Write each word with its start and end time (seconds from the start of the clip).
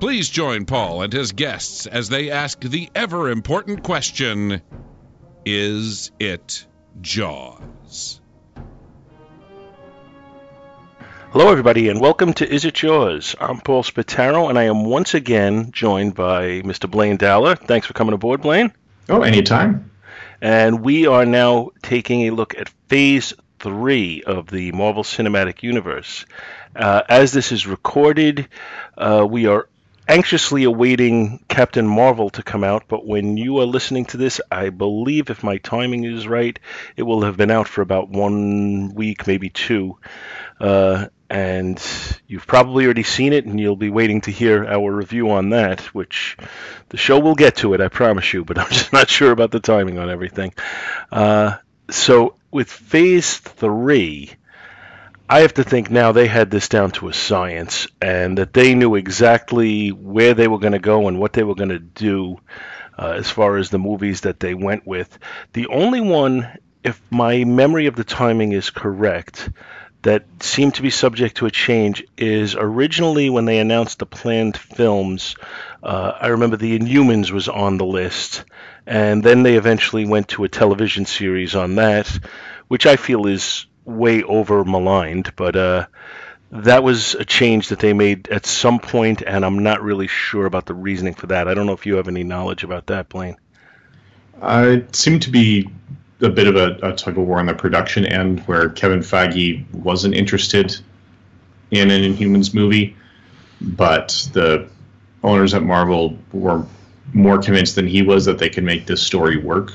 Please 0.00 0.28
join 0.28 0.64
Paul 0.64 1.02
and 1.02 1.12
his 1.12 1.32
guests 1.32 1.86
as 1.86 2.08
they 2.08 2.30
ask 2.30 2.60
the 2.60 2.90
ever 2.94 3.30
important 3.30 3.82
question 3.82 4.60
Is 5.44 6.10
it 6.18 6.66
Jaws? 7.00 8.20
Hello, 11.30 11.50
everybody, 11.50 11.88
and 11.88 12.00
welcome 12.00 12.32
to 12.34 12.48
Is 12.48 12.64
It 12.64 12.74
Jaws? 12.74 13.34
I'm 13.40 13.60
Paul 13.60 13.82
Spataro, 13.82 14.48
and 14.48 14.58
I 14.58 14.64
am 14.64 14.84
once 14.84 15.14
again 15.14 15.70
joined 15.70 16.14
by 16.14 16.62
Mr. 16.62 16.90
Blaine 16.90 17.16
Dowler. 17.16 17.56
Thanks 17.56 17.86
for 17.86 17.92
coming 17.92 18.14
aboard, 18.14 18.40
Blaine. 18.42 18.72
Oh, 19.08 19.22
anytime. 19.22 19.90
And 20.40 20.80
we 20.82 21.06
are 21.06 21.26
now 21.26 21.70
taking 21.82 22.22
a 22.22 22.30
look 22.30 22.56
at 22.58 22.68
Phase 22.88 23.34
3 23.58 24.22
of 24.24 24.48
the 24.48 24.72
Marvel 24.72 25.02
Cinematic 25.02 25.62
Universe. 25.62 26.24
Uh, 26.76 27.02
as 27.08 27.32
this 27.32 27.52
is 27.52 27.66
recorded, 27.66 28.48
uh, 28.96 29.26
we 29.28 29.46
are 29.46 29.68
anxiously 30.08 30.64
awaiting 30.64 31.44
Captain 31.48 31.86
Marvel 31.86 32.30
to 32.30 32.42
come 32.42 32.64
out, 32.64 32.84
but 32.88 33.06
when 33.06 33.36
you 33.36 33.58
are 33.58 33.66
listening 33.66 34.04
to 34.06 34.16
this, 34.16 34.40
I 34.50 34.70
believe 34.70 35.30
if 35.30 35.42
my 35.42 35.58
timing 35.58 36.04
is 36.04 36.28
right, 36.28 36.58
it 36.96 37.02
will 37.02 37.22
have 37.22 37.36
been 37.36 37.50
out 37.50 37.68
for 37.68 37.82
about 37.82 38.08
one 38.08 38.94
week, 38.94 39.26
maybe 39.26 39.50
two. 39.50 39.98
Uh, 40.60 41.06
and 41.30 41.82
you've 42.26 42.46
probably 42.46 42.84
already 42.84 43.02
seen 43.02 43.32
it, 43.32 43.46
and 43.46 43.58
you'll 43.58 43.76
be 43.76 43.90
waiting 43.90 44.20
to 44.22 44.30
hear 44.30 44.64
our 44.64 44.92
review 44.92 45.30
on 45.30 45.50
that, 45.50 45.80
which 45.94 46.36
the 46.90 46.96
show 46.96 47.18
will 47.18 47.34
get 47.34 47.56
to 47.56 47.74
it, 47.74 47.80
I 47.80 47.88
promise 47.88 48.32
you, 48.32 48.44
but 48.44 48.58
I'm 48.60 48.70
just 48.70 48.92
not 48.92 49.08
sure 49.08 49.32
about 49.32 49.50
the 49.50 49.60
timing 49.60 49.98
on 49.98 50.10
everything. 50.10 50.54
Uh, 51.10 51.56
so, 51.90 52.36
with 52.50 52.70
Phase 52.70 53.38
3, 53.38 54.30
I 55.28 55.40
have 55.40 55.54
to 55.54 55.64
think 55.64 55.90
now 55.90 56.12
they 56.12 56.26
had 56.26 56.50
this 56.50 56.68
down 56.68 56.90
to 56.92 57.08
a 57.08 57.14
science 57.14 57.86
and 58.00 58.36
that 58.36 58.52
they 58.52 58.74
knew 58.74 58.94
exactly 58.94 59.88
where 59.88 60.34
they 60.34 60.48
were 60.48 60.58
going 60.58 60.74
to 60.74 60.78
go 60.78 61.08
and 61.08 61.18
what 61.18 61.32
they 61.32 61.42
were 61.42 61.54
going 61.54 61.70
to 61.70 61.78
do 61.78 62.40
uh, 62.98 63.14
as 63.16 63.30
far 63.30 63.56
as 63.56 63.70
the 63.70 63.78
movies 63.78 64.22
that 64.22 64.38
they 64.38 64.52
went 64.52 64.86
with. 64.86 65.18
The 65.54 65.68
only 65.68 66.02
one, 66.02 66.46
if 66.82 67.00
my 67.10 67.44
memory 67.44 67.86
of 67.86 67.96
the 67.96 68.04
timing 68.04 68.52
is 68.52 68.68
correct, 68.68 69.48
that 70.02 70.26
seemed 70.40 70.74
to 70.74 70.82
be 70.82 70.90
subject 70.90 71.38
to 71.38 71.46
a 71.46 71.50
change 71.50 72.04
is 72.18 72.54
originally 72.54 73.30
when 73.30 73.46
they 73.46 73.58
announced 73.58 74.00
the 74.00 74.06
planned 74.06 74.58
films. 74.58 75.36
Uh, 75.82 76.12
I 76.20 76.28
remember 76.28 76.58
The 76.58 76.78
Inhumans 76.78 77.30
was 77.30 77.48
on 77.48 77.78
the 77.78 77.86
list, 77.86 78.44
and 78.86 79.22
then 79.22 79.42
they 79.42 79.56
eventually 79.56 80.04
went 80.04 80.28
to 80.28 80.44
a 80.44 80.50
television 80.50 81.06
series 81.06 81.54
on 81.54 81.76
that, 81.76 82.06
which 82.68 82.84
I 82.84 82.96
feel 82.96 83.26
is 83.26 83.64
way 83.84 84.22
over 84.22 84.64
maligned, 84.64 85.34
but 85.36 85.56
uh, 85.56 85.86
that 86.50 86.82
was 86.82 87.14
a 87.14 87.24
change 87.24 87.68
that 87.68 87.80
they 87.80 87.92
made 87.92 88.28
at 88.28 88.46
some 88.46 88.78
point, 88.78 89.22
and 89.26 89.44
I'm 89.44 89.58
not 89.58 89.82
really 89.82 90.06
sure 90.06 90.46
about 90.46 90.66
the 90.66 90.74
reasoning 90.74 91.14
for 91.14 91.26
that. 91.26 91.48
I 91.48 91.54
don't 91.54 91.66
know 91.66 91.72
if 91.72 91.84
you 91.86 91.96
have 91.96 92.08
any 92.08 92.22
knowledge 92.22 92.64
about 92.64 92.86
that, 92.86 93.08
Blaine. 93.08 93.36
Uh, 94.40 94.66
it 94.78 94.94
seemed 94.94 95.22
to 95.22 95.30
be 95.30 95.68
a 96.20 96.28
bit 96.28 96.46
of 96.46 96.56
a, 96.56 96.78
a, 96.82 96.94
tug 96.94 97.18
of 97.18 97.26
war 97.26 97.38
on 97.38 97.46
the 97.46 97.54
production 97.54 98.06
end, 98.06 98.40
where 98.40 98.68
Kevin 98.68 99.00
Feige 99.00 99.70
wasn't 99.72 100.14
interested 100.14 100.76
in 101.70 101.90
an 101.90 102.02
Inhumans 102.02 102.54
movie, 102.54 102.96
but 103.60 104.28
the 104.32 104.68
owners 105.22 105.54
at 105.54 105.62
Marvel 105.62 106.16
were 106.32 106.64
more 107.12 107.38
convinced 107.38 107.74
than 107.74 107.86
he 107.86 108.02
was 108.02 108.24
that 108.24 108.38
they 108.38 108.48
could 108.48 108.64
make 108.64 108.86
this 108.86 109.02
story 109.02 109.36
work. 109.36 109.72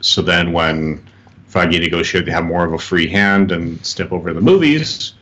So 0.00 0.22
then, 0.22 0.52
when 0.52 1.04
Feige 1.54 1.78
negotiated 1.78 2.26
to 2.26 2.32
have 2.32 2.44
more 2.44 2.64
of 2.64 2.72
a 2.72 2.78
free 2.78 3.06
hand 3.06 3.52
and 3.52 3.84
step 3.86 4.10
over 4.10 4.34
the 4.34 4.40
movies, 4.40 5.14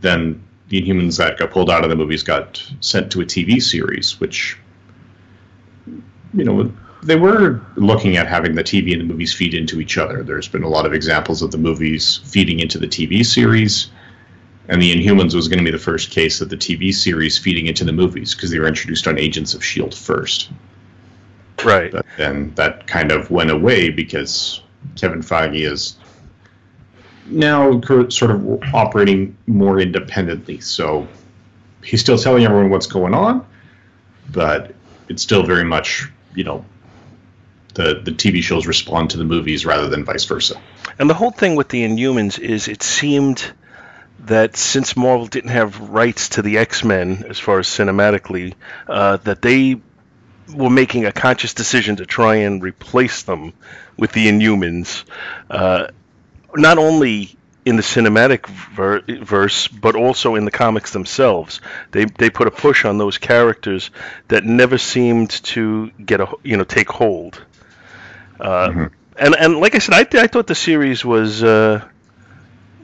then 0.00 0.40
the 0.68 0.80
Inhumans 0.80 1.18
that 1.18 1.36
got 1.36 1.50
pulled 1.50 1.68
out 1.68 1.82
of 1.82 1.90
the 1.90 1.96
movies 1.96 2.22
got 2.22 2.64
sent 2.80 3.10
to 3.12 3.20
a 3.20 3.24
TV 3.24 3.60
series, 3.60 4.20
which, 4.20 4.56
you 6.32 6.44
know, 6.44 6.72
they 7.02 7.16
were 7.16 7.60
looking 7.74 8.16
at 8.16 8.28
having 8.28 8.54
the 8.54 8.62
TV 8.62 8.92
and 8.92 9.00
the 9.00 9.04
movies 9.04 9.34
feed 9.34 9.52
into 9.52 9.80
each 9.80 9.98
other. 9.98 10.22
There's 10.22 10.48
been 10.48 10.62
a 10.62 10.68
lot 10.68 10.86
of 10.86 10.94
examples 10.94 11.42
of 11.42 11.50
the 11.50 11.58
movies 11.58 12.20
feeding 12.24 12.60
into 12.60 12.78
the 12.78 12.86
TV 12.86 13.26
series, 13.26 13.90
and 14.68 14.80
the 14.80 14.94
Inhumans 14.94 15.34
was 15.34 15.48
going 15.48 15.58
to 15.58 15.64
be 15.64 15.70
the 15.70 15.78
first 15.78 16.10
case 16.10 16.40
of 16.40 16.48
the 16.48 16.56
TV 16.56 16.94
series 16.94 17.36
feeding 17.36 17.66
into 17.66 17.84
the 17.84 17.92
movies 17.92 18.34
because 18.34 18.50
they 18.50 18.60
were 18.60 18.68
introduced 18.68 19.08
on 19.08 19.18
Agents 19.18 19.54
of 19.54 19.60
S.H.I.E.L.D. 19.60 19.96
first. 19.96 20.50
Right. 21.64 21.90
But 21.90 22.06
then 22.16 22.54
that 22.54 22.86
kind 22.86 23.10
of 23.10 23.30
went 23.30 23.50
away 23.50 23.90
because 23.90 24.62
Kevin 24.96 25.20
Feige 25.20 25.70
is 25.70 25.96
now 27.26 27.80
sort 28.08 28.30
of 28.30 28.62
operating 28.74 29.36
more 29.46 29.80
independently. 29.80 30.60
So 30.60 31.08
he's 31.82 32.00
still 32.00 32.18
telling 32.18 32.44
everyone 32.44 32.70
what's 32.70 32.86
going 32.86 33.14
on, 33.14 33.46
but 34.30 34.74
it's 35.08 35.22
still 35.22 35.42
very 35.42 35.64
much, 35.64 36.10
you 36.34 36.44
know, 36.44 36.64
the, 37.74 38.00
the 38.04 38.12
TV 38.12 38.42
shows 38.42 38.66
respond 38.66 39.10
to 39.10 39.18
the 39.18 39.24
movies 39.24 39.66
rather 39.66 39.88
than 39.88 40.04
vice 40.04 40.24
versa. 40.24 40.60
And 40.98 41.10
the 41.10 41.14
whole 41.14 41.32
thing 41.32 41.56
with 41.56 41.68
the 41.68 41.82
Inhumans 41.82 42.38
is 42.38 42.68
it 42.68 42.82
seemed 42.82 43.52
that 44.20 44.56
since 44.56 44.96
Marvel 44.96 45.26
didn't 45.26 45.50
have 45.50 45.80
rights 45.80 46.30
to 46.30 46.42
the 46.42 46.58
X 46.58 46.84
Men 46.84 47.24
as 47.28 47.38
far 47.38 47.58
as 47.58 47.66
cinematically, 47.66 48.54
uh, 48.86 49.16
that 49.18 49.42
they 49.42 49.80
were 50.54 50.70
making 50.70 51.04
a 51.04 51.12
conscious 51.12 51.54
decision 51.54 51.96
to 51.96 52.06
try 52.06 52.36
and 52.36 52.62
replace 52.62 53.22
them 53.24 53.52
with 53.96 54.12
the 54.12 54.26
Inhumans, 54.26 55.04
uh, 55.50 55.88
not 56.54 56.78
only 56.78 57.36
in 57.64 57.76
the 57.76 57.82
cinematic 57.82 58.46
ver- 58.46 59.02
verse, 59.24 59.68
but 59.68 59.96
also 59.96 60.34
in 60.34 60.44
the 60.44 60.50
comics 60.50 60.92
themselves. 60.92 61.60
They 61.92 62.04
they 62.04 62.30
put 62.30 62.46
a 62.46 62.50
push 62.50 62.84
on 62.84 62.98
those 62.98 63.18
characters 63.18 63.90
that 64.28 64.44
never 64.44 64.78
seemed 64.78 65.30
to 65.44 65.90
get 66.04 66.20
a 66.20 66.28
you 66.42 66.56
know 66.56 66.64
take 66.64 66.90
hold. 66.90 67.42
Uh, 68.38 68.68
mm-hmm. 68.68 68.84
And 69.18 69.34
and 69.34 69.56
like 69.60 69.74
I 69.74 69.78
said, 69.78 69.94
I 69.94 70.22
I 70.22 70.26
thought 70.26 70.46
the 70.46 70.54
series 70.54 71.04
was. 71.04 71.42
Uh, 71.42 71.86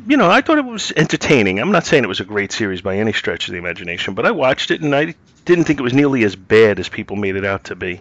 you 0.07 0.17
know, 0.17 0.31
I 0.31 0.41
thought 0.41 0.57
it 0.57 0.65
was 0.65 0.95
entertaining. 0.97 1.61
I'm 1.61 1.73
not 1.73 1.85
saying 1.85 2.05
it 2.05 2.09
was 2.09 2.21
a 2.21 2.25
great 2.25 2.53
series 2.53 2.81
by 2.81 2.97
any 2.97 3.13
stretch 3.13 3.49
of 3.49 3.53
the 3.53 3.59
imagination, 3.59 4.15
but 4.15 4.25
I 4.25 4.31
watched 4.31 4.71
it 4.71 4.81
and 4.81 4.97
I 4.97 5.15
didn't 5.45 5.65
think 5.65 5.79
it 5.79 5.83
was 5.83 5.93
nearly 5.93 6.25
as 6.25 6.35
bad 6.35 6.81
as 6.81 6.89
people 6.89 7.17
made 7.17 7.37
it 7.37 7.45
out 7.45 7.65
to 7.65 7.77
be. 7.77 8.01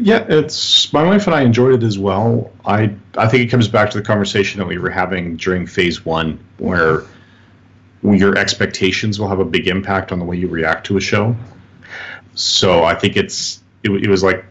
Yeah, 0.00 0.24
it's 0.28 0.92
my 0.92 1.02
wife 1.02 1.26
and 1.26 1.34
I 1.34 1.42
enjoyed 1.42 1.82
it 1.82 1.86
as 1.86 1.98
well. 1.98 2.52
I 2.64 2.94
I 3.16 3.26
think 3.26 3.42
it 3.42 3.48
comes 3.48 3.66
back 3.66 3.90
to 3.90 3.98
the 3.98 4.04
conversation 4.04 4.60
that 4.60 4.66
we 4.66 4.78
were 4.78 4.90
having 4.90 5.36
during 5.36 5.66
phase 5.66 6.04
one, 6.04 6.38
where 6.58 7.02
your 8.02 8.38
expectations 8.38 9.18
will 9.18 9.28
have 9.28 9.40
a 9.40 9.44
big 9.44 9.66
impact 9.66 10.12
on 10.12 10.20
the 10.20 10.24
way 10.24 10.36
you 10.36 10.46
react 10.46 10.86
to 10.86 10.96
a 10.96 11.00
show. 11.00 11.34
So 12.34 12.84
I 12.84 12.94
think 12.94 13.16
it's 13.16 13.60
it, 13.82 13.90
it 13.90 14.08
was 14.08 14.22
like 14.22 14.44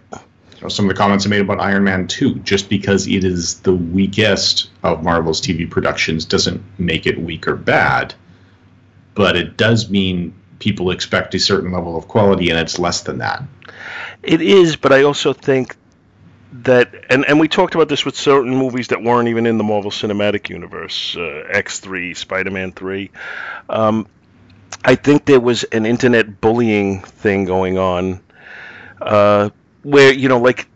some 0.68 0.86
of 0.86 0.90
the 0.90 0.98
comments 0.98 1.26
I 1.26 1.30
made 1.30 1.42
about 1.42 1.62
Iron 1.62 1.86
Man 1.86 2.08
2. 2.08 2.40
Just 2.40 2.68
because 2.68 3.08
it 3.08 3.24
is 3.24 3.62
the 3.62 3.74
weakest 3.74 4.70
of 4.84 5.02
Marvel's 5.02 5.40
TV 5.40 5.70
productions 5.70 6.26
doesn't 6.26 6.62
make 6.78 7.08
it 7.08 7.22
weak 7.22 7.48
or 7.48 7.56
bad, 7.56 8.14
but 9.16 9.38
it 9.38 9.56
does 9.56 9.90
mean 9.90 10.34
people 10.60 10.92
expect 10.92 11.36
a 11.36 11.40
certain 11.40 11.72
level 11.72 11.98
of 11.98 12.08
quality 12.08 12.50
and 12.50 12.60
it's 12.60 12.80
less 12.80 13.02
than 13.02 13.20
that. 13.20 13.44
It 14.24 14.42
is, 14.42 14.76
but 14.76 14.92
I 14.92 15.04
also 15.04 15.34
think 15.34 15.76
that 16.52 16.94
and 17.10 17.26
and 17.26 17.40
we 17.40 17.48
talked 17.48 17.76
about 17.76 17.90
this 17.90 18.06
with 18.06 18.16
certain 18.16 18.56
movies 18.56 18.88
that 18.88 19.04
weren't 19.04 19.28
even 19.28 19.46
in 19.46 19.58
the 19.58 19.64
Marvel 19.64 19.92
Cinematic 19.92 20.50
Universe, 20.50 21.16
uh, 21.16 21.44
X3, 21.54 22.16
Spider-Man 22.16 22.72
3. 22.72 23.12
Um, 23.70 24.08
I 24.84 24.96
think 24.96 25.26
there 25.26 25.40
was 25.40 25.64
an 25.66 25.86
internet 25.86 26.42
bullying 26.42 27.02
thing 27.02 27.46
going 27.46 27.78
on 27.78 28.22
uh, 29.02 29.50
where 29.84 30.14
you 30.14 30.30
know 30.30 30.40
like 30.40 30.68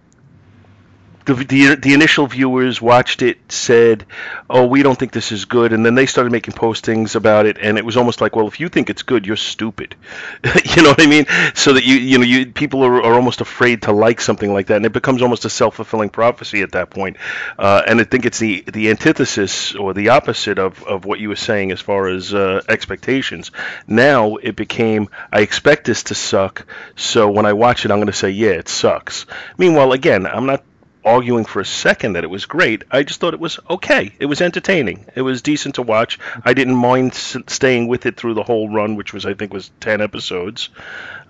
the, 1.26 1.34
the, 1.34 1.76
the 1.76 1.94
initial 1.94 2.28
viewers 2.28 2.82
watched 2.82 3.22
it 3.22 3.40
said 3.52 4.06
oh 4.50 4.66
we 4.66 4.84
don't 4.84 4.98
think 4.98 5.12
this 5.12 5.32
is 5.32 5.46
good. 5.46 5.74
And 5.74 5.86
then 5.86 5.96
they 5.96 6.06
started 6.06 6.32
making 6.32 6.54
postings 6.54 7.16
about 7.16 7.46
it 7.46 7.58
and 7.60 7.78
it 7.78 7.86
was 7.86 7.98
almost 7.98 8.22
like 8.22 8.36
well 8.36 8.48
if 8.48 8.60
you 8.60 8.70
think 8.70 8.90
it's 8.90 9.04
good 9.04 9.26
you're 9.26 9.36
stupid. 9.36 9.96
You 10.72 10.84
know 10.84 10.90
what 10.90 11.02
i 11.02 11.08
mean? 11.08 11.26
So 11.54 11.74
that 11.74 11.84
you 11.84 11.96
you 11.96 12.18
know 12.18 12.24
you 12.24 12.46
people 12.46 12.84
are, 12.84 13.02
are 13.04 13.14
almost 13.14 13.42
afraid 13.42 13.84
to 13.84 13.92
like 13.92 14.22
something 14.22 14.54
like 14.54 14.68
that 14.68 14.78
and 14.78 14.86
it 14.86 14.94
becomes 14.94 15.22
almost 15.22 15.46
a 15.46 15.50
self-fulfilling 15.50 16.10
prophecy 16.10 16.62
at 16.62 16.72
that 16.74 16.90
point. 16.90 17.18
Uh, 17.58 17.82
and 17.86 18.00
i 18.00 18.04
think 18.04 18.26
it's 18.26 18.40
the 18.40 18.64
the 18.72 18.90
antithesis 18.90 19.76
or 19.76 19.94
the 19.94 20.10
opposite 20.10 20.60
of, 20.60 20.84
of 20.84 21.06
what 21.06 21.20
you 21.20 21.30
were 21.30 21.36
saying 21.36 21.72
as 21.72 21.82
far 21.82 22.08
as 22.08 22.34
uh, 22.34 22.62
expectations. 22.70 23.52
Now 23.88 24.36
it 24.36 24.56
became 24.56 25.10
i 25.32 25.42
expect 25.42 25.86
this 25.86 26.04
to 26.04 26.16
suck 26.16 26.66
so 26.96 27.30
when 27.30 27.46
i 27.46 27.54
watch 27.54 27.86
it 27.86 27.92
i'm 27.92 27.98
going 27.98 28.08
to 28.08 28.14
say 28.14 28.30
yeah 28.30 28.52
it 28.52 28.70
sucks. 28.70 29.26
Meanwhile 29.58 29.92
again 29.92 30.26
i'm 30.26 30.46
not 30.46 30.64
arguing 31.04 31.46
for 31.46 31.60
a 31.60 31.66
second 31.66 32.14
that 32.14 32.24
it 32.24 32.30
was 32.30 32.46
great. 32.46 32.84
I 32.92 33.04
just 33.04 33.20
thought 33.20 33.34
it 33.34 33.40
was 33.40 33.60
okay. 33.70 34.14
It 34.20 34.26
was 34.26 34.42
entertaining. 34.42 35.06
It 35.16 35.22
was 35.22 35.42
decent 35.42 35.76
to 35.76 35.82
watch. 35.82 36.20
I 36.44 36.54
didn't 36.54 36.76
mind 36.76 37.14
staying 37.14 37.88
with 37.88 38.06
it 38.06 38.18
through 38.18 38.36
the 38.36 38.44
whole 38.44 38.70
run, 38.70 38.96
which 38.96 39.14
was 39.14 39.26
I 39.26 39.34
think 39.34 39.54
was 39.54 39.72
ten 39.80 40.02
episodes. 40.02 40.70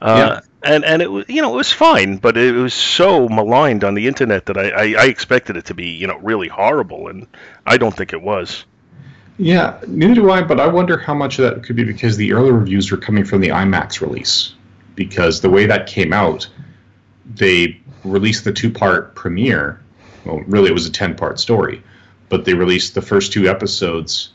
Uh, 0.02 0.16
yeah. 0.18 0.40
And 0.64 0.84
and 0.86 1.02
it 1.02 1.12
was 1.12 1.26
you 1.28 1.42
know 1.42 1.54
it 1.54 1.58
was 1.58 1.72
fine, 1.72 2.18
but 2.18 2.38
it 2.38 2.54
was 2.54 2.74
so 2.74 3.28
maligned 3.30 3.84
on 3.84 3.94
the 3.94 4.08
internet 4.08 4.48
that 4.48 4.58
I, 4.58 4.70
I, 4.70 5.04
I 5.04 5.06
expected 5.06 5.58
it 5.58 5.66
to 5.66 5.74
be 5.74 5.90
you 5.90 6.08
know 6.08 6.18
really 6.18 6.48
horrible, 6.48 7.08
and 7.08 7.28
I 7.66 7.78
don't 7.78 7.96
think 7.96 8.14
it 8.14 8.22
was. 8.22 8.66
Yeah, 9.38 9.80
neither 9.88 10.16
do 10.16 10.32
I. 10.32 10.44
But 10.44 10.60
I 10.60 10.68
wonder 10.68 10.98
how 10.98 11.14
much 11.14 11.40
of 11.40 11.46
that 11.46 11.64
could 11.64 11.76
be 11.76 11.84
because 11.84 12.18
the 12.18 12.34
early 12.34 12.52
reviews 12.52 12.92
were 12.92 12.98
coming 12.98 13.26
from 13.26 13.42
the 13.42 13.50
IMAX 13.50 14.02
release, 14.02 14.54
because 14.96 15.42
the 15.42 15.50
way 15.50 15.66
that 15.66 15.88
came 15.88 16.14
out, 16.14 16.48
they 17.26 17.81
released 18.04 18.44
the 18.44 18.54
two 18.54 18.72
part 18.72 19.16
premiere. 19.16 19.80
Well, 20.26 20.40
really, 20.48 20.70
it 20.70 20.74
was 20.74 20.86
a 20.86 20.92
10 20.92 21.16
part 21.16 21.40
story, 21.40 21.84
but 22.30 22.46
they 22.46 22.54
released 22.54 22.94
the 22.94 23.02
first 23.02 23.34
two 23.34 23.48
episodes 23.48 24.32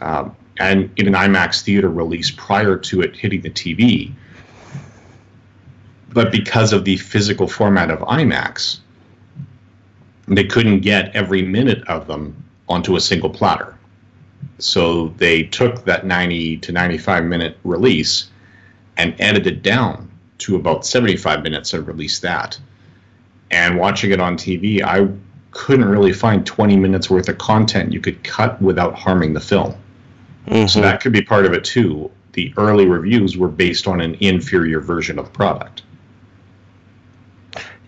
um, 0.00 0.36
and 0.58 0.90
in 0.96 1.06
an 1.06 1.14
IMAX 1.14 1.62
theater 1.62 1.88
release 1.88 2.30
prior 2.30 2.76
to 2.76 3.00
it 3.00 3.16
hitting 3.16 3.42
the 3.42 3.50
TV. 3.50 4.12
But 6.10 6.32
because 6.32 6.72
of 6.72 6.84
the 6.84 6.96
physical 6.96 7.46
format 7.46 7.90
of 7.90 8.00
IMAX, 8.00 8.78
they 10.26 10.44
couldn't 10.44 10.80
get 10.80 11.14
every 11.14 11.42
minute 11.42 11.86
of 11.86 12.06
them 12.06 12.44
onto 12.68 12.96
a 12.96 13.00
single 13.00 13.30
platter. 13.30 13.76
So 14.58 15.08
they 15.16 15.44
took 15.44 15.84
that 15.84 16.04
90 16.04 16.58
to 16.58 16.72
95 16.72 17.24
minute 17.24 17.58
release 17.64 18.30
and 18.96 19.14
edited 19.20 19.62
down 19.62 20.10
to 20.38 20.56
about 20.56 20.84
75 20.84 21.42
minutes 21.42 21.72
and 21.72 21.86
released 21.86 22.22
that 22.22 22.58
and 23.50 23.78
watching 23.78 24.10
it 24.10 24.20
on 24.20 24.36
TV, 24.36 24.82
I 24.82 25.08
couldn't 25.50 25.86
really 25.86 26.12
find 26.12 26.46
20 26.46 26.76
minutes 26.76 27.08
worth 27.10 27.28
of 27.28 27.38
content 27.38 27.92
you 27.92 28.00
could 28.00 28.22
cut 28.22 28.60
without 28.60 28.94
harming 28.94 29.32
the 29.32 29.40
film. 29.40 29.74
Mm-hmm. 30.46 30.66
So 30.66 30.80
that 30.80 31.00
could 31.00 31.12
be 31.12 31.22
part 31.22 31.46
of 31.46 31.52
it 31.52 31.64
too. 31.64 32.10
The 32.32 32.52
early 32.56 32.86
reviews 32.86 33.36
were 33.36 33.48
based 33.48 33.88
on 33.88 34.00
an 34.00 34.16
inferior 34.20 34.80
version 34.80 35.18
of 35.18 35.26
the 35.26 35.30
product. 35.30 35.82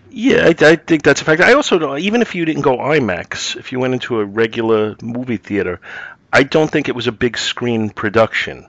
Yeah, 0.09 0.47
I, 0.47 0.71
I, 0.71 0.75
think 0.75 1.03
that's 1.03 1.21
a 1.21 1.23
fact. 1.23 1.41
I 1.41 1.53
also 1.53 1.79
know, 1.79 1.97
even 1.97 2.21
if 2.21 2.35
you 2.35 2.43
didn't 2.43 2.63
go 2.63 2.77
IMAX, 2.77 3.55
if 3.55 3.71
you 3.71 3.79
went 3.79 3.93
into 3.93 4.19
a 4.19 4.25
regular 4.25 4.97
movie 5.01 5.37
theater, 5.37 5.79
I 6.33 6.43
don't 6.43 6.69
think 6.69 6.89
it 6.89 6.95
was 6.95 7.07
a 7.07 7.13
big 7.13 7.37
screen 7.37 7.89
production. 7.89 8.67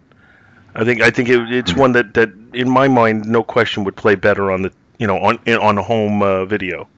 I 0.75 0.85
think 0.85 1.03
I 1.03 1.11
think 1.11 1.29
it, 1.29 1.53
it's 1.53 1.73
mm-hmm. 1.73 1.81
one 1.81 1.93
that, 1.93 2.15
that, 2.15 2.31
in 2.55 2.71
my 2.71 2.87
mind, 2.87 3.27
no 3.27 3.43
question 3.43 3.83
would 3.85 3.97
play 3.97 4.15
better 4.15 4.53
on 4.53 4.63
the 4.63 4.73
you 4.99 5.07
know, 5.07 5.19
on 5.19 5.39
on 5.49 5.77
home 5.77 6.23
uh, 6.23 6.45
video. 6.45 6.89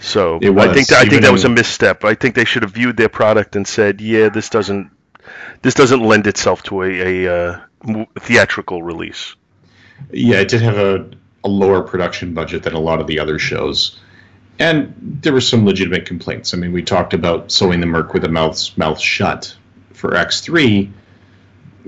So 0.00 0.36
I 0.36 0.72
think 0.74 0.88
that, 0.88 1.06
I 1.06 1.08
think 1.08 1.22
that 1.22 1.32
was 1.32 1.44
a 1.44 1.48
misstep. 1.48 2.04
I 2.04 2.14
think 2.14 2.34
they 2.34 2.44
should 2.44 2.62
have 2.62 2.72
viewed 2.72 2.96
their 2.96 3.08
product 3.08 3.56
and 3.56 3.66
said, 3.66 4.00
"Yeah, 4.00 4.28
this 4.28 4.50
doesn't 4.50 4.90
this 5.62 5.74
doesn't 5.74 6.00
lend 6.00 6.26
itself 6.26 6.62
to 6.64 6.82
a, 6.82 7.24
a 7.24 7.34
uh, 7.34 8.04
theatrical 8.20 8.82
release." 8.82 9.34
Yeah, 10.12 10.40
it 10.40 10.48
did 10.48 10.60
have 10.60 10.76
a, 10.76 11.08
a 11.44 11.48
lower 11.48 11.82
production 11.82 12.34
budget 12.34 12.62
than 12.62 12.74
a 12.74 12.78
lot 12.78 13.00
of 13.00 13.06
the 13.06 13.18
other 13.18 13.38
shows, 13.38 13.98
and 14.58 14.94
there 15.22 15.32
were 15.32 15.40
some 15.40 15.64
legitimate 15.64 16.04
complaints. 16.04 16.52
I 16.52 16.58
mean, 16.58 16.72
we 16.72 16.82
talked 16.82 17.14
about 17.14 17.50
sewing 17.50 17.80
the 17.80 17.86
Merc 17.86 18.12
with 18.12 18.24
a 18.24 18.28
mouth 18.28 18.76
mouth 18.76 19.00
shut 19.00 19.56
for 19.94 20.14
X 20.14 20.42
three. 20.42 20.92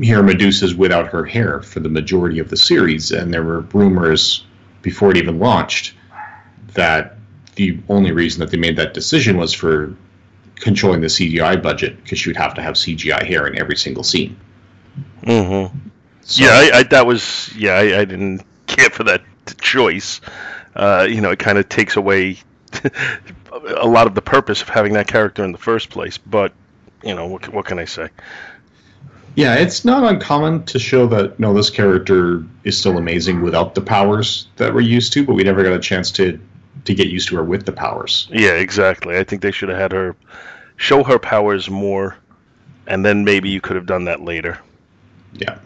Here, 0.00 0.22
Medusa's 0.22 0.74
without 0.74 1.08
her 1.08 1.24
hair 1.24 1.60
for 1.60 1.80
the 1.80 1.88
majority 1.88 2.38
of 2.38 2.48
the 2.48 2.56
series, 2.56 3.10
and 3.10 3.34
there 3.34 3.42
were 3.42 3.60
rumors 3.60 4.46
before 4.88 5.10
it 5.10 5.18
even 5.18 5.38
launched 5.38 5.92
that 6.72 7.18
the 7.56 7.78
only 7.90 8.10
reason 8.10 8.40
that 8.40 8.50
they 8.50 8.56
made 8.56 8.76
that 8.76 8.94
decision 8.94 9.36
was 9.36 9.52
for 9.52 9.94
controlling 10.54 11.02
the 11.02 11.08
CGI 11.08 11.62
budget 11.62 12.02
because 12.02 12.24
you 12.24 12.30
would 12.30 12.38
have 12.38 12.54
to 12.54 12.62
have 12.62 12.74
CGI 12.74 13.22
hair 13.22 13.46
in 13.46 13.58
every 13.58 13.76
single 13.76 14.02
scene. 14.02 14.34
Mm-hmm. 15.24 15.76
So, 16.22 16.42
yeah, 16.42 16.52
I, 16.52 16.78
I, 16.78 16.82
that 16.84 17.06
was 17.06 17.52
yeah. 17.54 17.72
I, 17.72 18.00
I, 18.00 18.04
didn't 18.06 18.42
care 18.66 18.88
for 18.88 19.04
that 19.04 19.22
choice. 19.60 20.22
Uh, 20.74 21.06
you 21.08 21.20
know, 21.20 21.30
it 21.30 21.38
kind 21.38 21.58
of 21.58 21.68
takes 21.68 21.96
away 21.96 22.38
a 23.76 23.86
lot 23.86 24.06
of 24.06 24.14
the 24.14 24.22
purpose 24.22 24.62
of 24.62 24.68
having 24.70 24.94
that 24.94 25.06
character 25.06 25.44
in 25.44 25.52
the 25.52 25.58
first 25.58 25.90
place. 25.90 26.16
But 26.16 26.52
you 27.02 27.14
know, 27.14 27.26
what, 27.26 27.48
what 27.52 27.66
can 27.66 27.78
I 27.78 27.84
say? 27.84 28.08
Yeah, 29.38 29.54
it's 29.54 29.84
not 29.84 30.02
uncommon 30.02 30.64
to 30.64 30.80
show 30.80 31.06
that 31.06 31.38
no, 31.38 31.54
this 31.54 31.70
character 31.70 32.44
is 32.64 32.76
still 32.76 32.98
amazing 32.98 33.40
without 33.40 33.76
the 33.76 33.80
powers 33.80 34.48
that 34.56 34.74
we're 34.74 34.80
used 34.80 35.12
to, 35.12 35.24
but 35.24 35.34
we 35.34 35.44
never 35.44 35.62
got 35.62 35.74
a 35.74 35.78
chance 35.78 36.10
to 36.12 36.40
to 36.86 36.92
get 36.92 37.06
used 37.06 37.28
to 37.28 37.36
her 37.36 37.44
with 37.44 37.64
the 37.64 37.70
powers. 37.70 38.26
Yeah, 38.32 38.54
exactly. 38.54 39.16
I 39.16 39.22
think 39.22 39.42
they 39.42 39.52
should 39.52 39.68
have 39.68 39.78
had 39.78 39.92
her 39.92 40.16
show 40.76 41.04
her 41.04 41.20
powers 41.20 41.70
more, 41.70 42.16
and 42.88 43.04
then 43.04 43.22
maybe 43.22 43.48
you 43.48 43.60
could 43.60 43.76
have 43.76 43.86
done 43.86 44.06
that 44.06 44.22
later. 44.22 44.58
Yeah. 45.34 45.58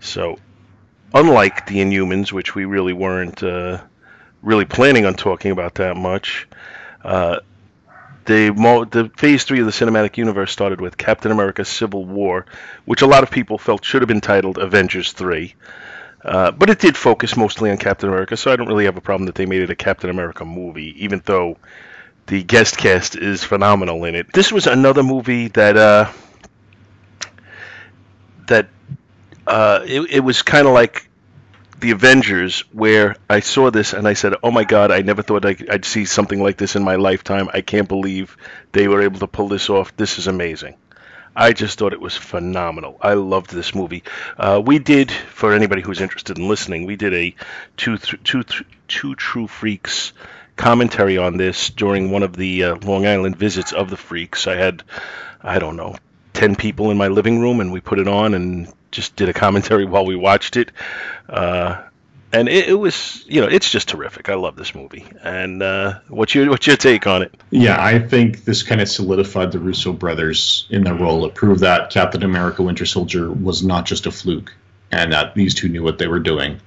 So, 0.00 0.36
unlike 1.14 1.66
the 1.66 1.76
Inhumans, 1.76 2.32
which 2.32 2.56
we 2.56 2.64
really 2.64 2.92
weren't 2.92 3.40
uh, 3.40 3.80
really 4.42 4.64
planning 4.64 5.06
on 5.06 5.14
talking 5.14 5.52
about 5.52 5.76
that 5.76 5.96
much, 5.96 6.48
uh, 7.04 7.38
the 8.26 8.50
the 8.90 9.10
phase 9.16 9.44
three 9.44 9.60
of 9.60 9.66
the 9.66 9.72
cinematic 9.72 10.16
universe 10.16 10.52
started 10.52 10.80
with 10.80 10.96
Captain 10.98 11.32
America: 11.32 11.64
Civil 11.64 12.04
War, 12.04 12.46
which 12.84 13.02
a 13.02 13.06
lot 13.06 13.22
of 13.22 13.30
people 13.30 13.58
felt 13.58 13.84
should 13.84 14.02
have 14.02 14.08
been 14.08 14.20
titled 14.20 14.58
Avengers 14.58 15.12
Three. 15.12 15.54
Uh, 16.24 16.50
but 16.50 16.68
it 16.68 16.80
did 16.80 16.96
focus 16.96 17.36
mostly 17.36 17.70
on 17.70 17.78
Captain 17.78 18.08
America, 18.08 18.36
so 18.36 18.52
I 18.52 18.56
don't 18.56 18.66
really 18.66 18.86
have 18.86 18.96
a 18.96 19.00
problem 19.00 19.26
that 19.26 19.36
they 19.36 19.46
made 19.46 19.62
it 19.62 19.70
a 19.70 19.76
Captain 19.76 20.10
America 20.10 20.44
movie, 20.44 20.94
even 21.04 21.22
though 21.24 21.56
the 22.26 22.42
guest 22.42 22.76
cast 22.76 23.16
is 23.16 23.44
phenomenal 23.44 24.04
in 24.04 24.16
it. 24.16 24.32
This 24.32 24.50
was 24.50 24.66
another 24.66 25.04
movie 25.04 25.48
that 25.48 25.76
uh, 25.76 26.10
that 28.48 28.68
uh, 29.46 29.80
it, 29.86 30.00
it 30.10 30.20
was 30.20 30.42
kind 30.42 30.66
of 30.66 30.74
like 30.74 31.08
the 31.80 31.90
Avengers, 31.90 32.60
where 32.72 33.16
I 33.28 33.40
saw 33.40 33.70
this 33.70 33.92
and 33.92 34.08
I 34.08 34.14
said, 34.14 34.34
"Oh 34.42 34.50
my 34.50 34.64
God! 34.64 34.90
I 34.90 35.02
never 35.02 35.22
thought 35.22 35.44
I'd 35.44 35.84
see 35.84 36.04
something 36.04 36.42
like 36.42 36.56
this 36.56 36.76
in 36.76 36.82
my 36.82 36.96
lifetime. 36.96 37.48
I 37.52 37.60
can't 37.60 37.88
believe 37.88 38.36
they 38.72 38.88
were 38.88 39.02
able 39.02 39.20
to 39.20 39.26
pull 39.26 39.48
this 39.48 39.68
off. 39.70 39.96
This 39.96 40.18
is 40.18 40.26
amazing." 40.26 40.76
I 41.38 41.52
just 41.52 41.78
thought 41.78 41.92
it 41.92 42.00
was 42.00 42.16
phenomenal. 42.16 42.96
I 43.02 43.12
loved 43.12 43.50
this 43.50 43.74
movie. 43.74 44.04
Uh, 44.38 44.62
we 44.64 44.78
did, 44.78 45.10
for 45.10 45.52
anybody 45.52 45.82
who's 45.82 46.00
interested 46.00 46.38
in 46.38 46.48
listening, 46.48 46.86
we 46.86 46.96
did 46.96 47.12
a 47.12 47.34
two, 47.76 47.98
th- 47.98 48.22
two, 48.24 48.42
th- 48.42 48.64
two 48.88 49.14
true 49.14 49.46
freaks 49.46 50.14
commentary 50.56 51.18
on 51.18 51.36
this 51.36 51.68
during 51.68 52.10
one 52.10 52.22
of 52.22 52.34
the 52.34 52.64
uh, 52.64 52.76
Long 52.76 53.06
Island 53.06 53.36
visits 53.36 53.74
of 53.74 53.90
the 53.90 53.98
freaks. 53.98 54.46
I 54.46 54.56
had, 54.56 54.82
I 55.42 55.58
don't 55.58 55.76
know, 55.76 55.96
ten 56.36 56.54
people 56.56 56.90
in 56.90 56.96
my 56.96 57.08
living 57.08 57.40
room, 57.40 57.60
and 57.60 57.72
we 57.72 57.80
put 57.80 57.98
it 57.98 58.08
on 58.08 58.34
and 58.34 58.72
just 58.92 59.16
did 59.16 59.28
a 59.28 59.32
commentary 59.32 59.84
while 59.92 60.06
we 60.06 60.16
watched 60.16 60.56
it. 60.56 60.70
Uh, 61.28 61.82
and 62.32 62.48
it, 62.48 62.68
it, 62.68 62.74
was, 62.74 63.24
you 63.28 63.40
know, 63.40 63.46
it's 63.46 63.70
just 63.70 63.88
terrific. 63.88 64.28
I 64.28 64.34
love 64.34 64.56
this 64.56 64.74
movie. 64.74 65.06
And 65.22 65.62
uh, 65.62 66.00
what's 66.08 66.34
your 66.34 66.50
what's 66.50 66.66
your 66.66 66.76
take 66.76 67.06
on 67.06 67.22
it? 67.22 67.34
Yeah, 67.50 67.82
I 67.82 67.98
think 67.98 68.44
this 68.44 68.62
kind 68.62 68.80
of 68.80 68.88
solidified 68.88 69.52
the 69.52 69.58
Russo 69.58 69.92
brothers 69.92 70.66
in 70.70 70.84
their 70.84 70.94
role. 70.94 71.24
It 71.26 71.34
proved 71.34 71.60
that 71.62 71.90
Captain 71.90 72.22
America: 72.22 72.62
Winter 72.62 72.86
Soldier 72.86 73.30
was 73.32 73.62
not 73.64 73.86
just 73.86 74.06
a 74.06 74.10
fluke, 74.10 74.54
and 74.92 75.12
that 75.12 75.34
these 75.34 75.54
two 75.54 75.68
knew 75.68 75.82
what 75.82 75.98
they 75.98 76.08
were 76.08 76.20
doing. 76.20 76.60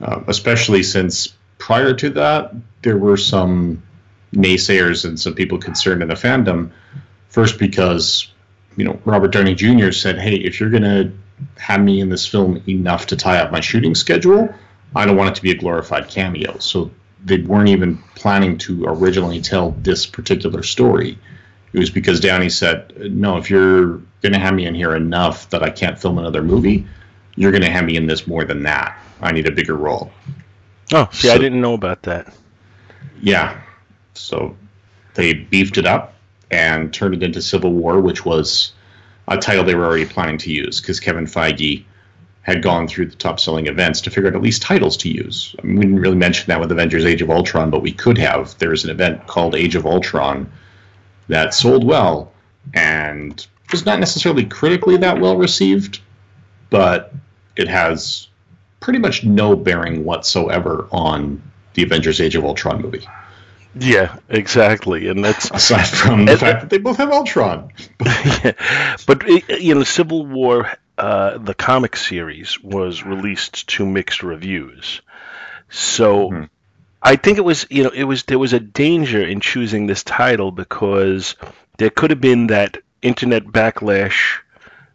uh, 0.00 0.20
especially 0.28 0.82
since 0.82 1.34
prior 1.58 1.92
to 1.94 2.10
that 2.10 2.54
there 2.82 2.96
were 2.96 3.16
some 3.16 3.82
naysayers 4.32 5.04
and 5.04 5.18
some 5.18 5.34
people 5.34 5.58
concerned 5.58 6.02
in 6.02 6.08
the 6.08 6.14
fandom. 6.14 6.70
First, 7.28 7.58
because 7.58 8.28
you 8.78 8.84
know 8.84 8.98
Robert 9.04 9.32
Downey 9.32 9.54
Jr. 9.54 9.90
said, 9.90 10.18
"Hey, 10.18 10.36
if 10.36 10.58
you're 10.58 10.70
gonna 10.70 11.10
have 11.58 11.82
me 11.82 12.00
in 12.00 12.08
this 12.08 12.26
film 12.26 12.62
enough 12.66 13.06
to 13.08 13.16
tie 13.16 13.38
up 13.38 13.50
my 13.50 13.60
shooting 13.60 13.94
schedule, 13.94 14.54
I 14.94 15.04
don't 15.04 15.16
want 15.16 15.30
it 15.30 15.34
to 15.34 15.42
be 15.42 15.50
a 15.50 15.56
glorified 15.56 16.08
cameo." 16.08 16.56
So 16.58 16.90
they 17.24 17.38
weren't 17.38 17.68
even 17.68 17.98
planning 18.14 18.56
to 18.58 18.84
originally 18.86 19.40
tell 19.40 19.72
this 19.82 20.06
particular 20.06 20.62
story. 20.62 21.18
It 21.72 21.78
was 21.78 21.90
because 21.90 22.20
Downey 22.20 22.48
said, 22.48 23.12
"No, 23.12 23.36
if 23.36 23.50
you're 23.50 24.00
gonna 24.22 24.38
have 24.38 24.54
me 24.54 24.64
in 24.64 24.74
here 24.74 24.94
enough 24.94 25.50
that 25.50 25.62
I 25.62 25.70
can't 25.70 25.98
film 25.98 26.18
another 26.18 26.42
movie, 26.42 26.86
you're 27.34 27.52
gonna 27.52 27.70
have 27.70 27.84
me 27.84 27.96
in 27.96 28.06
this 28.06 28.28
more 28.28 28.44
than 28.44 28.62
that. 28.62 28.96
I 29.20 29.32
need 29.32 29.48
a 29.48 29.52
bigger 29.52 29.76
role." 29.76 30.12
Oh, 30.94 31.08
see, 31.10 31.26
so, 31.26 31.34
I 31.34 31.38
didn't 31.38 31.60
know 31.60 31.74
about 31.74 32.04
that. 32.04 32.32
Yeah, 33.20 33.58
so 34.14 34.56
they 35.14 35.34
beefed 35.34 35.78
it 35.78 35.84
up 35.84 36.14
and 36.50 36.92
turned 36.92 37.14
it 37.14 37.22
into 37.22 37.42
Civil 37.42 37.72
War, 37.72 38.00
which 38.00 38.24
was 38.24 38.72
a 39.26 39.36
title 39.36 39.64
they 39.64 39.74
were 39.74 39.84
already 39.84 40.06
planning 40.06 40.38
to 40.38 40.50
use 40.50 40.80
because 40.80 41.00
Kevin 41.00 41.26
Feige 41.26 41.84
had 42.42 42.62
gone 42.62 42.88
through 42.88 43.06
the 43.06 43.16
top 43.16 43.38
selling 43.38 43.66
events 43.66 44.00
to 44.00 44.10
figure 44.10 44.30
out 44.30 44.34
at 44.34 44.40
least 44.40 44.62
titles 44.62 44.96
to 44.96 45.10
use. 45.10 45.54
I 45.62 45.66
mean, 45.66 45.76
we 45.76 45.82
didn't 45.82 46.00
really 46.00 46.16
mention 46.16 46.46
that 46.46 46.58
with 46.58 46.72
Avengers 46.72 47.04
Age 47.04 47.20
of 47.20 47.30
Ultron, 47.30 47.68
but 47.68 47.82
we 47.82 47.92
could 47.92 48.16
have. 48.16 48.56
There's 48.58 48.84
an 48.84 48.90
event 48.90 49.26
called 49.26 49.54
Age 49.54 49.74
of 49.74 49.84
Ultron 49.84 50.50
that 51.28 51.52
sold 51.52 51.84
well 51.84 52.32
and 52.72 53.46
was 53.70 53.84
not 53.84 54.00
necessarily 54.00 54.46
critically 54.46 54.96
that 54.96 55.20
well 55.20 55.36
received, 55.36 56.00
but 56.70 57.12
it 57.56 57.68
has 57.68 58.28
pretty 58.80 58.98
much 58.98 59.24
no 59.24 59.54
bearing 59.54 60.06
whatsoever 60.06 60.88
on 60.90 61.42
the 61.74 61.82
Avengers 61.82 62.18
Age 62.18 62.34
of 62.34 62.44
Ultron 62.44 62.80
movie. 62.80 63.06
Yeah, 63.74 64.16
exactly, 64.28 65.08
and 65.08 65.24
that's 65.24 65.50
aside 65.52 65.86
from 65.86 66.24
the 66.24 66.36
fact 66.36 66.62
that 66.62 66.70
they 66.70 66.78
both 66.78 66.96
have 66.96 67.10
Ultron. 67.10 67.72
yeah, 68.04 68.96
but 69.06 69.26
you 69.60 69.74
know, 69.74 69.84
Civil 69.84 70.26
War, 70.26 70.70
uh, 70.96 71.38
the 71.38 71.54
comic 71.54 71.96
series, 71.96 72.60
was 72.62 73.04
released 73.04 73.68
to 73.68 73.86
mixed 73.86 74.22
reviews, 74.22 75.00
so. 75.68 76.30
Mm-hmm. 76.30 76.44
I 77.00 77.14
think 77.14 77.38
it 77.38 77.42
was, 77.42 77.64
you 77.70 77.84
know, 77.84 77.90
it 77.90 78.02
was 78.02 78.24
there 78.24 78.40
was 78.40 78.52
a 78.52 78.58
danger 78.58 79.22
in 79.22 79.38
choosing 79.38 79.86
this 79.86 80.02
title 80.02 80.50
because 80.50 81.36
there 81.76 81.90
could 81.90 82.10
have 82.10 82.20
been 82.20 82.48
that 82.48 82.78
internet 83.02 83.44
backlash 83.44 84.40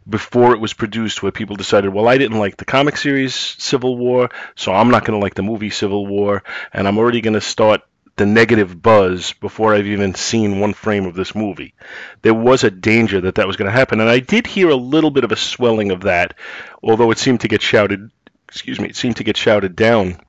before 0.08 0.52
it 0.52 0.60
was 0.60 0.74
produced 0.74 1.22
where 1.22 1.32
people 1.32 1.56
decided, 1.56 1.92
well, 1.92 2.08
I 2.08 2.18
didn't 2.18 2.38
like 2.38 2.56
the 2.56 2.64
comic 2.64 2.96
series 2.96 3.34
Civil 3.34 3.96
War, 3.96 4.28
so 4.54 4.72
I'm 4.72 4.90
not 4.90 5.04
going 5.04 5.18
to 5.18 5.22
like 5.22 5.34
the 5.34 5.42
movie 5.42 5.70
Civil 5.70 6.06
War, 6.06 6.42
and 6.72 6.86
I'm 6.86 6.98
already 6.98 7.20
going 7.20 7.34
to 7.34 7.40
start 7.40 7.80
the 8.16 8.26
negative 8.26 8.80
buzz 8.80 9.32
before 9.34 9.74
I've 9.74 9.86
even 9.86 10.14
seen 10.14 10.60
one 10.60 10.72
frame 10.72 11.06
of 11.06 11.14
this 11.14 11.34
movie. 11.34 11.74
There 12.22 12.34
was 12.34 12.62
a 12.62 12.70
danger 12.70 13.20
that 13.22 13.36
that 13.36 13.46
was 13.46 13.56
going 13.56 13.70
to 13.70 13.76
happen, 13.76 14.00
and 14.00 14.08
I 14.08 14.20
did 14.20 14.46
hear 14.46 14.68
a 14.68 14.76
little 14.76 15.10
bit 15.10 15.24
of 15.24 15.32
a 15.32 15.36
swelling 15.36 15.90
of 15.90 16.02
that, 16.02 16.34
although 16.82 17.10
it 17.10 17.18
seemed 17.18 17.40
to 17.40 17.48
get 17.48 17.62
shouted. 17.62 18.10
Excuse 18.48 18.78
me, 18.78 18.88
it 18.88 18.96
seemed 18.96 19.16
to 19.16 19.24
get 19.24 19.36
shouted 19.36 19.74
down 19.74 20.20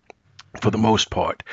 for 0.62 0.72
the 0.72 0.80
most 0.80 1.12
part. 1.12 1.44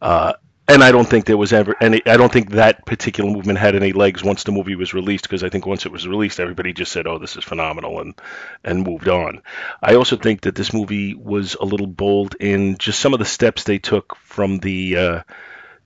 Uh, 0.00 0.34
and 0.68 0.84
I 0.84 0.92
don't 0.92 1.08
think 1.08 1.24
there 1.24 1.36
was 1.36 1.52
ever 1.52 1.74
any. 1.80 2.00
I 2.06 2.16
don't 2.16 2.32
think 2.32 2.50
that 2.50 2.86
particular 2.86 3.28
movement 3.28 3.58
had 3.58 3.74
any 3.74 3.92
legs 3.92 4.22
once 4.22 4.44
the 4.44 4.52
movie 4.52 4.76
was 4.76 4.94
released, 4.94 5.24
because 5.24 5.42
I 5.42 5.48
think 5.48 5.66
once 5.66 5.84
it 5.84 5.92
was 5.92 6.06
released, 6.06 6.38
everybody 6.38 6.72
just 6.72 6.92
said, 6.92 7.08
"Oh, 7.08 7.18
this 7.18 7.36
is 7.36 7.42
phenomenal," 7.42 8.00
and 8.00 8.14
and 8.62 8.84
moved 8.84 9.08
on. 9.08 9.42
I 9.82 9.96
also 9.96 10.16
think 10.16 10.42
that 10.42 10.54
this 10.54 10.72
movie 10.72 11.14
was 11.14 11.56
a 11.56 11.64
little 11.64 11.88
bold 11.88 12.36
in 12.38 12.78
just 12.78 13.00
some 13.00 13.12
of 13.12 13.18
the 13.18 13.24
steps 13.24 13.64
they 13.64 13.78
took 13.78 14.16
from 14.18 14.58
the 14.58 14.96
uh, 14.96 15.22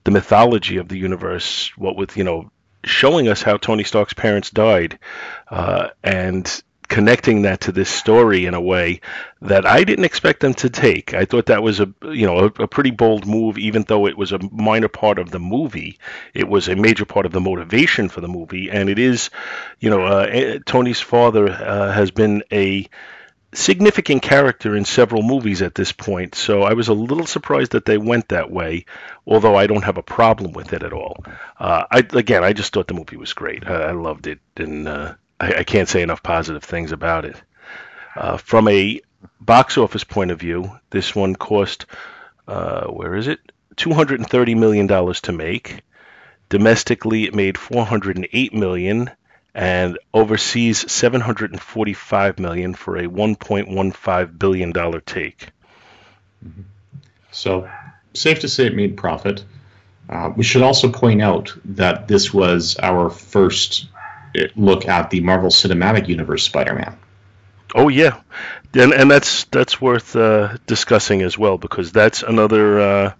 the 0.07 0.11
mythology 0.11 0.77
of 0.77 0.87
the 0.87 0.97
universe, 0.97 1.69
what 1.75 1.97
with 1.97 2.15
you 2.15 2.23
know 2.23 2.49
showing 2.85 3.27
us 3.27 3.41
how 3.41 3.57
Tony 3.57 3.83
Stark's 3.83 4.13
parents 4.13 4.49
died, 4.49 4.97
uh, 5.51 5.89
and 6.01 6.63
connecting 6.87 7.41
that 7.41 7.59
to 7.59 7.73
this 7.73 7.89
story 7.89 8.45
in 8.45 8.53
a 8.53 8.61
way 8.61 9.01
that 9.41 9.65
I 9.65 9.83
didn't 9.83 10.05
expect 10.05 10.39
them 10.39 10.53
to 10.53 10.69
take. 10.69 11.13
I 11.13 11.25
thought 11.25 11.47
that 11.47 11.61
was 11.61 11.81
a 11.81 11.93
you 12.03 12.25
know 12.25 12.37
a, 12.39 12.45
a, 12.45 12.67
pretty 12.69 12.91
bold 12.91 13.27
move, 13.27 13.57
even 13.57 13.83
though 13.83 14.07
it 14.07 14.17
was 14.17 14.31
a 14.31 14.39
minor 14.53 14.87
part 14.87 15.19
of 15.19 15.31
the 15.31 15.39
movie. 15.39 15.99
It 16.33 16.47
was 16.47 16.69
a 16.69 16.75
major 16.77 17.03
part 17.03 17.25
of 17.25 17.33
the 17.33 17.41
motivation 17.41 18.07
for 18.07 18.21
the 18.21 18.29
movie, 18.29 18.71
and 18.71 18.87
it 18.87 18.99
is, 18.99 19.29
you 19.81 19.89
know, 19.89 20.05
uh, 20.05 20.25
eh, 20.31 20.59
Tony's 20.65 21.01
father 21.01 21.49
uh, 21.49 21.91
has 21.91 22.11
been 22.11 22.43
a 22.49 22.87
significant 23.57 24.21
character 24.21 24.75
in 24.75 24.85
several 24.85 25.23
movies 25.23 25.61
at 25.61 25.75
this 25.75 25.91
point, 25.91 26.35
so 26.35 26.61
I 26.61 26.73
was 26.73 26.87
a 26.87 26.93
little 26.93 27.25
surprised 27.25 27.71
that 27.71 27.85
they 27.85 27.97
went 27.97 28.29
that 28.29 28.51
way, 28.51 28.85
although 29.25 29.55
I 29.55 29.67
don't 29.67 29.83
have 29.83 29.97
a 29.97 30.03
problem 30.03 30.53
with 30.53 30.73
it 30.73 30.83
at 30.83 30.93
all. 30.93 31.23
Uh, 31.59 31.83
I, 31.89 31.99
again, 32.13 32.43
I 32.43 32.53
just 32.53 32.71
thought 32.71 32.87
the 32.87 32.93
movie 32.93 33.17
was 33.17 33.33
great. 33.33 33.67
I, 33.67 33.89
I 33.89 33.91
loved 33.91 34.27
it, 34.27 34.39
and 34.55 34.87
uh, 34.87 35.15
I, 35.39 35.55
I, 35.55 35.63
can't 35.63 35.89
say 35.89 36.01
enough 36.03 36.21
positive 36.21 36.63
things 36.63 36.91
about 36.91 37.25
it. 37.25 37.41
Uh, 38.15 38.37
from 38.37 38.67
a 38.67 39.01
box 39.41 39.77
office 39.77 40.03
point 40.03 40.31
of 40.31 40.39
view, 40.39 40.71
this 40.91 41.15
one 41.15 41.35
cost, 41.35 41.87
uh, 42.47 42.85
where 42.85 43.15
is 43.15 43.27
it? 43.27 43.39
$230 43.75 44.55
million 44.55 44.87
to 44.87 45.31
make. 45.31 45.81
Domestically, 46.49 47.23
it 47.25 47.35
made 47.35 47.57
408 47.57 48.53
million 48.53 48.59
million 48.59 49.16
and 49.57 49.97
overseas 50.13 50.89
745 50.89 52.37
million 52.37 52.75
for 52.75 52.95
a 52.95 53.07
1.15 53.07 54.37
billion 54.37 54.71
dollar 54.71 55.01
take. 55.01 55.49
So, 57.31 57.67
safe 58.13 58.39
to 58.41 58.49
say 58.49 58.67
it 58.67 58.75
made 58.75 58.97
profit. 58.97 59.43
Uh, 60.07 60.31
we 60.37 60.43
should 60.43 60.61
also 60.61 60.91
point 60.91 61.23
out 61.23 61.57
that 61.65 62.07
this 62.07 62.31
was 62.31 62.77
our 62.77 63.09
first 63.09 63.87
uh, 64.37 64.43
look 64.55 64.87
at 64.87 65.09
the 65.09 65.21
Marvel 65.21 65.49
Cinematic 65.49 66.07
Universe 66.07 66.43
Spider-Man. 66.43 66.95
Oh 67.73 67.89
yeah, 67.89 68.21
and 68.75 68.93
and 68.93 69.09
that's 69.09 69.45
that's 69.45 69.81
worth 69.81 70.15
uh, 70.15 70.57
discussing 70.67 71.23
as 71.23 71.37
well 71.37 71.57
because 71.57 71.91
that's 71.91 72.21
another 72.21 72.79
uh, 72.79 73.13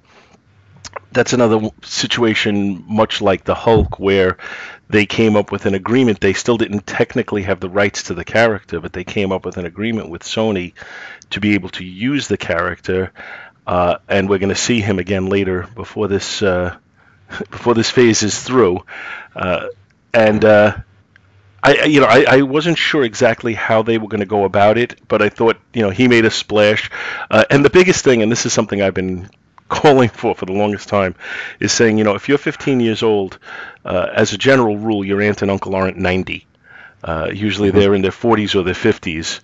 that's 1.11 1.33
another 1.33 1.71
situation 1.81 2.85
much 2.87 3.21
like 3.21 3.43
the 3.43 3.55
Hulk 3.55 3.99
where 3.99 4.37
they 4.89 5.05
came 5.05 5.35
up 5.35 5.51
with 5.51 5.65
an 5.65 5.73
agreement. 5.73 6.21
They 6.21 6.33
still 6.33 6.57
didn't 6.57 6.87
technically 6.87 7.43
have 7.43 7.59
the 7.59 7.69
rights 7.69 8.03
to 8.03 8.13
the 8.13 8.23
character, 8.23 8.79
but 8.79 8.93
they 8.93 9.03
came 9.03 9.31
up 9.31 9.45
with 9.45 9.57
an 9.57 9.65
agreement 9.65 10.09
with 10.09 10.23
Sony 10.23 10.73
to 11.31 11.39
be 11.39 11.53
able 11.55 11.69
to 11.69 11.83
use 11.83 12.27
the 12.27 12.37
character. 12.37 13.11
Uh, 13.65 13.97
and 14.07 14.29
we're 14.29 14.39
going 14.39 14.49
to 14.49 14.55
see 14.55 14.79
him 14.79 14.97
again 14.97 15.27
later 15.27 15.67
before 15.75 16.07
this 16.07 16.41
uh, 16.41 16.77
before 17.51 17.73
this 17.73 17.89
phase 17.89 18.23
is 18.23 18.41
through. 18.41 18.79
Uh, 19.35 19.67
and 20.13 20.45
uh, 20.45 20.77
I, 21.61 21.83
you 21.83 21.99
know, 21.99 22.07
I, 22.07 22.25
I, 22.27 22.41
wasn't 22.43 22.77
sure 22.77 23.03
exactly 23.03 23.53
how 23.53 23.81
they 23.81 23.97
were 23.97 24.07
going 24.07 24.21
to 24.21 24.25
go 24.25 24.45
about 24.45 24.77
it, 24.77 25.01
but 25.07 25.21
I 25.21 25.27
thought, 25.27 25.57
you 25.73 25.81
know, 25.81 25.89
he 25.89 26.07
made 26.07 26.23
a 26.23 26.31
splash. 26.31 26.89
Uh, 27.29 27.43
and 27.49 27.63
the 27.65 27.69
biggest 27.69 28.05
thing, 28.05 28.21
and 28.21 28.31
this 28.31 28.45
is 28.45 28.53
something 28.53 28.81
I've 28.81 28.93
been 28.93 29.29
calling 29.81 30.09
for 30.09 30.35
for 30.35 30.45
the 30.45 30.53
longest 30.53 30.89
time 30.89 31.15
is 31.59 31.71
saying, 31.71 31.97
you 31.97 32.03
know, 32.03 32.15
if 32.15 32.29
you're 32.29 32.37
15 32.37 32.79
years 32.79 33.03
old, 33.03 33.39
uh, 33.85 34.09
as 34.13 34.33
a 34.33 34.37
general 34.37 34.77
rule, 34.77 35.03
your 35.03 35.21
aunt 35.21 35.41
and 35.41 35.51
uncle 35.51 35.75
aren't 35.75 35.97
90. 35.97 36.45
Uh, 37.03 37.29
usually 37.33 37.69
they're 37.71 37.93
in 37.93 38.01
their 38.01 38.11
40s 38.11 38.55
or 38.55 38.63
their 38.63 38.73
50s. 38.73 39.39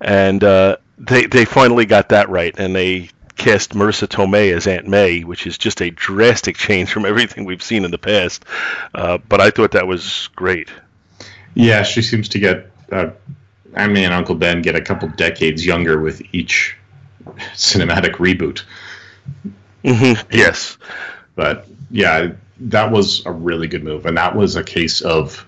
And 0.00 0.42
uh, 0.42 0.76
they, 0.98 1.26
they 1.26 1.44
finally 1.44 1.84
got 1.84 2.10
that 2.10 2.28
right, 2.28 2.54
and 2.58 2.74
they 2.74 3.10
cast 3.36 3.70
Marisa 3.70 4.06
Tomei 4.06 4.54
as 4.54 4.66
Aunt 4.66 4.86
May, 4.86 5.24
which 5.24 5.46
is 5.46 5.58
just 5.58 5.80
a 5.82 5.90
drastic 5.90 6.56
change 6.56 6.92
from 6.92 7.04
everything 7.04 7.44
we've 7.44 7.62
seen 7.62 7.84
in 7.84 7.90
the 7.90 7.98
past. 7.98 8.44
Uh, 8.94 9.18
but 9.18 9.40
I 9.40 9.50
thought 9.50 9.72
that 9.72 9.86
was 9.86 10.28
great. 10.36 10.70
Yeah, 11.54 11.82
she 11.82 12.02
seems 12.02 12.28
to 12.30 12.38
get. 12.38 12.70
Uh, 12.90 13.10
Aunt 13.74 13.92
May 13.92 14.04
and 14.04 14.12
Uncle 14.12 14.34
Ben 14.34 14.60
get 14.60 14.76
a 14.76 14.82
couple 14.82 15.08
decades 15.08 15.64
younger 15.64 15.98
with 15.98 16.22
each 16.32 16.76
cinematic 17.54 18.16
reboot. 18.16 18.64
Mm-hmm. 19.84 20.30
Yes, 20.32 20.78
but 21.34 21.66
yeah, 21.90 22.32
that 22.60 22.90
was 22.90 23.24
a 23.26 23.32
really 23.32 23.66
good 23.66 23.82
move, 23.82 24.06
and 24.06 24.16
that 24.16 24.34
was 24.34 24.56
a 24.56 24.62
case 24.62 25.00
of 25.00 25.44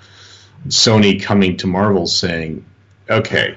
Sony 0.69 1.23
coming 1.23 1.57
to 1.59 1.67
Marvel 1.67 2.07
saying, 2.07 2.65
"Okay, 3.09 3.57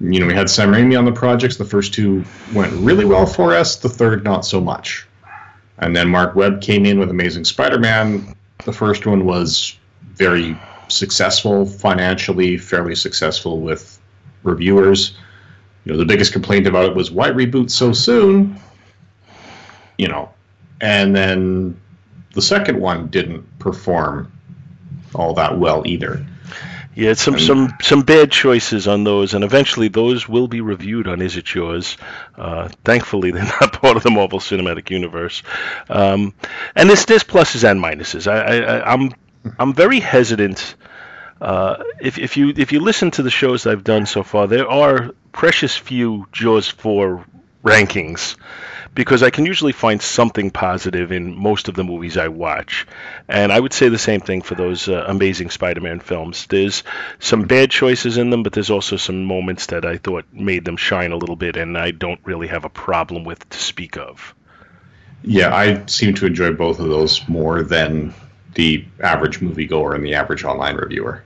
you 0.00 0.20
know, 0.20 0.26
we 0.26 0.34
had 0.34 0.48
Sam 0.48 0.70
Raimi 0.70 0.98
on 0.98 1.04
the 1.04 1.12
projects. 1.12 1.56
The 1.56 1.64
first 1.64 1.92
two 1.92 2.24
went 2.54 2.72
really 2.72 3.04
well 3.04 3.26
for 3.26 3.54
us. 3.54 3.76
The 3.76 3.88
third, 3.88 4.24
not 4.24 4.44
so 4.46 4.60
much." 4.60 5.06
And 5.78 5.94
then 5.94 6.08
Mark 6.08 6.34
Webb 6.34 6.62
came 6.62 6.86
in 6.86 6.98
with 6.98 7.10
Amazing 7.10 7.44
Spider-Man. 7.44 8.34
The 8.64 8.72
first 8.72 9.06
one 9.06 9.26
was 9.26 9.76
very 10.14 10.56
successful 10.88 11.66
financially, 11.66 12.56
fairly 12.56 12.94
successful 12.94 13.60
with 13.60 14.00
reviewers. 14.44 15.16
You 15.84 15.92
know, 15.92 15.98
the 15.98 16.04
biggest 16.04 16.32
complaint 16.32 16.66
about 16.66 16.86
it 16.86 16.94
was 16.94 17.10
why 17.10 17.30
reboot 17.30 17.70
so 17.70 17.92
soon 17.92 18.58
you 19.98 20.08
know, 20.08 20.30
and 20.80 21.14
then 21.14 21.80
the 22.32 22.42
second 22.42 22.80
one 22.80 23.08
didn't 23.08 23.58
perform 23.58 24.32
all 25.14 25.34
that 25.34 25.58
well 25.58 25.82
either. 25.86 26.24
Yeah, 26.96 27.14
some 27.14 27.40
some 27.40 27.74
some 27.82 28.02
bad 28.02 28.30
choices 28.30 28.86
on 28.86 29.02
those, 29.02 29.34
and 29.34 29.42
eventually 29.42 29.88
those 29.88 30.28
will 30.28 30.46
be 30.46 30.60
reviewed 30.60 31.08
on 31.08 31.22
Is 31.22 31.36
It 31.36 31.44
Jaws. 31.44 31.96
Uh, 32.36 32.68
thankfully, 32.84 33.30
they're 33.32 33.42
not 33.42 33.72
part 33.72 33.96
of 33.96 34.04
the 34.04 34.10
Marvel 34.10 34.38
Cinematic 34.38 34.90
Universe. 34.90 35.42
Um, 35.88 36.34
and 36.76 36.88
there's 36.88 37.04
there's 37.06 37.24
pluses 37.24 37.68
and 37.68 37.82
minuses. 37.82 38.30
I, 38.30 38.60
I, 38.60 38.92
I'm 38.92 39.12
I'm 39.58 39.74
very 39.74 39.98
hesitant. 39.98 40.76
Uh, 41.40 41.82
if 42.00 42.18
if 42.18 42.36
you 42.36 42.52
if 42.56 42.70
you 42.70 42.78
listen 42.78 43.10
to 43.12 43.24
the 43.24 43.30
shows 43.30 43.66
I've 43.66 43.82
done 43.82 44.06
so 44.06 44.22
far, 44.22 44.46
there 44.46 44.68
are 44.68 45.10
precious 45.32 45.76
few 45.76 46.28
Jaws 46.30 46.68
four 46.68 47.24
rankings 47.64 48.36
because 48.94 49.22
I 49.22 49.30
can 49.30 49.44
usually 49.44 49.72
find 49.72 50.00
something 50.00 50.50
positive 50.50 51.10
in 51.10 51.36
most 51.36 51.68
of 51.68 51.74
the 51.74 51.84
movies 51.84 52.16
I 52.16 52.28
watch. 52.28 52.86
And 53.28 53.52
I 53.52 53.58
would 53.58 53.72
say 53.72 53.88
the 53.88 53.98
same 53.98 54.20
thing 54.20 54.42
for 54.42 54.54
those 54.54 54.88
uh, 54.88 55.04
amazing 55.08 55.50
Spider 55.50 55.80
Man 55.80 56.00
films. 56.00 56.46
There's 56.46 56.84
some 57.18 57.42
bad 57.42 57.70
choices 57.70 58.16
in 58.18 58.30
them, 58.30 58.42
but 58.42 58.52
there's 58.52 58.70
also 58.70 58.96
some 58.96 59.24
moments 59.24 59.66
that 59.66 59.84
I 59.84 59.98
thought 59.98 60.24
made 60.32 60.64
them 60.64 60.76
shine 60.76 61.12
a 61.12 61.16
little 61.16 61.36
bit, 61.36 61.56
and 61.56 61.76
I 61.76 61.90
don't 61.90 62.20
really 62.24 62.46
have 62.46 62.64
a 62.64 62.70
problem 62.70 63.24
with 63.24 63.48
to 63.50 63.58
speak 63.58 63.96
of. 63.96 64.34
Yeah, 65.22 65.54
I 65.54 65.84
seem 65.86 66.14
to 66.14 66.26
enjoy 66.26 66.52
both 66.52 66.78
of 66.78 66.88
those 66.88 67.26
more 67.28 67.62
than 67.62 68.14
the 68.54 68.84
average 69.00 69.40
moviegoer 69.40 69.94
and 69.94 70.04
the 70.04 70.14
average 70.14 70.44
online 70.44 70.76
reviewer. 70.76 71.24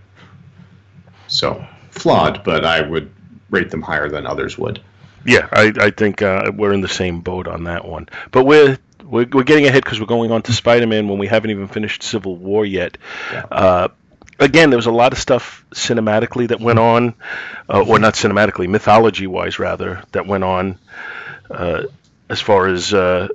So, 1.26 1.64
flawed, 1.90 2.42
but 2.44 2.64
I 2.64 2.80
would 2.80 3.10
rate 3.50 3.70
them 3.70 3.82
higher 3.82 4.08
than 4.08 4.26
others 4.26 4.56
would. 4.56 4.80
Yeah, 5.24 5.48
I, 5.52 5.72
I 5.78 5.90
think 5.90 6.22
uh, 6.22 6.52
we're 6.54 6.72
in 6.72 6.80
the 6.80 6.88
same 6.88 7.20
boat 7.20 7.48
on 7.48 7.64
that 7.64 7.84
one. 7.84 8.08
But 8.30 8.44
we're 8.44 8.78
we're, 9.04 9.26
we're 9.32 9.42
getting 9.42 9.66
ahead 9.66 9.84
because 9.84 10.00
we're 10.00 10.06
going 10.06 10.30
on 10.30 10.42
to 10.42 10.52
Spider-Man 10.52 11.08
when 11.08 11.18
we 11.18 11.26
haven't 11.26 11.50
even 11.50 11.68
finished 11.68 12.02
Civil 12.02 12.36
War 12.36 12.64
yet. 12.64 12.98
Yeah. 13.32 13.44
Uh, 13.50 13.88
again, 14.38 14.70
there 14.70 14.76
was 14.76 14.86
a 14.86 14.92
lot 14.92 15.12
of 15.12 15.18
stuff 15.18 15.64
cinematically 15.70 16.48
that 16.48 16.60
went 16.60 16.78
on, 16.78 17.14
uh, 17.68 17.82
or 17.82 17.98
not 17.98 18.14
cinematically, 18.14 18.68
mythology-wise 18.68 19.58
rather, 19.58 20.02
that 20.12 20.26
went 20.26 20.44
on. 20.44 20.78
Uh, 21.50 21.84
as 22.28 22.40
far 22.42 22.68
as 22.68 22.92
uh, 22.92 23.28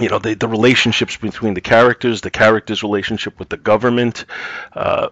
you 0.00 0.08
know, 0.08 0.18
the, 0.18 0.34
the 0.34 0.48
relationships 0.48 1.16
between 1.16 1.54
the 1.54 1.60
characters, 1.60 2.20
the 2.20 2.30
characters' 2.30 2.82
relationship 2.82 3.38
with 3.38 3.48
the 3.48 3.56
government, 3.56 4.24
uh, 4.72 5.08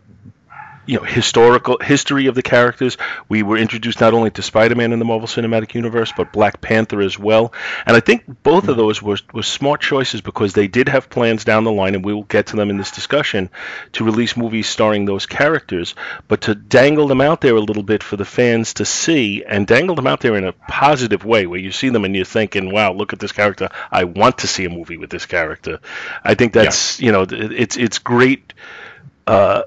you 0.88 0.96
know 0.96 1.04
historical 1.04 1.76
history 1.80 2.26
of 2.26 2.34
the 2.34 2.42
characters. 2.42 2.96
We 3.28 3.42
were 3.42 3.58
introduced 3.58 4.00
not 4.00 4.14
only 4.14 4.30
to 4.30 4.42
Spider-Man 4.42 4.92
in 4.92 4.98
the 4.98 5.04
Marvel 5.04 5.28
Cinematic 5.28 5.74
Universe, 5.74 6.14
but 6.16 6.32
Black 6.32 6.62
Panther 6.62 7.02
as 7.02 7.18
well. 7.18 7.52
And 7.84 7.94
I 7.94 8.00
think 8.00 8.24
both 8.42 8.68
of 8.68 8.78
those 8.78 9.02
were, 9.02 9.18
were 9.34 9.42
smart 9.42 9.82
choices 9.82 10.22
because 10.22 10.54
they 10.54 10.66
did 10.66 10.88
have 10.88 11.10
plans 11.10 11.44
down 11.44 11.64
the 11.64 11.70
line, 11.70 11.94
and 11.94 12.02
we 12.02 12.14
will 12.14 12.24
get 12.24 12.46
to 12.48 12.56
them 12.56 12.70
in 12.70 12.78
this 12.78 12.90
discussion, 12.90 13.50
to 13.92 14.04
release 14.04 14.34
movies 14.34 14.66
starring 14.66 15.04
those 15.04 15.26
characters. 15.26 15.94
But 16.26 16.40
to 16.42 16.54
dangle 16.54 17.06
them 17.06 17.20
out 17.20 17.42
there 17.42 17.54
a 17.54 17.60
little 17.60 17.82
bit 17.82 18.02
for 18.02 18.16
the 18.16 18.24
fans 18.24 18.74
to 18.74 18.86
see, 18.86 19.44
and 19.44 19.66
dangle 19.66 19.94
them 19.94 20.06
out 20.06 20.20
there 20.20 20.36
in 20.36 20.44
a 20.44 20.52
positive 20.52 21.22
way, 21.22 21.46
where 21.46 21.60
you 21.60 21.70
see 21.70 21.90
them 21.90 22.06
and 22.06 22.16
you're 22.16 22.24
thinking, 22.24 22.72
"Wow, 22.72 22.94
look 22.94 23.12
at 23.12 23.18
this 23.18 23.32
character! 23.32 23.68
I 23.92 24.04
want 24.04 24.38
to 24.38 24.46
see 24.46 24.64
a 24.64 24.70
movie 24.70 24.96
with 24.96 25.10
this 25.10 25.26
character." 25.26 25.80
I 26.24 26.34
think 26.34 26.54
that's 26.54 26.98
yeah. 26.98 27.06
you 27.06 27.12
know 27.12 27.26
it's 27.28 27.76
it's 27.76 27.98
great. 27.98 28.54
Uh, 29.26 29.64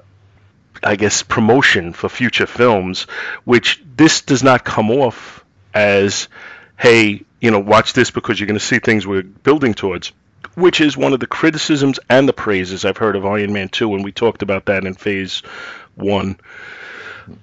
I 0.82 0.96
guess, 0.96 1.22
promotion 1.22 1.92
for 1.92 2.08
future 2.08 2.46
films, 2.46 3.02
which 3.44 3.82
this 3.96 4.20
does 4.22 4.42
not 4.42 4.64
come 4.64 4.90
off 4.90 5.44
as, 5.74 6.28
hey, 6.78 7.22
you 7.40 7.50
know, 7.50 7.60
watch 7.60 7.92
this 7.92 8.10
because 8.10 8.38
you're 8.38 8.46
going 8.46 8.58
to 8.58 8.64
see 8.64 8.78
things 8.78 9.06
we're 9.06 9.22
building 9.22 9.74
towards, 9.74 10.12
which 10.54 10.80
is 10.80 10.96
one 10.96 11.12
of 11.12 11.20
the 11.20 11.26
criticisms 11.26 11.98
and 12.08 12.28
the 12.28 12.32
praises 12.32 12.84
I've 12.84 12.96
heard 12.96 13.16
of 13.16 13.26
Iron 13.26 13.52
Man 13.52 13.68
2, 13.68 13.94
and 13.94 14.04
we 14.04 14.12
talked 14.12 14.42
about 14.42 14.66
that 14.66 14.84
in 14.84 14.94
phase 14.94 15.42
one. 15.94 16.38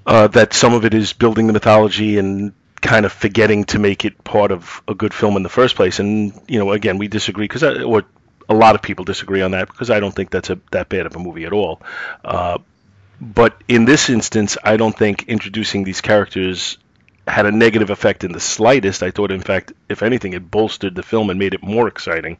Uh, 0.06 0.28
that 0.28 0.54
some 0.54 0.74
of 0.74 0.84
it 0.84 0.94
is 0.94 1.14
building 1.14 1.48
the 1.48 1.54
mythology 1.54 2.18
and 2.18 2.54
kind 2.82 3.06
of 3.06 3.12
forgetting 3.12 3.64
to 3.66 3.80
make 3.80 4.06
it 4.06 4.24
part 4.24 4.52
of 4.52 4.82
a 4.88 4.94
good 4.94 5.14
film 5.14 5.38
in 5.38 5.44
the 5.44 5.50
first 5.50 5.76
place. 5.76 6.00
And 6.00 6.34
you 6.48 6.60
know, 6.60 6.72
again, 6.72 6.98
we 6.98 7.08
disagree 7.08 7.46
because, 7.46 7.64
or 7.64 8.04
a 8.50 8.54
lot 8.54 8.76
of 8.76 8.82
people 8.82 9.06
disagree 9.06 9.42
on 9.42 9.52
that 9.52 9.68
because 9.68 9.90
I 9.90 10.00
don't 10.00 10.14
think 10.14 10.32
that's 10.32 10.50
a 10.50 10.60
that 10.72 10.90
bad 10.90 11.06
of 11.06 11.16
a 11.16 11.20
movie 11.20 11.46
at 11.46 11.54
all. 11.54 11.82
Uh, 12.24 12.58
but 13.22 13.62
in 13.68 13.86
this 13.86 14.10
instance, 14.10 14.58
I 14.64 14.78
don't 14.78 14.98
think 14.98 15.26
introducing 15.28 15.84
these 15.84 16.02
characters 16.02 16.78
had 17.28 17.46
a 17.46 17.52
negative 17.52 17.90
effect 17.90 18.24
in 18.24 18.32
the 18.32 18.40
slightest. 18.40 19.04
I 19.04 19.12
thought, 19.12 19.32
in 19.32 19.42
fact, 19.42 19.74
if 19.88 20.02
anything, 20.02 20.34
it 20.34 20.50
bolstered 20.50 20.96
the 20.96 21.04
film 21.04 21.30
and 21.30 21.38
made 21.38 21.54
it 21.54 21.62
more 21.62 21.88
exciting. 21.88 22.38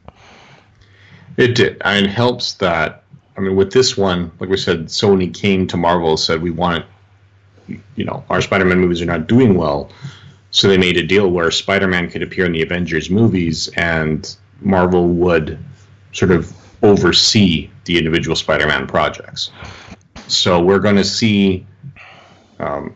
It 1.36 1.54
did. 1.54 1.82
Mean, 1.84 2.04
it 2.04 2.10
helps 2.10 2.54
that. 2.54 3.04
I 3.36 3.40
mean, 3.40 3.56
with 3.56 3.72
this 3.72 3.96
one, 3.96 4.32
like 4.40 4.50
we 4.50 4.56
said, 4.56 4.86
Sony 4.86 5.32
came 5.32 5.66
to 5.68 5.76
Marvel 5.76 6.10
and 6.10 6.20
said, 6.20 6.42
we 6.42 6.50
want, 6.50 6.84
you 7.68 8.04
know, 8.04 8.24
our 8.28 8.40
Spider 8.40 8.64
Man 8.64 8.78
movies 8.78 9.00
are 9.00 9.06
not 9.06 9.26
doing 9.26 9.54
well. 9.54 9.90
So 10.50 10.66
they 10.66 10.78
made 10.78 10.96
a 10.96 11.06
deal 11.06 11.30
where 11.30 11.50
Spider 11.50 11.86
Man 11.86 12.10
could 12.10 12.22
appear 12.22 12.44
in 12.44 12.52
the 12.52 12.62
Avengers 12.62 13.08
movies 13.08 13.68
and 13.76 14.36
Marvel 14.60 15.08
would 15.08 15.58
sort 16.12 16.32
of 16.32 16.52
oversee 16.82 17.70
the 17.84 17.98
individual 17.98 18.34
Spider 18.34 18.66
Man 18.66 18.86
projects. 18.86 19.52
So 20.30 20.60
we're 20.62 20.78
going 20.78 20.96
to 20.96 21.04
see 21.04 21.66
um, 22.58 22.94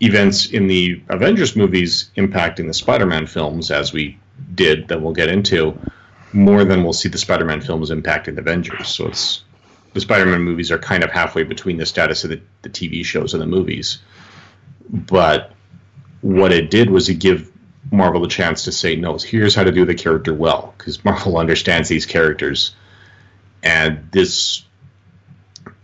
events 0.00 0.46
in 0.46 0.66
the 0.66 1.02
Avengers 1.08 1.54
movies 1.54 2.10
impacting 2.16 2.66
the 2.66 2.74
Spider-Man 2.74 3.26
films, 3.26 3.70
as 3.70 3.92
we 3.92 4.18
did, 4.54 4.88
that 4.88 5.00
we'll 5.00 5.12
get 5.12 5.28
into, 5.28 5.78
more 6.32 6.64
than 6.64 6.82
we'll 6.82 6.92
see 6.92 7.08
the 7.08 7.18
Spider-Man 7.18 7.60
films 7.60 7.90
impacting 7.90 8.34
the 8.34 8.40
Avengers. 8.40 8.88
So 8.88 9.08
it's 9.08 9.44
the 9.92 10.00
Spider-Man 10.00 10.40
movies 10.40 10.70
are 10.70 10.78
kind 10.78 11.04
of 11.04 11.10
halfway 11.10 11.44
between 11.44 11.76
the 11.76 11.86
status 11.86 12.24
of 12.24 12.30
the, 12.30 12.40
the 12.62 12.70
TV 12.70 13.04
shows 13.04 13.34
and 13.34 13.42
the 13.42 13.46
movies. 13.46 13.98
But 14.88 15.52
what 16.20 16.52
it 16.52 16.70
did 16.70 16.90
was 16.90 17.08
it 17.08 17.14
give 17.14 17.50
Marvel 17.90 18.24
a 18.24 18.28
chance 18.28 18.64
to 18.64 18.72
say, 18.72 18.96
no, 18.96 19.18
here's 19.18 19.54
how 19.54 19.64
to 19.64 19.72
do 19.72 19.84
the 19.84 19.94
character 19.94 20.32
well, 20.32 20.74
because 20.78 21.04
Marvel 21.04 21.36
understands 21.38 21.88
these 21.88 22.06
characters. 22.06 22.74
And 23.62 24.08
this 24.10 24.64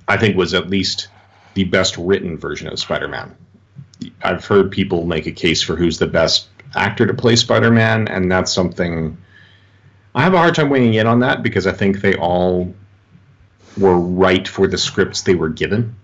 I 0.09 0.16
think 0.16 0.37
was 0.37 0.55
at 0.55 0.71
least 0.71 1.09
the 1.55 1.64
best 1.64 1.97
written 1.99 2.37
version 2.38 2.68
of 2.68 2.79
Spider-Man. 2.79 3.37
I've 4.23 4.44
heard 4.44 4.71
people 4.71 5.05
make 5.05 5.27
a 5.27 5.33
case 5.33 5.62
for 5.62 5.77
who's 5.77 5.99
the 5.99 6.07
best 6.07 6.49
actor 6.75 7.07
to 7.07 7.14
play 7.14 7.37
Spider-Man, 7.37 8.09
and 8.09 8.31
that's 8.31 8.53
something 8.53 9.18
I 10.14 10.23
have 10.23 10.35
a 10.35 10.38
hard 10.38 10.55
time 10.55 10.71
weighing 10.71 10.94
in 10.94 11.07
on 11.07 11.21
that 11.21 11.42
because 11.42 11.66
I 11.66 11.73
think 11.73 12.01
they 12.01 12.16
all 12.16 12.75
were 13.77 13.99
right 13.99 14.47
for 14.49 14.66
the 14.66 14.79
scripts 14.79 15.23
they 15.23 15.35
were 15.35 15.49
given. 15.49 15.94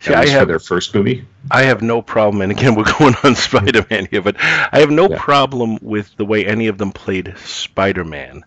See, 0.00 0.14
I 0.14 0.26
have, 0.28 0.42
for 0.42 0.46
their 0.46 0.58
first 0.58 0.94
movie. 0.94 1.26
I 1.50 1.62
have 1.62 1.82
no 1.82 2.02
problem, 2.02 2.42
and 2.42 2.52
again, 2.52 2.74
we're 2.74 2.92
going 2.98 3.14
on 3.22 3.34
Spider-Man 3.36 4.08
here, 4.10 4.22
but 4.22 4.36
I 4.40 4.80
have 4.80 4.90
no 4.90 5.08
yeah. 5.08 5.18
problem 5.18 5.78
with 5.80 6.14
the 6.16 6.24
way 6.24 6.44
any 6.44 6.66
of 6.66 6.78
them 6.78 6.92
played 6.92 7.34
Spider-Man. 7.38 8.44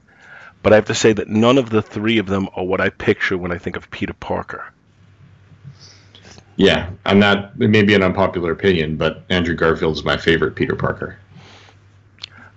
But 0.62 0.74
I 0.74 0.78
have 0.78 0.86
to 0.86 0.95
say 0.95 1.13
that 1.13 1.28
none 1.28 1.58
of 1.58 1.69
the 1.69 1.82
three 1.82 2.17
of 2.17 2.28
them 2.28 2.50
are 2.56 2.65
what 2.65 2.82
I 2.82 2.89
picture 2.89 3.38
when 3.38 3.52
I 3.52 3.58
think 3.58 3.76
of 3.76 3.89
Peter 3.91 4.13
Parker. 4.13 4.65
Yeah, 6.58 6.89
I'm 7.06 7.20
not. 7.20 7.52
It 7.60 7.70
may 7.70 7.84
be 7.84 7.96
an 7.96 8.04
unpopular 8.04 8.52
opinion, 8.52 8.96
but 8.96 9.24
Andrew 9.30 9.56
Garfield 9.56 9.98
is 9.98 10.04
my 10.04 10.18
favorite 10.18 10.56
Peter 10.56 10.76
Parker. 10.76 11.18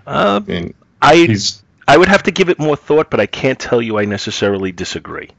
Uh, 0.06 0.40
and 0.46 0.74
I 1.02 1.16
he's, 1.16 1.62
I 1.86 1.96
would 1.96 2.08
have 2.08 2.22
to 2.24 2.30
give 2.30 2.48
it 2.48 2.58
more 2.58 2.76
thought, 2.76 3.10
but 3.10 3.20
I 3.20 3.26
can't 3.26 3.58
tell 3.58 3.82
you 3.82 3.98
I 3.98 4.04
necessarily 4.04 4.72
disagree. 4.72 5.30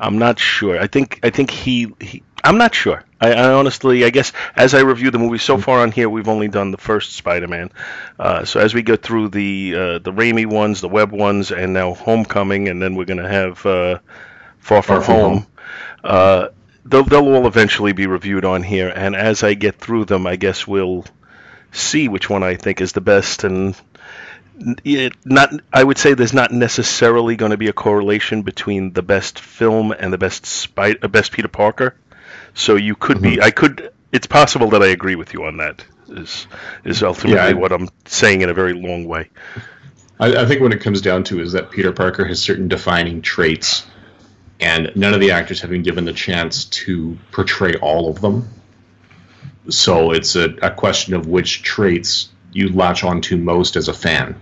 I'm 0.00 0.18
not 0.18 0.38
sure. 0.38 0.80
I 0.80 0.86
think 0.88 1.20
I 1.22 1.30
think 1.30 1.50
he, 1.50 1.92
he 2.00 2.22
I'm 2.42 2.58
not 2.58 2.74
sure. 2.74 3.02
I, 3.20 3.32
I, 3.32 3.52
honestly, 3.52 4.04
I 4.04 4.10
guess, 4.10 4.32
as 4.54 4.74
I 4.74 4.80
review 4.80 5.10
the 5.10 5.18
movie 5.18 5.38
so 5.38 5.56
far 5.56 5.80
on 5.80 5.92
here, 5.92 6.10
we've 6.10 6.28
only 6.28 6.48
done 6.48 6.72
the 6.72 6.76
first 6.76 7.12
Spider-Man. 7.12 7.70
Uh, 8.18 8.44
so 8.44 8.60
as 8.60 8.74
we 8.74 8.82
go 8.82 8.96
through 8.96 9.28
the 9.28 9.74
uh, 9.74 9.98
the 10.00 10.12
Raimi 10.12 10.44
ones, 10.44 10.80
the 10.80 10.88
Webb 10.88 11.12
ones, 11.12 11.52
and 11.52 11.72
now 11.72 11.94
Homecoming, 11.94 12.68
and 12.68 12.82
then 12.82 12.96
we're 12.96 13.06
gonna 13.06 13.28
have 13.28 13.64
uh, 13.64 13.98
Far 14.58 14.82
From, 14.82 15.02
Far 15.02 15.02
From 15.02 15.14
Home. 15.14 15.46
They'll, 16.86 17.04
they'll 17.04 17.34
all 17.34 17.46
eventually 17.46 17.92
be 17.92 18.06
reviewed 18.06 18.44
on 18.44 18.62
here, 18.62 18.88
and 18.88 19.16
as 19.16 19.42
I 19.42 19.54
get 19.54 19.76
through 19.76 20.04
them, 20.04 20.26
I 20.26 20.36
guess 20.36 20.66
we'll 20.66 21.04
see 21.72 22.08
which 22.08 22.30
one 22.30 22.42
I 22.42 22.56
think 22.56 22.80
is 22.80 22.92
the 22.92 23.00
best. 23.00 23.44
And 23.44 23.74
it 24.84 25.14
not, 25.24 25.52
I 25.72 25.82
would 25.82 25.98
say 25.98 26.14
there's 26.14 26.32
not 26.32 26.52
necessarily 26.52 27.36
going 27.36 27.50
to 27.50 27.56
be 27.56 27.68
a 27.68 27.72
correlation 27.72 28.42
between 28.42 28.92
the 28.92 29.02
best 29.02 29.40
film 29.40 29.92
and 29.92 30.12
the 30.12 30.18
best 30.18 30.46
spy, 30.46 30.94
uh, 31.02 31.08
best 31.08 31.32
Peter 31.32 31.48
Parker. 31.48 31.96
So 32.54 32.76
you 32.76 32.94
could 32.94 33.18
mm-hmm. 33.18 33.36
be, 33.36 33.42
I 33.42 33.50
could. 33.50 33.90
It's 34.12 34.26
possible 34.26 34.70
that 34.70 34.82
I 34.82 34.88
agree 34.88 35.16
with 35.16 35.34
you 35.34 35.44
on 35.44 35.56
that. 35.56 35.84
Is 36.08 36.46
is 36.84 37.02
ultimately 37.02 37.36
yeah, 37.36 37.46
I, 37.46 37.52
what 37.54 37.72
I'm 37.72 37.88
saying 38.04 38.42
in 38.42 38.50
a 38.50 38.54
very 38.54 38.74
long 38.74 39.06
way. 39.06 39.30
I, 40.20 40.42
I 40.42 40.46
think 40.46 40.60
what 40.60 40.72
it 40.72 40.80
comes 40.80 41.00
down 41.00 41.24
to 41.24 41.40
is 41.40 41.52
that 41.52 41.70
Peter 41.70 41.92
Parker 41.92 42.24
has 42.24 42.40
certain 42.40 42.68
defining 42.68 43.22
traits 43.22 43.86
and 44.64 44.90
none 44.96 45.12
of 45.12 45.20
the 45.20 45.30
actors 45.30 45.60
have 45.60 45.68
been 45.68 45.82
given 45.82 46.06
the 46.06 46.12
chance 46.14 46.64
to 46.64 47.18
portray 47.32 47.74
all 47.74 48.08
of 48.08 48.22
them. 48.22 48.48
So 49.68 50.12
it's 50.12 50.36
a, 50.36 50.54
a 50.62 50.70
question 50.70 51.12
of 51.12 51.26
which 51.26 51.62
traits 51.62 52.30
you 52.54 52.72
latch 52.72 53.04
onto 53.04 53.36
most 53.36 53.76
as 53.76 53.88
a 53.88 53.92
fan. 53.92 54.40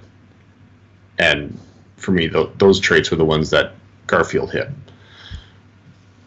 And 1.18 1.58
for 1.96 2.12
me, 2.12 2.28
th- 2.28 2.50
those 2.58 2.78
traits 2.78 3.10
were 3.10 3.16
the 3.16 3.24
ones 3.24 3.50
that 3.50 3.72
Garfield 4.06 4.52
hit. 4.52 4.68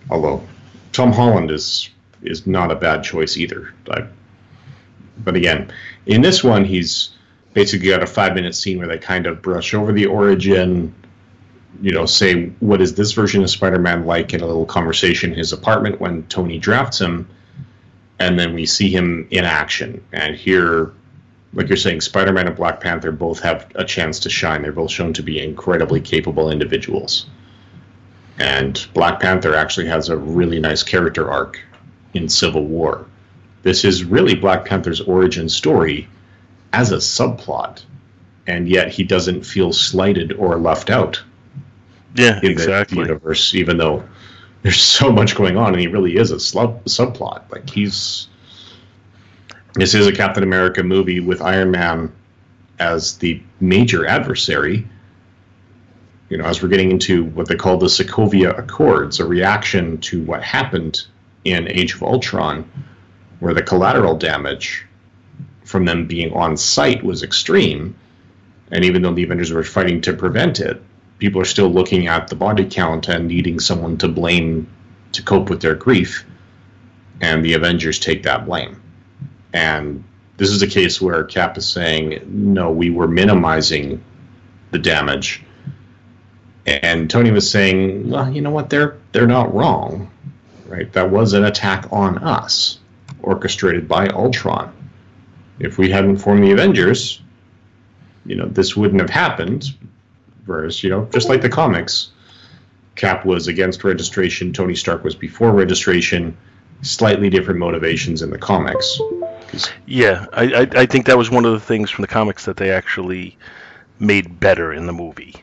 Although 0.09 0.43
Tom 0.91 1.13
Holland 1.13 1.49
is 1.49 1.89
is 2.21 2.45
not 2.45 2.71
a 2.71 2.75
bad 2.75 3.01
choice 3.01 3.37
either. 3.37 3.73
I, 3.89 4.07
but 5.19 5.37
again, 5.37 5.71
in 6.05 6.21
this 6.21 6.43
one, 6.43 6.65
he's 6.65 7.11
basically 7.53 7.87
got 7.87 8.03
a 8.03 8.07
five 8.07 8.35
minute 8.35 8.55
scene 8.55 8.77
where 8.77 8.87
they 8.89 8.97
kind 8.97 9.25
of 9.25 9.41
brush 9.41 9.73
over 9.73 9.93
the 9.93 10.07
origin, 10.07 10.93
you 11.81 11.91
know, 11.91 12.05
say, 12.05 12.47
what 12.59 12.81
is 12.81 12.95
this 12.95 13.11
version 13.11 13.43
of 13.43 13.49
Spider 13.49 13.79
Man 13.79 14.05
like 14.05 14.33
in 14.33 14.41
a 14.41 14.45
little 14.45 14.65
conversation 14.65 15.31
in 15.31 15.37
his 15.37 15.53
apartment 15.53 15.99
when 15.99 16.23
Tony 16.27 16.57
drafts 16.57 16.99
him. 16.99 17.27
And 18.19 18.39
then 18.39 18.53
we 18.53 18.65
see 18.65 18.89
him 18.89 19.27
in 19.29 19.43
action. 19.43 20.03
And 20.13 20.35
here, 20.35 20.93
like 21.53 21.67
you're 21.67 21.77
saying, 21.77 22.01
Spider 22.01 22.31
Man 22.31 22.47
and 22.47 22.55
Black 22.55 22.79
Panther 22.79 23.11
both 23.11 23.41
have 23.41 23.67
a 23.75 23.83
chance 23.83 24.19
to 24.21 24.29
shine. 24.29 24.61
They're 24.61 24.71
both 24.71 24.91
shown 24.91 25.13
to 25.13 25.23
be 25.23 25.41
incredibly 25.41 25.99
capable 25.99 26.49
individuals. 26.49 27.25
And 28.39 28.85
Black 28.93 29.19
Panther 29.19 29.55
actually 29.55 29.87
has 29.87 30.09
a 30.09 30.17
really 30.17 30.59
nice 30.59 30.83
character 30.83 31.31
arc 31.31 31.61
in 32.13 32.29
Civil 32.29 32.65
War. 32.65 33.05
This 33.63 33.83
is 33.83 34.03
really 34.03 34.35
Black 34.35 34.65
Panther's 34.65 35.01
origin 35.01 35.49
story 35.49 36.07
as 36.71 36.91
a 36.91 36.97
subplot, 36.97 37.83
and 38.45 38.67
yet 38.67 38.89
he 38.89 39.03
doesn't 39.03 39.45
feel 39.45 39.71
slighted 39.71 40.33
or 40.33 40.57
left 40.57 40.89
out. 40.89 41.23
Yeah, 42.15 42.39
in 42.41 42.51
exactly. 42.51 42.95
the 42.95 43.01
universe, 43.01 43.53
even 43.53 43.77
though 43.77 44.03
there's 44.61 44.81
so 44.81 45.11
much 45.11 45.35
going 45.35 45.57
on, 45.57 45.73
and 45.73 45.79
he 45.79 45.87
really 45.87 46.17
is 46.17 46.31
a 46.31 46.39
sub- 46.39 46.83
subplot. 46.85 47.51
Like 47.51 47.69
he's 47.69 48.27
this 49.75 49.93
is 49.93 50.07
a 50.07 50.11
Captain 50.13 50.43
America 50.43 50.83
movie 50.83 51.19
with 51.19 51.41
Iron 51.41 51.71
Man 51.71 52.11
as 52.79 53.17
the 53.17 53.41
major 53.59 54.07
adversary. 54.07 54.87
You 56.29 56.37
know, 56.37 56.45
as 56.45 56.63
we're 56.63 56.69
getting 56.69 56.91
into 56.91 57.25
what 57.25 57.47
they 57.47 57.55
call 57.55 57.77
the 57.77 57.87
Sokovia 57.87 58.57
Accords, 58.57 59.19
a 59.19 59.25
reaction 59.25 59.99
to 59.99 60.23
what 60.23 60.41
happened 60.41 61.05
in 61.43 61.67
Age 61.67 61.93
of 61.93 62.03
Ultron, 62.03 62.69
where 63.39 63.53
the 63.53 63.61
collateral 63.61 64.17
damage 64.17 64.85
from 65.65 65.85
them 65.85 66.07
being 66.07 66.33
on 66.33 66.57
site 66.57 67.03
was 67.03 67.21
extreme. 67.21 67.95
And 68.71 68.83
even 68.83 69.01
though 69.01 69.13
the 69.13 69.23
Avengers 69.23 69.51
were 69.51 69.63
fighting 69.63 70.01
to 70.01 70.13
prevent 70.13 70.59
it, 70.59 70.81
people 71.19 71.41
are 71.41 71.45
still 71.45 71.69
looking 71.69 72.07
at 72.07 72.27
the 72.27 72.35
body 72.35 72.65
count 72.65 73.07
and 73.07 73.27
needing 73.27 73.59
someone 73.59 73.97
to 73.97 74.07
blame 74.07 74.67
to 75.13 75.23
cope 75.23 75.49
with 75.49 75.61
their 75.61 75.75
grief. 75.75 76.25
And 77.21 77.43
the 77.43 77.53
Avengers 77.53 77.99
take 77.99 78.23
that 78.23 78.45
blame. 78.45 78.81
And 79.53 80.03
this 80.37 80.49
is 80.49 80.61
a 80.61 80.67
case 80.67 81.01
where 81.01 81.23
Cap 81.23 81.57
is 81.57 81.67
saying, 81.67 82.21
no, 82.27 82.71
we 82.71 82.89
were 82.89 83.07
minimizing 83.07 84.03
the 84.71 84.79
damage. 84.79 85.41
And 86.65 87.09
Tony 87.09 87.31
was 87.31 87.49
saying, 87.49 88.09
well, 88.09 88.29
you 88.31 88.41
know 88.41 88.49
what? 88.49 88.69
They're 88.69 88.97
they're 89.11 89.27
not 89.27 89.53
wrong 89.53 90.11
right? 90.67 90.91
That 90.93 91.09
was 91.09 91.33
an 91.33 91.45
attack 91.45 91.87
on 91.91 92.17
us, 92.19 92.79
orchestrated 93.21 93.87
by 93.87 94.07
Ultron. 94.07 94.73
If 95.59 95.77
we 95.77 95.89
hadn't 95.89 96.17
formed 96.17 96.43
the 96.43 96.51
Avengers, 96.51 97.21
you 98.25 98.35
know, 98.35 98.47
this 98.47 98.75
wouldn't 98.75 99.01
have 99.01 99.09
happened. 99.09 99.73
Whereas, 100.45 100.83
you 100.83 100.89
know, 100.89 101.07
just 101.11 101.29
like 101.29 101.41
the 101.41 101.49
comics, 101.49 102.09
Cap 102.95 103.25
was 103.25 103.47
against 103.47 103.83
registration, 103.83 104.53
Tony 104.53 104.75
Stark 104.75 105.03
was 105.03 105.15
before 105.15 105.51
registration, 105.51 106.37
slightly 106.81 107.29
different 107.29 107.59
motivations 107.59 108.21
in 108.21 108.29
the 108.29 108.37
comics. 108.37 108.99
Yeah, 109.85 110.25
I, 110.33 110.43
I, 110.43 110.67
I 110.81 110.85
think 110.85 111.07
that 111.07 111.17
was 111.17 111.29
one 111.29 111.45
of 111.45 111.53
the 111.53 111.59
things 111.59 111.89
from 111.89 112.03
the 112.03 112.07
comics 112.07 112.45
that 112.45 112.57
they 112.57 112.71
actually 112.71 113.37
made 113.99 114.39
better 114.39 114.73
in 114.73 114.85
the 114.85 114.93
movie. 114.93 115.35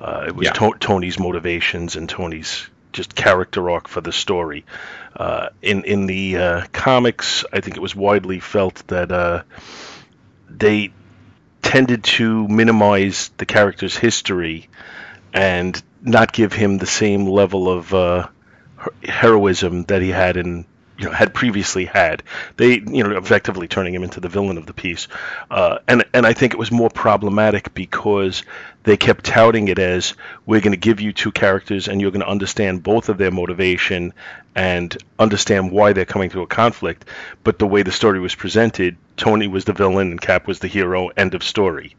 Uh, 0.00 0.24
it 0.28 0.34
was 0.34 0.46
yeah. 0.46 0.52
to- 0.52 0.76
Tony's 0.80 1.18
motivations 1.18 1.96
and 1.96 2.08
Tony's 2.08 2.68
just 2.92 3.14
character 3.14 3.70
arc 3.70 3.86
for 3.86 4.00
the 4.00 4.12
story. 4.12 4.64
Uh, 5.14 5.50
in 5.62 5.84
in 5.84 6.06
the 6.06 6.36
uh, 6.36 6.66
comics, 6.72 7.44
I 7.52 7.60
think 7.60 7.76
it 7.76 7.80
was 7.80 7.94
widely 7.94 8.40
felt 8.40 8.86
that 8.88 9.12
uh, 9.12 9.42
they 10.48 10.92
tended 11.62 12.04
to 12.04 12.48
minimize 12.48 13.30
the 13.36 13.46
character's 13.46 13.96
history 13.96 14.68
and 15.32 15.80
not 16.02 16.32
give 16.32 16.52
him 16.52 16.78
the 16.78 16.86
same 16.86 17.26
level 17.26 17.68
of 17.68 17.92
uh, 17.94 18.28
heroism 19.04 19.84
that 19.84 20.02
he 20.02 20.08
had 20.08 20.36
in 20.36 20.64
you 20.98 21.06
know 21.06 21.12
had 21.12 21.32
previously 21.32 21.86
had. 21.86 22.22
They 22.56 22.74
you 22.74 23.02
know 23.02 23.16
effectively 23.16 23.68
turning 23.68 23.94
him 23.94 24.02
into 24.02 24.20
the 24.20 24.28
villain 24.28 24.58
of 24.58 24.66
the 24.66 24.74
piece, 24.74 25.08
uh, 25.50 25.78
and 25.88 26.04
and 26.12 26.26
I 26.26 26.34
think 26.34 26.52
it 26.52 26.58
was 26.58 26.70
more 26.70 26.90
problematic 26.90 27.72
because 27.74 28.42
they 28.84 28.96
kept 28.96 29.24
touting 29.24 29.68
it 29.68 29.78
as 29.78 30.14
we're 30.46 30.60
going 30.60 30.72
to 30.72 30.78
give 30.78 31.00
you 31.00 31.12
two 31.12 31.32
characters 31.32 31.88
and 31.88 32.00
you're 32.00 32.10
going 32.10 32.20
to 32.20 32.28
understand 32.28 32.82
both 32.82 33.08
of 33.08 33.18
their 33.18 33.30
motivation 33.30 34.12
and 34.54 34.96
understand 35.18 35.70
why 35.70 35.92
they're 35.92 36.04
coming 36.04 36.30
to 36.30 36.42
a 36.42 36.46
conflict. 36.46 37.04
But 37.44 37.58
the 37.58 37.66
way 37.66 37.82
the 37.82 37.92
story 37.92 38.20
was 38.20 38.34
presented, 38.34 38.96
Tony 39.16 39.48
was 39.48 39.64
the 39.64 39.72
villain 39.72 40.10
and 40.10 40.20
Cap 40.20 40.46
was 40.46 40.58
the 40.58 40.68
hero. 40.68 41.08
End 41.08 41.34
of 41.34 41.42
story. 41.42 41.96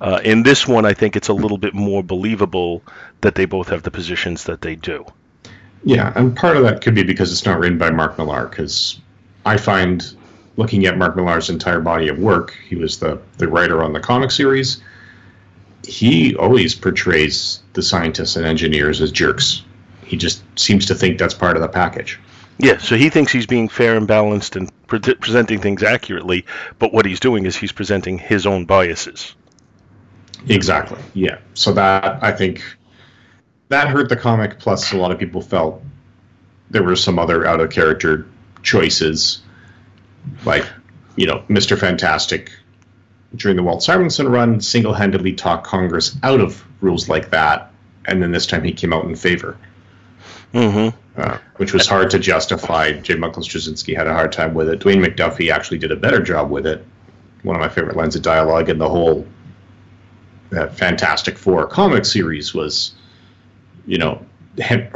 Uh, 0.00 0.20
in 0.24 0.42
this 0.42 0.66
one, 0.66 0.86
I 0.86 0.94
think 0.94 1.16
it's 1.16 1.28
a 1.28 1.34
little 1.34 1.58
bit 1.58 1.74
more 1.74 2.02
believable 2.02 2.82
that 3.20 3.34
they 3.34 3.44
both 3.44 3.68
have 3.68 3.82
the 3.82 3.90
positions 3.90 4.44
that 4.44 4.62
they 4.62 4.74
do. 4.74 5.04
Yeah, 5.84 6.12
and 6.14 6.36
part 6.36 6.56
of 6.56 6.62
that 6.62 6.80
could 6.82 6.94
be 6.94 7.02
because 7.02 7.32
it's 7.32 7.44
not 7.44 7.58
written 7.58 7.78
by 7.78 7.90
Mark 7.90 8.18
Millar. 8.18 8.46
Because 8.46 8.98
I 9.44 9.56
find, 9.56 10.14
looking 10.56 10.86
at 10.86 10.96
Mark 10.96 11.16
Millar's 11.16 11.50
entire 11.50 11.80
body 11.80 12.08
of 12.08 12.18
work, 12.18 12.56
he 12.68 12.76
was 12.76 12.98
the 12.98 13.20
the 13.38 13.48
writer 13.48 13.82
on 13.82 13.92
the 13.92 14.00
comic 14.00 14.30
series. 14.30 14.82
He 15.86 16.36
always 16.36 16.74
portrays 16.74 17.62
the 17.72 17.82
scientists 17.82 18.36
and 18.36 18.46
engineers 18.46 19.00
as 19.00 19.10
jerks. 19.10 19.62
He 20.10 20.16
just 20.16 20.42
seems 20.58 20.86
to 20.86 20.94
think 20.96 21.18
that's 21.18 21.34
part 21.34 21.56
of 21.56 21.62
the 21.62 21.68
package. 21.68 22.18
Yeah, 22.58 22.78
so 22.78 22.96
he 22.96 23.10
thinks 23.10 23.30
he's 23.30 23.46
being 23.46 23.68
fair 23.68 23.96
and 23.96 24.08
balanced 24.08 24.56
and 24.56 24.70
pre- 24.88 24.98
presenting 24.98 25.60
things 25.60 25.84
accurately, 25.84 26.44
but 26.80 26.92
what 26.92 27.06
he's 27.06 27.20
doing 27.20 27.46
is 27.46 27.54
he's 27.54 27.70
presenting 27.70 28.18
his 28.18 28.44
own 28.44 28.64
biases. 28.64 29.36
Exactly. 30.48 30.98
Yeah. 31.14 31.38
So 31.54 31.72
that 31.74 32.22
I 32.24 32.32
think 32.32 32.60
that 33.68 33.86
hurt 33.86 34.08
the 34.08 34.16
comic. 34.16 34.58
Plus, 34.58 34.92
a 34.92 34.96
lot 34.96 35.12
of 35.12 35.18
people 35.20 35.40
felt 35.40 35.80
there 36.70 36.82
were 36.82 36.96
some 36.96 37.20
other 37.20 37.46
out 37.46 37.60
of 37.60 37.70
character 37.70 38.26
choices, 38.64 39.42
like 40.44 40.66
you 41.14 41.26
know, 41.28 41.44
Mister 41.48 41.76
Fantastic 41.76 42.50
during 43.36 43.56
the 43.56 43.62
Walt 43.62 43.80
Simonson 43.80 44.28
run 44.28 44.60
single 44.60 44.92
handedly 44.92 45.34
talked 45.34 45.64
Congress 45.64 46.16
out 46.24 46.40
of 46.40 46.64
rules 46.80 47.08
like 47.08 47.30
that, 47.30 47.70
and 48.06 48.20
then 48.20 48.32
this 48.32 48.46
time 48.46 48.64
he 48.64 48.72
came 48.72 48.92
out 48.92 49.04
in 49.04 49.14
favor. 49.14 49.56
Mm-hmm. 50.52 51.20
Uh, 51.20 51.38
which 51.56 51.72
was 51.72 51.86
hard 51.86 52.10
to 52.10 52.18
justify. 52.18 52.92
Jay 52.92 53.14
Michael 53.14 53.42
Straczynski 53.42 53.96
had 53.96 54.06
a 54.06 54.14
hard 54.14 54.32
time 54.32 54.54
with 54.54 54.68
it. 54.68 54.80
Dwayne 54.80 55.04
McDuffie 55.04 55.52
actually 55.52 55.78
did 55.78 55.92
a 55.92 55.96
better 55.96 56.22
job 56.22 56.50
with 56.50 56.66
it. 56.66 56.84
One 57.42 57.56
of 57.56 57.60
my 57.60 57.68
favorite 57.68 57.96
lines 57.96 58.16
of 58.16 58.22
dialogue 58.22 58.68
in 58.68 58.78
the 58.78 58.88
whole 58.88 59.26
uh, 60.56 60.68
Fantastic 60.68 61.38
Four 61.38 61.66
comic 61.66 62.04
series 62.04 62.54
was 62.54 62.92
you 63.86 63.98
know, 63.98 64.24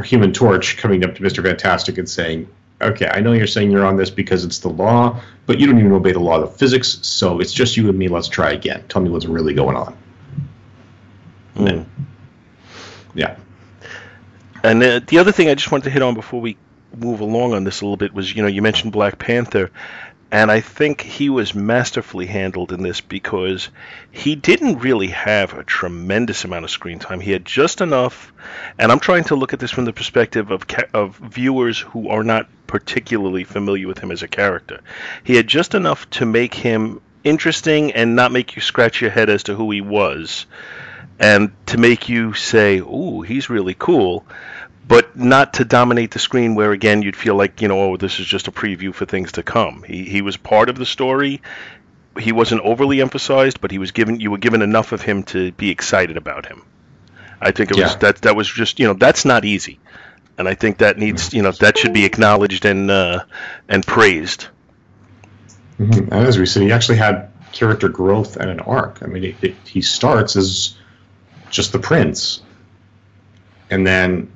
Human 0.05 0.33
Torch 0.33 0.77
coming 0.77 1.05
up 1.05 1.14
to 1.14 1.23
Mister 1.23 1.43
Fantastic 1.43 1.99
and 1.99 2.09
saying, 2.09 2.49
"Okay, 2.81 3.09
I 3.09 3.21
know 3.21 3.33
you're 3.33 3.47
saying 3.47 3.71
you're 3.71 3.85
on 3.85 3.97
this 3.97 4.11
because 4.11 4.45
it's 4.45 4.59
the 4.59 4.69
law, 4.69 5.21
but 5.47 5.59
you 5.59 5.67
don't 5.67 5.79
even 5.79 5.93
obey 5.93 6.12
the 6.12 6.21
law 6.21 6.40
of 6.40 6.57
physics. 6.57 6.99
So 7.03 7.40
it's 7.40 7.53
just 7.53 7.77
you 7.77 7.88
and 7.88 7.99
me. 7.99 8.09
Let's 8.09 8.29
try 8.29 8.53
again. 8.53 8.85
Tell 8.88 9.03
me 9.03 9.11
what's 9.11 9.27
really 9.27 9.55
going 9.55 9.77
on." 9.77 9.97
Mm. 11.57 11.87
Yeah. 13.14 13.37
And 14.64 14.83
uh, 14.83 15.00
the 15.07 15.18
other 15.18 15.31
thing 15.31 15.50
I 15.50 15.55
just 15.55 15.70
wanted 15.70 15.85
to 15.85 15.90
hit 15.90 16.00
on 16.00 16.14
before 16.14 16.40
we 16.40 16.57
move 16.96 17.20
along 17.20 17.53
on 17.53 17.64
this 17.64 17.83
a 17.83 17.85
little 17.85 17.98
bit 17.98 18.14
was, 18.14 18.35
you 18.35 18.40
know, 18.40 18.48
you 18.48 18.62
mentioned 18.62 18.94
Black 18.94 19.18
Panther, 19.18 19.70
and 20.33 20.50
I 20.50 20.61
think 20.61 21.03
he 21.03 21.29
was 21.29 21.55
masterfully 21.55 22.24
handled 22.24 22.72
in 22.72 22.83
this 22.83 23.03
because 23.03 23.68
he 24.11 24.35
didn't 24.35 24.79
really 24.79 25.09
have 25.09 25.53
a 25.53 25.64
tremendous 25.64 26.44
amount 26.44 26.64
of 26.64 26.70
screen 26.70 26.98
time. 26.98 27.20
He 27.20 27.31
had 27.31 27.44
just 27.44 27.83
enough, 27.83 28.33
and 28.79 28.90
I'm 28.90 29.00
trying 29.00 29.24
to 29.24 29.37
look 29.37 29.53
at 29.53 29.59
this 29.59 29.70
from 29.70 29.85
the 29.85 29.92
perspective 29.92 30.50
of 30.50 30.66
ca- 30.66 30.88
of 30.94 31.18
viewers 31.18 31.79
who 31.79 32.09
are 32.09 32.24
not 32.24 32.48
particularly 32.66 33.44
familiar 33.44 33.87
with 33.87 33.98
him 33.98 34.11
as 34.11 34.22
a 34.22 34.29
character. 34.29 34.81
He 35.24 35.37
had 35.37 35.46
just 35.46 35.74
enough 35.74 36.09
to 36.11 36.24
make 36.24 36.55
him 36.55 37.03
interesting 37.22 37.92
and 37.92 38.16
not 38.16 38.33
make 38.33 38.57
you 38.57 38.62
scratch 38.62 39.03
your 39.03 39.11
head 39.11 39.29
as 39.29 39.42
to 39.42 39.55
who 39.55 39.70
he 39.70 39.83
was, 39.83 40.46
and 41.20 41.53
to 41.66 41.77
make 41.77 42.09
you 42.09 42.33
say, 42.33 42.79
"Ooh, 42.79 43.20
he's 43.20 43.50
really 43.50 43.77
cool." 43.79 44.24
But 44.87 45.16
not 45.16 45.55
to 45.55 45.64
dominate 45.64 46.11
the 46.11 46.18
screen 46.18 46.55
where 46.55 46.73
again 46.73 47.03
you'd 47.03 47.16
feel 47.16 47.35
like 47.35 47.62
you 47.62 47.68
know 47.68 47.81
oh 47.81 47.97
this 47.97 48.20
is 48.20 48.27
just 48.27 48.49
a 48.49 48.53
preview 48.53 48.94
for 48.94 49.07
things 49.07 49.33
to 49.33 49.42
come. 49.42 49.83
He 49.83 50.05
he 50.05 50.23
was 50.23 50.37
part 50.37 50.68
of 50.68 50.77
the 50.77 50.87
story. 50.87 51.40
He 52.18 52.33
wasn't 52.33 52.61
overly 52.62 53.01
emphasized 53.01 53.61
but 53.61 53.70
he 53.70 53.79
was 53.79 53.92
given 53.92 54.20
you 54.20 54.31
were 54.31 54.38
given 54.38 54.62
enough 54.62 54.92
of 54.92 55.03
him 55.03 55.23
to 55.25 55.53
be 55.53 55.70
excited 55.70 56.16
about 56.16 56.47
him. 56.47 56.62
I 57.40 57.51
think 57.51 57.70
it 57.70 57.77
was 57.77 57.97
that 57.97 58.23
that 58.23 58.37
was 58.37 58.49
just 58.49 58.79
you 58.79 58.87
know 58.87 58.94
that's 58.94 59.25
not 59.25 59.44
easy. 59.44 59.79
And 60.37 60.49
i 60.49 60.55
think 60.55 60.79
that 60.79 60.99
needs 60.99 61.33
you 61.33 61.42
know 61.42 61.53
that 61.53 61.79
should 61.79 61.94
be 61.94 62.05
acknowledged 62.05 62.64
and 62.64 62.90
uh, 62.90 63.25
and 63.68 63.87
praised. 63.87 64.49
Mm-hmm. 65.79 66.12
as 66.12 66.38
we 66.38 66.47
said 66.47 66.62
he 66.62 66.70
actually 66.70 66.99
had 66.99 67.31
character 67.53 67.88
growth 67.88 68.37
and 68.37 68.51
an 68.51 68.61
arc. 68.61 69.03
I 69.03 69.07
mean 69.07 69.25
it, 69.25 69.37
it, 69.42 69.55
he 69.64 69.81
starts 69.81 70.37
as 70.37 70.77
just 71.51 71.73
the 71.73 71.79
prince. 71.79 72.42
And 73.70 73.87
then 73.87 74.31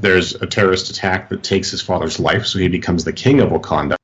there's 0.00 0.34
a 0.34 0.46
terrorist 0.46 0.90
attack 0.90 1.28
that 1.28 1.42
takes 1.42 1.70
his 1.70 1.82
father's 1.82 2.18
life, 2.18 2.46
so 2.46 2.58
he 2.58 2.68
becomes 2.68 3.04
the 3.04 3.12
king 3.12 3.40
of 3.40 3.50
Wakanda. 3.50 3.96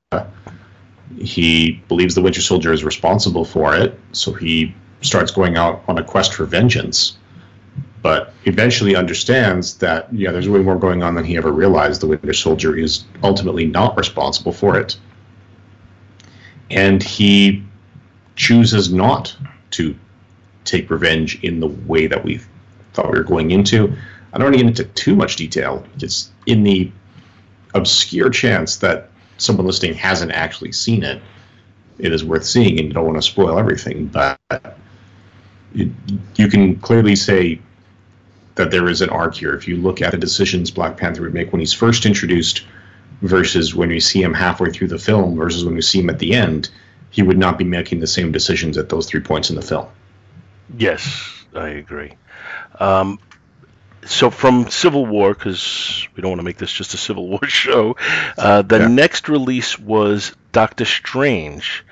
He 1.19 1.83
believes 1.89 2.15
the 2.15 2.23
Winter 2.23 2.43
Soldier 2.43 2.73
is 2.73 2.85
responsible 2.85 3.45
for 3.45 3.75
it, 3.75 3.99
so 4.13 4.33
he 4.33 4.75
starts 5.01 5.31
going 5.31 5.57
out 5.57 5.83
on 5.89 5.99
a 5.99 6.05
quest 6.05 6.35
for 6.35 6.45
vengeance. 6.45 7.17
But 8.03 8.35
eventually 8.45 8.95
understands 8.95 9.79
that, 9.79 10.13
yeah, 10.13 10.31
there's 10.31 10.49
way 10.49 10.61
more 10.61 10.79
going 10.79 11.03
on 11.03 11.15
than 11.15 11.25
he 11.25 11.37
ever 11.37 11.51
realized. 11.51 12.03
The 12.03 12.07
Winter 12.07 12.33
Soldier 12.35 12.77
is 12.77 13.05
ultimately 13.23 13.67
not 13.67 13.97
responsible 13.97 14.53
for 14.53 14.79
it. 14.79 14.97
And 16.71 17.03
he 17.03 17.65
chooses 18.37 18.93
not 18.93 19.35
to 19.73 19.97
take 20.65 20.91
revenge 20.91 21.43
in 21.43 21.61
the 21.61 21.69
way 21.69 22.07
that 22.07 22.23
we 22.23 22.41
thought 22.93 23.11
we 23.11 23.19
were 23.19 23.25
going 23.25 23.51
into. 23.51 23.97
I 24.37 24.39
don't 24.39 24.49
want 24.49 24.59
to 24.59 24.65
get 24.65 24.69
into 24.69 24.85
too 24.93 25.17
much 25.17 25.37
detail. 25.37 25.83
It's 25.99 26.31
in 26.45 26.63
the 26.63 26.93
obscure 27.73 28.29
chance 28.29 28.77
that 28.77 29.09
someone 29.39 29.65
listening 29.65 29.95
hasn't 29.95 30.31
actually 30.33 30.73
seen 30.73 31.05
it. 31.05 31.23
It 31.99 32.13
is 32.13 32.23
worth 32.23 32.45
seeing, 32.45 32.79
and 32.79 32.89
you 32.89 32.93
don't 32.93 33.07
want 33.07 33.17
to 33.17 33.23
spoil 33.23 33.59
everything. 33.59 34.09
But 34.09 34.39
you 35.73 36.49
can 36.49 36.77
clearly 36.77 37.17
say 37.17 37.61
that 38.57 38.71
there 38.71 38.91
is 38.91 39.01
an 39.01 39.09
arc 39.09 39.37
here. 39.37 39.55
If 39.55 39.67
you 39.67 39.79
look 39.79 40.03
at 40.03 40.11
the 40.11 40.19
decisions 40.19 40.71
Black 40.71 40.99
Panther 40.99 41.23
would 41.23 41.33
make 41.33 41.51
when 41.51 41.61
he's 41.61 41.73
first 41.73 42.05
introduced 42.05 42.67
versus 43.23 43.75
when 43.75 43.89
we 43.89 44.01
see 44.01 44.23
him 44.23 44.35
halfway 44.35 44.71
through 44.71 44.89
the 44.89 44.99
film 44.99 45.35
versus 45.35 45.65
when 45.65 45.75
we 45.75 45.81
see 45.81 46.01
him 46.01 46.11
at 46.11 46.19
the 46.19 46.35
end, 46.35 46.69
he 47.09 47.23
would 47.23 47.39
not 47.39 47.57
be 47.57 47.65
making 47.65 48.01
the 48.01 48.07
same 48.07 48.33
decisions 48.33 48.77
at 48.77 48.91
those 48.91 49.09
three 49.09 49.21
points 49.21 49.49
in 49.49 49.57
the 49.57 49.63
film. 49.63 49.87
Yes, 50.77 51.47
I 51.55 51.69
agree. 51.69 52.13
Um, 52.79 53.19
so 54.07 54.31
from 54.31 54.71
Civil 54.71 55.07
War, 55.07 55.35
because 55.35 56.07
we 56.15 56.23
don't 56.23 56.31
want 56.31 56.41
to 56.41 56.45
make 56.45 56.59
this 56.59 56.73
just 56.73 56.95
a 56.95 56.97
Civil 56.97 57.29
War 57.29 57.47
show, 57.47 57.97
uh, 58.39 58.63
the 58.63 58.79
yeah. 58.79 58.89
next 58.89 59.29
release 59.29 59.79
was 59.79 60.33
Doctor 60.53 60.85
Strange. 60.85 61.85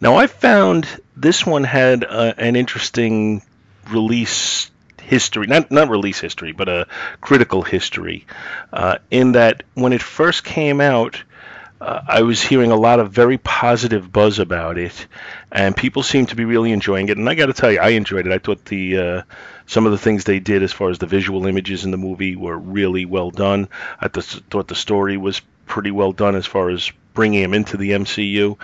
Now 0.00 0.16
I 0.16 0.26
found 0.26 0.86
this 1.16 1.46
one 1.46 1.64
had 1.64 2.04
uh, 2.04 2.34
an 2.36 2.56
interesting 2.56 3.42
release 3.90 4.70
history, 5.00 5.46
not 5.46 5.70
not 5.70 5.88
release 5.88 6.20
history, 6.20 6.52
but 6.52 6.68
a 6.68 6.86
critical 7.20 7.62
history, 7.62 8.26
uh, 8.72 8.98
in 9.10 9.32
that 9.32 9.62
when 9.74 9.92
it 9.92 10.02
first 10.02 10.44
came 10.44 10.80
out, 10.80 11.22
uh, 11.82 12.00
I 12.06 12.22
was 12.22 12.40
hearing 12.40 12.70
a 12.70 12.76
lot 12.76 13.00
of 13.00 13.10
very 13.10 13.38
positive 13.38 14.12
buzz 14.12 14.38
about 14.38 14.78
it, 14.78 15.08
and 15.50 15.76
people 15.76 16.04
seem 16.04 16.26
to 16.26 16.36
be 16.36 16.44
really 16.44 16.70
enjoying 16.70 17.08
it. 17.08 17.18
And 17.18 17.28
I 17.28 17.34
got 17.34 17.46
to 17.46 17.52
tell 17.52 17.72
you, 17.72 17.80
I 17.80 17.90
enjoyed 17.90 18.24
it. 18.24 18.32
I 18.32 18.38
thought 18.38 18.64
the 18.66 18.98
uh, 18.98 19.22
some 19.66 19.84
of 19.84 19.90
the 19.90 19.98
things 19.98 20.22
they 20.22 20.38
did 20.38 20.62
as 20.62 20.72
far 20.72 20.90
as 20.90 20.98
the 20.98 21.06
visual 21.06 21.44
images 21.44 21.84
in 21.84 21.90
the 21.90 21.96
movie 21.96 22.36
were 22.36 22.56
really 22.56 23.04
well 23.04 23.32
done. 23.32 23.68
I 24.00 24.06
th- 24.06 24.44
thought 24.48 24.68
the 24.68 24.76
story 24.76 25.16
was 25.16 25.42
pretty 25.66 25.90
well 25.90 26.12
done 26.12 26.36
as 26.36 26.46
far 26.46 26.70
as 26.70 26.92
bringing 27.14 27.42
him 27.42 27.52
into 27.52 27.76
the 27.76 27.90
MCU. 27.90 28.56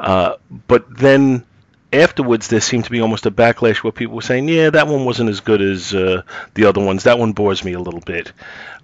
Uh, 0.00 0.36
but 0.66 0.96
then 0.96 1.44
afterwards, 1.92 2.48
there 2.48 2.62
seemed 2.62 2.86
to 2.86 2.90
be 2.90 3.02
almost 3.02 3.26
a 3.26 3.30
backlash 3.30 3.84
where 3.84 3.92
people 3.92 4.14
were 4.14 4.22
saying, 4.22 4.48
"Yeah, 4.48 4.70
that 4.70 4.88
one 4.88 5.04
wasn't 5.04 5.28
as 5.28 5.40
good 5.40 5.60
as 5.60 5.92
uh, 5.92 6.22
the 6.54 6.64
other 6.64 6.82
ones. 6.82 7.04
That 7.04 7.18
one 7.18 7.32
bores 7.32 7.64
me 7.64 7.74
a 7.74 7.80
little 7.80 8.00
bit." 8.00 8.32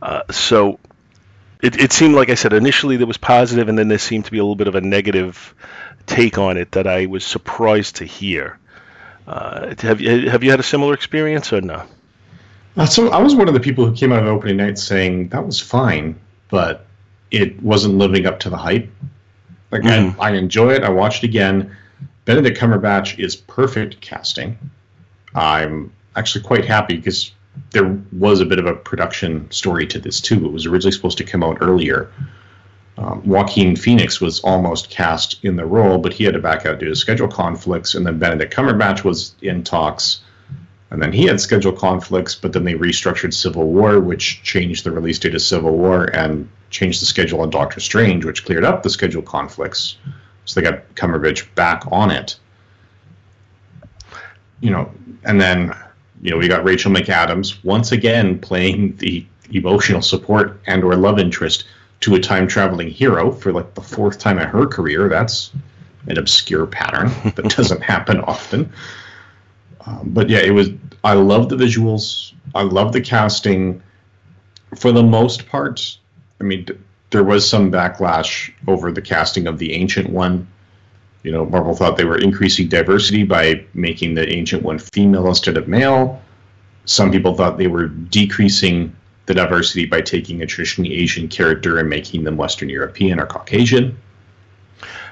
Uh, 0.02 0.24
so 0.30 0.78
it, 1.62 1.80
it 1.80 1.92
seemed 1.92 2.14
like 2.14 2.30
I 2.30 2.34
said 2.34 2.52
initially 2.52 2.96
there 2.96 3.06
was 3.06 3.16
positive, 3.16 3.68
and 3.68 3.78
then 3.78 3.88
there 3.88 3.98
seemed 3.98 4.26
to 4.26 4.30
be 4.30 4.38
a 4.38 4.42
little 4.42 4.56
bit 4.56 4.68
of 4.68 4.74
a 4.74 4.80
negative 4.80 5.54
take 6.06 6.38
on 6.38 6.56
it 6.56 6.72
that 6.72 6.86
I 6.86 7.06
was 7.06 7.24
surprised 7.24 7.96
to 7.96 8.04
hear. 8.04 8.58
Uh, 9.26 9.74
have 9.80 10.00
you 10.00 10.30
have 10.30 10.42
you 10.42 10.50
had 10.50 10.60
a 10.60 10.64
similar 10.64 10.94
experience 10.94 11.52
or 11.52 11.60
no? 11.60 11.84
Uh, 12.76 12.86
so 12.86 13.10
I 13.10 13.20
was 13.20 13.34
one 13.34 13.48
of 13.48 13.54
the 13.54 13.60
people 13.60 13.84
who 13.84 13.94
came 13.94 14.12
out 14.12 14.22
of 14.22 14.28
opening 14.28 14.56
night 14.56 14.78
saying 14.78 15.28
that 15.28 15.44
was 15.44 15.60
fine, 15.60 16.18
but 16.48 16.86
it 17.30 17.60
wasn't 17.62 17.98
living 17.98 18.26
up 18.26 18.40
to 18.40 18.50
the 18.50 18.56
hype. 18.56 18.88
Like 19.70 19.82
mm-hmm. 19.82 20.20
I, 20.20 20.28
I 20.28 20.32
enjoy 20.32 20.72
it. 20.74 20.84
I 20.84 20.88
watched 20.88 21.24
again. 21.24 21.76
Benedict 22.24 22.58
Cumberbatch 22.58 23.18
is 23.18 23.36
perfect 23.36 24.00
casting. 24.00 24.56
I'm 25.34 25.92
actually 26.14 26.44
quite 26.44 26.64
happy 26.64 26.96
because 26.96 27.32
there 27.70 27.98
was 28.12 28.40
a 28.40 28.46
bit 28.46 28.58
of 28.58 28.66
a 28.66 28.74
production 28.74 29.50
story 29.50 29.86
to 29.88 29.98
this 29.98 30.20
too. 30.20 30.46
It 30.46 30.52
was 30.52 30.66
originally 30.66 30.92
supposed 30.92 31.18
to 31.18 31.24
come 31.24 31.42
out 31.42 31.58
earlier. 31.60 32.10
Um, 32.96 33.22
Joaquin 33.24 33.76
Phoenix 33.76 34.20
was 34.20 34.40
almost 34.40 34.90
cast 34.90 35.44
in 35.44 35.54
the 35.54 35.64
role, 35.64 35.98
but 35.98 36.12
he 36.12 36.24
had 36.24 36.34
to 36.34 36.40
back 36.40 36.66
out 36.66 36.80
due 36.80 36.88
to 36.88 36.96
schedule 36.96 37.28
conflicts. 37.28 37.94
And 37.94 38.04
then 38.04 38.18
Benedict 38.18 38.52
Cumberbatch 38.52 39.04
was 39.04 39.36
in 39.40 39.62
talks, 39.62 40.22
and 40.90 41.00
then 41.00 41.12
he 41.12 41.26
had 41.26 41.40
schedule 41.40 41.72
conflicts. 41.72 42.34
But 42.34 42.52
then 42.52 42.64
they 42.64 42.74
restructured 42.74 43.32
Civil 43.32 43.68
War, 43.68 44.00
which 44.00 44.42
changed 44.42 44.84
the 44.84 44.90
release 44.90 45.18
date 45.20 45.34
of 45.34 45.42
Civil 45.42 45.76
War 45.76 46.04
and 46.04 46.48
changed 46.70 47.00
the 47.00 47.06
schedule 47.06 47.40
on 47.42 47.50
Doctor 47.50 47.78
Strange, 47.78 48.24
which 48.24 48.44
cleared 48.44 48.64
up 48.64 48.82
the 48.82 48.90
schedule 48.90 49.22
conflicts. 49.22 49.96
So 50.44 50.60
they 50.60 50.68
got 50.68 50.94
Cumberbatch 50.96 51.54
back 51.54 51.84
on 51.92 52.10
it. 52.10 52.36
You 54.60 54.70
know, 54.70 54.90
and 55.22 55.40
then 55.40 55.72
you 56.22 56.30
know, 56.30 56.36
we 56.36 56.48
got 56.48 56.64
Rachel 56.64 56.92
McAdams 56.92 57.62
once 57.64 57.92
again 57.92 58.38
playing 58.38 58.96
the 58.96 59.24
emotional 59.50 60.02
support 60.02 60.60
and 60.66 60.84
or 60.84 60.96
love 60.96 61.18
interest 61.18 61.64
to 62.00 62.14
a 62.14 62.20
time 62.20 62.46
traveling 62.46 62.88
hero 62.88 63.32
for 63.32 63.52
like 63.52 63.74
the 63.74 63.80
fourth 63.80 64.18
time 64.18 64.38
in 64.38 64.46
her 64.46 64.66
career. 64.66 65.08
That's 65.08 65.52
an 66.06 66.18
obscure 66.18 66.66
pattern 66.66 67.08
that 67.36 67.56
doesn't 67.56 67.82
happen 67.82 68.20
often. 68.20 68.72
Um, 69.86 70.10
but 70.12 70.28
yeah, 70.28 70.40
it 70.40 70.50
was. 70.50 70.70
I 71.04 71.14
love 71.14 71.48
the 71.48 71.56
visuals. 71.56 72.32
I 72.54 72.62
love 72.62 72.92
the 72.92 73.00
casting. 73.00 73.82
For 74.76 74.92
the 74.92 75.02
most 75.02 75.48
part, 75.48 75.96
I 76.40 76.44
mean, 76.44 76.66
there 77.10 77.24
was 77.24 77.48
some 77.48 77.72
backlash 77.72 78.52
over 78.66 78.92
the 78.92 79.00
casting 79.00 79.46
of 79.46 79.58
the 79.58 79.72
Ancient 79.72 80.10
One 80.10 80.46
you 81.28 81.34
know, 81.34 81.44
Marvel 81.44 81.74
thought 81.74 81.98
they 81.98 82.06
were 82.06 82.16
increasing 82.16 82.68
diversity 82.68 83.22
by 83.22 83.62
making 83.74 84.14
the 84.14 84.26
Ancient 84.26 84.62
One 84.62 84.78
female 84.78 85.28
instead 85.28 85.58
of 85.58 85.68
male. 85.68 86.22
Some 86.86 87.12
people 87.12 87.34
thought 87.34 87.58
they 87.58 87.66
were 87.66 87.88
decreasing 87.88 88.96
the 89.26 89.34
diversity 89.34 89.84
by 89.84 90.00
taking 90.00 90.40
a 90.40 90.46
traditionally 90.46 90.94
Asian 90.94 91.28
character 91.28 91.78
and 91.78 91.86
making 91.86 92.24
them 92.24 92.38
Western 92.38 92.70
European 92.70 93.20
or 93.20 93.26
Caucasian. 93.26 93.98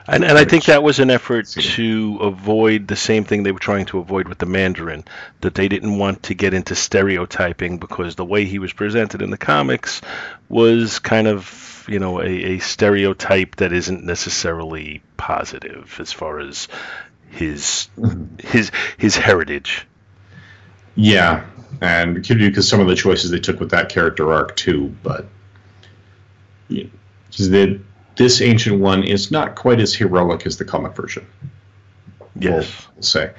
And, 0.09 0.25
and 0.25 0.39
I 0.39 0.47
think 0.47 0.65
that 0.65 0.83
was 0.83 1.01
an 1.01 1.11
effort 1.11 1.49
to 1.49 2.19
avoid 2.23 2.89
the 2.89 2.97
same 2.97 3.25
thing 3.25 3.43
they 3.43 3.53
were 3.53 3.59
trying 3.59 3.85
to 3.87 3.99
avoid 3.99 4.27
with 4.27 4.39
the 4.39 4.47
Mandarin, 4.47 5.05
that 5.43 5.55
they 5.55 5.69
didn't 5.69 5.99
want 5.99 6.23
to 6.23 6.35
get 6.35 6.55
into 6.55 6.75
stereotyping 6.75 7.77
because 7.77 8.15
the 8.15 8.25
way 8.25 8.47
he 8.47 8.59
was 8.59 8.73
presented 8.73 9.21
in 9.21 9.29
the 9.29 9.37
comics 9.37 10.01
was 10.49 10.99
kind 10.99 11.27
of 11.27 11.76
you 11.89 11.99
know 11.99 12.21
a, 12.21 12.27
a 12.27 12.59
stereotype 12.59 13.57
that 13.57 13.73
isn't 13.73 14.05
necessarily 14.05 15.03
positive 15.17 15.97
as 16.01 16.13
far 16.13 16.39
as 16.41 16.69
his 17.31 17.89
his 18.41 18.71
his 18.97 19.17
heritage. 19.17 19.87
Yeah, 20.95 21.45
and 21.81 22.27
because 22.27 22.69
some 22.69 22.81
of 22.81 22.89
the 22.89 22.95
choices 22.97 23.31
they 23.31 23.39
took 23.39 23.61
with 23.61 23.71
that 23.71 23.89
character 23.89 24.33
arc 24.33 24.57
too, 24.57 24.95
but 25.03 25.27
you 26.69 26.91
know, 27.39 27.79
this 28.17 28.41
ancient 28.41 28.81
one 28.81 29.05
is 29.05 29.31
not 29.31 29.55
quite 29.57 29.81
as 29.81 29.95
heroic 29.95 30.47
as 30.47 30.57
the 30.57 30.65
comic 30.65 30.95
version. 30.97 31.27
Yes, 32.39 32.87
we'll, 32.87 32.95
we'll 32.95 33.03
say. 33.03 33.31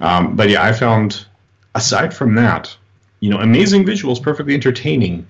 Um, 0.00 0.36
but 0.36 0.48
yeah, 0.48 0.62
I 0.62 0.72
found 0.72 1.26
aside 1.74 2.14
from 2.14 2.34
that, 2.34 2.76
you 3.20 3.30
know, 3.30 3.38
amazing 3.38 3.84
visuals, 3.84 4.22
perfectly 4.22 4.54
entertaining, 4.54 5.26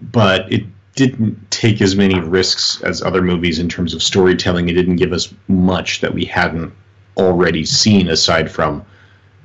but 0.00 0.50
it 0.52 0.64
didn't 0.96 1.50
take 1.50 1.80
as 1.80 1.94
many 1.94 2.18
risks 2.18 2.82
as 2.82 3.02
other 3.02 3.22
movies 3.22 3.58
in 3.58 3.68
terms 3.68 3.94
of 3.94 4.02
storytelling. 4.02 4.68
It 4.68 4.72
didn't 4.72 4.96
give 4.96 5.12
us 5.12 5.32
much 5.46 6.00
that 6.00 6.12
we 6.12 6.24
hadn't 6.24 6.72
already 7.16 7.64
seen, 7.64 8.08
aside 8.08 8.50
from 8.50 8.84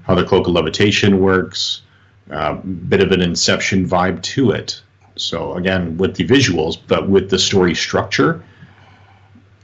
how 0.04 0.16
the 0.16 0.24
cloak 0.24 0.48
of 0.48 0.54
levitation 0.54 1.20
works, 1.20 1.82
a 2.30 2.34
uh, 2.34 2.54
bit 2.54 3.02
of 3.02 3.12
an 3.12 3.22
Inception 3.22 3.88
vibe 3.88 4.22
to 4.24 4.52
it. 4.52 4.82
So 5.18 5.56
again, 5.56 5.98
with 5.98 6.16
the 6.16 6.26
visuals, 6.26 6.78
but 6.88 7.10
with 7.10 7.30
the 7.30 7.38
story 7.38 7.76
structure, 7.76 8.44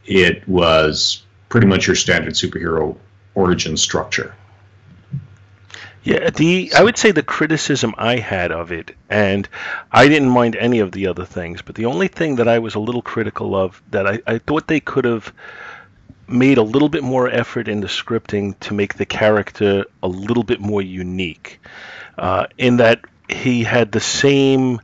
it 0.06 0.48
was 0.48 1.24
pretty 1.50 1.68
much 1.68 1.88
your 1.88 1.96
standard 1.96 2.34
superhero 2.34 2.98
origin 3.34 3.78
structure. 3.78 4.36
Yeah, 6.08 6.30
the 6.30 6.72
I 6.74 6.84
would 6.84 6.98
say 6.98 7.12
the 7.12 7.22
criticism 7.22 7.94
I 7.98 8.16
had 8.16 8.54
of 8.54 8.72
it, 8.72 8.96
and 9.10 9.46
I 9.92 10.08
didn't 10.08 10.30
mind 10.30 10.56
any 10.56 10.80
of 10.80 10.94
the 10.94 11.08
other 11.08 11.26
things, 11.26 11.62
but 11.62 11.76
the 11.76 11.88
only 11.88 12.08
thing 12.08 12.38
that 12.38 12.48
I 12.48 12.60
was 12.60 12.76
a 12.76 12.80
little 12.80 13.02
critical 13.02 13.54
of 13.54 13.82
that 13.92 14.08
I, 14.08 14.20
I 14.26 14.38
thought 14.38 14.68
they 14.68 14.80
could 14.80 15.04
have 15.04 15.34
made 16.26 16.60
a 16.60 16.64
little 16.64 16.88
bit 16.88 17.04
more 17.04 17.28
effort 17.28 17.68
in 17.68 17.82
the 17.82 17.88
scripting 17.88 18.58
to 18.62 18.74
make 18.74 18.94
the 18.94 19.06
character 19.06 19.84
a 20.02 20.08
little 20.08 20.44
bit 20.44 20.62
more 20.62 20.82
unique, 20.82 21.60
uh, 22.18 22.48
in 22.58 22.78
that 22.78 23.02
he 23.28 23.66
had 23.66 23.92
the 23.92 24.00
same 24.00 24.80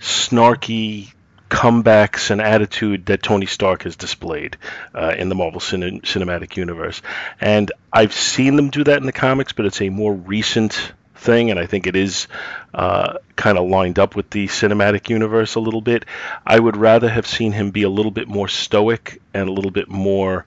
snarky 0.00 1.12
comebacks 1.54 2.32
and 2.32 2.40
attitude 2.40 3.06
that 3.06 3.22
Tony 3.22 3.46
Stark 3.46 3.84
has 3.84 3.94
displayed 3.94 4.56
uh, 4.92 5.14
in 5.16 5.28
the 5.28 5.36
Marvel 5.36 5.60
cin- 5.60 6.00
Cinematic 6.00 6.56
Universe. 6.56 7.00
And 7.40 7.70
I've 7.92 8.12
seen 8.12 8.56
them 8.56 8.70
do 8.70 8.82
that 8.82 8.98
in 8.98 9.06
the 9.06 9.12
comics, 9.12 9.52
but 9.52 9.64
it's 9.64 9.80
a 9.80 9.88
more 9.88 10.12
recent 10.12 10.92
thing, 11.14 11.52
and 11.52 11.60
I 11.60 11.66
think 11.66 11.86
it 11.86 11.94
is 11.94 12.26
uh, 12.74 13.18
kind 13.36 13.56
of 13.56 13.68
lined 13.68 14.00
up 14.00 14.16
with 14.16 14.30
the 14.30 14.48
cinematic 14.48 15.08
universe 15.08 15.54
a 15.54 15.60
little 15.60 15.80
bit. 15.80 16.06
I 16.44 16.58
would 16.58 16.76
rather 16.76 17.08
have 17.08 17.24
seen 17.24 17.52
him 17.52 17.70
be 17.70 17.84
a 17.84 17.88
little 17.88 18.10
bit 18.10 18.26
more 18.26 18.48
stoic 18.48 19.22
and 19.32 19.48
a 19.48 19.52
little 19.52 19.70
bit 19.70 19.88
more. 19.88 20.44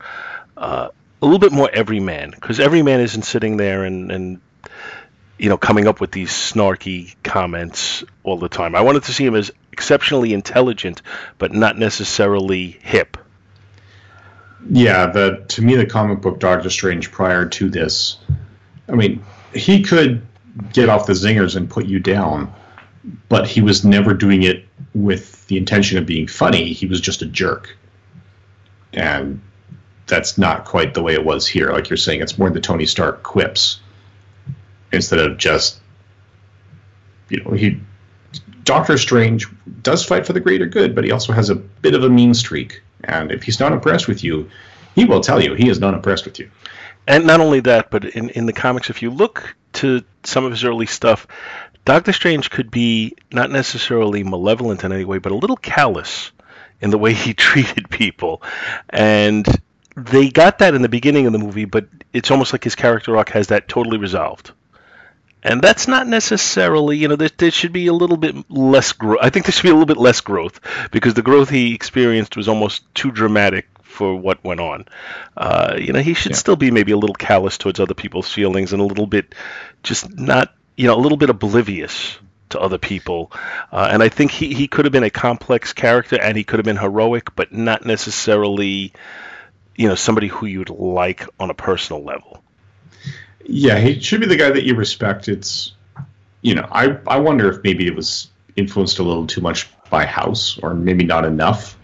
Uh, 0.57 0.89
a 1.21 1.25
little 1.25 1.39
bit 1.39 1.53
more 1.53 1.69
everyman 1.71 2.31
because 2.31 2.59
everyman 2.59 2.99
isn't 2.99 3.23
sitting 3.23 3.57
there 3.57 3.85
and, 3.85 4.11
and 4.11 4.41
you 5.39 5.49
know 5.49 5.57
coming 5.57 5.87
up 5.87 5.99
with 5.99 6.11
these 6.11 6.29
snarky 6.29 7.15
comments 7.23 8.03
all 8.23 8.37
the 8.37 8.49
time. 8.49 8.75
I 8.75 8.81
wanted 8.81 9.03
to 9.03 9.13
see 9.13 9.25
him 9.25 9.33
as 9.33 9.51
exceptionally 9.77 10.33
intelligent, 10.33 11.03
but 11.37 11.53
not 11.53 11.77
necessarily 11.77 12.79
hip. 12.81 13.15
Yeah, 14.71 15.05
the 15.05 15.45
to 15.49 15.61
me 15.61 15.75
the 15.75 15.85
comic 15.85 16.19
book 16.19 16.39
Doctor 16.39 16.71
Strange 16.71 17.11
prior 17.11 17.45
to 17.45 17.69
this, 17.69 18.17
I 18.89 18.93
mean, 18.93 19.23
he 19.53 19.83
could 19.83 20.25
get 20.73 20.89
off 20.89 21.05
the 21.05 21.13
zingers 21.13 21.55
and 21.55 21.69
put 21.69 21.85
you 21.85 21.99
down, 21.99 22.51
but 23.29 23.47
he 23.47 23.61
was 23.61 23.85
never 23.85 24.15
doing 24.15 24.41
it 24.41 24.65
with 24.95 25.45
the 25.45 25.57
intention 25.57 25.99
of 25.99 26.07
being 26.07 26.25
funny. 26.25 26.73
He 26.73 26.87
was 26.87 26.99
just 26.99 27.21
a 27.21 27.27
jerk. 27.27 27.77
And 28.93 29.39
that's 30.07 30.39
not 30.39 30.65
quite 30.65 30.95
the 30.95 31.03
way 31.03 31.13
it 31.13 31.23
was 31.23 31.47
here. 31.47 31.71
Like 31.71 31.87
you're 31.87 31.97
saying, 31.97 32.21
it's 32.21 32.39
more 32.39 32.49
the 32.49 32.59
Tony 32.59 32.87
Stark 32.87 33.21
quips 33.21 33.79
instead 34.91 35.19
of 35.19 35.37
just, 35.37 35.79
you 37.29 37.43
know, 37.43 37.51
he. 37.51 37.79
Doctor 38.67 38.97
Strange 38.97 39.47
does 39.81 40.03
fight 40.03 40.27
for 40.27 40.33
the 40.33 40.41
greater 40.41 40.65
good, 40.65 40.93
but 40.93 41.05
he 41.05 41.11
also 41.11 41.31
has 41.31 41.49
a 41.49 41.55
bit 41.55 41.93
of 41.93 42.03
a 42.03 42.09
mean 42.09 42.33
streak. 42.33 42.81
And 43.05 43.31
if 43.31 43.43
he's 43.43 43.61
not 43.61 43.71
impressed 43.71 44.09
with 44.09 44.25
you, 44.25 44.49
he 44.93 45.05
will 45.05 45.21
tell 45.21 45.41
you 45.41 45.53
he 45.53 45.69
is 45.69 45.79
not 45.79 45.93
impressed 45.93 46.25
with 46.25 46.37
you. 46.37 46.51
And 47.07 47.25
not 47.25 47.39
only 47.39 47.61
that, 47.61 47.89
but 47.89 48.03
in, 48.03 48.29
in 48.31 48.45
the 48.45 48.51
comics, 48.51 48.89
if 48.89 49.01
you 49.01 49.09
look 49.09 49.55
to 49.73 50.03
some 50.25 50.43
of 50.43 50.51
his 50.51 50.65
early 50.65 50.85
stuff, 50.85 51.27
Doctor 51.85 52.11
Strange 52.11 52.49
could 52.49 52.69
be 52.69 53.15
not 53.31 53.51
necessarily 53.51 54.25
malevolent 54.25 54.83
in 54.83 54.91
any 54.91 55.05
way, 55.05 55.17
but 55.17 55.31
a 55.31 55.35
little 55.35 55.55
callous 55.55 56.33
in 56.81 56.89
the 56.89 56.97
way 56.97 57.13
he 57.13 57.33
treated 57.47 57.89
people. 57.89 58.41
And 58.89 59.47
they 59.95 60.27
got 60.29 60.59
that 60.59 60.75
in 60.75 60.81
the 60.81 60.89
beginning 60.89 61.25
of 61.25 61.31
the 61.31 61.39
movie, 61.39 61.63
but 61.63 61.87
it's 62.11 62.31
almost 62.31 62.51
like 62.51 62.65
his 62.65 62.75
character 62.75 63.15
arc 63.15 63.29
has 63.29 63.47
that 63.47 63.69
totally 63.69 63.97
resolved. 63.97 64.51
And 65.43 65.61
that's 65.61 65.87
not 65.87 66.07
necessarily, 66.07 66.97
you 66.97 67.07
know, 67.07 67.15
there, 67.15 67.29
there 67.37 67.51
should 67.51 67.71
be 67.71 67.87
a 67.87 67.93
little 67.93 68.17
bit 68.17 68.35
less 68.49 68.91
growth. 68.93 69.19
I 69.21 69.29
think 69.29 69.45
there 69.45 69.53
should 69.53 69.63
be 69.63 69.69
a 69.69 69.73
little 69.73 69.85
bit 69.85 69.97
less 69.97 70.21
growth 70.21 70.59
because 70.91 71.13
the 71.13 71.21
growth 71.21 71.49
he 71.49 71.73
experienced 71.73 72.35
was 72.35 72.47
almost 72.47 72.83
too 72.95 73.11
dramatic 73.11 73.67
for 73.83 74.15
what 74.15 74.43
went 74.43 74.59
on. 74.59 74.85
Uh, 75.35 75.75
you 75.79 75.93
know, 75.93 75.99
he 75.99 76.13
should 76.13 76.31
yeah. 76.31 76.37
still 76.37 76.55
be 76.55 76.71
maybe 76.71 76.91
a 76.91 76.97
little 76.97 77.15
callous 77.15 77.57
towards 77.57 77.79
other 77.79 77.93
people's 77.93 78.31
feelings 78.31 78.73
and 78.73 78.81
a 78.81 78.85
little 78.85 79.07
bit 79.07 79.33
just 79.83 80.17
not, 80.17 80.53
you 80.75 80.87
know, 80.87 80.95
a 80.95 80.99
little 80.99 81.17
bit 81.17 81.29
oblivious 81.29 82.17
to 82.49 82.59
other 82.59 82.77
people. 82.77 83.31
Uh, 83.71 83.89
and 83.91 84.01
I 84.01 84.09
think 84.09 84.31
he, 84.31 84.53
he 84.53 84.67
could 84.67 84.85
have 84.85 84.91
been 84.91 85.03
a 85.03 85.09
complex 85.09 85.73
character 85.73 86.19
and 86.19 86.37
he 86.37 86.43
could 86.43 86.59
have 86.59 86.65
been 86.65 86.77
heroic, 86.77 87.35
but 87.35 87.53
not 87.53 87.85
necessarily, 87.85 88.93
you 89.75 89.87
know, 89.87 89.95
somebody 89.95 90.27
who 90.27 90.45
you'd 90.45 90.69
like 90.69 91.27
on 91.39 91.49
a 91.49 91.53
personal 91.53 92.03
level. 92.03 92.43
Yeah, 93.45 93.77
he 93.79 93.99
should 93.99 94.19
be 94.19 94.27
the 94.27 94.35
guy 94.35 94.49
that 94.49 94.63
you 94.63 94.75
respect. 94.75 95.27
It's, 95.27 95.73
you 96.41 96.55
know, 96.55 96.67
I, 96.71 96.97
I 97.07 97.17
wonder 97.17 97.49
if 97.49 97.63
maybe 97.63 97.87
it 97.87 97.95
was 97.95 98.29
influenced 98.55 98.99
a 98.99 99.03
little 99.03 99.27
too 99.27 99.41
much 99.41 99.69
by 99.89 100.05
House 100.05 100.57
or 100.59 100.73
maybe 100.73 101.03
not 101.03 101.25
enough. 101.25 101.77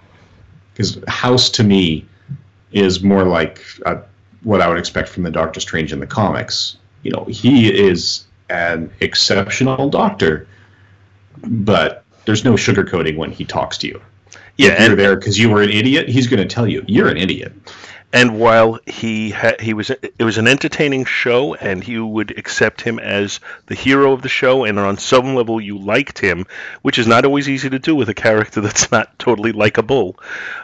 Because 0.74 1.00
House 1.08 1.50
to 1.52 1.64
me 1.64 2.06
is 2.72 3.04
more 3.04 3.24
like 3.24 3.64
uh, 3.86 4.02
what 4.42 4.62
I 4.62 4.68
would 4.68 4.78
expect 4.78 5.10
from 5.10 5.24
the 5.24 5.32
Doctor 5.32 5.60
Strange 5.60 5.94
in 5.94 6.00
the 6.00 6.08
comics. 6.08 6.78
You 7.04 7.12
know, 7.12 7.26
he 7.26 7.72
is 7.72 8.26
an 8.50 8.92
exceptional 9.00 9.90
doctor, 9.90 10.48
but 11.44 12.04
there's 12.26 12.44
no 12.44 12.54
sugarcoating 12.54 13.18
when 13.18 13.32
he 13.32 13.46
talks 13.46 13.78
to 13.80 13.88
you. 13.88 14.02
Yeah, 14.58 14.74
if 14.74 14.88
you're 14.88 14.96
there 14.96 15.16
because 15.16 15.38
you 15.40 15.50
were 15.50 15.62
an 15.62 15.70
idiot, 15.70 16.08
he's 16.08 16.28
going 16.28 16.46
to 16.46 16.54
tell 16.54 16.68
you 16.68 16.84
you're 16.88 17.10
an 17.10 17.18
idiot. 17.18 17.54
And 18.14 18.40
while 18.40 18.80
he 18.86 19.32
ha- 19.32 19.56
he 19.60 19.74
was 19.74 19.90
it 19.90 20.24
was 20.24 20.38
an 20.38 20.48
entertaining 20.48 21.06
show, 21.06 21.56
and 21.56 21.86
you 21.86 22.06
would 22.06 22.38
accept 22.38 22.80
him 22.82 23.00
as 23.00 23.40
the 23.66 23.74
hero 23.74 24.14
of 24.14 24.22
the 24.22 24.30
show, 24.30 24.66
and 24.66 24.78
on 24.78 25.00
some 25.00 25.34
level 25.34 25.60
you 25.60 25.80
liked 25.80 26.20
him, 26.20 26.46
which 26.84 27.00
is 27.00 27.08
not 27.08 27.26
always 27.26 27.50
easy 27.50 27.72
to 27.72 27.80
do 27.80 27.96
with 27.96 28.10
a 28.10 28.14
character 28.14 28.62
that's 28.62 28.92
not 28.92 29.18
totally 29.18 29.52
likable. 29.52 30.20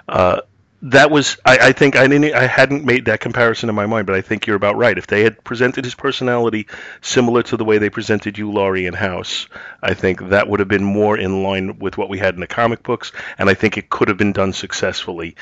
Uh, 0.07 0.41
that 0.81 1.11
was 1.11 1.37
I, 1.45 1.57
I, 1.57 1.71
think 1.73 1.97
I 1.97 2.07
didn't 2.07 2.33
I 2.33 2.47
hadn't 2.47 2.85
made 2.85 3.05
that 3.05 3.19
comparison 3.19 3.67
in 3.67 3.75
my 3.75 3.85
mind, 3.85 4.07
but 4.07 4.15
I 4.15 4.21
think 4.21 4.47
you're 4.47 4.55
about 4.55 4.77
right. 4.77 4.97
If 4.97 5.07
they 5.07 5.23
had 5.23 5.43
presented 5.43 5.83
his 5.83 5.93
personality 5.93 6.67
similar 7.01 7.43
to 7.43 7.57
the 7.57 7.65
way 7.65 7.77
they 7.77 7.89
presented 7.89 8.37
Hugh 8.37 8.51
Laurie 8.51 8.85
and 8.85 8.95
House, 8.95 9.47
I 9.83 9.93
think 9.93 10.29
that 10.29 10.47
would 10.47 10.59
have 10.59 10.69
been 10.69 10.83
more 10.83 11.17
in 11.17 11.43
line 11.43 11.79
with 11.79 11.97
what 11.97 12.09
we 12.09 12.17
had 12.17 12.35
in 12.35 12.39
the 12.39 12.47
comic 12.47 12.81
books, 12.83 13.11
and 13.37 13.49
I 13.49 13.55
think 13.55 13.77
it 13.77 13.89
could 13.89 14.07
have 14.07 14.17
been 14.17 14.31
done 14.31 14.53
successfully. 14.53 15.35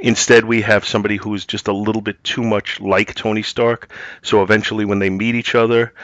Instead, 0.00 0.44
we 0.44 0.60
have 0.60 0.84
somebody 0.84 1.16
who's 1.16 1.46
just 1.46 1.68
a 1.68 1.72
little 1.72 2.02
bit 2.02 2.22
too 2.22 2.42
much 2.42 2.80
like 2.80 3.14
Tony 3.14 3.42
Stark. 3.42 3.90
So 4.20 4.42
eventually, 4.42 4.84
when 4.84 4.98
they 4.98 5.10
meet 5.10 5.34
each 5.34 5.54
other, 5.54 5.94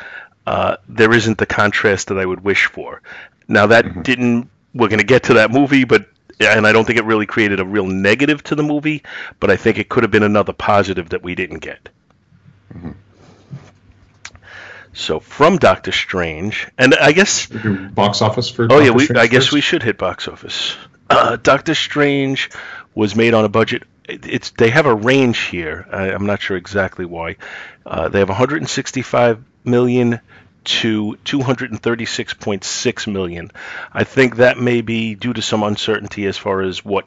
uh, 0.46 0.79
there 0.88 1.12
isn't 1.12 1.37
the 1.37 1.46
contrast 1.46 2.09
that 2.09 2.18
I 2.18 2.24
would 2.24 2.40
wish 2.40 2.66
for. 2.66 3.03
Now 3.48 3.66
that 3.66 3.85
mm-hmm. 3.85 4.03
didn't. 4.03 4.51
We're 4.74 4.88
going 4.88 5.01
to 5.01 5.05
get 5.05 5.24
to 5.24 5.35
that 5.35 5.51
movie, 5.51 5.85
but 5.85 6.07
and 6.40 6.66
I 6.66 6.72
don't 6.72 6.85
think 6.85 6.98
it 6.98 7.05
really 7.05 7.27
created 7.27 7.61
a 7.61 7.64
real 7.64 7.87
negative 7.87 8.42
to 8.44 8.55
the 8.55 8.62
movie, 8.62 9.03
but 9.40 9.51
I 9.51 9.57
think 9.57 9.79
it 9.79 9.88
could 9.88 10.05
have 10.05 10.11
been 10.11 10.22
another 10.22 10.53
positive 10.53 11.11
that 11.11 11.22
we 11.22 11.35
didn't 11.35 11.59
get. 11.59 11.88
Mm-hmm. 12.72 12.92
So 14.92 15.20
from 15.20 15.59
Doctor 15.59 15.92
Strange, 15.92 16.68
and 16.77 16.94
I 16.94 17.12
guess 17.12 17.46
box 17.46 18.20
office 18.20 18.51
for. 18.51 18.64
Oh 18.64 18.68
Doctor 18.68 18.85
yeah, 18.85 18.90
we, 18.90 19.09
I 19.14 19.27
guess 19.27 19.53
we 19.53 19.61
should 19.61 19.83
hit 19.83 19.96
box 19.96 20.27
office. 20.27 20.77
Uh, 21.09 21.37
Doctor 21.37 21.74
Strange 21.74 22.51
was 22.94 23.14
made 23.14 23.33
on 23.33 23.44
a 23.44 23.48
budget. 23.48 23.85
It's 24.09 24.51
they 24.51 24.70
have 24.70 24.87
a 24.87 24.94
range 24.94 25.38
here. 25.38 25.87
I, 25.92 26.11
am 26.11 26.27
not 26.27 26.42
sure 26.42 26.57
exactly 26.57 27.05
why. 27.05 27.37
Uh, 27.87 28.09
they 28.09 28.18
have 28.18 28.29
165 28.29 29.44
million 29.64 30.20
to 30.68 31.16
236.6 31.24 33.12
million. 33.12 33.50
I 33.92 34.04
think 34.04 34.37
that 34.37 34.59
may 34.59 34.83
be 34.83 35.14
due 35.14 35.33
to 35.33 35.42
some 35.42 35.62
uncertainty 35.62 36.26
as 36.26 36.37
far 36.37 36.61
as 36.61 36.85
what 36.85 37.07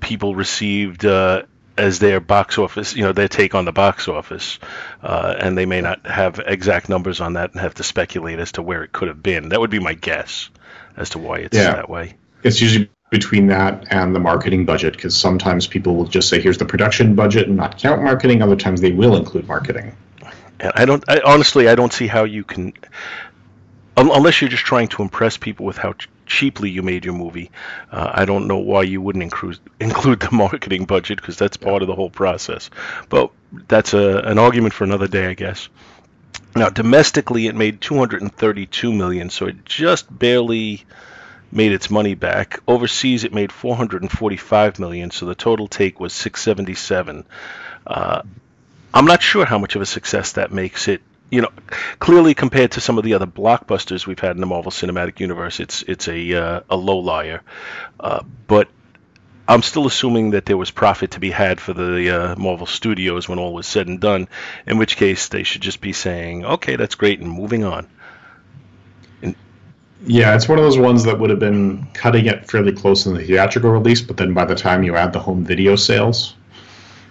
people 0.00 0.34
received 0.34 1.06
uh, 1.06 1.44
as 1.78 1.98
their 1.98 2.20
box 2.20 2.58
office, 2.58 2.94
you 2.94 3.02
know, 3.02 3.12
their 3.12 3.28
take 3.28 3.54
on 3.54 3.64
the 3.64 3.72
box 3.72 4.06
office, 4.06 4.58
uh, 5.02 5.34
and 5.38 5.56
they 5.56 5.64
may 5.64 5.80
not 5.80 6.06
have 6.06 6.40
exact 6.44 6.90
numbers 6.90 7.20
on 7.20 7.34
that 7.34 7.52
and 7.52 7.60
have 7.60 7.74
to 7.74 7.82
speculate 7.82 8.38
as 8.38 8.52
to 8.52 8.62
where 8.62 8.82
it 8.82 8.92
could 8.92 9.08
have 9.08 9.22
been. 9.22 9.48
That 9.48 9.60
would 9.60 9.70
be 9.70 9.78
my 9.78 9.94
guess 9.94 10.50
as 10.96 11.10
to 11.10 11.18
why 11.18 11.38
it's 11.38 11.56
yeah. 11.56 11.72
that 11.72 11.88
way. 11.88 12.14
It's 12.42 12.60
usually 12.60 12.90
between 13.10 13.46
that 13.46 13.86
and 13.90 14.14
the 14.14 14.20
marketing 14.20 14.66
budget 14.66 14.94
because 14.94 15.16
sometimes 15.16 15.66
people 15.66 15.96
will 15.96 16.06
just 16.06 16.28
say, 16.28 16.40
"Here's 16.40 16.58
the 16.58 16.66
production 16.66 17.14
budget," 17.14 17.48
and 17.48 17.56
not 17.56 17.78
count 17.78 18.02
marketing. 18.02 18.42
Other 18.42 18.56
times 18.56 18.82
they 18.82 18.92
will 18.92 19.16
include 19.16 19.48
marketing. 19.48 19.96
And 20.60 20.72
I 20.74 20.84
don't. 20.84 21.02
I, 21.08 21.20
honestly, 21.24 21.68
I 21.68 21.74
don't 21.74 21.92
see 21.92 22.06
how 22.06 22.24
you 22.24 22.44
can, 22.44 22.72
unless 23.96 24.40
you're 24.40 24.50
just 24.50 24.64
trying 24.64 24.88
to 24.88 25.02
impress 25.02 25.36
people 25.36 25.66
with 25.66 25.78
how 25.78 25.94
ch- 25.94 26.08
cheaply 26.26 26.70
you 26.70 26.82
made 26.82 27.04
your 27.04 27.14
movie. 27.14 27.50
Uh, 27.90 28.10
I 28.12 28.24
don't 28.26 28.46
know 28.46 28.58
why 28.58 28.82
you 28.82 29.00
wouldn't 29.00 29.22
include 29.22 29.58
include 29.80 30.20
the 30.20 30.30
marketing 30.32 30.84
budget 30.84 31.20
because 31.20 31.36
that's 31.36 31.56
part 31.56 31.82
of 31.82 31.88
the 31.88 31.94
whole 31.94 32.10
process. 32.10 32.70
But 33.08 33.30
that's 33.68 33.94
a, 33.94 34.18
an 34.18 34.38
argument 34.38 34.74
for 34.74 34.84
another 34.84 35.08
day, 35.08 35.26
I 35.26 35.34
guess. 35.34 35.68
Now, 36.54 36.68
domestically, 36.68 37.46
it 37.46 37.54
made 37.54 37.80
232 37.80 38.92
million, 38.92 39.30
so 39.30 39.46
it 39.46 39.64
just 39.64 40.06
barely 40.16 40.84
made 41.52 41.72
its 41.72 41.90
money 41.90 42.14
back. 42.14 42.60
Overseas, 42.66 43.24
it 43.24 43.32
made 43.32 43.52
445 43.52 44.78
million, 44.78 45.10
so 45.10 45.26
the 45.26 45.34
total 45.34 45.68
take 45.68 46.00
was 46.00 46.12
677. 46.12 47.24
Uh, 47.86 48.22
I'm 48.92 49.04
not 49.04 49.22
sure 49.22 49.44
how 49.44 49.58
much 49.58 49.76
of 49.76 49.82
a 49.82 49.86
success 49.86 50.32
that 50.32 50.52
makes 50.52 50.88
it. 50.88 51.02
You 51.30 51.42
know, 51.42 51.50
clearly 52.00 52.34
compared 52.34 52.72
to 52.72 52.80
some 52.80 52.98
of 52.98 53.04
the 53.04 53.14
other 53.14 53.26
blockbusters 53.26 54.04
we've 54.04 54.18
had 54.18 54.34
in 54.34 54.40
the 54.40 54.46
Marvel 54.46 54.72
Cinematic 54.72 55.20
Universe, 55.20 55.60
it's 55.60 55.82
it's 55.82 56.08
a 56.08 56.34
uh, 56.34 56.60
a 56.68 56.76
low 56.76 56.98
liar. 56.98 57.42
Uh, 58.00 58.24
but 58.48 58.68
I'm 59.46 59.62
still 59.62 59.86
assuming 59.86 60.30
that 60.30 60.44
there 60.46 60.56
was 60.56 60.72
profit 60.72 61.12
to 61.12 61.20
be 61.20 61.30
had 61.30 61.60
for 61.60 61.72
the 61.72 62.10
uh, 62.10 62.36
Marvel 62.36 62.66
Studios 62.66 63.28
when 63.28 63.38
all 63.38 63.52
was 63.52 63.66
said 63.66 63.86
and 63.86 64.00
done. 64.00 64.28
In 64.66 64.76
which 64.76 64.96
case, 64.96 65.28
they 65.28 65.44
should 65.44 65.60
just 65.60 65.80
be 65.80 65.92
saying, 65.92 66.44
"Okay, 66.44 66.74
that's 66.74 66.96
great," 66.96 67.20
and 67.20 67.30
moving 67.30 67.62
on. 67.62 67.86
And, 69.22 69.36
yeah, 70.04 70.34
it's 70.34 70.48
one 70.48 70.58
of 70.58 70.64
those 70.64 70.78
ones 70.78 71.04
that 71.04 71.20
would 71.20 71.30
have 71.30 71.38
been 71.38 71.86
cutting 71.94 72.26
it 72.26 72.50
fairly 72.50 72.72
close 72.72 73.06
in 73.06 73.14
the 73.14 73.24
theatrical 73.24 73.70
release, 73.70 74.00
but 74.00 74.16
then 74.16 74.34
by 74.34 74.46
the 74.46 74.56
time 74.56 74.82
you 74.82 74.96
add 74.96 75.12
the 75.12 75.20
home 75.20 75.44
video 75.44 75.76
sales, 75.76 76.34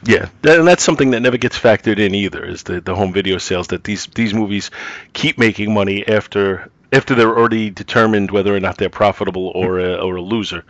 yeah, 0.04 0.30
and 0.44 0.68
that's 0.68 0.84
something 0.84 1.12
that 1.12 1.22
never 1.22 1.38
gets 1.38 1.58
factored 1.60 2.00
in 2.00 2.16
either. 2.16 2.46
Is 2.46 2.64
the, 2.64 2.82
the 2.82 2.96
home 2.96 3.14
video 3.14 3.38
sales 3.38 3.68
that 3.68 3.84
these 3.84 4.08
these 4.08 4.34
movies 4.34 4.72
keep 5.14 5.38
making 5.38 5.74
money 5.74 6.08
after 6.08 6.72
after 6.92 7.16
they're 7.16 7.38
already 7.38 7.70
determined 7.70 8.32
whether 8.32 8.56
or 8.56 8.60
not 8.60 8.78
they're 8.78 8.90
profitable 8.90 9.48
or 9.54 9.80
a, 9.80 9.96
or 9.96 10.16
a 10.16 10.22
loser, 10.22 10.64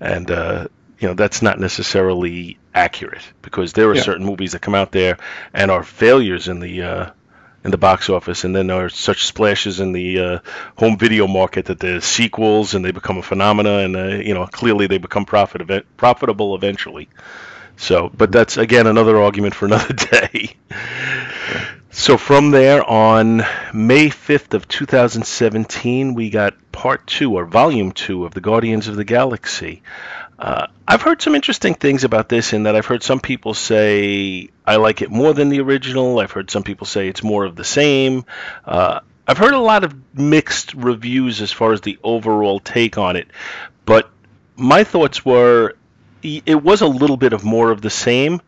and 0.00 0.30
uh, 0.30 0.66
you 0.98 1.08
know 1.08 1.14
that's 1.14 1.42
not 1.42 1.58
necessarily 1.58 2.58
accurate 2.74 3.22
because 3.42 3.72
there 3.72 3.88
are 3.88 3.94
yeah. 3.94 4.02
certain 4.02 4.24
movies 4.24 4.52
that 4.52 4.62
come 4.62 4.74
out 4.74 4.92
there 4.92 5.18
and 5.52 5.70
are 5.70 5.82
failures 5.82 6.48
in 6.48 6.60
the 6.60 6.82
uh, 6.82 7.10
in 7.64 7.70
the 7.70 7.78
box 7.78 8.10
office, 8.10 8.44
and 8.44 8.54
then 8.54 8.66
there 8.66 8.84
are 8.84 8.88
such 8.88 9.26
splashes 9.26 9.80
in 9.80 9.92
the 9.92 10.18
uh, 10.18 10.38
home 10.76 10.98
video 10.98 11.26
market 11.26 11.66
that 11.66 11.78
there's 11.78 12.04
sequels 12.04 12.74
and 12.74 12.84
they 12.84 12.90
become 12.90 13.18
a 13.18 13.22
phenomena, 13.22 13.78
and 13.78 13.96
uh, 13.96 14.06
you 14.06 14.34
know 14.34 14.46
clearly 14.46 14.86
they 14.86 14.98
become 14.98 15.24
profit 15.24 15.86
profitable 15.96 16.54
eventually. 16.54 17.08
So, 17.76 18.10
but 18.16 18.30
that's 18.32 18.56
again 18.56 18.86
another 18.86 19.20
argument 19.20 19.54
for 19.54 19.66
another 19.66 19.92
day. 19.94 20.56
So 21.94 22.16
from 22.16 22.52
there 22.52 22.82
on 22.82 23.42
May 23.74 24.08
5th 24.08 24.54
of 24.54 24.66
2017, 24.66 26.14
we 26.14 26.30
got 26.30 26.54
part 26.72 27.06
two 27.06 27.34
or 27.34 27.44
volume 27.44 27.92
two 27.92 28.24
of 28.24 28.32
the 28.32 28.40
Guardians 28.40 28.88
of 28.88 28.96
the 28.96 29.04
Galaxy. 29.04 29.82
Uh, 30.38 30.68
I've 30.88 31.02
heard 31.02 31.20
some 31.20 31.34
interesting 31.34 31.74
things 31.74 32.02
about 32.02 32.30
this 32.30 32.54
in 32.54 32.62
that 32.62 32.74
I've 32.74 32.86
heard 32.86 33.02
some 33.02 33.20
people 33.20 33.52
say 33.52 34.48
I 34.66 34.76
like 34.76 35.02
it 35.02 35.10
more 35.10 35.34
than 35.34 35.50
the 35.50 35.60
original. 35.60 36.18
I've 36.18 36.32
heard 36.32 36.50
some 36.50 36.62
people 36.62 36.86
say 36.86 37.08
it's 37.08 37.22
more 37.22 37.44
of 37.44 37.56
the 37.56 37.64
same. 37.64 38.24
Uh, 38.64 39.00
I've 39.28 39.38
heard 39.38 39.54
a 39.54 39.60
lot 39.60 39.84
of 39.84 39.94
mixed 40.18 40.74
reviews 40.74 41.42
as 41.42 41.52
far 41.52 41.72
as 41.72 41.82
the 41.82 41.98
overall 42.02 42.58
take 42.58 42.96
on 42.96 43.16
it, 43.16 43.28
but 43.84 44.10
my 44.56 44.82
thoughts 44.82 45.24
were 45.24 45.74
it 46.22 46.62
was 46.62 46.80
a 46.80 46.86
little 46.86 47.16
bit 47.16 47.32
of 47.32 47.44
more 47.44 47.70
of 47.70 47.80
the 47.80 47.90
same 47.90 48.40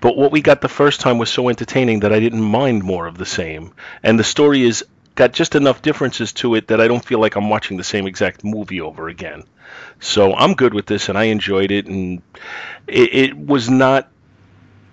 but 0.00 0.16
what 0.16 0.30
we 0.30 0.40
got 0.40 0.60
the 0.60 0.68
first 0.68 1.00
time 1.00 1.18
was 1.18 1.30
so 1.30 1.48
entertaining 1.48 2.00
that 2.00 2.12
I 2.12 2.20
didn't 2.20 2.42
mind 2.42 2.84
more 2.84 3.06
of 3.06 3.18
the 3.18 3.26
same. 3.26 3.72
And 4.02 4.18
the 4.18 4.24
story 4.24 4.62
is 4.62 4.84
got 5.16 5.32
just 5.32 5.56
enough 5.56 5.82
differences 5.82 6.32
to 6.34 6.54
it 6.54 6.68
that 6.68 6.80
I 6.80 6.86
don't 6.86 7.04
feel 7.04 7.18
like 7.18 7.34
I'm 7.34 7.50
watching 7.50 7.76
the 7.76 7.84
same 7.84 8.06
exact 8.06 8.44
movie 8.44 8.80
over 8.80 9.08
again. 9.08 9.42
So 9.98 10.34
I'm 10.34 10.54
good 10.54 10.72
with 10.72 10.86
this, 10.86 11.08
and 11.08 11.18
I 11.18 11.24
enjoyed 11.24 11.72
it, 11.72 11.86
and 11.86 12.22
it, 12.86 13.14
it 13.14 13.36
was 13.36 13.68
not 13.68 14.08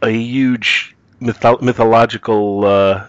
a 0.02 0.10
huge 0.10 0.96
mytho- 1.22 1.62
mythological, 1.62 2.66
uh, 2.66 3.08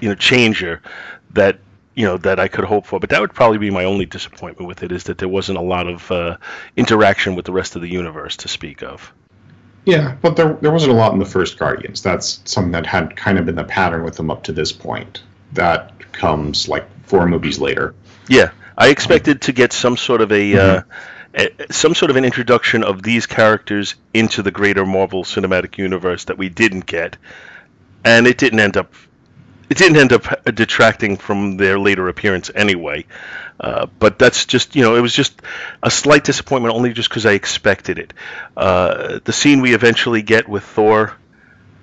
you 0.00 0.08
know, 0.08 0.16
changer 0.16 0.82
that 1.30 1.60
you 2.00 2.06
know 2.06 2.16
that 2.16 2.40
I 2.40 2.48
could 2.48 2.64
hope 2.64 2.86
for. 2.86 2.98
But 2.98 3.10
that 3.10 3.20
would 3.20 3.34
probably 3.34 3.58
be 3.58 3.70
my 3.70 3.84
only 3.84 4.06
disappointment 4.06 4.66
with 4.66 4.82
it 4.82 4.90
is 4.90 5.04
that 5.04 5.18
there 5.18 5.28
wasn't 5.28 5.58
a 5.58 5.62
lot 5.62 5.86
of 5.86 6.10
uh, 6.10 6.38
interaction 6.74 7.34
with 7.34 7.44
the 7.44 7.52
rest 7.52 7.76
of 7.76 7.82
the 7.82 7.90
universe 7.90 8.38
to 8.38 8.48
speak 8.48 8.82
of. 8.82 9.12
Yeah, 9.84 10.16
but 10.22 10.34
there 10.34 10.54
there 10.62 10.70
wasn't 10.70 10.92
a 10.92 10.96
lot 10.96 11.12
in 11.12 11.18
the 11.18 11.26
first 11.26 11.58
Guardians. 11.58 12.02
That's 12.02 12.40
something 12.46 12.72
that 12.72 12.86
had 12.86 13.16
kind 13.16 13.38
of 13.38 13.44
been 13.44 13.54
the 13.54 13.64
pattern 13.64 14.02
with 14.02 14.16
them 14.16 14.30
up 14.30 14.44
to 14.44 14.52
this 14.52 14.72
point. 14.72 15.22
That 15.52 16.12
comes 16.12 16.68
like 16.68 16.86
four 17.04 17.26
movies 17.26 17.58
later. 17.58 17.94
Yeah, 18.28 18.52
I 18.78 18.88
expected 18.88 19.42
to 19.42 19.52
get 19.52 19.74
some 19.74 19.98
sort 19.98 20.22
of 20.22 20.32
a, 20.32 20.52
mm-hmm. 20.52 20.90
uh, 21.38 21.46
a, 21.68 21.72
some 21.72 21.94
sort 21.94 22.10
of 22.10 22.16
an 22.16 22.24
introduction 22.24 22.82
of 22.82 23.02
these 23.02 23.26
characters 23.26 23.94
into 24.14 24.42
the 24.42 24.50
greater 24.50 24.86
Marvel 24.86 25.24
Cinematic 25.24 25.76
Universe 25.76 26.24
that 26.24 26.38
we 26.38 26.48
didn't 26.48 26.86
get, 26.86 27.18
and 28.06 28.26
it 28.26 28.38
didn't 28.38 28.60
end 28.60 28.78
up 28.78 28.94
it 29.70 29.78
didn't 29.78 29.96
end 29.96 30.12
up 30.12 30.44
detracting 30.54 31.16
from 31.16 31.56
their 31.56 31.78
later 31.78 32.08
appearance 32.08 32.50
anyway. 32.54 33.06
Uh, 33.58 33.86
but 33.98 34.18
that's 34.18 34.46
just 34.46 34.74
you 34.74 34.82
know 34.82 34.96
it 34.96 35.00
was 35.00 35.14
just 35.14 35.40
a 35.82 35.90
slight 35.90 36.24
disappointment 36.24 36.74
only 36.74 36.92
just 36.92 37.08
because 37.08 37.24
I 37.24 37.32
expected 37.32 37.98
it. 37.98 38.12
Uh, 38.56 39.20
the 39.24 39.32
scene 39.32 39.60
we 39.60 39.74
eventually 39.74 40.22
get 40.22 40.48
with 40.48 40.64
Thor 40.64 41.16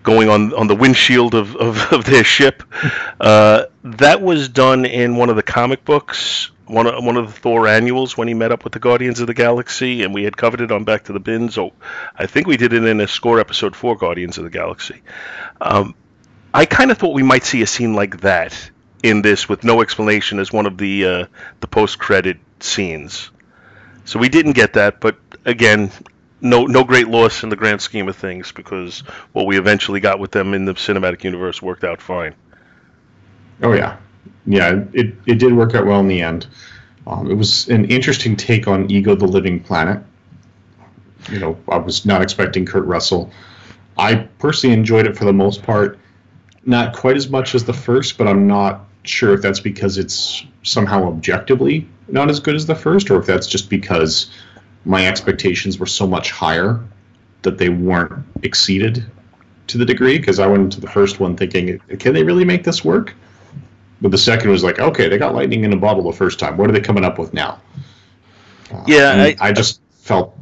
going 0.04 0.30
on 0.30 0.54
on 0.54 0.68
the 0.68 0.76
windshield 0.76 1.34
of, 1.34 1.56
of, 1.56 1.78
of 1.94 2.06
their 2.06 2.24
ship 2.24 2.64
uh, 3.20 3.66
that 3.84 4.22
was 4.22 4.50
done 4.50 4.86
in 4.86 5.16
one 5.16 5.30
of 5.30 5.36
the 5.36 5.44
comic 5.44 5.86
books 5.86 6.52
one 6.68 6.86
of, 6.86 7.04
one 7.04 7.16
of 7.18 7.28
the 7.28 7.40
Thor 7.40 7.68
annuals 7.68 8.18
when 8.18 8.28
he 8.28 8.34
met 8.34 8.52
up 8.52 8.64
with 8.64 8.74
the 8.74 8.80
Guardians 8.80 9.20
of 9.20 9.28
the 9.28 9.34
Galaxy, 9.34 10.04
and 10.04 10.14
we 10.14 10.24
had 10.24 10.36
covered 10.36 10.62
it 10.62 10.72
on 10.72 10.84
Back 10.84 11.06
to 11.06 11.14
the 11.14 11.20
Bins. 11.20 11.56
So 11.56 11.72
I 12.16 12.26
think 12.28 12.48
we 12.48 12.58
did 12.58 12.74
it 12.74 12.84
in 12.84 13.00
a 13.00 13.08
score 13.08 13.40
episode 13.40 13.76
for 13.76 13.96
Guardians 13.96 14.38
of 14.38 14.44
the 14.44 14.50
Galaxy. 14.50 15.02
Um, 15.62 15.96
I 16.54 16.66
kind 16.66 16.92
of 16.92 16.98
thought 16.98 17.14
we 17.14 17.24
might 17.24 17.44
see 17.44 17.62
a 17.62 17.68
scene 17.68 17.94
like 17.94 18.22
that 18.22 18.72
in 19.04 19.22
this 19.22 19.48
with 19.48 19.64
no 19.64 19.82
explanation 19.82 20.40
as 20.40 20.52
one 20.52 20.66
of 20.66 20.78
the 20.78 21.06
uh, 21.06 21.26
the 21.60 21.68
post 21.68 22.00
credit 22.00 22.38
scenes. 22.60 23.30
So 24.06 24.20
we 24.20 24.30
didn't 24.30 24.54
get 24.54 24.74
that, 24.74 25.00
but 25.00 25.18
again, 25.46 25.92
no 26.42 26.66
no 26.66 26.84
great 26.84 27.08
loss 27.08 27.44
in 27.44 27.50
the 27.50 27.56
grand 27.56 27.82
scheme 27.82 28.08
of 28.08 28.16
things 28.16 28.52
because 28.52 29.00
what 29.34 29.46
we 29.46 29.58
eventually 29.58 30.00
got 30.00 30.20
with 30.20 30.32
them 30.32 30.54
in 30.54 30.66
the 30.66 30.74
cinematic 30.74 31.24
universe 31.24 31.62
worked 31.62 31.84
out 31.84 32.02
fine. 32.02 32.34
Oh 33.62 33.74
yeah, 33.74 33.98
yeah, 34.46 34.84
it 34.94 35.16
it 35.26 35.36
did 35.40 35.54
work 35.54 35.76
out 35.76 35.86
well 35.86 36.00
in 36.00 36.08
the 36.08 36.22
end. 36.22 36.48
Um, 37.06 37.30
it 37.32 37.36
was 37.36 37.68
an 37.70 37.86
interesting 37.86 38.36
take 38.36 38.68
on 38.68 38.90
Ego 38.92 39.16
the 39.16 39.28
Living 39.28 39.60
Planet. 39.62 40.04
You 41.30 41.40
know, 41.40 41.58
I 41.70 41.78
was 41.78 42.06
not 42.06 42.22
expecting 42.22 42.66
Kurt 42.66 42.86
Russell. 42.86 43.32
I 43.98 44.16
personally 44.40 44.74
enjoyed 44.74 45.08
it 45.08 45.18
for 45.18 45.26
the 45.26 45.34
most 45.34 45.64
part 45.64 46.00
not 46.68 46.96
quite 46.96 47.16
as 47.16 47.30
much 47.30 47.56
as 47.56 47.64
the 47.64 47.74
first, 47.74 48.18
but 48.18 48.28
I'm 48.28 48.46
not 48.46 48.86
sure 49.04 49.34
if 49.34 49.42
that's 49.42 49.62
because 49.62 49.98
it's 49.98 50.46
somehow 50.64 51.08
objectively 51.08 51.88
not 52.10 52.30
as 52.30 52.40
good 52.40 52.56
as 52.56 52.66
the 52.66 52.76
first, 52.76 53.10
or 53.10 53.20
if 53.20 53.26
that's 53.26 53.48
just 53.48 53.70
because 53.70 54.30
my 54.86 55.08
expectations 55.08 55.80
were 55.80 55.86
so 55.86 56.06
much 56.06 56.32
higher 56.32 56.80
that 57.42 57.58
they 57.58 57.70
weren't 57.70 58.26
exceeded 58.44 59.06
to 59.68 59.78
the 59.78 59.86
degree. 59.86 60.18
Because 60.18 60.40
I 60.40 60.48
went 60.48 60.64
into 60.64 60.82
the 60.82 60.90
first 60.90 61.20
one 61.20 61.36
thinking, 61.36 61.80
can 62.00 62.14
they 62.14 62.24
really 62.24 62.46
make 62.46 62.64
this 62.64 62.84
work? 62.84 63.14
But 64.02 64.12
the 64.12 64.18
second 64.18 64.52
was 64.52 64.64
like, 64.64 64.80
okay, 64.80 65.08
they 65.10 65.18
got 65.18 65.34
lightning 65.34 65.64
in 65.64 65.74
a 65.74 65.78
bottle 65.78 66.04
the 66.04 66.18
first 66.18 66.38
time. 66.38 66.58
What 66.58 66.70
are 66.70 66.74
they 66.74 66.82
coming 66.82 67.04
up 67.04 67.18
with 67.18 67.34
now? 67.34 67.62
Uh, 68.72 68.84
yeah, 68.86 69.14
I, 69.14 69.36
I, 69.40 69.52
just 69.54 69.82
felt, 69.92 70.38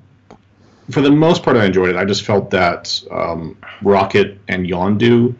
for 0.89 1.01
the 1.01 1.11
most 1.11 1.43
part, 1.43 1.55
I 1.55 1.65
enjoyed 1.65 1.89
it. 1.89 1.95
I 1.95 2.05
just 2.05 2.23
felt 2.23 2.49
that 2.49 3.01
um, 3.11 3.57
Rocket 3.81 4.39
and 4.47 4.67
Yondu 4.67 5.35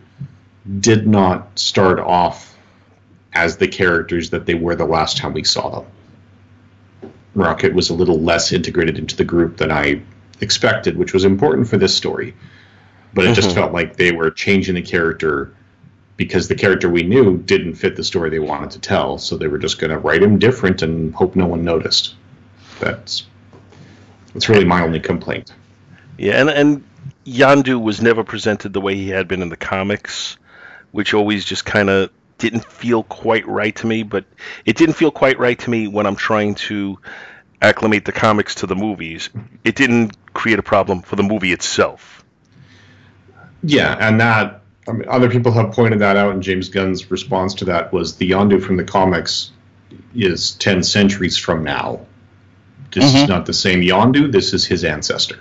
did 0.79 1.07
not 1.07 1.57
start 1.57 1.99
off 1.99 2.57
as 3.33 3.57
the 3.57 3.67
characters 3.67 4.29
that 4.31 4.45
they 4.45 4.55
were 4.55 4.75
the 4.75 4.85
last 4.85 5.17
time 5.17 5.33
we 5.33 5.43
saw 5.43 5.81
them. 5.81 5.91
Rocket 7.35 7.73
was 7.73 7.89
a 7.89 7.93
little 7.93 8.19
less 8.19 8.53
integrated 8.53 8.97
into 8.97 9.15
the 9.15 9.25
group 9.25 9.57
than 9.57 9.71
I 9.71 10.01
expected, 10.41 10.97
which 10.97 11.13
was 11.13 11.25
important 11.25 11.67
for 11.67 11.77
this 11.77 11.95
story. 11.95 12.33
But 13.13 13.25
it 13.25 13.27
mm-hmm. 13.27 13.35
just 13.35 13.53
felt 13.53 13.73
like 13.73 13.97
they 13.97 14.11
were 14.11 14.31
changing 14.31 14.75
the 14.75 14.81
character 14.81 15.53
because 16.17 16.47
the 16.47 16.55
character 16.55 16.89
we 16.89 17.03
knew 17.03 17.37
didn't 17.37 17.75
fit 17.75 17.95
the 17.97 18.03
story 18.03 18.29
they 18.29 18.39
wanted 18.39 18.71
to 18.71 18.79
tell. 18.79 19.17
So 19.17 19.37
they 19.37 19.47
were 19.47 19.57
just 19.57 19.79
going 19.79 19.91
to 19.91 19.99
write 19.99 20.23
him 20.23 20.39
different 20.39 20.81
and 20.81 21.13
hope 21.13 21.35
no 21.35 21.45
one 21.45 21.63
noticed. 21.63 22.15
That's 22.79 23.25
that's 24.33 24.49
really 24.49 24.65
my 24.65 24.81
only 24.81 24.99
complaint. 24.99 25.53
Yeah, 26.17 26.39
and 26.39 26.49
and 26.49 26.83
Yondu 27.25 27.81
was 27.81 28.01
never 28.01 28.23
presented 28.23 28.73
the 28.73 28.81
way 28.81 28.95
he 28.95 29.09
had 29.09 29.27
been 29.27 29.41
in 29.41 29.49
the 29.49 29.57
comics 29.57 30.37
which 30.95 31.13
always 31.13 31.43
just 31.43 31.65
kind 31.65 31.89
of 31.89 32.09
didn't 32.37 32.63
feel 32.63 33.03
quite 33.03 33.45
right 33.47 33.75
to 33.75 33.85
me. 33.85 34.03
But 34.03 34.23
it 34.63 34.77
didn't 34.77 34.95
feel 34.95 35.11
quite 35.11 35.37
right 35.37 35.59
to 35.59 35.69
me 35.69 35.89
when 35.89 36.05
I'm 36.05 36.15
trying 36.15 36.55
to 36.55 36.97
acclimate 37.61 38.05
the 38.05 38.13
comics 38.13 38.55
to 38.55 38.65
the 38.65 38.77
movies. 38.77 39.29
It 39.65 39.75
didn't 39.75 40.15
create 40.33 40.57
a 40.57 40.63
problem 40.63 41.01
for 41.01 41.17
the 41.17 41.23
movie 41.23 41.51
itself. 41.51 42.23
Yeah, 43.61 43.97
and 43.99 44.21
that 44.21 44.61
I 44.87 44.93
mean, 44.93 45.09
other 45.09 45.29
people 45.29 45.51
have 45.51 45.73
pointed 45.73 45.99
that 45.99 46.15
out, 46.15 46.33
and 46.33 46.41
James 46.41 46.69
Gunn's 46.69 47.11
response 47.11 47.55
to 47.55 47.65
that 47.65 47.91
was 47.91 48.15
the 48.15 48.31
Yondu 48.31 48.63
from 48.63 48.77
the 48.77 48.85
comics 48.85 49.51
is 50.15 50.53
ten 50.53 50.81
centuries 50.81 51.35
from 51.35 51.65
now. 51.65 52.05
This 52.93 53.03
mm-hmm. 53.03 53.17
is 53.17 53.27
not 53.27 53.45
the 53.45 53.53
same 53.53 53.81
Yondu. 53.81 54.31
This 54.31 54.53
is 54.53 54.65
his 54.65 54.85
ancestor. 54.85 55.39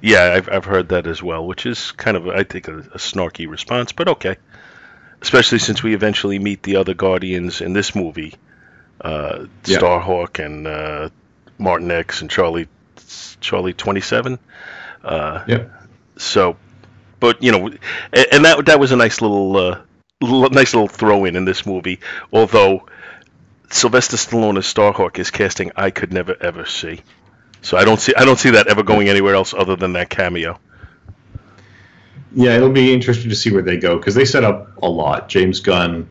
Yeah, 0.00 0.32
I've, 0.34 0.48
I've 0.48 0.64
heard 0.64 0.88
that 0.88 1.06
as 1.06 1.22
well, 1.22 1.46
which 1.46 1.66
is 1.66 1.92
kind 1.92 2.16
of, 2.16 2.26
I 2.28 2.44
think, 2.44 2.68
a, 2.68 2.78
a 2.78 2.96
snarky 2.96 3.46
response, 3.46 3.92
but 3.92 4.08
okay 4.08 4.38
especially 5.22 5.58
since 5.58 5.82
we 5.82 5.94
eventually 5.94 6.38
meet 6.38 6.62
the 6.62 6.76
other 6.76 6.94
Guardians 6.94 7.60
in 7.60 7.72
this 7.72 7.94
movie, 7.94 8.34
uh, 9.00 9.46
yeah. 9.64 9.78
Starhawk 9.78 10.44
and 10.44 10.66
uh, 10.66 11.10
Martinex 11.58 12.20
and 12.20 12.30
Charlie 12.30 12.68
Charlie 13.40 13.74
Twenty 13.74 14.00
Seven. 14.00 14.38
Uh, 15.02 15.44
yeah. 15.46 15.64
So, 16.16 16.56
but 17.18 17.42
you 17.42 17.52
know, 17.52 17.66
and, 18.12 18.26
and 18.32 18.44
that 18.44 18.66
that 18.66 18.80
was 18.80 18.92
a 18.92 18.96
nice 18.96 19.20
little, 19.20 19.56
uh, 19.56 19.80
nice 20.20 20.74
little 20.74 20.88
throw 20.88 21.24
in 21.24 21.36
in 21.36 21.44
this 21.44 21.66
movie. 21.66 22.00
Although 22.32 22.86
Sylvester 23.70 24.16
Stallone 24.16 24.58
as 24.58 24.66
Starhawk 24.66 25.18
is 25.18 25.30
casting 25.30 25.72
I 25.76 25.90
could 25.90 26.12
never 26.12 26.36
ever 26.40 26.66
see. 26.66 27.00
So 27.62 27.76
I 27.76 27.84
don't 27.84 28.00
see 28.00 28.14
I 28.14 28.24
don't 28.24 28.38
see 28.38 28.50
that 28.50 28.68
ever 28.68 28.82
going 28.82 29.08
anywhere 29.08 29.34
else 29.34 29.54
other 29.54 29.76
than 29.76 29.92
that 29.94 30.08
cameo 30.10 30.58
yeah, 32.32 32.56
it'll 32.56 32.70
be 32.70 32.92
interesting 32.92 33.30
to 33.30 33.36
see 33.36 33.52
where 33.52 33.62
they 33.62 33.76
go 33.76 33.96
because 33.96 34.14
they 34.14 34.24
set 34.24 34.44
up 34.44 34.70
a 34.82 34.88
lot. 34.88 35.28
James 35.28 35.60
Gunn 35.60 36.08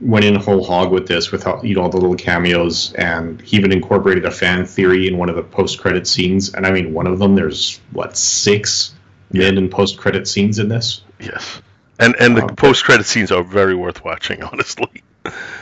went 0.00 0.24
in 0.24 0.34
whole 0.34 0.64
hog 0.64 0.90
with 0.90 1.06
this, 1.06 1.30
with 1.30 1.46
you 1.62 1.74
know 1.74 1.82
all 1.82 1.88
the 1.88 1.96
little 1.96 2.16
cameos, 2.16 2.92
and 2.94 3.40
he 3.40 3.56
even 3.56 3.72
incorporated 3.72 4.24
a 4.24 4.30
fan 4.30 4.66
theory 4.66 5.08
in 5.08 5.16
one 5.18 5.28
of 5.28 5.36
the 5.36 5.42
post-credit 5.42 6.06
scenes. 6.06 6.54
And 6.54 6.66
I 6.66 6.72
mean, 6.72 6.92
one 6.92 7.06
of 7.06 7.18
them 7.18 7.34
there's 7.34 7.80
what 7.92 8.16
six 8.16 8.94
yeah. 9.30 9.44
mid 9.44 9.58
and 9.58 9.70
post-credit 9.70 10.28
scenes 10.28 10.58
in 10.58 10.68
this. 10.68 11.02
Yes, 11.20 11.60
and 11.98 12.14
and 12.20 12.36
the 12.36 12.44
um, 12.44 12.56
post-credit 12.56 13.06
scenes 13.06 13.30
are 13.30 13.42
very 13.42 13.74
worth 13.74 14.04
watching, 14.04 14.42
honestly. 14.52 15.02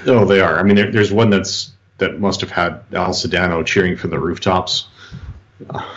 Oh, 0.06 0.24
they 0.24 0.40
are. 0.40 0.58
I 0.58 0.62
mean, 0.62 0.76
there, 0.76 0.90
there's 0.90 1.12
one 1.12 1.30
that's 1.30 1.72
that 1.98 2.20
must 2.20 2.40
have 2.40 2.50
had 2.50 2.82
Al 2.92 3.10
Sedano 3.10 3.64
cheering 3.64 3.96
from 3.96 4.10
the 4.10 4.18
rooftops. 4.18 4.88
Uh, 5.70 5.88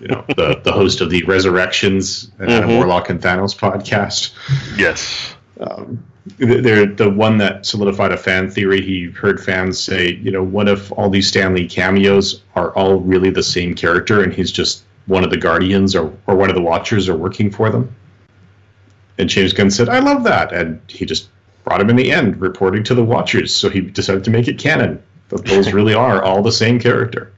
you 0.00 0.08
know, 0.08 0.24
the, 0.28 0.60
the 0.62 0.72
host 0.72 1.00
of 1.00 1.10
the 1.10 1.22
Resurrections 1.24 2.30
and 2.38 2.48
mm-hmm. 2.48 2.70
Warlock 2.70 3.10
and 3.10 3.20
Thanos 3.20 3.56
podcast. 3.56 4.32
Yes. 4.78 5.34
Um, 5.60 6.04
they're 6.38 6.86
the 6.86 7.08
one 7.08 7.38
that 7.38 7.64
solidified 7.66 8.12
a 8.12 8.16
fan 8.16 8.50
theory. 8.50 8.80
He 8.80 9.04
heard 9.04 9.42
fans 9.42 9.78
say, 9.78 10.14
you 10.14 10.30
know, 10.30 10.42
what 10.42 10.68
if 10.68 10.92
all 10.92 11.08
these 11.08 11.28
Stan 11.28 11.54
Lee 11.54 11.68
cameos 11.68 12.42
are 12.54 12.74
all 12.74 13.00
really 13.00 13.30
the 13.30 13.42
same 13.42 13.74
character, 13.74 14.22
and 14.22 14.32
he's 14.32 14.50
just 14.50 14.84
one 15.06 15.22
of 15.22 15.30
the 15.30 15.36
Guardians 15.36 15.94
or, 15.94 16.12
or 16.26 16.34
one 16.34 16.50
of 16.50 16.56
the 16.56 16.62
Watchers 16.62 17.08
are 17.08 17.16
working 17.16 17.50
for 17.50 17.70
them? 17.70 17.94
And 19.18 19.28
James 19.28 19.52
Gunn 19.52 19.70
said, 19.70 19.88
I 19.88 20.00
love 20.00 20.24
that. 20.24 20.52
And 20.52 20.80
he 20.88 21.06
just 21.06 21.28
brought 21.64 21.80
him 21.80 21.90
in 21.90 21.96
the 21.96 22.12
end, 22.12 22.40
reporting 22.40 22.82
to 22.84 22.94
the 22.94 23.04
Watchers. 23.04 23.54
So 23.54 23.68
he 23.70 23.80
decided 23.80 24.24
to 24.24 24.30
make 24.30 24.48
it 24.48 24.58
canon. 24.58 25.02
That 25.28 25.44
those 25.44 25.72
really 25.72 25.94
are 25.94 26.22
all 26.22 26.42
the 26.42 26.52
same 26.52 26.78
character. 26.78 27.32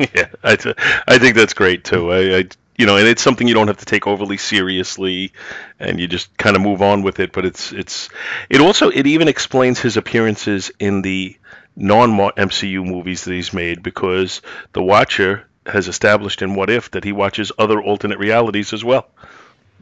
Yeah, 0.14 0.28
I, 0.42 0.56
th- 0.56 0.76
I 1.06 1.18
think 1.18 1.36
that's 1.36 1.52
great 1.52 1.84
too. 1.84 2.10
I, 2.10 2.38
I 2.38 2.44
you 2.76 2.86
know, 2.86 2.96
and 2.96 3.06
it's 3.06 3.20
something 3.20 3.46
you 3.46 3.52
don't 3.52 3.68
have 3.68 3.76
to 3.78 3.84
take 3.84 4.06
overly 4.06 4.38
seriously, 4.38 5.32
and 5.78 6.00
you 6.00 6.06
just 6.06 6.34
kind 6.38 6.56
of 6.56 6.62
move 6.62 6.80
on 6.80 7.02
with 7.02 7.20
it. 7.20 7.32
But 7.32 7.44
it's 7.44 7.72
it's 7.72 8.08
it 8.48 8.62
also 8.62 8.88
it 8.88 9.06
even 9.06 9.28
explains 9.28 9.78
his 9.78 9.98
appearances 9.98 10.72
in 10.78 11.02
the 11.02 11.36
non 11.76 12.12
MCU 12.12 12.84
movies 12.84 13.24
that 13.24 13.32
he's 13.32 13.52
made 13.52 13.82
because 13.82 14.40
the 14.72 14.82
Watcher 14.82 15.46
has 15.66 15.88
established 15.88 16.40
in 16.40 16.54
What 16.54 16.70
If 16.70 16.90
that 16.92 17.04
he 17.04 17.12
watches 17.12 17.52
other 17.58 17.82
alternate 17.82 18.18
realities 18.18 18.72
as 18.72 18.82
well. 18.82 19.06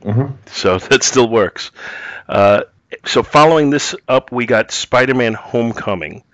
Mm-hmm. 0.00 0.34
So 0.46 0.78
that 0.90 1.04
still 1.04 1.28
works. 1.28 1.70
Uh, 2.28 2.64
so 3.04 3.22
following 3.22 3.70
this 3.70 3.94
up, 4.08 4.32
we 4.32 4.46
got 4.46 4.72
Spider-Man: 4.72 5.34
Homecoming. 5.34 6.24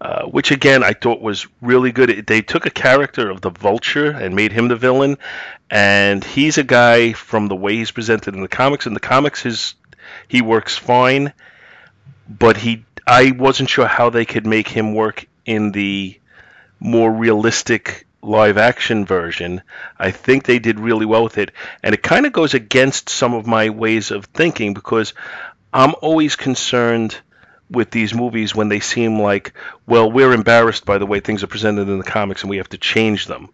Uh, 0.00 0.26
which 0.26 0.52
again 0.52 0.84
I 0.84 0.92
thought 0.92 1.20
was 1.20 1.48
really 1.60 1.90
good. 1.90 2.24
They 2.24 2.40
took 2.40 2.66
a 2.66 2.70
character 2.70 3.30
of 3.30 3.40
the 3.40 3.50
Vulture 3.50 4.10
and 4.10 4.36
made 4.36 4.52
him 4.52 4.68
the 4.68 4.76
villain, 4.76 5.18
and 5.70 6.22
he's 6.22 6.56
a 6.56 6.62
guy 6.62 7.14
from 7.14 7.48
the 7.48 7.56
way 7.56 7.74
he's 7.74 7.90
presented 7.90 8.34
in 8.34 8.40
the 8.40 8.48
comics. 8.48 8.86
In 8.86 8.94
the 8.94 9.00
comics, 9.00 9.42
his 9.42 9.74
he 10.28 10.40
works 10.40 10.76
fine, 10.76 11.32
but 12.28 12.56
he 12.56 12.84
I 13.08 13.32
wasn't 13.32 13.70
sure 13.70 13.88
how 13.88 14.10
they 14.10 14.24
could 14.24 14.46
make 14.46 14.68
him 14.68 14.94
work 14.94 15.26
in 15.44 15.72
the 15.72 16.20
more 16.78 17.10
realistic 17.10 18.06
live 18.22 18.56
action 18.56 19.04
version. 19.04 19.62
I 19.98 20.12
think 20.12 20.44
they 20.44 20.60
did 20.60 20.78
really 20.78 21.06
well 21.06 21.24
with 21.24 21.38
it, 21.38 21.50
and 21.82 21.92
it 21.92 22.04
kind 22.04 22.24
of 22.24 22.32
goes 22.32 22.54
against 22.54 23.08
some 23.08 23.34
of 23.34 23.48
my 23.48 23.70
ways 23.70 24.12
of 24.12 24.26
thinking 24.26 24.74
because 24.74 25.12
I'm 25.72 25.94
always 26.00 26.36
concerned 26.36 27.16
with 27.70 27.90
these 27.90 28.14
movies 28.14 28.54
when 28.54 28.68
they 28.68 28.80
seem 28.80 29.20
like, 29.20 29.52
well, 29.86 30.10
we're 30.10 30.32
embarrassed 30.32 30.84
by 30.86 30.98
the 30.98 31.06
way 31.06 31.20
things 31.20 31.42
are 31.42 31.48
presented 31.48 31.88
in 31.88 31.98
the 31.98 32.04
comics 32.04 32.42
and 32.42 32.50
we 32.50 32.56
have 32.56 32.68
to 32.70 32.78
change 32.78 33.26
them. 33.26 33.50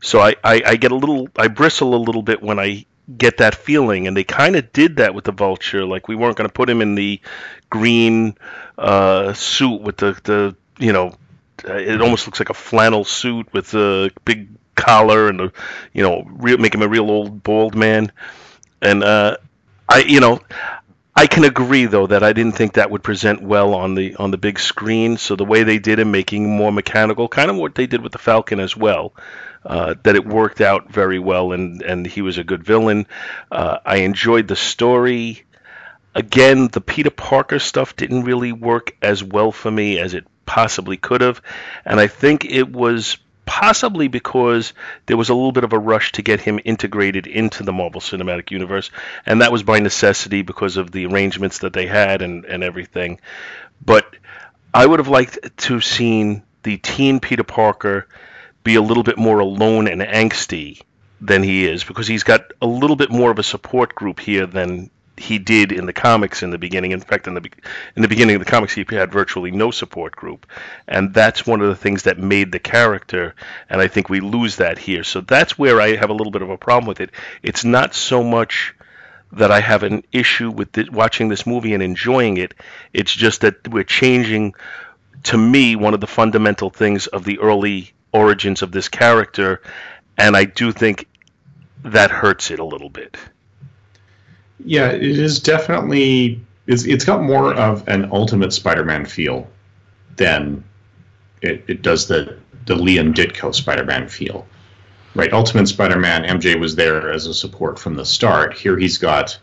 So 0.00 0.20
I, 0.20 0.36
I, 0.44 0.62
I 0.64 0.76
get 0.76 0.92
a 0.92 0.96
little, 0.96 1.28
I 1.36 1.48
bristle 1.48 1.94
a 1.94 1.96
little 1.96 2.22
bit 2.22 2.42
when 2.42 2.58
I 2.58 2.86
get 3.18 3.38
that 3.38 3.54
feeling. 3.54 4.06
And 4.06 4.16
they 4.16 4.24
kind 4.24 4.56
of 4.56 4.72
did 4.72 4.96
that 4.96 5.14
with 5.14 5.24
the 5.24 5.32
Vulture. 5.32 5.84
Like 5.84 6.08
we 6.08 6.14
weren't 6.14 6.36
going 6.36 6.48
to 6.48 6.52
put 6.52 6.70
him 6.70 6.80
in 6.80 6.94
the 6.94 7.20
green 7.70 8.36
uh, 8.78 9.32
suit 9.32 9.80
with 9.80 9.96
the, 9.96 10.18
the, 10.22 10.56
you 10.78 10.92
know, 10.92 11.14
it 11.64 12.00
almost 12.00 12.26
looks 12.26 12.38
like 12.38 12.50
a 12.50 12.54
flannel 12.54 13.04
suit 13.04 13.52
with 13.52 13.74
a 13.74 14.10
big 14.24 14.48
collar 14.74 15.28
and 15.28 15.40
a, 15.40 15.52
you 15.92 16.02
know, 16.02 16.24
real, 16.26 16.58
make 16.58 16.74
him 16.74 16.82
a 16.82 16.88
real 16.88 17.10
old 17.10 17.42
bald 17.42 17.74
man. 17.74 18.12
And 18.82 19.02
uh, 19.02 19.38
I, 19.88 20.00
you 20.00 20.20
know, 20.20 20.40
I 21.18 21.26
can 21.26 21.44
agree 21.44 21.86
though 21.86 22.06
that 22.08 22.22
I 22.22 22.34
didn't 22.34 22.52
think 22.52 22.74
that 22.74 22.90
would 22.90 23.02
present 23.02 23.40
well 23.42 23.74
on 23.74 23.94
the 23.94 24.14
on 24.16 24.30
the 24.30 24.36
big 24.36 24.58
screen. 24.58 25.16
So 25.16 25.34
the 25.34 25.46
way 25.46 25.62
they 25.62 25.78
did 25.78 25.98
him, 25.98 26.10
making 26.10 26.54
more 26.54 26.70
mechanical, 26.70 27.26
kind 27.26 27.50
of 27.50 27.56
what 27.56 27.74
they 27.74 27.86
did 27.86 28.02
with 28.02 28.12
the 28.12 28.18
Falcon 28.18 28.60
as 28.60 28.76
well, 28.76 29.14
uh, 29.64 29.94
that 30.02 30.14
it 30.14 30.26
worked 30.26 30.60
out 30.60 30.92
very 30.92 31.18
well, 31.18 31.52
and 31.52 31.80
and 31.80 32.06
he 32.06 32.20
was 32.20 32.36
a 32.36 32.44
good 32.44 32.62
villain. 32.62 33.06
Uh, 33.50 33.78
I 33.84 33.98
enjoyed 33.98 34.46
the 34.46 34.56
story. 34.56 35.44
Again, 36.14 36.68
the 36.68 36.80
Peter 36.82 37.10
Parker 37.10 37.58
stuff 37.58 37.96
didn't 37.96 38.24
really 38.24 38.52
work 38.52 38.94
as 39.00 39.24
well 39.24 39.52
for 39.52 39.70
me 39.70 39.98
as 39.98 40.12
it 40.12 40.26
possibly 40.44 40.98
could 40.98 41.22
have, 41.22 41.40
and 41.86 41.98
I 41.98 42.08
think 42.08 42.44
it 42.44 42.70
was 42.70 43.16
possibly 43.46 44.08
because 44.08 44.74
there 45.06 45.16
was 45.16 45.30
a 45.30 45.34
little 45.34 45.52
bit 45.52 45.64
of 45.64 45.72
a 45.72 45.78
rush 45.78 46.12
to 46.12 46.22
get 46.22 46.40
him 46.40 46.60
integrated 46.64 47.26
into 47.26 47.62
the 47.62 47.72
Marvel 47.72 48.00
Cinematic 48.00 48.50
Universe, 48.50 48.90
and 49.24 49.40
that 49.40 49.52
was 49.52 49.62
by 49.62 49.78
necessity 49.78 50.42
because 50.42 50.76
of 50.76 50.90
the 50.90 51.06
arrangements 51.06 51.60
that 51.60 51.72
they 51.72 51.86
had 51.86 52.20
and, 52.20 52.44
and 52.44 52.62
everything. 52.62 53.20
But 53.82 54.14
I 54.74 54.84
would 54.84 54.98
have 54.98 55.08
liked 55.08 55.56
to 55.56 55.74
have 55.74 55.84
seen 55.84 56.42
the 56.64 56.76
teen 56.76 57.20
Peter 57.20 57.44
Parker 57.44 58.08
be 58.64 58.74
a 58.74 58.82
little 58.82 59.04
bit 59.04 59.16
more 59.16 59.38
alone 59.38 59.86
and 59.86 60.02
angsty 60.02 60.82
than 61.20 61.42
he 61.42 61.66
is 61.66 61.84
because 61.84 62.06
he's 62.06 62.24
got 62.24 62.52
a 62.60 62.66
little 62.66 62.96
bit 62.96 63.10
more 63.10 63.30
of 63.30 63.38
a 63.38 63.42
support 63.42 63.94
group 63.94 64.20
here 64.20 64.46
than 64.46 64.90
he 65.18 65.38
did 65.38 65.72
in 65.72 65.86
the 65.86 65.92
comics 65.92 66.42
in 66.42 66.50
the 66.50 66.58
beginning. 66.58 66.92
In 66.92 67.00
fact, 67.00 67.26
in 67.26 67.34
the 67.34 67.48
in 67.94 68.02
the 68.02 68.08
beginning 68.08 68.36
of 68.36 68.44
the 68.44 68.50
comics, 68.50 68.74
he 68.74 68.84
had 68.88 69.12
virtually 69.12 69.50
no 69.50 69.70
support 69.70 70.14
group, 70.14 70.46
and 70.86 71.14
that's 71.14 71.46
one 71.46 71.60
of 71.60 71.68
the 71.68 71.76
things 71.76 72.02
that 72.04 72.18
made 72.18 72.52
the 72.52 72.58
character. 72.58 73.34
And 73.68 73.80
I 73.80 73.88
think 73.88 74.08
we 74.08 74.20
lose 74.20 74.56
that 74.56 74.78
here. 74.78 75.04
So 75.04 75.20
that's 75.20 75.58
where 75.58 75.80
I 75.80 75.96
have 75.96 76.10
a 76.10 76.14
little 76.14 76.30
bit 76.30 76.42
of 76.42 76.50
a 76.50 76.58
problem 76.58 76.86
with 76.86 77.00
it. 77.00 77.10
It's 77.42 77.64
not 77.64 77.94
so 77.94 78.22
much 78.22 78.74
that 79.32 79.50
I 79.50 79.60
have 79.60 79.82
an 79.82 80.04
issue 80.12 80.50
with 80.50 80.72
the, 80.72 80.88
watching 80.90 81.28
this 81.28 81.46
movie 81.46 81.74
and 81.74 81.82
enjoying 81.82 82.36
it. 82.36 82.54
It's 82.92 83.12
just 83.12 83.40
that 83.40 83.68
we're 83.68 83.84
changing. 83.84 84.54
To 85.24 85.38
me, 85.38 85.76
one 85.76 85.94
of 85.94 86.00
the 86.00 86.06
fundamental 86.06 86.70
things 86.70 87.06
of 87.08 87.24
the 87.24 87.40
early 87.40 87.92
origins 88.12 88.62
of 88.62 88.70
this 88.70 88.88
character, 88.88 89.60
and 90.16 90.36
I 90.36 90.44
do 90.44 90.72
think 90.72 91.08
that 91.82 92.10
hurts 92.10 92.50
it 92.50 92.58
a 92.58 92.64
little 92.64 92.88
bit. 92.88 93.16
Yeah, 94.64 94.90
it 94.90 95.02
is 95.02 95.40
definitely. 95.40 96.40
It's, 96.66 96.84
it's 96.84 97.04
got 97.04 97.22
more 97.22 97.54
of 97.54 97.86
an 97.88 98.10
Ultimate 98.10 98.52
Spider-Man 98.52 99.06
feel 99.06 99.48
than 100.16 100.64
it, 101.42 101.64
it 101.68 101.82
does 101.82 102.08
the 102.08 102.38
the 102.64 102.74
Lee 102.74 102.98
and 102.98 103.14
Ditko 103.14 103.54
Spider-Man 103.54 104.08
feel. 104.08 104.46
Right, 105.14 105.32
Ultimate 105.32 105.68
Spider-Man, 105.68 106.24
MJ 106.24 106.60
was 106.60 106.74
there 106.74 107.10
as 107.10 107.26
a 107.26 107.32
support 107.32 107.78
from 107.78 107.94
the 107.94 108.04
start. 108.04 108.54
Here 108.54 108.76
he's 108.76 108.98
got 108.98 109.38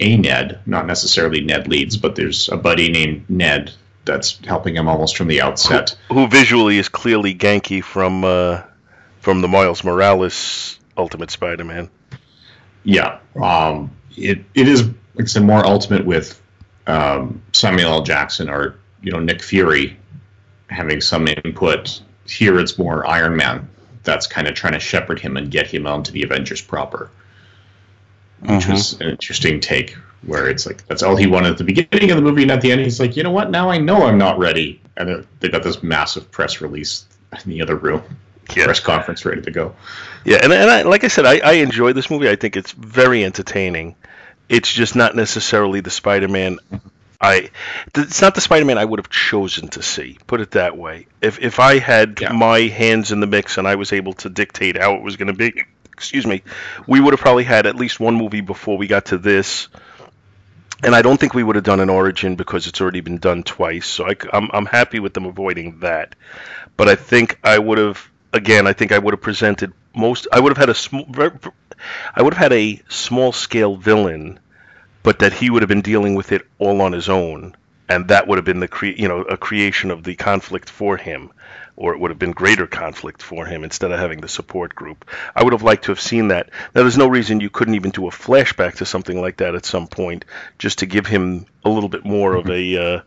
a 0.00 0.16
Ned, 0.16 0.60
not 0.66 0.86
necessarily 0.86 1.40
Ned 1.40 1.68
Leeds, 1.68 1.96
but 1.96 2.16
there's 2.16 2.48
a 2.50 2.56
buddy 2.56 2.90
named 2.90 3.24
Ned 3.30 3.72
that's 4.04 4.38
helping 4.44 4.76
him 4.76 4.86
almost 4.88 5.16
from 5.16 5.28
the 5.28 5.40
outset. 5.40 5.96
Who, 6.08 6.14
who 6.14 6.28
visually 6.28 6.78
is 6.78 6.88
clearly 6.88 7.34
Ganke 7.34 7.82
from 7.82 8.24
uh, 8.24 8.62
from 9.20 9.40
the 9.40 9.48
Miles 9.48 9.82
Morales 9.82 10.78
Ultimate 10.98 11.30
Spider-Man. 11.30 11.88
Yeah, 12.82 13.18
um, 13.42 13.90
it 14.16 14.44
it 14.54 14.68
is 14.68 14.84
like 15.14 15.22
I 15.22 15.24
said 15.24 15.42
more 15.44 15.64
ultimate 15.66 16.04
with 16.04 16.40
um, 16.86 17.42
Samuel 17.52 17.92
L. 17.92 18.02
Jackson 18.02 18.48
or 18.48 18.76
you 19.02 19.12
know 19.12 19.20
Nick 19.20 19.42
Fury 19.42 19.96
having 20.68 21.00
some 21.00 21.28
input. 21.28 22.02
Here 22.26 22.58
it's 22.58 22.78
more 22.78 23.06
Iron 23.06 23.36
Man 23.36 23.68
that's 24.02 24.26
kind 24.26 24.46
of 24.46 24.54
trying 24.54 24.72
to 24.74 24.80
shepherd 24.80 25.18
him 25.18 25.36
and 25.36 25.50
get 25.50 25.66
him 25.66 25.86
onto 25.86 26.12
the 26.12 26.22
Avengers 26.22 26.60
proper, 26.60 27.10
which 28.40 28.50
mm-hmm. 28.50 28.72
was 28.72 29.00
an 29.00 29.08
interesting 29.08 29.60
take. 29.60 29.96
Where 30.26 30.48
it's 30.48 30.64
like 30.64 30.86
that's 30.86 31.02
all 31.02 31.16
he 31.16 31.26
wanted 31.26 31.50
at 31.50 31.58
the 31.58 31.64
beginning 31.64 32.10
of 32.10 32.16
the 32.16 32.22
movie, 32.22 32.42
and 32.42 32.50
at 32.50 32.62
the 32.62 32.72
end 32.72 32.80
he's 32.80 32.98
like, 32.98 33.14
you 33.14 33.22
know 33.22 33.30
what? 33.30 33.50
Now 33.50 33.68
I 33.68 33.76
know 33.76 34.06
I'm 34.06 34.16
not 34.16 34.38
ready, 34.38 34.80
and 34.96 35.26
they 35.40 35.50
got 35.50 35.62
this 35.62 35.82
massive 35.82 36.30
press 36.30 36.62
release 36.62 37.04
in 37.44 37.50
the 37.50 37.60
other 37.60 37.76
room 37.76 38.02
yeah. 38.54 38.64
press 38.64 38.80
conference 38.80 39.24
ready 39.24 39.42
to 39.42 39.50
go. 39.50 39.74
Yeah, 40.24 40.38
and, 40.42 40.52
and 40.52 40.70
I, 40.70 40.82
like 40.82 41.04
I 41.04 41.08
said, 41.08 41.26
I, 41.26 41.38
I 41.38 41.52
enjoy 41.54 41.92
this 41.92 42.10
movie. 42.10 42.28
I 42.28 42.36
think 42.36 42.56
it's 42.56 42.72
very 42.72 43.24
entertaining. 43.24 43.96
It's 44.48 44.72
just 44.72 44.96
not 44.96 45.14
necessarily 45.14 45.80
the 45.80 45.90
Spider-Man. 45.90 46.58
I 47.20 47.50
it's 47.94 48.20
not 48.20 48.34
the 48.34 48.40
Spider-Man 48.40 48.76
I 48.76 48.84
would 48.84 48.98
have 48.98 49.08
chosen 49.08 49.68
to 49.68 49.82
see. 49.82 50.18
Put 50.26 50.40
it 50.40 50.52
that 50.52 50.76
way. 50.76 51.06
If 51.22 51.40
if 51.40 51.58
I 51.60 51.78
had 51.78 52.20
yeah. 52.20 52.32
my 52.32 52.60
hands 52.60 53.12
in 53.12 53.20
the 53.20 53.26
mix 53.26 53.56
and 53.56 53.66
I 53.66 53.76
was 53.76 53.92
able 53.92 54.12
to 54.14 54.28
dictate 54.28 54.76
how 54.76 54.94
it 54.94 55.02
was 55.02 55.16
going 55.16 55.28
to 55.28 55.32
be, 55.32 55.64
excuse 55.92 56.26
me, 56.26 56.42
we 56.86 57.00
would 57.00 57.12
have 57.12 57.20
probably 57.20 57.44
had 57.44 57.66
at 57.66 57.76
least 57.76 58.00
one 58.00 58.16
movie 58.16 58.42
before 58.42 58.76
we 58.76 58.86
got 58.86 59.06
to 59.06 59.18
this. 59.18 59.68
And 60.82 60.94
I 60.94 61.00
don't 61.00 61.18
think 61.18 61.32
we 61.32 61.42
would 61.42 61.56
have 61.56 61.64
done 61.64 61.80
an 61.80 61.88
origin 61.88 62.36
because 62.36 62.66
it's 62.66 62.80
already 62.80 63.00
been 63.00 63.18
done 63.18 63.42
twice. 63.42 63.86
So 63.86 64.06
I, 64.06 64.16
I'm 64.32 64.50
I'm 64.52 64.66
happy 64.66 65.00
with 65.00 65.14
them 65.14 65.24
avoiding 65.24 65.78
that. 65.80 66.14
But 66.76 66.88
I 66.88 66.96
think 66.96 67.38
I 67.42 67.58
would 67.58 67.78
have 67.78 68.06
again, 68.34 68.66
I 68.66 68.74
think 68.74 68.92
I 68.92 68.98
would 68.98 69.14
have 69.14 69.22
presented 69.22 69.72
most. 69.94 70.26
I 70.30 70.40
would 70.40 70.50
have 70.50 70.58
had 70.58 70.68
a 70.68 70.74
small. 70.74 71.06
I 72.14 72.22
would 72.22 72.34
have 72.34 72.42
had 72.42 72.52
a 72.52 72.82
small 72.88 73.32
scale 73.32 73.76
villain, 73.76 74.38
but 75.02 75.20
that 75.20 75.32
he 75.32 75.48
would 75.48 75.62
have 75.62 75.68
been 75.68 75.80
dealing 75.80 76.14
with 76.14 76.32
it 76.32 76.42
all 76.58 76.82
on 76.82 76.92
his 76.92 77.08
own, 77.08 77.56
and 77.88 78.08
that 78.08 78.26
would 78.26 78.38
have 78.38 78.44
been 78.44 78.60
the 78.60 78.68
cre- 78.68 78.86
you 78.86 79.08
know 79.08 79.22
a 79.22 79.36
creation 79.36 79.90
of 79.90 80.02
the 80.02 80.16
conflict 80.16 80.68
for 80.68 80.96
him, 80.96 81.30
or 81.76 81.94
it 81.94 82.00
would 82.00 82.10
have 82.10 82.18
been 82.18 82.32
greater 82.32 82.66
conflict 82.66 83.22
for 83.22 83.46
him 83.46 83.64
instead 83.64 83.92
of 83.92 83.98
having 83.98 84.20
the 84.20 84.28
support 84.28 84.74
group. 84.74 85.08
I 85.34 85.44
would 85.44 85.52
have 85.52 85.62
liked 85.62 85.84
to 85.84 85.92
have 85.92 86.00
seen 86.00 86.28
that. 86.28 86.50
Now, 86.74 86.82
there's 86.82 86.98
no 86.98 87.08
reason 87.08 87.40
you 87.40 87.50
couldn't 87.50 87.74
even 87.76 87.92
do 87.92 88.08
a 88.08 88.10
flashback 88.10 88.76
to 88.76 88.86
something 88.86 89.20
like 89.20 89.38
that 89.38 89.54
at 89.54 89.64
some 89.64 89.86
point, 89.86 90.24
just 90.58 90.80
to 90.80 90.86
give 90.86 91.06
him 91.06 91.46
a 91.64 91.70
little 91.70 91.88
bit 91.88 92.04
more 92.04 92.34
of 92.34 92.50
a 92.50 92.96
uh, 92.96 93.00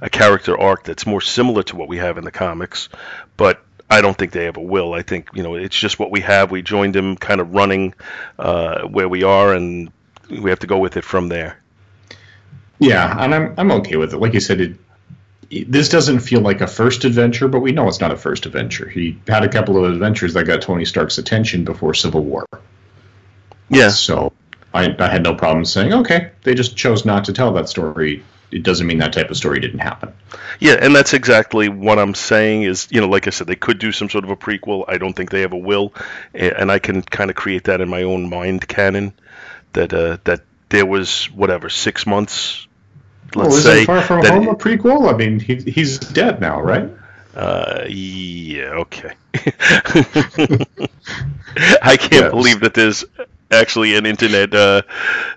a 0.00 0.10
character 0.10 0.58
arc 0.58 0.84
that's 0.84 1.06
more 1.06 1.20
similar 1.20 1.64
to 1.64 1.76
what 1.76 1.88
we 1.88 1.98
have 1.98 2.18
in 2.18 2.24
the 2.24 2.30
comics. 2.30 2.88
But 3.36 3.62
I 3.90 4.00
don't 4.00 4.16
think 4.16 4.32
they 4.32 4.46
ever 4.46 4.60
will. 4.60 4.94
I 4.94 5.02
think 5.02 5.30
you 5.34 5.42
know 5.42 5.54
it's 5.54 5.78
just 5.78 5.98
what 5.98 6.10
we 6.10 6.20
have. 6.20 6.50
We 6.50 6.62
joined 6.62 6.94
them 6.94 7.16
kind 7.16 7.40
of 7.40 7.54
running 7.54 7.94
uh, 8.38 8.82
where 8.82 9.08
we 9.08 9.22
are, 9.22 9.54
and 9.54 9.90
we 10.30 10.50
have 10.50 10.58
to 10.60 10.66
go 10.66 10.78
with 10.78 10.96
it 10.96 11.04
from 11.04 11.28
there. 11.28 11.60
Yeah, 12.78 13.16
and 13.18 13.34
I'm 13.34 13.54
I'm 13.56 13.72
okay 13.72 13.96
with 13.96 14.12
it. 14.12 14.18
Like 14.18 14.34
you 14.34 14.40
said, 14.40 14.60
it, 14.60 14.76
it, 15.50 15.70
this 15.72 15.88
doesn't 15.88 16.20
feel 16.20 16.40
like 16.40 16.60
a 16.60 16.66
first 16.66 17.04
adventure, 17.04 17.48
but 17.48 17.60
we 17.60 17.72
know 17.72 17.88
it's 17.88 18.00
not 18.00 18.12
a 18.12 18.16
first 18.16 18.46
adventure. 18.46 18.88
He 18.88 19.18
had 19.26 19.42
a 19.42 19.48
couple 19.48 19.82
of 19.82 19.90
adventures 19.90 20.34
that 20.34 20.44
got 20.44 20.62
Tony 20.62 20.84
Stark's 20.84 21.18
attention 21.18 21.64
before 21.64 21.94
Civil 21.94 22.22
War. 22.24 22.46
Yeah. 23.70 23.88
So 23.88 24.32
I, 24.74 24.94
I 24.98 25.08
had 25.08 25.22
no 25.22 25.34
problem 25.34 25.64
saying, 25.64 25.92
okay, 25.92 26.30
they 26.42 26.54
just 26.54 26.76
chose 26.76 27.04
not 27.04 27.24
to 27.24 27.32
tell 27.32 27.52
that 27.54 27.68
story. 27.68 28.22
It 28.50 28.62
doesn't 28.62 28.86
mean 28.86 28.98
that 28.98 29.12
type 29.12 29.30
of 29.30 29.36
story 29.36 29.60
didn't 29.60 29.80
happen. 29.80 30.12
Yeah, 30.58 30.76
and 30.80 30.94
that's 30.94 31.12
exactly 31.12 31.68
what 31.68 31.98
I'm 31.98 32.14
saying 32.14 32.62
is, 32.62 32.88
you 32.90 33.00
know, 33.00 33.08
like 33.08 33.26
I 33.26 33.30
said, 33.30 33.46
they 33.46 33.56
could 33.56 33.78
do 33.78 33.92
some 33.92 34.08
sort 34.08 34.24
of 34.24 34.30
a 34.30 34.36
prequel. 34.36 34.84
I 34.88 34.98
don't 34.98 35.12
think 35.12 35.30
they 35.30 35.44
ever 35.44 35.56
will. 35.56 35.92
And 36.34 36.72
I 36.72 36.78
can 36.78 37.02
kind 37.02 37.30
of 37.30 37.36
create 37.36 37.64
that 37.64 37.80
in 37.80 37.88
my 37.88 38.04
own 38.04 38.30
mind 38.30 38.66
canon 38.66 39.12
that 39.74 39.92
uh, 39.92 40.18
that 40.24 40.42
there 40.70 40.86
was 40.86 41.26
whatever, 41.30 41.68
6 41.68 42.06
months 42.06 42.68
let's 43.34 43.50
well, 43.50 43.60
say 43.60 43.84
Far 43.84 44.02
From 44.02 44.24
Home 44.24 44.48
a 44.48 44.54
prequel? 44.54 45.12
I 45.12 45.16
mean, 45.16 45.40
he, 45.40 45.56
he's 45.56 45.98
dead 45.98 46.40
now, 46.40 46.60
right? 46.60 46.90
Uh, 47.34 47.84
yeah, 47.88 48.70
okay. 48.70 49.12
I 51.82 51.96
can't 51.96 52.12
yes. 52.12 52.30
believe 52.30 52.60
that 52.60 52.74
there's 52.74 53.04
actually 53.50 53.96
an 53.96 54.06
internet 54.06 54.54
uh, 54.54 54.82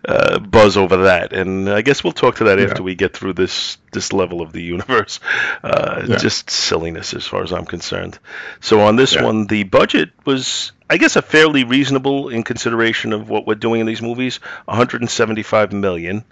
uh, 0.05 0.39
buzz 0.39 0.78
over 0.78 1.03
that, 1.03 1.34
and 1.34 1.70
I 1.70 1.82
guess 1.82 2.03
we'll 2.03 2.14
talk 2.14 2.38
to 2.38 2.45
that 2.45 2.59
yeah. 2.59 2.66
after 2.66 2.84
we 2.84 2.95
get 2.95 3.16
through 3.16 3.34
this 3.34 3.78
this 3.91 4.14
level 4.14 4.41
of 4.41 4.51
the 4.51 4.62
universe. 4.62 5.20
Uh, 5.64 6.05
yeah. 6.07 6.18
Just 6.18 6.49
silliness, 6.49 7.14
as 7.14 7.26
far 7.26 7.43
as 7.43 7.51
I'm 7.51 7.66
concerned. 7.66 8.18
So 8.62 8.82
on 8.82 8.95
this 8.95 9.14
yeah. 9.14 9.24
one, 9.24 9.45
the 9.45 9.64
budget 9.64 10.09
was, 10.26 10.72
I 10.89 10.97
guess, 10.97 11.16
a 11.16 11.22
fairly 11.22 11.64
reasonable 11.64 12.30
in 12.30 12.43
consideration 12.43 13.14
of 13.14 13.30
what 13.30 13.45
we're 13.45 13.55
doing 13.55 13.80
in 13.80 13.86
these 13.86 14.01
movies. 14.01 14.38
175 14.66 15.72
million. 15.72 16.24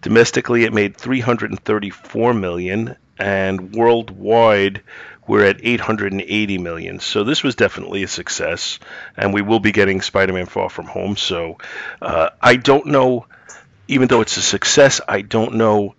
Domestically, 0.00 0.64
it 0.64 0.72
made 0.72 0.96
334 0.96 2.32
million, 2.34 2.96
and 3.18 3.74
worldwide 3.74 4.82
we're 5.30 5.44
at 5.44 5.60
880 5.62 6.58
million. 6.58 6.98
So 6.98 7.22
this 7.22 7.44
was 7.44 7.54
definitely 7.54 8.02
a 8.02 8.08
success, 8.08 8.80
and 9.16 9.32
we 9.32 9.42
will 9.42 9.60
be 9.60 9.70
getting 9.70 10.00
Spider-Man: 10.00 10.46
Far 10.46 10.68
From 10.68 10.86
Home. 10.86 11.16
So 11.16 11.58
uh, 12.02 12.30
I 12.42 12.56
don't 12.56 12.86
know, 12.86 13.26
even 13.86 14.08
though 14.08 14.22
it's 14.22 14.36
a 14.36 14.42
success, 14.42 15.00
I 15.06 15.22
don't 15.22 15.54
know 15.54 15.94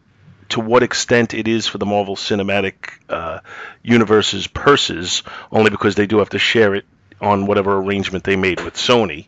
to 0.50 0.60
what 0.60 0.84
extent 0.84 1.34
it 1.34 1.48
is 1.48 1.66
for 1.66 1.78
the 1.78 1.86
Marvel 1.86 2.18
Cinematic 2.18 2.92
uh, 3.08 3.40
Universe's 3.82 4.48
purses, 4.48 5.24
only 5.50 5.70
because 5.70 5.96
they 5.96 6.08
do 6.08 6.18
have 6.18 6.32
to 6.32 6.40
share 6.40 6.76
it 6.76 6.84
on 7.22 7.46
whatever 7.46 7.78
arrangement 7.78 8.26
they 8.26 8.36
made 8.36 8.60
with 8.60 8.74
Sony, 8.74 9.28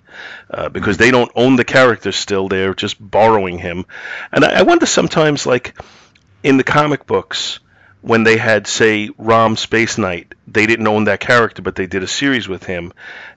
uh, 0.49 0.67
because 0.67 0.97
they 0.97 1.11
don't 1.11 1.31
own 1.33 1.55
the 1.55 1.63
character 1.63 2.11
still; 2.11 2.49
they're 2.49 2.73
just 2.73 2.97
borrowing 2.99 3.57
him. 3.57 3.85
And 4.33 4.43
I, 4.43 4.59
I 4.59 4.61
wonder 4.63 4.85
sometimes, 4.85 5.45
like 5.45 5.79
in 6.43 6.57
the 6.57 6.65
comic 6.65 7.05
books, 7.05 7.61
when 8.03 8.23
they 8.23 8.35
had, 8.35 8.67
say, 8.67 9.09
Rom 9.17 9.55
Space 9.55 9.97
Knight, 9.97 10.35
they 10.45 10.65
didn't 10.65 10.87
own 10.87 11.05
that 11.05 11.21
character, 11.21 11.61
but 11.61 11.75
they 11.75 11.87
did 11.87 12.03
a 12.03 12.07
series 12.07 12.49
with 12.49 12.65
him. 12.65 12.91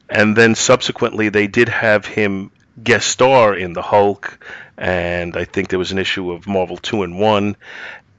And 0.09 0.37
then 0.37 0.57
subsequently, 0.57 1.29
they 1.29 1.47
did 1.47 1.69
have 1.69 2.05
him 2.05 2.51
guest 2.83 3.09
star 3.09 3.55
in 3.55 3.75
the 3.75 3.81
Hulk, 3.83 4.45
and 4.77 5.37
I 5.37 5.45
think 5.45 5.69
there 5.69 5.79
was 5.79 5.93
an 5.93 5.99
issue 5.99 6.33
of 6.33 6.49
Marvel 6.49 6.77
Two-in-One. 6.77 7.57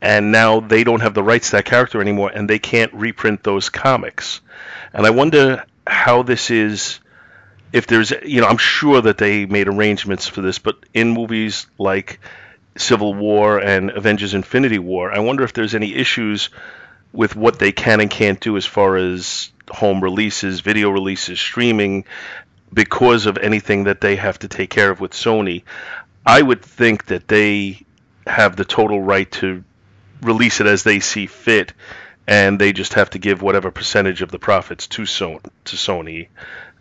And 0.02 0.32
now 0.32 0.62
they 0.62 0.86
don't 0.86 1.02
have 1.02 1.14
the 1.14 1.22
rights 1.22 1.50
to 1.50 1.58
that 1.58 1.66
character 1.66 2.00
anymore, 2.00 2.32
and 2.34 2.50
they 2.50 2.60
can't 2.60 2.93
reprint 2.93 3.43
those 3.43 3.70
comics. 3.70 4.39
And 4.93 5.06
I 5.06 5.10
wonder 5.10 5.66
how 5.86 6.24
this 6.24 6.50
is. 6.50 7.02
If 7.74 7.88
there's, 7.88 8.12
you 8.24 8.39
know, 8.39 8.48
I'm 8.48 8.58
sure 8.58 9.02
that 9.02 9.18
they 9.18 9.45
made 9.45 9.68
arrangements 9.68 10.26
for 10.26 10.41
this, 10.41 10.60
but 10.60 10.78
in 10.93 11.12
movies 11.12 11.68
like 11.78 12.22
Civil 12.80 13.14
War 13.14 13.60
and 13.60 13.90
Avengers 13.90 14.34
Infinity 14.34 14.80
War. 14.80 15.12
I 15.12 15.20
wonder 15.20 15.44
if 15.44 15.54
there's 15.54 15.76
any 15.76 15.94
issues 15.96 16.50
with 17.14 17.36
what 17.36 17.60
they 17.60 17.72
can 17.72 18.00
and 18.00 18.10
can't 18.10 18.40
do 18.40 18.58
as 18.58 18.66
far 18.66 18.98
as 18.98 19.52
home 19.70 20.04
releases, 20.04 20.60
video 20.60 20.90
releases, 20.90 21.40
streaming, 21.40 22.06
because 22.74 23.26
of 23.26 23.38
anything 23.38 23.86
that 23.86 24.02
they 24.02 24.16
have 24.16 24.40
to 24.40 24.48
take 24.48 24.70
care 24.70 24.92
of 24.92 25.00
with 25.00 25.12
Sony. 25.12 25.64
I 26.26 26.42
would 26.42 26.62
think 26.62 27.06
that 27.06 27.28
they 27.28 27.82
have 28.26 28.56
the 28.56 28.66
total 28.66 29.02
right 29.02 29.32
to 29.34 29.64
release 30.22 30.60
it 30.60 30.68
as 30.68 30.84
they 30.84 31.00
see 31.00 31.28
fit, 31.28 31.74
and 32.28 32.60
they 32.60 32.74
just 32.74 32.94
have 32.96 33.10
to 33.12 33.20
give 33.20 33.42
whatever 33.42 33.72
percentage 33.72 34.22
of 34.22 34.32
the 34.32 34.40
profits 34.40 34.88
to 34.88 35.04
Sony. 35.04 35.42
To 35.66 35.76
Sony 35.76 36.28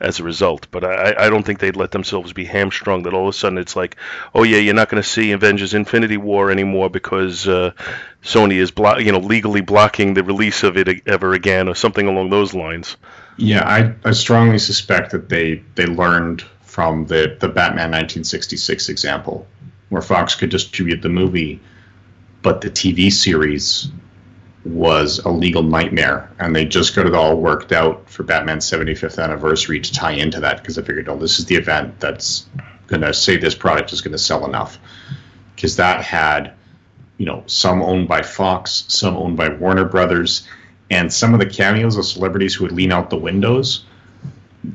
as 0.00 0.20
a 0.20 0.24
result. 0.24 0.66
But 0.70 0.84
I, 0.84 1.26
I 1.26 1.30
don't 1.30 1.44
think 1.44 1.58
they'd 1.58 1.76
let 1.76 1.90
themselves 1.90 2.32
be 2.32 2.44
hamstrung 2.44 3.04
that 3.04 3.14
all 3.14 3.28
of 3.28 3.34
a 3.34 3.38
sudden 3.38 3.58
it's 3.58 3.76
like, 3.76 3.96
oh 4.34 4.42
yeah, 4.42 4.58
you're 4.58 4.74
not 4.74 4.88
going 4.88 5.02
to 5.02 5.08
see 5.08 5.32
Avengers: 5.32 5.74
Infinity 5.74 6.16
War 6.16 6.50
anymore 6.50 6.90
because 6.90 7.48
uh, 7.48 7.72
Sony 8.22 8.56
is 8.56 8.70
blo- 8.70 8.98
you 8.98 9.12
know 9.12 9.18
legally 9.18 9.60
blocking 9.60 10.14
the 10.14 10.24
release 10.24 10.62
of 10.62 10.76
it 10.76 11.02
ever 11.06 11.32
again 11.32 11.68
or 11.68 11.74
something 11.74 12.06
along 12.06 12.30
those 12.30 12.54
lines. 12.54 12.96
Yeah, 13.38 13.66
I, 13.66 14.08
I 14.08 14.12
strongly 14.12 14.58
suspect 14.58 15.12
that 15.12 15.28
they 15.28 15.62
they 15.74 15.86
learned 15.86 16.42
from 16.62 17.06
the 17.06 17.36
the 17.38 17.48
Batman 17.48 17.90
1966 17.90 18.88
example 18.88 19.46
where 19.88 20.02
Fox 20.02 20.34
could 20.34 20.50
distribute 20.50 21.00
the 21.00 21.08
movie, 21.08 21.60
but 22.42 22.60
the 22.60 22.70
TV 22.70 23.12
series 23.12 23.88
was 24.66 25.20
a 25.20 25.28
legal 25.28 25.62
nightmare, 25.62 26.30
and 26.38 26.54
they 26.54 26.64
just 26.64 26.94
got 26.94 27.06
it 27.06 27.14
all 27.14 27.36
worked 27.36 27.72
out 27.72 28.08
for 28.10 28.22
Batman's 28.22 28.68
75th 28.68 29.22
anniversary 29.22 29.80
to 29.80 29.92
tie 29.92 30.12
into 30.12 30.40
that 30.40 30.60
because 30.60 30.78
I 30.78 30.82
figured, 30.82 31.08
oh, 31.08 31.16
this 31.16 31.38
is 31.38 31.46
the 31.46 31.54
event 31.54 31.98
that's 32.00 32.46
going 32.86 33.02
to 33.02 33.14
say 33.14 33.36
this 33.36 33.54
product 33.54 33.92
is 33.92 34.00
going 34.00 34.12
to 34.12 34.18
sell 34.18 34.44
enough. 34.44 34.78
Because 35.54 35.76
that 35.76 36.02
had, 36.02 36.52
you 37.18 37.26
know, 37.26 37.42
some 37.46 37.82
owned 37.82 38.08
by 38.08 38.22
Fox, 38.22 38.84
some 38.88 39.16
owned 39.16 39.36
by 39.36 39.48
Warner 39.48 39.84
Brothers, 39.84 40.46
and 40.90 41.12
some 41.12 41.32
of 41.32 41.40
the 41.40 41.46
cameos 41.46 41.96
of 41.96 42.04
celebrities 42.04 42.54
who 42.54 42.64
would 42.64 42.72
lean 42.72 42.92
out 42.92 43.10
the 43.10 43.16
windows. 43.16 43.84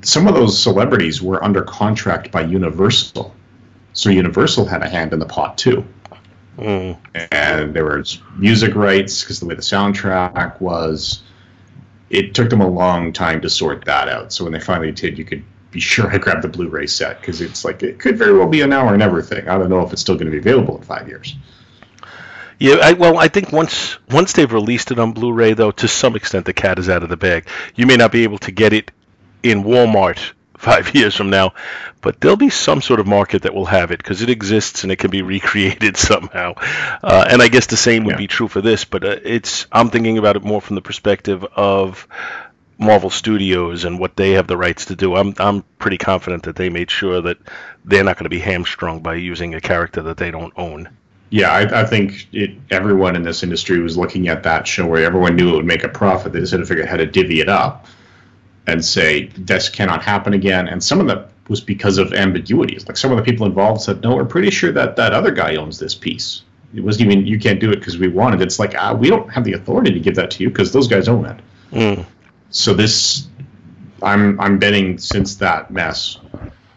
Some 0.04 0.28
of 0.28 0.36
those 0.36 0.62
celebrities 0.62 1.22
were 1.22 1.44
under 1.44 1.64
contract 1.64 2.32
by 2.32 2.42
Universal. 2.42 3.34
So 3.94 4.10
Universal 4.10 4.66
had 4.66 4.82
a 4.82 4.90
hand 4.90 5.14
in 5.14 5.20
the 5.20 5.26
pot 5.26 5.58
too. 5.58 5.86
Mm. 6.58 6.98
And 7.32 7.74
there 7.74 7.86
was 7.86 8.20
music 8.36 8.76
rights 8.76 9.24
because 9.24 9.40
the 9.40 9.46
way 9.46 9.56
the 9.56 9.62
soundtrack 9.62 10.60
was. 10.60 11.24
It 12.10 12.36
took 12.36 12.50
them 12.50 12.60
a 12.60 12.70
long 12.70 13.14
time 13.14 13.40
to 13.42 13.50
sort 13.50 13.86
that 13.86 14.10
out. 14.10 14.34
So 14.34 14.44
when 14.44 14.52
they 14.52 14.60
finally 14.60 14.92
did, 14.92 15.18
you 15.18 15.24
could 15.24 15.46
be 15.72 15.80
sure 15.80 16.12
I 16.12 16.18
grabbed 16.18 16.42
the 16.42 16.50
Blu-ray 16.50 16.88
set 16.88 17.22
because 17.22 17.40
it's 17.40 17.64
like 17.64 17.82
it 17.84 18.00
could 18.00 18.18
very 18.18 18.38
well 18.38 18.50
be 18.50 18.62
an 18.62 18.74
hour 18.74 18.94
and 18.94 19.02
everything. 19.02 19.48
I 19.48 19.58
don't 19.58 19.70
know 19.70 19.80
if 19.86 19.94
it's 19.94 20.02
still 20.02 20.16
going 20.16 20.26
to 20.26 20.32
be 20.32 20.38
available 20.38 20.78
in 20.78 20.84
five 20.84 21.08
years. 21.08 21.36
Yeah, 22.60 22.76
I, 22.76 22.94
well, 22.94 23.18
I 23.18 23.28
think 23.28 23.52
once 23.52 23.98
once 24.10 24.34
they've 24.34 24.52
released 24.52 24.92
it 24.92 25.00
on 25.00 25.14
Blu-ray, 25.14 25.54
though, 25.54 25.72
to 25.72 25.88
some 25.88 26.16
extent 26.16 26.46
the 26.46 26.54
cat 26.54 26.78
is 26.78 26.90
out 26.90 27.02
of 27.02 27.10
the 27.10 27.18
bag. 27.18 27.48
You 27.76 27.88
may 27.88 27.96
not 27.96 28.12
be 28.12 28.24
able 28.24 28.38
to 28.40 28.52
get 28.52 28.74
it 28.74 28.92
in 29.42 29.64
Walmart 29.64 30.34
five 30.62 30.94
years 30.96 31.16
from 31.16 31.30
now, 31.30 31.54
but 32.02 32.22
there'll 32.22 32.38
be 32.38 32.50
some 32.50 32.82
sort 32.82 33.00
of 33.00 33.08
market 33.08 33.42
that 33.44 33.54
will 33.54 33.66
have 33.66 33.92
it 33.92 33.98
because 33.98 34.22
it 34.22 34.30
exists 34.30 34.84
and 34.84 34.92
it 34.92 34.98
can 34.98 35.12
be 35.12 35.22
recreated 35.36 35.98
somehow. 35.98 36.54
Uh, 37.04 37.26
and 37.30 37.42
I 37.42 37.48
guess 37.48 37.68
the 37.68 37.78
same 37.78 38.06
would 38.06 38.14
yeah. 38.14 38.18
be 38.18 38.28
true 38.28 38.48
for 38.48 38.62
this, 38.62 38.86
but 38.86 39.04
uh, 39.04 39.18
it's 39.24 39.68
I'm 39.72 39.90
thinking 39.90 40.18
about 40.18 40.36
it 40.36 40.44
more 40.44 40.62
from 40.62 40.76
the 40.76 40.82
perspective 40.82 41.44
of 41.44 42.08
Marvel 42.78 43.10
Studios 43.10 43.86
and 43.86 44.00
what 44.00 44.16
they 44.16 44.32
have 44.32 44.48
the 44.48 44.58
rights 44.58 44.86
to 44.86 44.96
do. 44.96 45.16
I'm 45.16 45.34
I'm 45.38 45.64
pretty 45.78 45.98
confident 45.98 46.44
that 46.44 46.56
they 46.56 46.70
made 46.70 46.90
sure 46.90 47.22
that 47.22 47.38
they're 47.86 48.04
not 48.04 48.18
going 48.18 48.26
to 48.26 48.30
be 48.30 48.40
hamstrung 48.40 49.02
by 49.02 49.16
using 49.16 49.54
a 49.54 49.62
character 49.62 50.02
that 50.04 50.18
they 50.18 50.32
don't 50.32 50.54
own. 50.58 50.90
Yeah, 51.30 51.50
I, 51.50 51.84
I 51.84 51.86
think 51.86 52.28
it, 52.34 52.58
everyone 52.72 53.16
in 53.16 53.24
this 53.24 53.42
industry 53.42 53.80
was 53.80 53.98
looking 53.98 54.28
at 54.28 54.44
that 54.44 54.68
show 54.68 54.86
where 54.86 55.06
everyone 55.06 55.38
knew 55.38 55.54
it 55.54 55.56
would 55.56 55.66
make 55.66 55.86
a 55.86 55.90
profit. 55.90 56.34
They 56.34 56.42
just 56.42 56.52
had 56.52 56.58
to 56.58 56.66
figure 56.66 56.84
out 56.84 56.90
how 56.90 56.98
to 56.98 57.06
divvy 57.06 57.40
it 57.40 57.48
up 57.48 57.88
and 58.68 58.84
say 58.84 59.26
this 59.38 59.70
cannot 59.70 60.04
happen 60.04 60.34
again. 60.34 60.68
And 60.68 60.84
some 60.84 61.00
of 61.00 61.08
that 61.08 61.30
was 61.48 61.62
because 61.62 61.98
of 61.98 62.14
ambiguities. 62.14 62.88
Like 62.88 62.98
some 62.98 63.12
of 63.12 63.18
the 63.18 63.24
people 63.24 63.46
involved 63.46 63.82
said, 63.82 64.02
"No, 64.02 64.16
we're 64.16 64.26
pretty 64.26 64.52
sure 64.52 64.72
that 64.72 64.96
that 64.96 65.14
other 65.14 65.32
guy 65.32 65.56
owns 65.56 65.80
this 65.80 65.96
piece." 65.96 66.44
It 66.74 66.82
wasn't 66.82 67.12
even 67.12 67.28
you 67.28 67.40
can't 67.40 67.60
do 67.60 67.72
it 67.72 67.78
because 67.78 67.98
we 67.98 68.08
want 68.08 68.36
it. 68.36 68.42
It's 68.42 68.60
like 68.60 68.76
ah, 68.78 68.94
we 68.94 69.10
don't 69.10 69.30
have 69.30 69.44
the 69.44 69.54
authority 69.54 69.92
to 69.92 70.00
give 70.00 70.16
that 70.16 70.32
to 70.32 70.44
you 70.44 70.50
because 70.50 70.72
those 70.72 70.88
guys 70.88 71.08
own 71.08 71.26
it. 71.26 71.40
Mm. 71.72 72.06
So 72.52 72.74
this, 72.74 73.28
I'm 74.02 74.40
I'm 74.40 74.60
betting 74.60 74.98
since 74.98 75.36
that 75.36 75.72
mess, 75.72 76.20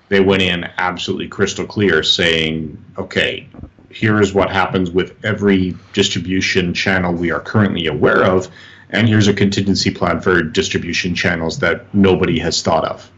they 0.08 0.20
went 0.20 0.42
in 0.42 0.68
absolutely 0.78 1.28
crystal 1.28 1.66
clear, 1.66 2.02
saying, 2.02 2.82
"Okay, 2.98 3.48
here 3.90 4.20
is 4.20 4.34
what 4.34 4.50
happens 4.50 4.90
with 4.90 5.14
every 5.24 5.76
distribution 5.92 6.74
channel 6.74 7.12
we 7.12 7.30
are 7.30 7.40
currently 7.40 7.86
aware 7.86 8.24
of." 8.24 8.48
And 8.94 9.08
here's 9.08 9.28
a 9.28 9.34
contingency 9.34 9.90
plan 9.90 10.20
for 10.20 10.42
distribution 10.42 11.14
channels 11.14 11.58
that 11.58 11.92
nobody 11.94 12.38
has 12.38 12.62
thought 12.62 12.84
of. 12.84 13.10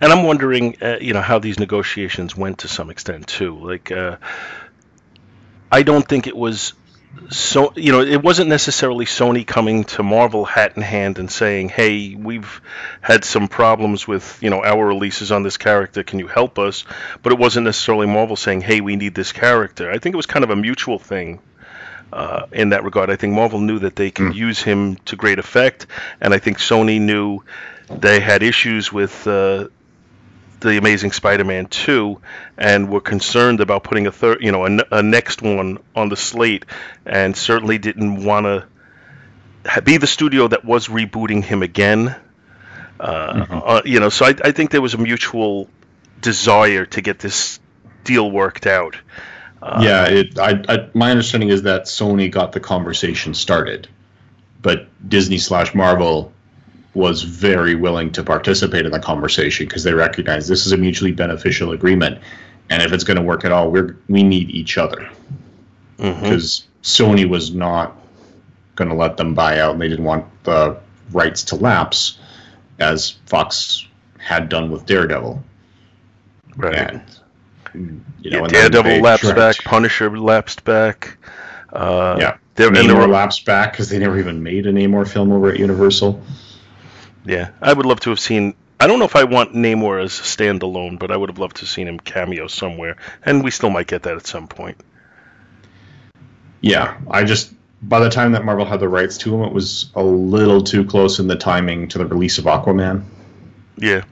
And 0.00 0.12
I'm 0.12 0.24
wondering, 0.24 0.76
uh, 0.82 0.98
you 1.00 1.12
know, 1.12 1.20
how 1.20 1.38
these 1.38 1.58
negotiations 1.58 2.36
went 2.36 2.58
to 2.58 2.68
some 2.68 2.90
extent 2.90 3.26
too. 3.26 3.58
Like, 3.58 3.92
uh, 3.92 4.16
I 5.70 5.82
don't 5.82 6.06
think 6.06 6.26
it 6.26 6.36
was 6.36 6.72
so 7.30 7.72
you 7.76 7.92
know 7.92 8.00
it 8.00 8.22
wasn't 8.22 8.48
necessarily 8.48 9.06
Sony 9.06 9.46
coming 9.46 9.84
to 9.84 10.02
Marvel 10.02 10.44
hat 10.44 10.72
in 10.76 10.82
hand 10.82 11.18
and 11.18 11.30
saying, 11.30 11.70
"Hey, 11.70 12.14
we've 12.14 12.60
had 13.00 13.24
some 13.24 13.48
problems 13.48 14.06
with 14.06 14.38
you 14.42 14.50
know 14.50 14.62
our 14.62 14.86
releases 14.86 15.32
on 15.32 15.42
this 15.42 15.56
character. 15.56 16.02
Can 16.02 16.18
you 16.18 16.26
help 16.26 16.58
us?" 16.58 16.84
But 17.22 17.32
it 17.32 17.38
wasn't 17.38 17.64
necessarily 17.64 18.06
Marvel 18.06 18.36
saying, 18.36 18.60
"Hey, 18.60 18.80
we 18.80 18.96
need 18.96 19.14
this 19.14 19.32
character." 19.32 19.90
I 19.90 19.98
think 19.98 20.14
it 20.14 20.16
was 20.16 20.26
kind 20.26 20.44
of 20.44 20.50
a 20.50 20.56
mutual 20.56 20.98
thing 20.98 21.40
uh, 22.12 22.46
in 22.52 22.70
that 22.70 22.84
regard. 22.84 23.10
I 23.10 23.16
think 23.16 23.34
Marvel 23.34 23.60
knew 23.60 23.80
that 23.80 23.96
they 23.96 24.10
could 24.10 24.32
mm. 24.32 24.34
use 24.34 24.62
him 24.62 24.96
to 25.06 25.16
great 25.16 25.38
effect, 25.38 25.86
and 26.20 26.32
I 26.32 26.38
think 26.38 26.58
Sony 26.58 27.00
knew 27.00 27.40
they 27.88 28.20
had 28.20 28.42
issues 28.42 28.92
with 28.92 29.26
uh, 29.26 29.68
the 30.60 30.78
Amazing 30.78 31.12
Spider-Man 31.12 31.66
2 31.66 32.20
and 32.56 32.90
were 32.90 33.00
concerned 33.00 33.60
about 33.60 33.84
putting 33.84 34.06
a 34.06 34.12
third, 34.12 34.42
you 34.42 34.52
know, 34.52 34.66
a, 34.66 34.78
a 34.90 35.02
next 35.02 35.42
one 35.42 35.78
on 35.94 36.08
the 36.08 36.16
slate, 36.16 36.64
and 37.04 37.36
certainly 37.36 37.78
didn't 37.78 38.24
want 38.24 38.46
to 38.46 38.66
be 39.82 39.96
the 39.96 40.06
studio 40.06 40.48
that 40.48 40.64
was 40.64 40.88
rebooting 40.88 41.44
him 41.44 41.62
again. 41.62 42.14
Uh, 42.98 43.32
mm-hmm. 43.32 43.58
uh, 43.62 43.82
you 43.84 44.00
know, 44.00 44.08
so 44.08 44.24
I, 44.24 44.34
I, 44.42 44.52
think 44.52 44.70
there 44.70 44.80
was 44.80 44.94
a 44.94 44.98
mutual 44.98 45.68
desire 46.22 46.86
to 46.86 47.02
get 47.02 47.18
this 47.18 47.60
deal 48.04 48.30
worked 48.30 48.66
out. 48.66 48.96
Uh, 49.66 49.80
yeah, 49.82 50.06
it, 50.06 50.38
I, 50.38 50.62
I, 50.68 50.88
my 50.94 51.10
understanding 51.10 51.48
is 51.48 51.62
that 51.62 51.86
Sony 51.86 52.30
got 52.30 52.52
the 52.52 52.60
conversation 52.60 53.34
started, 53.34 53.88
but 54.62 54.86
Disney 55.08 55.38
slash 55.38 55.74
Marvel 55.74 56.32
was 56.94 57.22
very 57.22 57.74
willing 57.74 58.12
to 58.12 58.22
participate 58.22 58.86
in 58.86 58.92
the 58.92 59.00
conversation 59.00 59.66
because 59.66 59.82
they 59.82 59.92
recognize 59.92 60.46
this 60.46 60.66
is 60.66 60.72
a 60.72 60.76
mutually 60.76 61.10
beneficial 61.10 61.72
agreement, 61.72 62.20
and 62.70 62.80
if 62.80 62.92
it's 62.92 63.02
going 63.02 63.16
to 63.16 63.22
work 63.22 63.44
at 63.44 63.50
all, 63.50 63.72
we're 63.72 63.96
we 64.08 64.22
need 64.22 64.50
each 64.50 64.78
other 64.78 65.10
because 65.96 66.66
mm-hmm. 66.84 67.12
Sony 67.12 67.28
was 67.28 67.52
not 67.52 67.96
going 68.76 68.88
to 68.88 68.94
let 68.94 69.16
them 69.16 69.34
buy 69.34 69.58
out, 69.58 69.72
and 69.72 69.82
they 69.82 69.88
didn't 69.88 70.04
want 70.04 70.24
the 70.44 70.78
rights 71.10 71.42
to 71.42 71.56
lapse, 71.56 72.18
as 72.78 73.10
Fox 73.26 73.84
had 74.18 74.48
done 74.48 74.70
with 74.70 74.86
Daredevil. 74.86 75.42
Right. 76.56 77.00
And, 77.74 78.04
you 78.26 78.38
know, 78.38 78.46
yeah, 78.50 78.68
Daredevil 78.68 79.00
lapsed 79.00 79.34
back, 79.34 79.56
Punisher 79.64 80.18
lapsed 80.18 80.64
back. 80.64 81.16
Uh, 81.72 82.16
yeah, 82.18 82.36
there, 82.54 82.70
Namor 82.70 83.06
were, 83.06 83.08
lapsed 83.08 83.44
back 83.44 83.72
because 83.72 83.88
they 83.88 83.98
never 83.98 84.18
even 84.18 84.42
made 84.42 84.66
a 84.66 84.72
Namor 84.72 85.08
film 85.08 85.32
over 85.32 85.50
at 85.50 85.58
Universal. 85.58 86.22
Yeah, 87.24 87.50
I 87.60 87.72
would 87.72 87.86
love 87.86 88.00
to 88.00 88.10
have 88.10 88.20
seen. 88.20 88.54
I 88.78 88.86
don't 88.86 88.98
know 88.98 89.04
if 89.04 89.16
I 89.16 89.24
want 89.24 89.54
Namor 89.54 90.02
as 90.02 90.12
standalone, 90.12 90.98
but 90.98 91.10
I 91.10 91.16
would 91.16 91.30
have 91.30 91.38
loved 91.38 91.56
to 91.56 91.62
have 91.62 91.68
seen 91.68 91.88
him 91.88 91.98
cameo 91.98 92.46
somewhere, 92.46 92.96
and 93.24 93.42
we 93.42 93.50
still 93.50 93.70
might 93.70 93.86
get 93.86 94.02
that 94.02 94.16
at 94.16 94.26
some 94.26 94.48
point. 94.48 94.78
Yeah, 96.60 96.98
I 97.10 97.24
just 97.24 97.52
by 97.82 98.00
the 98.00 98.10
time 98.10 98.32
that 98.32 98.44
Marvel 98.44 98.64
had 98.64 98.80
the 98.80 98.88
rights 98.88 99.18
to 99.18 99.34
him, 99.34 99.42
it 99.42 99.52
was 99.52 99.90
a 99.94 100.02
little 100.02 100.62
too 100.62 100.84
close 100.84 101.18
in 101.18 101.28
the 101.28 101.36
timing 101.36 101.88
to 101.88 101.98
the 101.98 102.06
release 102.06 102.38
of 102.38 102.44
Aquaman. 102.44 103.04
Yeah. 103.76 104.04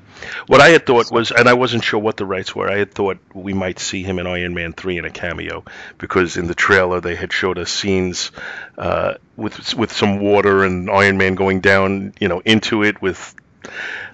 What 0.46 0.60
I 0.60 0.70
had 0.70 0.86
thought 0.86 1.10
was, 1.10 1.30
and 1.30 1.48
I 1.48 1.54
wasn't 1.54 1.84
sure 1.84 2.00
what 2.00 2.16
the 2.16 2.26
rights 2.26 2.54
were. 2.54 2.70
I 2.70 2.78
had 2.78 2.92
thought 2.92 3.18
we 3.32 3.52
might 3.52 3.78
see 3.78 4.02
him 4.02 4.18
in 4.18 4.26
Iron 4.26 4.54
Man 4.54 4.72
three 4.72 4.98
in 4.98 5.04
a 5.04 5.10
cameo, 5.10 5.64
because 5.98 6.36
in 6.36 6.46
the 6.46 6.54
trailer 6.54 7.00
they 7.00 7.14
had 7.14 7.32
showed 7.32 7.58
us 7.58 7.70
scenes 7.70 8.30
uh, 8.78 9.14
with 9.36 9.74
with 9.74 9.92
some 9.92 10.20
water 10.20 10.64
and 10.64 10.90
Iron 10.90 11.16
Man 11.16 11.34
going 11.34 11.60
down, 11.60 12.14
you 12.20 12.28
know, 12.28 12.40
into 12.40 12.82
it 12.82 13.00
with 13.02 13.34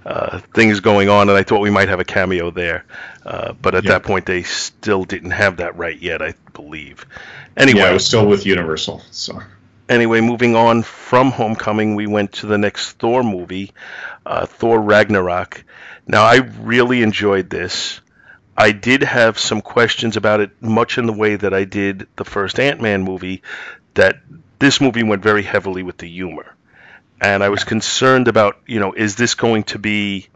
uh, 0.07 0.39
things 0.55 0.81
going 0.81 1.09
on, 1.09 1.29
and 1.29 1.37
I 1.37 1.43
thought 1.43 1.61
we 1.61 1.71
might 1.71 1.89
have 1.89 2.01
a 2.01 2.05
cameo 2.05 2.51
there. 2.51 2.85
Uh, 3.25 3.53
but 3.53 3.75
at 3.75 3.85
that 3.85 4.03
point, 4.03 4.27
they 4.27 4.43
still 4.43 5.05
didn't 5.05 5.33
have 5.33 5.59
that 5.59 5.77
right 5.77 6.01
yet, 6.01 6.23
I 6.23 6.35
believe. 6.55 7.07
Anyway, 7.57 7.81
yeah, 7.81 7.91
it 7.91 7.95
was 7.95 8.07
still 8.07 8.27
with 8.27 8.47
Universal. 8.47 9.03
So 9.11 9.41
anyway, 9.89 10.21
moving 10.21 10.57
on 10.57 10.83
from 10.83 11.31
Homecoming, 11.31 11.97
we 11.97 12.07
went 12.07 12.33
to 12.35 12.47
the 12.47 12.57
next 12.57 12.93
Thor 12.93 13.23
movie, 13.23 13.73
uh, 14.25 14.47
Thor 14.47 14.81
Ragnarok. 14.81 15.65
Now, 16.11 16.25
I 16.25 16.39
really 16.39 17.03
enjoyed 17.03 17.51
this. 17.51 18.01
I 18.57 18.73
did 18.73 19.05
have 19.05 19.39
some 19.39 19.61
questions 19.61 20.17
about 20.17 20.41
it, 20.41 20.51
much 20.61 20.99
in 20.99 21.07
the 21.07 21.13
way 21.13 21.37
that 21.37 21.55
I 21.55 21.63
did 21.63 22.09
the 22.17 22.25
first 22.25 22.59
Ant 22.59 22.81
Man 22.81 23.05
movie, 23.05 23.43
that 23.95 24.17
this 24.59 24.81
movie 24.81 25.05
went 25.05 25.23
very 25.23 25.45
heavily 25.45 25.85
with 25.85 25.99
the 25.99 26.09
humor. 26.09 26.57
And 27.21 27.45
I 27.45 27.49
was 27.51 27.63
concerned 27.63 28.27
about, 28.27 28.57
you 28.67 28.81
know, 28.81 28.93
is 28.93 29.15
this 29.15 29.35
going 29.35 29.63
to 29.65 29.79
be. 29.79 30.27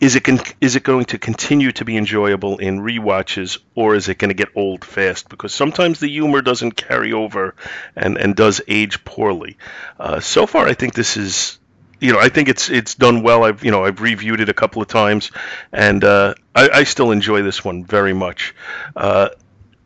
Is 0.00 0.14
it 0.14 0.22
con- 0.22 0.38
is 0.60 0.76
it 0.76 0.84
going 0.84 1.06
to 1.06 1.18
continue 1.18 1.72
to 1.72 1.84
be 1.84 1.96
enjoyable 1.96 2.58
in 2.58 2.80
re-watches, 2.80 3.58
or 3.74 3.96
is 3.96 4.08
it 4.08 4.18
going 4.18 4.30
to 4.30 4.34
get 4.34 4.48
old 4.54 4.84
fast? 4.84 5.28
Because 5.28 5.52
sometimes 5.52 5.98
the 5.98 6.08
humor 6.08 6.40
doesn't 6.40 6.76
carry 6.76 7.12
over, 7.12 7.56
and, 7.96 8.16
and 8.16 8.36
does 8.36 8.60
age 8.68 9.04
poorly. 9.04 9.56
Uh, 9.98 10.20
so 10.20 10.46
far, 10.46 10.66
I 10.68 10.74
think 10.74 10.94
this 10.94 11.16
is 11.16 11.58
you 12.04 12.12
know, 12.12 12.20
I 12.20 12.28
think 12.28 12.50
it's 12.50 12.68
it's 12.68 12.94
done 12.94 13.22
well. 13.22 13.44
I've 13.44 13.64
you 13.64 13.70
know 13.70 13.84
I've 13.86 14.02
reviewed 14.02 14.42
it 14.42 14.50
a 14.50 14.54
couple 14.54 14.82
of 14.82 14.88
times, 14.88 15.30
and 15.72 16.04
uh, 16.04 16.34
I, 16.54 16.68
I, 16.68 16.84
still 16.84 17.12
enjoy 17.12 17.40
this 17.40 17.64
one 17.64 17.82
very 17.82 18.12
much. 18.12 18.54
Uh, 18.94 19.30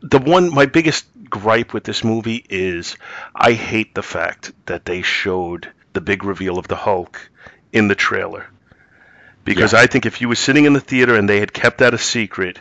the 0.01 0.19
one 0.19 0.53
my 0.53 0.65
biggest 0.65 1.05
gripe 1.29 1.73
with 1.73 1.85
this 1.85 2.03
movie 2.03 2.45
is 2.49 2.97
I 3.33 3.53
hate 3.53 3.95
the 3.95 4.03
fact 4.03 4.51
that 4.65 4.83
they 4.83 5.01
showed 5.01 5.71
the 5.93 6.01
big 6.01 6.25
reveal 6.25 6.59
of 6.59 6.67
the 6.67 6.75
Hulk 6.75 7.29
in 7.71 7.87
the 7.87 7.95
trailer. 7.95 8.47
Because 9.45 9.71
yeah. 9.71 9.79
I 9.79 9.87
think 9.87 10.05
if 10.05 10.19
you 10.19 10.27
were 10.27 10.35
sitting 10.35 10.65
in 10.65 10.73
the 10.73 10.81
theater 10.81 11.15
and 11.15 11.27
they 11.27 11.39
had 11.39 11.53
kept 11.53 11.77
that 11.77 11.93
a 11.93 11.97
secret, 11.97 12.59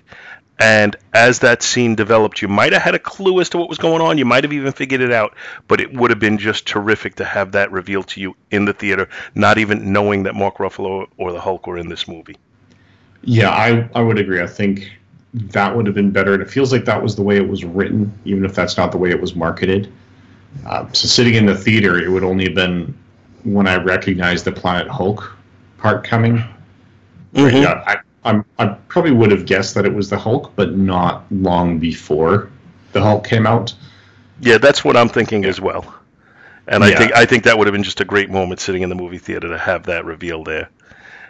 and 0.58 0.96
as 1.14 1.38
that 1.40 1.62
scene 1.62 1.94
developed, 1.94 2.42
you 2.42 2.48
might 2.48 2.72
have 2.72 2.82
had 2.82 2.94
a 2.94 2.98
clue 2.98 3.40
as 3.40 3.50
to 3.50 3.58
what 3.58 3.68
was 3.68 3.78
going 3.78 4.02
on. 4.02 4.18
You 4.18 4.24
might 4.24 4.44
have 4.44 4.52
even 4.52 4.72
figured 4.72 5.00
it 5.00 5.12
out, 5.12 5.34
but 5.68 5.80
it 5.80 5.92
would 5.92 6.10
have 6.10 6.18
been 6.18 6.38
just 6.38 6.66
terrific 6.66 7.16
to 7.16 7.24
have 7.24 7.52
that 7.52 7.70
revealed 7.70 8.08
to 8.08 8.20
you 8.20 8.34
in 8.50 8.64
the 8.64 8.72
theater, 8.72 9.08
not 9.34 9.58
even 9.58 9.92
knowing 9.92 10.24
that 10.24 10.34
Mark 10.34 10.58
Ruffalo 10.58 11.06
or 11.16 11.32
the 11.32 11.40
Hulk 11.40 11.66
were 11.66 11.78
in 11.78 11.88
this 11.88 12.08
movie. 12.08 12.36
Yeah, 13.22 13.50
I, 13.50 13.88
I 13.94 14.00
would 14.00 14.18
agree. 14.18 14.42
I 14.42 14.46
think 14.46 14.90
that 15.34 15.76
would 15.76 15.86
have 15.86 15.94
been 15.94 16.10
better. 16.10 16.34
And 16.34 16.42
it 16.42 16.50
feels 16.50 16.72
like 16.72 16.84
that 16.86 17.02
was 17.02 17.14
the 17.14 17.22
way 17.22 17.36
it 17.36 17.48
was 17.48 17.64
written, 17.64 18.12
even 18.24 18.44
if 18.44 18.54
that's 18.54 18.76
not 18.76 18.90
the 18.90 18.98
way 18.98 19.10
it 19.10 19.20
was 19.20 19.34
marketed. 19.34 19.92
Uh, 20.66 20.86
so 20.92 21.06
sitting 21.06 21.34
in 21.34 21.46
the 21.46 21.54
theater, 21.54 21.98
it 21.98 22.08
would 22.08 22.24
only 22.24 22.44
have 22.44 22.54
been 22.54 22.96
when 23.44 23.68
I 23.68 23.76
recognized 23.76 24.44
the 24.44 24.52
Planet 24.52 24.88
Hulk 24.88 25.36
part 25.76 26.04
coming. 26.04 26.42
Mm-hmm. 27.34 27.56
Yeah, 27.56 27.84
I, 27.86 27.98
I'm, 28.24 28.44
I 28.58 28.66
probably 28.66 29.12
would 29.12 29.30
have 29.30 29.46
guessed 29.46 29.74
that 29.74 29.86
it 29.86 29.94
was 29.94 30.10
the 30.10 30.18
Hulk, 30.18 30.52
but 30.56 30.76
not 30.76 31.24
long 31.30 31.78
before 31.78 32.50
the 32.92 33.00
Hulk 33.00 33.26
came 33.26 33.46
out. 33.46 33.74
Yeah, 34.40 34.58
that's 34.58 34.84
what 34.84 34.96
I'm 34.96 35.08
thinking 35.08 35.44
as 35.44 35.60
well. 35.60 35.94
And 36.66 36.84
yeah. 36.84 36.90
I 36.90 36.94
think 36.94 37.12
I 37.14 37.26
think 37.26 37.44
that 37.44 37.56
would 37.56 37.66
have 37.66 37.72
been 37.72 37.82
just 37.82 38.00
a 38.00 38.04
great 38.04 38.30
moment 38.30 38.60
sitting 38.60 38.82
in 38.82 38.88
the 38.88 38.94
movie 38.94 39.18
theater 39.18 39.48
to 39.48 39.58
have 39.58 39.86
that 39.86 40.04
reveal 40.04 40.44
there. 40.44 40.68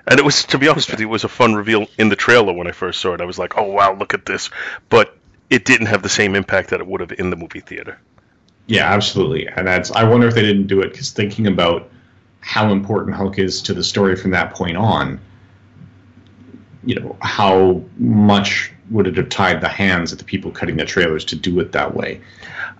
And 0.06 0.18
it 0.18 0.24
was, 0.24 0.44
to 0.46 0.58
be 0.58 0.68
honest 0.68 0.90
with 0.90 1.00
you, 1.00 1.06
it 1.06 1.10
was 1.10 1.24
a 1.24 1.28
fun 1.28 1.54
reveal 1.54 1.86
in 1.98 2.08
the 2.08 2.16
trailer 2.16 2.52
when 2.52 2.66
I 2.66 2.72
first 2.72 3.00
saw 3.00 3.12
it. 3.12 3.20
I 3.20 3.24
was 3.24 3.38
like, 3.38 3.56
"Oh 3.56 3.70
wow, 3.70 3.94
look 3.94 4.14
at 4.14 4.26
this!" 4.26 4.50
But 4.88 5.16
it 5.50 5.64
didn't 5.64 5.86
have 5.86 6.02
the 6.02 6.08
same 6.08 6.34
impact 6.34 6.70
that 6.70 6.80
it 6.80 6.86
would 6.86 7.00
have 7.00 7.12
in 7.12 7.30
the 7.30 7.36
movie 7.36 7.60
theater. 7.60 7.98
Yeah, 8.66 8.92
absolutely. 8.92 9.46
And 9.48 9.66
that's 9.66 9.90
I 9.90 10.04
wonder 10.04 10.26
if 10.26 10.34
they 10.34 10.42
didn't 10.42 10.66
do 10.66 10.80
it 10.80 10.90
because 10.90 11.10
thinking 11.10 11.46
about 11.46 11.88
how 12.40 12.70
important 12.70 13.16
Hulk 13.16 13.38
is 13.38 13.62
to 13.62 13.74
the 13.74 13.84
story 13.84 14.16
from 14.16 14.32
that 14.32 14.54
point 14.54 14.76
on, 14.76 15.20
you 16.88 16.98
know, 16.98 17.14
how 17.20 17.82
much 17.98 18.72
would 18.90 19.06
it 19.06 19.14
have 19.18 19.28
tied 19.28 19.60
the 19.60 19.68
hands 19.68 20.10
of 20.10 20.16
the 20.16 20.24
people 20.24 20.50
cutting 20.50 20.78
the 20.78 20.86
trailers 20.86 21.22
to 21.26 21.36
do 21.36 21.60
it 21.60 21.70
that 21.72 21.94
way? 21.94 22.18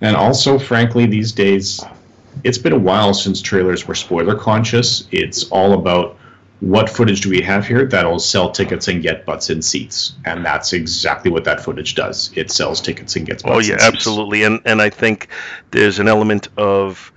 And 0.00 0.16
also, 0.16 0.58
frankly, 0.58 1.04
these 1.04 1.30
days, 1.30 1.84
it's 2.42 2.56
been 2.56 2.72
a 2.72 2.78
while 2.78 3.12
since 3.12 3.42
trailers 3.42 3.86
were 3.86 3.94
spoiler 3.94 4.34
conscious. 4.34 5.06
It's 5.12 5.44
all 5.50 5.74
about 5.74 6.16
what 6.60 6.88
footage 6.88 7.20
do 7.20 7.28
we 7.28 7.42
have 7.42 7.66
here 7.66 7.84
that'll 7.84 8.18
sell 8.18 8.50
tickets 8.50 8.88
and 8.88 9.02
get 9.02 9.26
butts 9.26 9.50
in 9.50 9.60
seats 9.60 10.14
and 10.24 10.44
that's 10.44 10.72
exactly 10.72 11.30
what 11.30 11.44
that 11.44 11.60
footage 11.60 11.94
does 11.94 12.32
it 12.34 12.50
sells 12.50 12.80
tickets 12.80 13.14
and 13.14 13.26
gets 13.26 13.44
oh, 13.44 13.50
butts 13.50 13.68
oh 13.68 13.72
yeah 13.72 13.78
absolutely 13.80 14.42
and 14.42 14.60
and 14.64 14.82
i 14.82 14.90
think 14.90 15.28
there's 15.70 16.00
an 16.00 16.08
element 16.08 16.48
of 16.56 17.12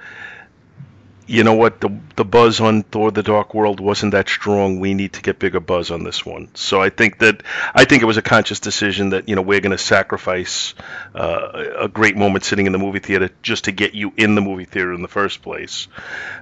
you 1.32 1.46
know 1.46 1.54
what 1.54 1.80
the 1.80 1.90
the 2.18 2.26
buzz 2.26 2.60
on 2.60 2.84
Thor: 2.84 3.10
The 3.10 3.24
Dark 3.24 3.54
World 3.54 3.80
wasn't 3.80 4.12
that 4.12 4.28
strong. 4.28 4.82
We 4.82 4.94
need 4.94 5.14
to 5.14 5.22
get 5.22 5.40
bigger 5.40 5.62
buzz 5.62 5.90
on 5.90 6.04
this 6.04 6.26
one. 6.26 6.50
So 6.56 6.82
I 6.82 6.90
think 6.90 7.20
that 7.20 7.44
I 7.74 7.86
think 7.86 8.04
it 8.04 8.06
was 8.06 8.18
a 8.18 8.22
conscious 8.22 8.60
decision 8.60 9.12
that 9.12 9.30
you 9.30 9.36
know 9.36 9.42
we're 9.42 9.62
going 9.62 9.72
to 9.72 9.78
sacrifice 9.78 10.74
uh, 11.16 11.64
a 11.80 11.88
great 11.88 12.18
moment 12.18 12.44
sitting 12.44 12.66
in 12.66 12.74
the 12.74 12.80
movie 12.80 13.00
theater 13.00 13.30
just 13.42 13.64
to 13.64 13.72
get 13.72 13.96
you 13.96 14.12
in 14.18 14.36
the 14.36 14.42
movie 14.42 14.66
theater 14.66 14.94
in 14.94 15.02
the 15.02 15.08
first 15.08 15.42
place. 15.42 15.88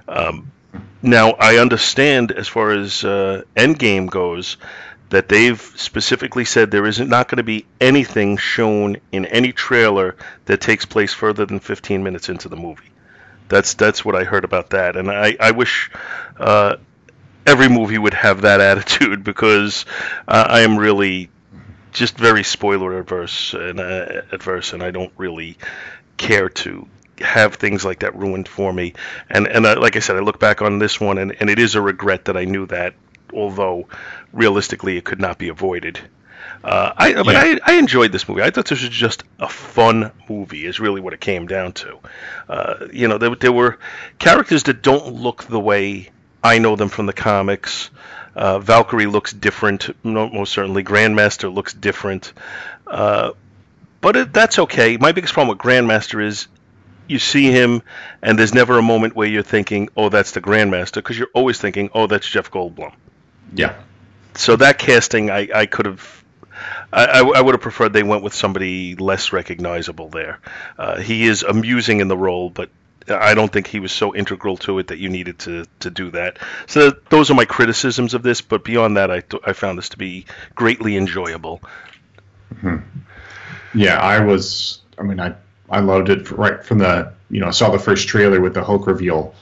Um, 0.08 0.50
now 1.02 1.30
I 1.32 1.58
understand 1.58 2.32
as 2.32 2.48
far 2.48 2.72
as 2.72 3.04
uh, 3.04 3.42
Endgame 3.56 4.10
goes 4.10 4.56
that 5.10 5.28
they've 5.28 5.60
specifically 5.76 6.44
said 6.44 6.70
there 6.70 6.86
isn't 6.86 7.08
not 7.08 7.28
going 7.28 7.38
to 7.38 7.44
be 7.44 7.64
anything 7.80 8.36
shown 8.36 8.96
in 9.12 9.24
any 9.26 9.52
trailer 9.52 10.16
that 10.46 10.60
takes 10.60 10.84
place 10.84 11.12
further 11.12 11.46
than 11.46 11.60
15 11.60 12.02
minutes 12.02 12.28
into 12.28 12.48
the 12.48 12.56
movie. 12.56 12.89
That's 13.50 13.74
that's 13.74 14.04
what 14.04 14.14
I 14.16 14.24
heard 14.24 14.44
about 14.44 14.70
that, 14.70 14.96
and 14.96 15.10
I 15.10 15.36
I 15.40 15.50
wish 15.50 15.90
uh, 16.38 16.76
every 17.46 17.68
movie 17.68 17.98
would 17.98 18.14
have 18.14 18.42
that 18.42 18.60
attitude 18.72 19.24
because 19.24 19.86
uh, 20.28 20.46
I 20.48 20.60
am 20.60 20.78
really 20.78 21.30
just 21.92 22.16
very 22.18 22.44
spoiler 22.44 22.98
adverse 22.98 23.54
and 23.54 23.80
uh, 23.80 24.22
adverse, 24.32 24.72
and 24.72 24.82
I 24.82 24.90
don't 24.90 25.12
really 25.16 25.58
care 26.16 26.48
to 26.48 26.88
have 27.20 27.54
things 27.56 27.84
like 27.84 28.00
that 28.00 28.16
ruined 28.16 28.48
for 28.48 28.72
me. 28.72 28.94
And 29.30 29.48
and 29.48 29.64
like 29.64 29.96
I 29.96 30.00
said, 30.00 30.16
I 30.16 30.20
look 30.20 30.38
back 30.38 30.62
on 30.62 30.78
this 30.78 31.00
one, 31.00 31.18
and, 31.18 31.36
and 31.40 31.50
it 31.50 31.58
is 31.58 31.74
a 31.74 31.82
regret 31.82 32.26
that 32.26 32.36
I 32.36 32.44
knew 32.44 32.66
that, 32.66 32.94
although 33.34 33.88
realistically 34.32 34.96
it 34.96 35.04
could 35.04 35.20
not 35.20 35.38
be 35.38 35.48
avoided. 35.48 36.00
Uh, 36.62 36.92
I, 36.96 37.08
yeah. 37.08 37.22
I, 37.26 37.58
I 37.64 37.72
enjoyed 37.78 38.12
this 38.12 38.28
movie. 38.28 38.42
I 38.42 38.50
thought 38.50 38.66
this 38.66 38.82
was 38.82 38.90
just 38.90 39.24
a 39.38 39.48
fun 39.48 40.12
movie. 40.28 40.66
Is 40.66 40.78
really 40.78 41.00
what 41.00 41.14
it 41.14 41.20
came 41.20 41.46
down 41.46 41.72
to. 41.74 41.98
Uh, 42.48 42.86
you 42.92 43.08
know, 43.08 43.18
there, 43.18 43.34
there 43.34 43.52
were 43.52 43.78
characters 44.18 44.64
that 44.64 44.82
don't 44.82 45.14
look 45.14 45.44
the 45.44 45.60
way 45.60 46.10
I 46.44 46.58
know 46.58 46.76
them 46.76 46.88
from 46.88 47.06
the 47.06 47.12
comics. 47.12 47.90
Uh, 48.34 48.58
Valkyrie 48.58 49.06
looks 49.06 49.32
different, 49.32 49.90
most 50.04 50.52
certainly. 50.52 50.84
Grandmaster 50.84 51.52
looks 51.52 51.74
different. 51.74 52.32
Uh, 52.86 53.32
but 54.00 54.16
it, 54.16 54.32
that's 54.32 54.58
okay. 54.58 54.96
My 54.96 55.12
biggest 55.12 55.34
problem 55.34 55.56
with 55.56 55.64
Grandmaster 55.64 56.24
is 56.24 56.46
you 57.06 57.18
see 57.18 57.50
him, 57.50 57.82
and 58.22 58.38
there's 58.38 58.54
never 58.54 58.78
a 58.78 58.82
moment 58.82 59.16
where 59.16 59.28
you're 59.28 59.42
thinking, 59.42 59.88
"Oh, 59.96 60.08
that's 60.08 60.30
the 60.30 60.40
Grandmaster," 60.40 60.94
because 60.94 61.18
you're 61.18 61.28
always 61.34 61.58
thinking, 61.58 61.90
"Oh, 61.92 62.06
that's 62.06 62.26
Jeff 62.28 62.50
Goldblum." 62.50 62.92
Yeah. 63.52 63.74
So 64.36 64.56
that 64.56 64.78
casting, 64.78 65.28
I, 65.28 65.48
I 65.52 65.66
could 65.66 65.86
have, 65.86 66.19
I, 66.92 67.20
I, 67.20 67.40
would 67.40 67.54
have 67.54 67.60
preferred 67.60 67.92
they 67.92 68.02
went 68.02 68.22
with 68.22 68.34
somebody 68.34 68.96
less 68.96 69.32
recognizable 69.32 70.08
there. 70.08 70.40
Uh, 70.78 71.00
he 71.00 71.26
is 71.26 71.42
amusing 71.42 72.00
in 72.00 72.08
the 72.08 72.16
role, 72.16 72.50
but 72.50 72.70
I 73.08 73.34
don't 73.34 73.52
think 73.52 73.66
he 73.66 73.80
was 73.80 73.92
so 73.92 74.14
integral 74.14 74.56
to 74.58 74.78
it 74.78 74.88
that 74.88 74.98
you 74.98 75.08
needed 75.08 75.38
to, 75.40 75.66
to 75.80 75.90
do 75.90 76.10
that. 76.10 76.38
So 76.66 76.90
those 77.08 77.30
are 77.30 77.34
my 77.34 77.44
criticisms 77.44 78.14
of 78.14 78.22
this. 78.22 78.40
But 78.40 78.64
beyond 78.64 78.96
that, 78.96 79.10
I, 79.10 79.22
I 79.44 79.52
found 79.52 79.78
this 79.78 79.90
to 79.90 79.98
be 79.98 80.26
greatly 80.54 80.96
enjoyable. 80.96 81.60
Mm-hmm. 82.54 82.78
Yeah, 83.74 83.98
I 83.98 84.20
was. 84.20 84.80
I 84.98 85.02
mean, 85.02 85.20
I 85.20 85.34
I 85.68 85.80
loved 85.80 86.08
it 86.08 86.30
right 86.30 86.64
from 86.64 86.78
the 86.78 87.12
you 87.30 87.40
know 87.40 87.46
I 87.46 87.50
saw 87.50 87.70
the 87.70 87.78
first 87.78 88.08
trailer 88.08 88.40
with 88.40 88.54
the 88.54 88.64
Hulk 88.64 88.86
reveal 88.86 89.34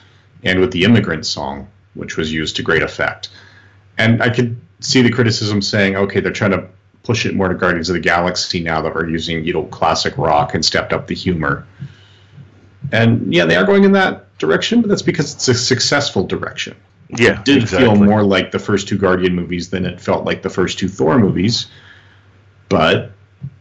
and 0.45 0.61
with 0.61 0.71
the 0.71 0.85
immigrant 0.85 1.27
song, 1.27 1.69
which 1.95 2.17
was 2.17 2.33
used 2.33 2.57
to 2.57 2.63
great 2.63 2.83
effect. 2.83 3.31
And 3.97 4.23
I 4.23 4.31
could 4.31 4.61
see 4.81 5.03
the 5.03 5.11
criticism 5.11 5.61
saying, 5.63 5.97
okay, 5.97 6.21
they're 6.21 6.33
trying 6.33 6.53
to 6.53 6.69
push 7.09 7.25
it 7.25 7.35
more 7.35 7.49
to 7.49 7.55
Guardians 7.55 7.89
of 7.89 7.95
the 7.95 8.01
Galaxy 8.01 8.61
now 8.61 8.83
that 8.83 8.95
we're 8.95 9.09
using 9.09 9.43
you 9.43 9.55
know 9.55 9.65
classic 9.65 10.19
rock 10.19 10.53
and 10.53 10.63
stepped 10.63 10.93
up 10.93 11.07
the 11.07 11.15
humor. 11.15 11.67
And 12.93 13.33
yeah, 13.33 13.47
they 13.47 13.57
are 13.57 13.65
going 13.65 13.85
in 13.85 13.93
that 13.93 14.37
direction, 14.37 14.83
but 14.83 14.89
that's 14.89 15.01
because 15.01 15.35
it's 15.35 15.49
a 15.49 15.55
successful 15.55 16.27
direction. 16.27 16.77
Yeah, 17.09 17.41
it 17.41 17.47
did 17.47 17.63
exactly. 17.63 17.87
feel 17.87 17.97
more 17.97 18.23
like 18.23 18.51
the 18.51 18.59
first 18.59 18.89
two 18.89 18.99
Guardian 18.99 19.35
movies 19.35 19.71
than 19.71 19.87
it 19.87 19.99
felt 19.99 20.27
like 20.27 20.43
the 20.43 20.51
first 20.51 20.79
two 20.79 20.87
Thor 20.87 21.19
movies. 21.19 21.69
But 22.69 23.13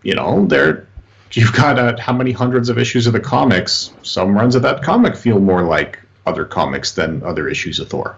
you 0.03 0.13
know, 0.13 0.45
they're 0.47 0.85
you've 1.31 1.53
got 1.53 1.79
uh, 1.79 1.95
how 1.97 2.11
many 2.11 2.33
hundreds 2.33 2.67
of 2.67 2.77
issues 2.77 3.07
of 3.07 3.13
the 3.13 3.21
comics? 3.21 3.93
Some 4.03 4.35
runs 4.35 4.55
of 4.55 4.61
that 4.63 4.83
comic 4.83 5.15
feel 5.15 5.39
more 5.39 5.63
like 5.63 5.99
other 6.25 6.43
comics 6.43 6.91
than 6.91 7.23
other 7.23 7.47
issues 7.47 7.79
of 7.79 7.87
Thor. 7.87 8.17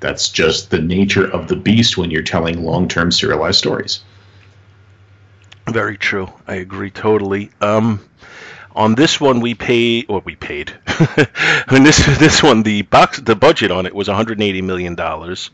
That's 0.00 0.30
just 0.30 0.70
the 0.70 0.80
nature 0.80 1.30
of 1.30 1.48
the 1.48 1.56
beast 1.56 1.98
when 1.98 2.10
you're 2.10 2.22
telling 2.22 2.64
long-term 2.64 3.12
serialized 3.12 3.58
stories. 3.58 4.00
Very 5.66 5.96
true. 5.96 6.28
I 6.46 6.56
agree 6.56 6.90
totally. 6.90 7.50
Um, 7.60 8.00
on 8.76 8.94
this 8.94 9.20
one, 9.20 9.40
we 9.40 9.54
paid, 9.54 10.06
or 10.08 10.20
we 10.24 10.36
paid. 10.36 10.72
on 11.68 11.84
this 11.84 12.04
this 12.18 12.42
one, 12.42 12.62
the 12.62 12.82
box, 12.82 13.20
the 13.20 13.36
budget 13.36 13.70
on 13.70 13.86
it 13.86 13.94
was 13.94 14.08
180 14.08 14.62
million 14.62 14.94
dollars. 14.94 15.50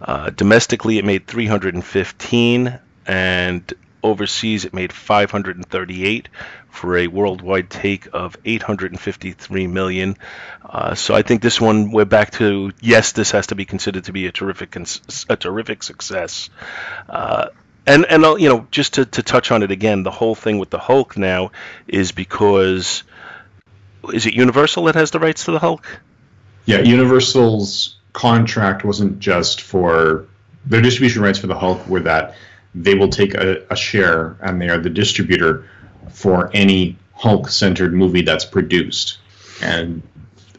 Uh, 0.00 0.30
domestically, 0.30 0.98
it 0.98 1.04
made 1.04 1.26
315, 1.26 2.78
and 3.06 3.74
overseas 4.02 4.64
it 4.64 4.72
made 4.72 4.92
538 4.92 6.28
for 6.70 6.96
a 6.96 7.08
worldwide 7.08 7.68
take 7.68 8.06
of 8.12 8.36
853 8.44 9.66
million. 9.66 10.16
Uh, 10.64 10.94
so 10.94 11.14
I 11.14 11.22
think 11.22 11.42
this 11.42 11.60
one 11.60 11.90
we're 11.90 12.04
back 12.04 12.30
to 12.32 12.72
yes, 12.80 13.12
this 13.12 13.32
has 13.32 13.48
to 13.48 13.54
be 13.56 13.64
considered 13.64 14.04
to 14.04 14.12
be 14.12 14.26
a 14.26 14.32
terrific 14.32 14.76
a 15.28 15.36
terrific 15.36 15.82
success. 15.82 16.50
Uh, 17.08 17.48
and 17.88 18.06
and 18.06 18.24
uh, 18.24 18.36
you 18.36 18.48
know 18.48 18.66
just 18.70 18.94
to, 18.94 19.06
to 19.06 19.22
touch 19.22 19.50
on 19.50 19.62
it 19.62 19.70
again, 19.70 20.02
the 20.02 20.10
whole 20.10 20.34
thing 20.34 20.58
with 20.58 20.70
the 20.70 20.78
Hulk 20.78 21.16
now 21.16 21.50
is 21.86 22.12
because 22.12 23.02
is 24.12 24.26
it 24.26 24.34
Universal 24.34 24.84
that 24.84 24.94
has 24.94 25.10
the 25.10 25.18
rights 25.18 25.44
to 25.46 25.52
the 25.52 25.58
Hulk? 25.58 26.00
Yeah, 26.66 26.80
Universal's 26.80 27.96
contract 28.12 28.84
wasn't 28.84 29.18
just 29.18 29.62
for 29.62 30.26
their 30.66 30.82
distribution 30.82 31.22
rights 31.22 31.38
for 31.38 31.46
the 31.46 31.58
Hulk 31.58 31.86
were 31.88 32.00
that 32.00 32.34
they 32.74 32.94
will 32.94 33.08
take 33.08 33.34
a, 33.34 33.64
a 33.70 33.76
share 33.76 34.36
and 34.42 34.60
they 34.60 34.68
are 34.68 34.78
the 34.78 34.90
distributor 34.90 35.64
for 36.10 36.50
any 36.52 36.96
Hulk 37.14 37.48
centered 37.48 37.94
movie 37.94 38.22
that's 38.22 38.44
produced. 38.44 39.18
And 39.62 40.02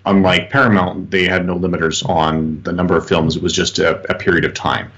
unlike 0.05 0.49
Paramount, 0.49 1.11
they 1.11 1.25
had 1.25 1.45
no 1.45 1.57
limiters 1.57 2.07
on 2.07 2.61
the 2.63 2.71
number 2.71 2.97
of 2.97 3.07
films. 3.07 3.35
It 3.35 3.43
was 3.43 3.53
just 3.53 3.79
a, 3.79 4.11
a, 4.11 4.15
period 4.15 4.45
of 4.45 4.53
time. 4.53 4.91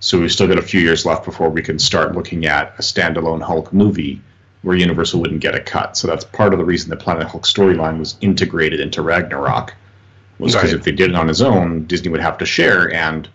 So 0.00 0.18
we've 0.18 0.32
still 0.32 0.48
got 0.48 0.58
a 0.58 0.62
few 0.62 0.80
years 0.80 1.04
left 1.04 1.24
before 1.24 1.50
we 1.50 1.62
can 1.62 1.78
start 1.78 2.14
looking 2.14 2.46
at 2.46 2.74
a 2.78 2.82
standalone 2.82 3.42
Hulk 3.42 3.72
movie 3.72 4.22
where 4.62 4.76
Universal 4.76 5.20
wouldn't 5.20 5.40
get 5.40 5.54
a 5.54 5.60
cut. 5.60 5.96
So 5.96 6.08
that's 6.08 6.24
part 6.24 6.52
of 6.52 6.58
the 6.58 6.64
reason 6.64 6.90
the 6.90 6.96
Planet 6.96 7.28
Hulk 7.28 7.44
storyline 7.44 7.98
was 7.98 8.16
integrated 8.20 8.80
into 8.80 9.02
Ragnarok. 9.02 9.74
Was 10.38 10.54
because 10.54 10.72
right. 10.72 10.78
if 10.78 10.84
they 10.84 10.92
did 10.92 11.10
it 11.10 11.16
on 11.16 11.28
his 11.28 11.42
own, 11.42 11.84
Disney 11.84 12.10
would 12.10 12.20
have 12.20 12.38
to 12.38 12.46
share, 12.46 12.92
and 12.92 13.28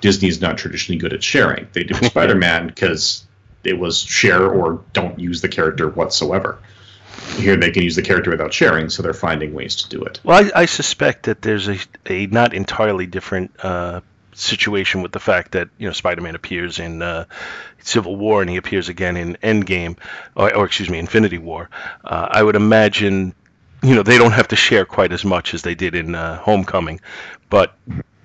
Disney's 0.00 0.40
not 0.40 0.56
traditionally 0.56 0.98
good 0.98 1.12
at 1.12 1.22
sharing. 1.22 1.68
They 1.72 1.84
did 1.84 1.96
Spider 2.04 2.34
Man 2.34 2.66
because 2.66 3.24
it 3.62 3.78
was 3.78 4.00
share 4.00 4.48
or 4.48 4.82
don't 4.94 5.18
use 5.18 5.42
the 5.42 5.48
character 5.48 5.88
whatsoever. 5.90 6.58
Here 7.36 7.56
they 7.56 7.70
can 7.70 7.82
use 7.82 7.96
the 7.96 8.02
character 8.02 8.30
without 8.30 8.54
sharing, 8.54 8.88
so 8.88 9.02
they're 9.02 9.12
finding 9.12 9.52
ways 9.52 9.76
to 9.76 9.88
do 9.90 10.02
it. 10.04 10.20
Well, 10.24 10.42
I, 10.44 10.62
I 10.62 10.64
suspect 10.64 11.24
that 11.24 11.42
there's 11.42 11.68
a, 11.68 11.76
a 12.06 12.26
not 12.26 12.54
entirely 12.54 13.06
different 13.06 13.52
uh, 13.62 14.00
situation 14.32 15.02
with 15.02 15.12
the 15.12 15.20
fact 15.20 15.52
that 15.52 15.68
you 15.78 15.86
know 15.86 15.92
Spider-Man 15.92 16.34
appears 16.34 16.78
in 16.78 17.02
uh, 17.02 17.24
Civil 17.80 18.16
War 18.16 18.40
and 18.40 18.50
he 18.50 18.56
appears 18.56 18.88
again 18.88 19.16
in 19.16 19.36
Endgame, 19.42 19.96
or, 20.34 20.54
or 20.54 20.64
excuse 20.64 20.90
me, 20.90 20.98
Infinity 20.98 21.38
War. 21.38 21.68
Uh, 22.04 22.28
I 22.30 22.42
would 22.42 22.56
imagine 22.56 23.34
you 23.82 23.94
know 23.94 24.02
they 24.02 24.18
don't 24.18 24.32
have 24.32 24.48
to 24.48 24.56
share 24.56 24.84
quite 24.84 25.12
as 25.12 25.24
much 25.24 25.54
as 25.54 25.62
they 25.62 25.74
did 25.74 25.94
in 25.94 26.14
uh, 26.14 26.38
Homecoming, 26.38 27.00
but 27.48 27.74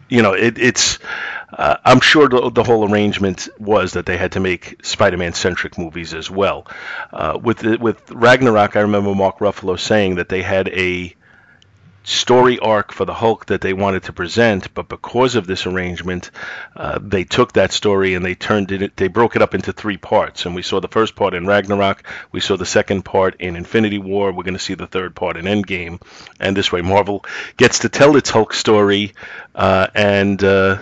you 0.10 0.22
know 0.22 0.34
it, 0.34 0.58
it's 0.58 1.00
uh, 1.52 1.78
I'm 1.86 2.02
sure 2.02 2.28
the, 2.28 2.50
the, 2.50 2.64
whole 2.64 2.92
arrangement 2.92 3.48
was 3.60 3.94
that 3.94 4.06
they 4.06 4.18
had 4.18 4.34
to 4.34 4.40
make 4.40 4.84
Spider-Man 4.84 5.34
centric 5.34 5.78
movies 5.78 6.14
as 6.14 6.30
well. 6.30 6.68
Uh, 7.14 7.40
with 7.42 7.60
the, 7.60 7.78
with 7.78 8.12
Ragnarok, 8.12 8.76
I 8.76 8.82
remember 8.82 9.16
Mark 9.16 9.40
Ruffalo 9.40 9.80
saying 9.80 10.16
that 10.16 10.28
they 10.28 10.42
had 10.42 10.68
a 10.70 11.16
story 12.06 12.60
arc 12.60 12.92
for 12.92 13.06
the 13.06 13.14
Hulk 13.14 13.48
that 13.48 13.62
they 13.62 13.74
wanted 13.74 14.04
to 14.04 14.14
present, 14.14 14.74
but 14.74 14.88
because 14.88 15.36
of 15.36 15.48
this 15.48 15.66
arrangement, 15.66 16.32
uh, 16.76 17.00
they 17.02 17.24
took 17.24 17.54
that 17.54 17.72
story 17.72 18.14
and 18.14 18.24
they 18.24 18.36
turned 18.36 18.72
it, 18.72 18.96
they 18.96 19.08
broke 19.08 19.36
it 19.36 19.42
up 19.42 19.56
into 19.56 19.74
three 19.74 19.98
parts. 19.98 20.46
And 20.46 20.56
we 20.56 20.62
saw 20.62 20.80
the 20.80 20.88
first 20.88 21.16
part 21.16 21.34
in 21.34 21.48
Ragnarok, 21.48 22.04
we 22.32 22.40
saw 22.40 22.58
the 22.58 22.66
second 22.66 23.04
part 23.04 23.36
in 23.40 23.56
Infinity 23.56 23.98
War, 23.98 24.32
we're 24.32 24.44
going 24.44 24.54
to 24.54 24.60
see 24.60 24.76
the 24.76 24.88
third 24.88 25.16
part 25.16 25.36
in 25.36 25.46
Endgame. 25.46 26.02
And 26.40 26.56
this 26.56 26.72
way, 26.72 26.82
Marvel 26.82 27.26
gets 27.58 27.80
to 27.80 27.90
tell 27.90 28.16
its 28.16 28.30
Hulk 28.30 28.54
story 28.54 29.14
uh, 29.56 29.88
and 29.96 30.44
uh, 30.44 30.78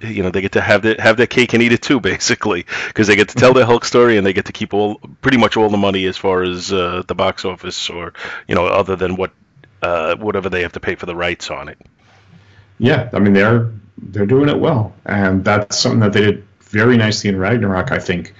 you 0.00 0.22
know 0.22 0.30
they 0.30 0.40
get 0.40 0.52
to 0.52 0.60
have 0.60 0.82
their 0.82 0.96
have 0.98 1.16
their 1.16 1.26
cake 1.26 1.52
and 1.54 1.62
eat 1.62 1.72
it 1.72 1.82
too, 1.82 2.00
basically, 2.12 2.66
because 2.88 3.06
they 3.06 3.16
get 3.16 3.28
to 3.28 3.36
tell 3.36 3.52
their 3.52 3.66
Hulk 3.66 3.84
story 3.84 4.16
and 4.16 4.26
they 4.26 4.32
get 4.32 4.46
to 4.46 4.52
keep 4.52 4.72
all 4.74 5.00
pretty 5.20 5.38
much 5.38 5.56
all 5.56 5.68
the 5.68 5.76
money 5.76 6.06
as 6.06 6.16
far 6.16 6.42
as 6.42 6.72
uh, 6.72 7.02
the 7.06 7.14
box 7.14 7.44
office 7.44 7.90
or 7.90 8.14
you 8.48 8.54
know 8.54 8.66
other 8.66 8.96
than 8.96 9.16
what 9.16 9.32
uh, 9.82 10.16
whatever 10.16 10.48
they 10.48 10.62
have 10.62 10.72
to 10.72 10.80
pay 10.80 10.94
for 10.94 11.06
the 11.06 11.16
rights 11.16 11.50
on 11.50 11.68
it. 11.68 11.78
Yeah, 12.78 13.08
I 13.12 13.18
mean 13.18 13.32
they're 13.32 13.70
they're 13.98 14.26
doing 14.26 14.48
it 14.48 14.58
well, 14.58 14.94
and 15.04 15.44
that's 15.44 15.78
something 15.78 16.00
that 16.00 16.12
they 16.12 16.20
did 16.20 16.46
very 16.60 16.96
nicely 16.96 17.30
in 17.30 17.38
Ragnarok. 17.38 17.92
I 17.92 17.98
think 17.98 18.34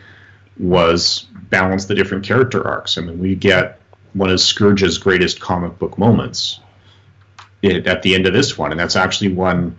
was 0.59 1.27
balance 1.51 1.87
the 1.87 1.95
different 1.95 2.25
character 2.25 2.67
arcs. 2.67 2.99
I 2.99 3.03
mean, 3.03 3.19
we 3.19 3.35
get 3.35 3.81
one 4.15 4.31
of 4.31 4.39
Skurge's 4.39 4.99
greatest 4.99 5.41
comic 5.41 5.79
book 5.79 5.99
moments 5.99 6.61
it, 7.63 7.87
at 7.87 8.03
the 8.03 8.15
end 8.15 8.27
of 8.27 8.33
this 8.33 8.57
one, 8.57 8.71
and 8.71 8.81
that's 8.81 8.97
actually 8.97 9.33
one 9.33 9.77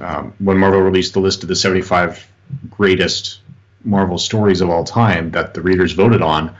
um, 0.00 0.34
when 0.38 0.58
Marvel 0.58 0.80
released 0.80 1.14
the 1.14 1.20
list 1.20 1.42
of 1.42 1.48
the 1.48 1.56
75 1.56 2.26
greatest 2.70 3.40
Marvel 3.84 4.18
stories 4.18 4.60
of 4.60 4.70
all 4.70 4.84
time 4.84 5.30
that 5.32 5.54
the 5.54 5.60
readers 5.60 5.92
voted 5.92 6.22
on, 6.22 6.54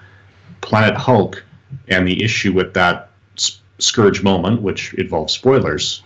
Planet 0.61 0.97
Hulk 0.97 1.45
and 1.89 2.07
the 2.07 2.23
issue 2.23 2.53
with 2.53 2.75
that 2.75 3.11
Skurge 3.79 4.23
moment, 4.23 4.63
which 4.63 4.95
involves 4.95 5.33
spoilers, 5.33 6.03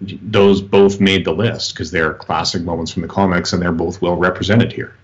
those 0.00 0.60
both 0.60 1.00
made 1.00 1.24
the 1.24 1.32
list 1.32 1.74
because 1.74 1.90
they're 1.90 2.14
classic 2.14 2.62
moments 2.62 2.92
from 2.92 3.02
the 3.02 3.08
comics 3.08 3.52
and 3.52 3.62
they're 3.62 3.72
both 3.72 4.02
well 4.02 4.16
represented 4.16 4.72
here. 4.72 4.94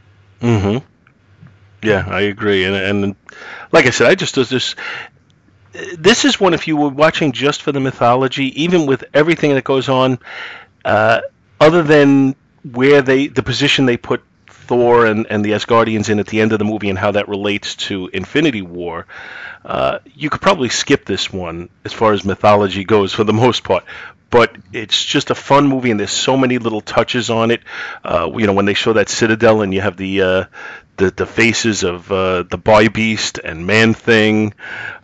Mm-hmm. 0.40 0.84
Yeah, 1.82 2.04
I 2.06 2.22
agree. 2.22 2.64
And, 2.64 2.74
and 2.74 3.16
like 3.72 3.86
I 3.86 3.90
said, 3.90 4.08
I 4.08 4.14
just 4.14 4.34
this. 4.34 4.74
This 5.96 6.24
is 6.24 6.40
one 6.40 6.52
if 6.52 6.66
you 6.66 6.76
were 6.76 6.88
watching 6.88 7.30
just 7.30 7.62
for 7.62 7.70
the 7.70 7.78
mythology, 7.78 8.60
even 8.60 8.86
with 8.86 9.04
everything 9.14 9.54
that 9.54 9.62
goes 9.62 9.88
on, 9.88 10.18
uh, 10.84 11.20
other 11.60 11.82
than 11.84 12.34
where 12.72 13.02
they 13.02 13.28
the 13.28 13.42
position 13.42 13.86
they 13.86 13.96
put 13.96 14.22
Thor 14.70 15.04
and, 15.04 15.26
and 15.28 15.44
the 15.44 15.50
Asgardians 15.50 16.10
in 16.10 16.20
at 16.20 16.28
the 16.28 16.40
end 16.40 16.52
of 16.52 16.60
the 16.60 16.64
movie 16.64 16.90
and 16.90 16.98
how 16.98 17.10
that 17.10 17.28
relates 17.28 17.74
to 17.74 18.08
Infinity 18.12 18.62
War, 18.62 19.04
uh, 19.64 19.98
you 20.14 20.30
could 20.30 20.40
probably 20.40 20.68
skip 20.68 21.04
this 21.04 21.32
one 21.32 21.70
as 21.84 21.92
far 21.92 22.12
as 22.12 22.24
mythology 22.24 22.84
goes 22.84 23.12
for 23.12 23.24
the 23.24 23.32
most 23.44 23.64
part. 23.64 23.84
But 24.30 24.56
it's 24.72 25.04
just 25.04 25.30
a 25.30 25.34
fun 25.34 25.66
movie, 25.66 25.90
and 25.90 25.98
there's 25.98 26.12
so 26.12 26.36
many 26.36 26.58
little 26.58 26.80
touches 26.80 27.30
on 27.30 27.50
it. 27.50 27.62
Uh, 28.04 28.30
you 28.36 28.46
know, 28.46 28.52
when 28.52 28.64
they 28.64 28.74
show 28.74 28.92
that 28.92 29.08
citadel, 29.08 29.62
and 29.62 29.74
you 29.74 29.80
have 29.80 29.96
the 29.96 30.22
uh, 30.22 30.44
the, 30.98 31.10
the 31.10 31.26
faces 31.26 31.82
of 31.82 32.12
uh, 32.12 32.44
the 32.44 32.56
Bi-Beast 32.56 33.40
and 33.42 33.66
Man 33.66 33.92
Thing, 33.92 34.54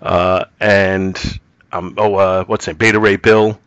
uh, 0.00 0.44
and 0.60 1.18
um, 1.72 1.94
oh, 1.98 2.14
uh, 2.14 2.44
what's 2.44 2.68
name, 2.68 2.76
Beta 2.76 3.00
Ray 3.00 3.16
Bill. 3.16 3.58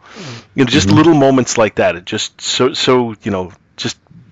You 0.55 0.63
know, 0.63 0.69
just 0.69 0.87
mm-hmm. 0.87 0.95
little 0.95 1.13
moments 1.13 1.57
like 1.57 1.75
that. 1.75 1.97
It 1.97 2.05
just 2.05 2.39
so 2.39 2.71
so 2.71 3.15
you 3.21 3.31
know 3.31 3.51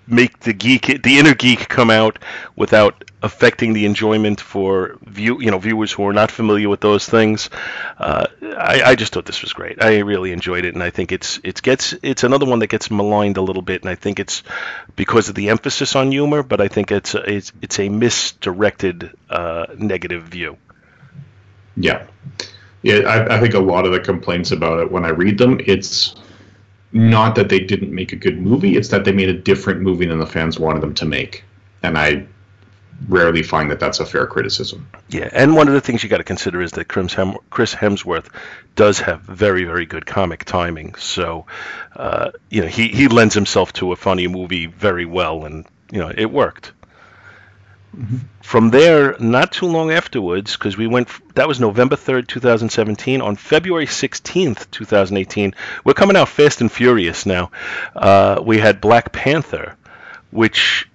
make 0.08 0.39
the 0.39 0.53
geek 0.53 1.03
the 1.03 1.20
inner 1.20 1.36
geek 1.36 1.68
come 1.68 1.89
out 1.89 2.20
without 2.55 3.03
affecting 3.22 3.74
the 3.74 3.86
enjoyment 3.86 4.39
for 4.39 4.97
view 5.01 5.41
you 5.41 5.49
know 5.49 5.58
viewers 5.58 5.91
who 5.91 6.08
are 6.08 6.14
not 6.14 6.32
familiar 6.32 6.70
with 6.70 6.82
those 6.82 7.05
things. 7.05 7.49
Uh, 7.97 8.28
I, 8.41 8.82
I, 8.86 8.95
just 8.95 9.14
thought 9.14 9.26
this 9.26 9.41
was 9.41 9.53
great. 9.53 9.84
I 9.84 9.99
really 9.99 10.32
enjoyed 10.32 10.66
it, 10.66 10.76
and 10.76 10.84
I 10.84 10.91
think 10.91 11.12
it's 11.12 11.39
it 11.43 11.62
gets 11.62 11.95
it's 12.03 12.24
another 12.24 12.45
one 12.45 12.60
that 12.60 12.68
gets 12.68 12.91
maligned 12.91 13.38
a 13.38 13.41
little 13.41 13.64
bit, 13.64 13.82
and 13.82 13.89
I 13.89 13.95
think 13.95 14.20
it's 14.20 14.43
because 14.95 15.30
of 15.30 15.36
the 15.36 15.49
emphasis 15.49 15.95
on 15.95 16.12
humor, 16.12 16.43
but 16.43 16.62
I 16.62 16.68
think 16.68 16.91
it's 16.91 17.16
a, 17.16 17.22
it's, 17.30 17.51
it's 17.62 17.80
a 17.80 17.89
misdirected 17.89 19.12
uh, 19.30 19.68
negative 19.78 20.24
view. 20.24 20.58
Yeah, 21.76 22.05
yeah. 22.84 22.99
I, 22.99 23.38
I 23.38 23.39
think 23.39 23.55
a 23.55 23.60
lot 23.60 23.86
of 23.86 23.91
the 23.91 23.99
complaints 23.99 24.51
about 24.51 24.80
it 24.80 24.91
when 24.91 25.05
I 25.05 25.10
read 25.10 25.38
them, 25.38 25.60
it's 25.66 26.16
not 26.91 27.35
that 27.35 27.49
they 27.49 27.59
didn't 27.59 27.93
make 27.93 28.13
a 28.13 28.15
good 28.15 28.39
movie; 28.39 28.77
it's 28.77 28.89
that 28.89 29.05
they 29.05 29.11
made 29.11 29.29
a 29.29 29.38
different 29.38 29.81
movie 29.81 30.05
than 30.05 30.19
the 30.19 30.27
fans 30.27 30.59
wanted 30.59 30.81
them 30.81 30.93
to 30.95 31.05
make, 31.05 31.43
and 31.83 31.97
I 31.97 32.27
rarely 33.07 33.43
find 33.43 33.69
that 33.71 33.79
that's 33.79 33.99
a 33.99 34.05
fair 34.05 34.25
criticism. 34.25 34.89
Yeah, 35.09 35.29
and 35.31 35.55
one 35.55 35.67
of 35.67 35.73
the 35.73 35.81
things 35.81 36.03
you 36.03 36.09
got 36.09 36.17
to 36.17 36.23
consider 36.23 36.61
is 36.61 36.71
that 36.73 36.88
Chris, 36.88 37.13
Hemsworth 37.75 38.29
does 38.75 38.99
have 38.99 39.21
very, 39.21 39.63
very 39.65 39.85
good 39.85 40.05
comic 40.05 40.45
timing. 40.45 40.95
So, 40.95 41.45
uh, 41.95 42.31
you 42.49 42.61
know, 42.61 42.67
he, 42.67 42.88
he 42.88 43.07
lends 43.07 43.35
himself 43.35 43.73
to 43.73 43.91
a 43.91 43.95
funny 43.95 44.27
movie 44.27 44.65
very 44.65 45.05
well, 45.05 45.45
and 45.45 45.65
you 45.91 45.99
know, 45.99 46.11
it 46.15 46.31
worked. 46.31 46.71
Mm-hmm. 47.95 48.17
From 48.43 48.69
there, 48.69 49.17
not 49.19 49.51
too 49.51 49.65
long 49.65 49.91
afterwards, 49.91 50.55
because 50.55 50.77
we 50.77 50.88
went, 50.88 51.09
that 51.35 51.47
was 51.47 51.59
November 51.59 51.95
3rd, 51.95 52.27
2017. 52.27 53.21
On 53.21 53.35
February 53.35 53.85
16th, 53.85 54.69
2018, 54.71 55.55
we're 55.83 55.93
coming 55.93 56.15
out 56.15 56.29
fast 56.29 56.61
and 56.61 56.71
furious 56.71 57.25
now. 57.25 57.51
Uh, 57.95 58.41
we 58.43 58.59
had 58.59 58.81
Black 58.81 59.11
Panther, 59.11 59.75
which 60.31 60.88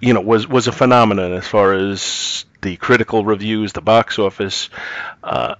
you 0.00 0.14
know 0.14 0.20
was 0.20 0.48
was 0.48 0.66
a 0.66 0.72
phenomenon 0.72 1.32
as 1.32 1.46
far 1.46 1.74
as 1.74 2.44
the 2.60 2.76
critical 2.76 3.24
reviews, 3.24 3.72
the 3.72 3.80
box 3.80 4.18
office. 4.18 4.68
Uh, 5.22 5.54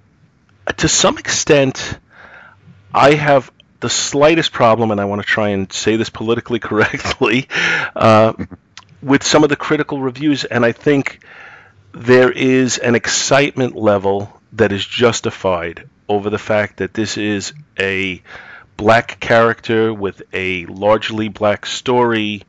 to 0.78 0.88
some 0.88 1.18
extent, 1.18 1.98
I 2.94 3.14
have 3.14 3.50
the 3.80 3.90
slightest 3.90 4.52
problem, 4.52 4.90
and 4.90 5.00
I 5.00 5.04
want 5.04 5.20
to 5.20 5.26
try 5.26 5.50
and 5.50 5.72
say 5.72 5.96
this 5.96 6.10
politically 6.10 6.58
correctly, 6.68 7.48
uh, 7.94 8.32
with 9.02 9.22
some 9.22 9.42
of 9.42 9.48
the 9.48 9.56
critical 9.56 10.00
reviews, 10.00 10.44
and 10.44 10.64
I 10.64 10.72
think 10.72 11.20
there 11.92 12.30
is 12.30 12.78
an 12.78 12.94
excitement 12.94 13.76
level 13.76 14.40
that 14.52 14.72
is 14.72 14.84
justified 14.84 15.88
over 16.08 16.30
the 16.30 16.38
fact 16.38 16.78
that 16.78 16.94
this 16.94 17.16
is 17.16 17.52
a 17.78 18.22
black 18.76 19.20
character 19.20 19.92
with 19.92 20.22
a 20.32 20.66
largely 20.66 21.28
black 21.28 21.66
story 21.66 22.42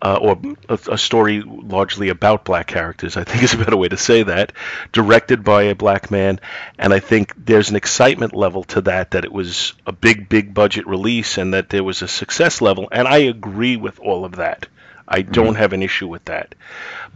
uh, 0.00 0.16
or 0.20 0.40
a, 0.68 0.78
a, 0.92 0.98
story 0.98 1.42
largely 1.42 2.08
about 2.08 2.44
black 2.44 2.68
characters, 2.68 3.16
I 3.16 3.24
think 3.24 3.42
is 3.42 3.54
a 3.54 3.58
better 3.58 3.76
way 3.76 3.88
to 3.88 3.96
say 3.96 4.22
that, 4.22 4.52
directed 4.92 5.42
by 5.42 5.64
a 5.64 5.74
black 5.74 6.10
man. 6.10 6.38
And 6.78 6.94
I 6.94 7.00
think 7.00 7.34
there's 7.36 7.70
an 7.70 7.76
excitement 7.76 8.32
level 8.32 8.62
to 8.64 8.82
that, 8.82 9.10
that 9.12 9.24
it 9.24 9.32
was 9.32 9.74
a 9.86 9.92
big, 9.92 10.28
big 10.28 10.54
budget 10.54 10.86
release 10.86 11.36
and 11.36 11.52
that 11.54 11.68
there 11.70 11.82
was 11.82 12.02
a 12.02 12.08
success 12.08 12.60
level. 12.60 12.88
And 12.92 13.08
I 13.08 13.18
agree 13.18 13.76
with 13.76 13.98
all 13.98 14.24
of 14.24 14.36
that. 14.36 14.68
I 15.08 15.22
don't 15.22 15.48
mm-hmm. 15.48 15.56
have 15.56 15.72
an 15.72 15.82
issue 15.82 16.06
with 16.06 16.24
that. 16.26 16.54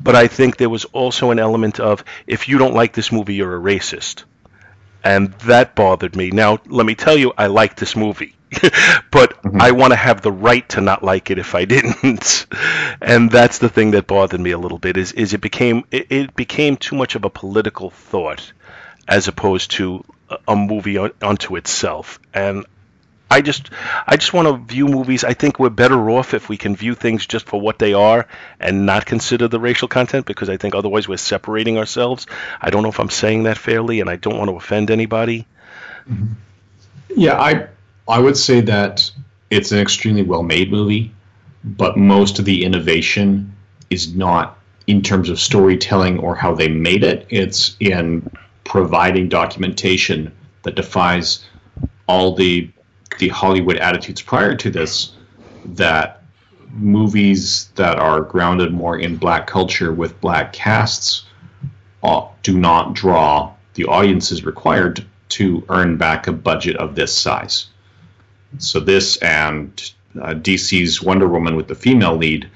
But 0.03 0.17
I 0.17 0.27
think 0.27 0.57
there 0.57 0.71
was 0.71 0.85
also 0.87 1.31
an 1.31 1.39
element 1.39 1.79
of 1.79 2.05
if 2.27 2.49
you 2.49 2.59
don't 2.59 2.75
like 2.75 2.95
this 2.95 3.13
movie, 3.13 3.35
you're 3.35 3.57
a 3.57 3.61
racist. 3.61 4.25
And 5.05 5.33
that 5.45 5.75
bothered 5.75 6.17
me. 6.17 6.31
Now, 6.31 6.59
let 6.67 6.87
me 6.87 6.95
tell 6.95 7.17
you, 7.17 7.33
I 7.37 7.47
like 7.49 7.77
this 7.77 7.97
movie. 7.97 8.35
but 9.11 9.43
mm-hmm. 9.43 9.61
I 9.61 9.71
want 9.71 9.93
to 9.93 9.97
have 9.97 10.21
the 10.21 10.33
right 10.33 10.69
to 10.71 10.81
not 10.81 11.03
like 11.03 11.31
it 11.31 11.39
if 11.39 11.55
I 11.55 11.65
didn't, 11.75 12.47
and 13.01 13.31
that's 13.31 13.59
the 13.59 13.71
thing 13.71 13.93
that 13.93 14.07
bothered 14.07 14.41
me 14.41 14.51
a 14.51 14.59
little 14.59 14.79
bit. 14.79 14.99
Is 14.99 15.13
is 15.13 15.33
it 15.33 15.41
became 15.41 15.85
it, 15.91 16.07
it 16.11 16.37
became 16.37 16.77
too 16.77 16.95
much 16.95 17.15
of 17.15 17.25
a 17.25 17.31
political 17.31 17.89
thought, 17.89 18.53
as 19.09 19.27
opposed 19.27 19.71
to 19.73 20.05
a, 20.29 20.39
a 20.49 20.57
movie 20.57 20.99
on, 20.99 21.13
unto 21.23 21.57
itself, 21.57 22.21
and 22.35 22.67
I 23.33 23.41
just 23.41 23.71
I 24.07 24.17
just 24.17 24.35
want 24.35 24.47
to 24.47 24.75
view 24.75 24.87
movies. 24.87 25.25
I 25.25 25.33
think 25.33 25.59
we're 25.59 25.71
better 25.71 26.11
off 26.11 26.35
if 26.35 26.51
we 26.51 26.59
can 26.59 26.77
view 26.77 26.95
things 26.95 27.27
just 27.27 27.47
for 27.47 27.59
what 27.59 27.79
they 27.79 27.95
are 27.95 28.27
and 28.61 28.85
not 28.85 29.07
consider 29.07 29.49
the 29.49 29.59
racial 29.59 29.89
content 29.89 30.27
because 30.27 30.51
I 30.51 30.59
think 30.59 30.75
otherwise 30.75 31.09
we're 31.09 31.17
separating 31.17 31.79
ourselves. 31.79 32.27
I 32.61 32.69
don't 32.69 32.83
know 32.83 32.91
if 32.91 33.01
I'm 33.01 33.09
saying 33.09 33.45
that 33.45 33.57
fairly, 33.57 34.01
and 34.01 34.11
I 34.11 34.17
don't 34.17 34.37
want 34.37 34.51
to 34.51 34.57
offend 34.57 34.91
anybody. 34.91 35.47
Yeah, 37.17 37.41
I 37.41 37.69
I 38.07 38.19
would 38.19 38.37
say 38.37 38.61
that 38.61 39.11
it's 39.49 39.73
an 39.73 39.79
extremely 39.79 40.25
well 40.25 40.43
made 40.43 40.71
movie, 40.71 41.11
but 41.65 41.97
most 41.97 42.39
of 42.39 42.45
the 42.45 42.63
innovation 42.63 43.57
is 43.89 44.15
not 44.15 44.59
in 44.87 45.01
terms 45.01 45.31
of 45.31 45.41
storytelling 45.41 46.19
or 46.19 46.35
how 46.35 46.55
they 46.55 46.69
made 46.69 47.03
it. 47.03 47.27
It's 47.31 47.77
in 47.81 48.31
providing 48.65 49.31
documentation 49.31 50.33
that 50.65 50.75
defies 50.75 51.47
all 52.07 52.35
the 52.35 52.71
the 53.19 53.29
Hollywood 53.29 53.77
attitudes 53.77 54.23
prior 54.23 54.55
to 54.57 54.71
this 54.71 55.13
that 55.65 56.23
movies 56.73 57.69
that 57.75 57.99
are 57.99 58.23
grounded 58.23 58.73
more 58.73 58.99
in 58.99 59.17
black 59.17 59.47
culture 59.47 59.93
with 59.93 60.21
black 60.21 60.53
casts 60.53 61.25
uh, 62.03 62.27
do 62.43 62.59
not 62.59 62.95
draw 62.95 63.53
the 63.75 63.85
audiences 63.85 64.45
required 64.45 65.05
to 65.29 65.65
earn 65.69 65.97
back 65.97 66.27
a 66.27 66.33
budget 66.33 66.77
of 66.77 66.95
this 66.95 67.17
size. 67.17 67.67
So 68.59 68.81
this 68.81 69.17
and 69.19 69.93
uh, 70.21 70.35
DC's 70.35 71.03
Wonder 71.03 71.29
Woman 71.29 71.57
with 71.57 71.69
the 71.69 71.75
female 71.75 72.17
lead 72.17 72.51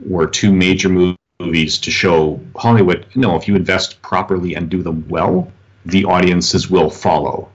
were 0.00 0.26
two 0.26 0.52
major 0.52 0.88
movies 0.88 1.78
to 1.78 1.90
show 1.90 2.40
Hollywood. 2.56 3.06
You 3.12 3.20
know, 3.20 3.36
if 3.36 3.48
you 3.48 3.56
invest 3.56 4.00
properly 4.02 4.54
and 4.54 4.70
do 4.70 4.82
them 4.82 5.06
well, 5.08 5.52
the 5.84 6.04
audiences 6.04 6.70
will 6.70 6.88
follow. 6.88 7.51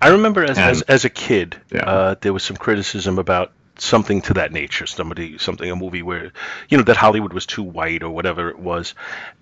I 0.00 0.08
remember 0.08 0.44
as, 0.44 0.58
and, 0.58 0.70
as, 0.70 0.82
as, 0.82 1.04
a 1.04 1.10
kid, 1.10 1.60
yeah. 1.72 1.80
uh, 1.80 2.14
there 2.20 2.32
was 2.32 2.42
some 2.42 2.56
criticism 2.56 3.18
about 3.18 3.52
something 3.78 4.22
to 4.22 4.34
that 4.34 4.52
nature. 4.52 4.86
Somebody, 4.86 5.38
something, 5.38 5.70
a 5.70 5.76
movie 5.76 6.02
where, 6.02 6.32
you 6.68 6.78
know, 6.78 6.84
that 6.84 6.96
Hollywood 6.96 7.32
was 7.32 7.46
too 7.46 7.62
white 7.62 8.02
or 8.02 8.10
whatever 8.10 8.50
it 8.50 8.58
was, 8.58 8.94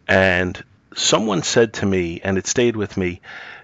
and 0.07 0.63
someone 0.95 1.43
said 1.43 1.75
to 1.75 1.87
me, 1.87 2.21
and 2.23 2.39
it 2.39 2.47
stayed 2.47 2.77
with 2.77 2.97
me 2.97 3.21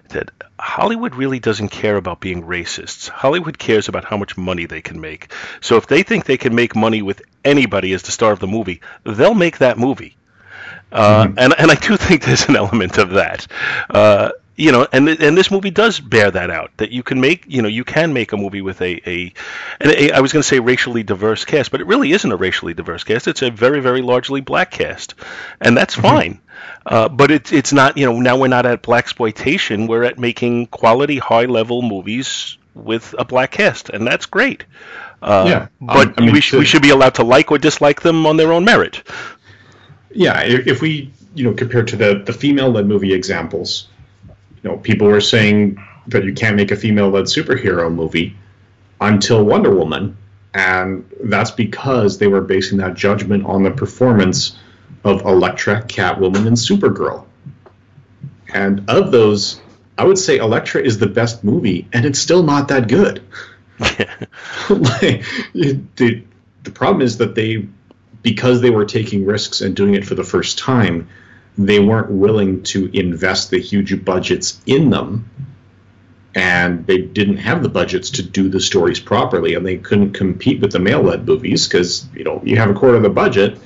that 0.09 0.29
Hollywood 0.59 1.15
really 1.15 1.39
doesn't 1.39 1.69
care 1.69 1.97
about 1.97 2.19
being 2.19 2.43
racists. 2.43 3.09
Hollywood 3.09 3.57
cares 3.57 3.87
about 3.87 4.05
how 4.05 4.17
much 4.17 4.37
money 4.37 4.65
they 4.65 4.81
can 4.81 5.01
make. 5.01 5.31
So 5.61 5.77
if 5.77 5.87
they 5.87 6.03
think 6.03 6.25
they 6.25 6.37
can 6.37 6.53
make 6.53 6.75
money 6.75 7.01
with 7.01 7.21
anybody 7.43 7.93
as 7.93 8.03
the 8.03 8.11
star 8.11 8.31
of 8.31 8.39
the 8.39 8.47
movie, 8.47 8.81
they'll 9.03 9.33
make 9.33 9.57
that 9.59 9.77
movie. 9.77 10.15
Uh, 10.91 11.25
mm-hmm. 11.25 11.39
and 11.39 11.53
and 11.57 11.71
I 11.71 11.75
do 11.75 11.97
think 11.97 12.23
there's 12.23 12.47
an 12.47 12.55
element 12.55 12.97
of 12.97 13.11
that. 13.11 13.47
Uh, 13.89 14.31
you 14.55 14.71
know, 14.71 14.87
and 14.91 15.07
and 15.09 15.37
this 15.37 15.51
movie 15.51 15.69
does 15.69 15.99
bear 15.99 16.31
that 16.31 16.49
out. 16.49 16.71
That 16.77 16.91
you 16.91 17.03
can 17.03 17.19
make, 17.19 17.43
you 17.47 17.61
know, 17.61 17.67
you 17.67 17.83
can 17.83 18.13
make 18.13 18.31
a 18.31 18.37
movie 18.37 18.61
with 18.61 18.81
a 18.81 19.01
a, 19.09 19.33
a 19.81 20.11
I 20.11 20.21
was 20.21 20.31
going 20.31 20.41
to 20.41 20.47
say 20.47 20.59
racially 20.59 21.03
diverse 21.03 21.43
cast, 21.43 21.71
but 21.71 21.81
it 21.81 21.87
really 21.87 22.13
isn't 22.13 22.31
a 22.31 22.37
racially 22.37 22.73
diverse 22.73 23.03
cast. 23.03 23.27
It's 23.27 23.41
a 23.41 23.51
very 23.51 23.81
very 23.81 24.01
largely 24.01 24.41
black 24.41 24.71
cast, 24.71 25.15
and 25.59 25.75
that's 25.75 25.95
mm-hmm. 25.95 26.07
fine. 26.07 26.41
Uh, 26.85 27.09
but 27.09 27.31
it's 27.31 27.51
it's 27.51 27.73
not 27.73 27.97
you 27.97 28.05
know 28.05 28.19
now 28.19 28.37
we're 28.37 28.47
not 28.47 28.65
at 28.65 28.81
black 28.81 29.03
exploitation. 29.03 29.87
We're 29.87 30.03
at 30.03 30.17
making 30.17 30.67
quality 30.67 31.17
high 31.17 31.45
level 31.45 31.81
movies 31.81 32.57
with 32.73 33.13
a 33.19 33.25
black 33.25 33.51
cast, 33.51 33.89
and 33.89 34.07
that's 34.07 34.25
great. 34.25 34.63
Uh, 35.21 35.45
yeah, 35.47 35.67
but 35.81 36.07
um, 36.07 36.13
I 36.17 36.21
mean, 36.21 36.33
we, 36.33 36.41
sh- 36.41 36.51
to, 36.51 36.59
we 36.59 36.65
should 36.65 36.81
be 36.81 36.91
allowed 36.91 37.15
to 37.15 37.23
like 37.23 37.51
or 37.51 37.57
dislike 37.57 38.01
them 38.01 38.25
on 38.25 38.37
their 38.37 38.53
own 38.53 38.63
merit. 38.63 39.03
Yeah, 40.11 40.43
if, 40.43 40.67
if 40.67 40.81
we 40.81 41.11
you 41.33 41.43
know 41.43 41.53
compared 41.53 41.89
to 41.89 41.97
the 41.97 42.23
the 42.25 42.31
female 42.31 42.69
led 42.69 42.85
movie 42.85 43.13
examples 43.13 43.87
you 44.65 44.71
know, 44.71 44.77
people 44.77 45.07
were 45.07 45.21
saying 45.21 45.77
that 46.07 46.23
you 46.23 46.33
can't 46.33 46.55
make 46.55 46.71
a 46.71 46.75
female-led 46.75 47.25
superhero 47.25 47.93
movie 47.93 48.35
until 48.99 49.45
Wonder 49.45 49.69
Woman, 49.69 50.17
and 50.55 51.07
that's 51.23 51.51
because 51.51 52.17
they 52.17 52.25
were 52.25 52.41
basing 52.41 52.79
that 52.79 52.95
judgment 52.95 53.45
on 53.45 53.61
the 53.61 53.69
performance 53.69 54.57
of 55.03 55.21
Elektra, 55.21 55.83
Catwoman, 55.83 56.47
and 56.47 56.57
Supergirl. 56.57 57.25
And 58.55 58.89
of 58.89 59.11
those, 59.11 59.61
I 59.99 60.03
would 60.03 60.17
say 60.17 60.39
Elektra 60.39 60.81
is 60.81 60.97
the 60.97 61.07
best 61.07 61.43
movie, 61.43 61.87
and 61.93 62.03
it's 62.03 62.17
still 62.17 62.41
not 62.41 62.67
that 62.69 62.87
good. 62.87 63.21
like, 63.79 63.99
the 65.53 66.23
the 66.63 66.71
problem 66.71 67.03
is 67.03 67.19
that 67.19 67.35
they 67.35 67.67
because 68.23 68.61
they 68.61 68.71
were 68.71 68.85
taking 68.85 69.25
risks 69.25 69.61
and 69.61 69.75
doing 69.75 69.93
it 69.93 70.03
for 70.03 70.15
the 70.15 70.23
first 70.23 70.57
time, 70.57 71.07
they 71.57 71.79
weren't 71.79 72.11
willing 72.11 72.63
to 72.63 72.89
invest 72.97 73.49
the 73.49 73.59
huge 73.59 74.03
budgets 74.03 74.61
in 74.65 74.89
them. 74.89 75.29
And 76.33 76.85
they 76.85 76.97
didn't 76.97 77.37
have 77.37 77.63
the 77.63 77.69
budgets 77.69 78.09
to 78.11 78.23
do 78.23 78.49
the 78.49 78.59
stories 78.59 78.99
properly, 78.99 79.53
and 79.55 79.65
they 79.65 79.77
couldn't 79.77 80.11
compete 80.11 80.59
with 80.59 80.73
the 80.73 80.79
male-led 80.79 81.25
movies 81.25 81.65
because 81.65 82.05
you 82.13 82.25
know 82.25 82.41
you 82.43 82.57
have 82.57 82.69
a 82.69 82.73
quarter 82.73 82.97
of 82.97 83.03
the 83.03 83.09
budget. 83.09 83.57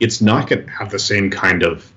It's 0.00 0.20
not 0.20 0.48
going 0.48 0.66
to 0.66 0.70
have 0.70 0.90
the 0.90 0.98
same 0.98 1.30
kind 1.30 1.62
of, 1.62 1.90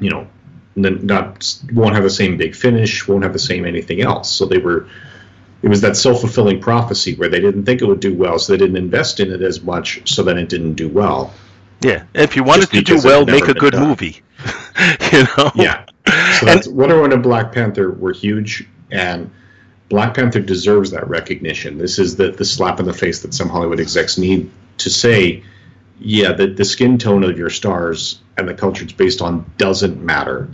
you 0.00 0.10
know, 0.10 0.28
not 0.76 1.58
won't 1.72 1.96
have 1.96 2.04
the 2.04 2.10
same 2.10 2.36
big 2.36 2.54
finish, 2.54 3.08
won't 3.08 3.24
have 3.24 3.32
the 3.32 3.40
same 3.40 3.64
anything 3.64 4.02
else. 4.02 4.30
So 4.30 4.46
they 4.46 4.58
were 4.58 4.86
it 5.62 5.68
was 5.68 5.80
that 5.80 5.96
self-fulfilling 5.96 6.60
prophecy 6.60 7.16
where 7.16 7.28
they 7.28 7.40
didn't 7.40 7.64
think 7.64 7.82
it 7.82 7.86
would 7.86 8.00
do 8.00 8.14
well, 8.14 8.38
so 8.38 8.52
they 8.52 8.58
didn't 8.58 8.76
invest 8.76 9.18
in 9.18 9.32
it 9.32 9.42
as 9.42 9.60
much, 9.62 10.08
so 10.08 10.22
then 10.22 10.38
it 10.38 10.48
didn't 10.48 10.74
do 10.74 10.88
well. 10.88 11.34
Yeah, 11.80 12.04
if 12.14 12.34
you 12.34 12.42
wanted 12.42 12.70
to 12.70 12.82
do 12.82 13.00
well, 13.02 13.24
make 13.24 13.48
a 13.48 13.54
good 13.54 13.72
done. 13.72 13.88
movie. 13.88 14.22
you 15.12 15.24
know. 15.36 15.50
Yeah. 15.54 15.84
So 16.38 16.46
that's 16.46 16.66
and, 16.66 16.76
Wonder 16.76 16.96
Woman 16.96 17.12
and 17.12 17.22
Black 17.22 17.52
Panther 17.52 17.90
were 17.90 18.12
huge, 18.12 18.66
and 18.90 19.30
Black 19.88 20.14
Panther 20.14 20.40
deserves 20.40 20.90
that 20.90 21.08
recognition. 21.08 21.78
This 21.78 21.98
is 21.98 22.16
the 22.16 22.32
the 22.32 22.44
slap 22.44 22.80
in 22.80 22.86
the 22.86 22.92
face 22.92 23.22
that 23.22 23.34
some 23.34 23.48
Hollywood 23.48 23.80
execs 23.80 24.18
need 24.18 24.50
to 24.78 24.90
say, 24.90 25.42
yeah, 26.00 26.32
the 26.32 26.48
the 26.48 26.64
skin 26.64 26.98
tone 26.98 27.24
of 27.24 27.38
your 27.38 27.50
stars 27.50 28.20
and 28.36 28.48
the 28.48 28.54
culture 28.54 28.84
it's 28.84 28.92
based 28.92 29.22
on 29.22 29.50
doesn't 29.56 30.02
matter. 30.02 30.48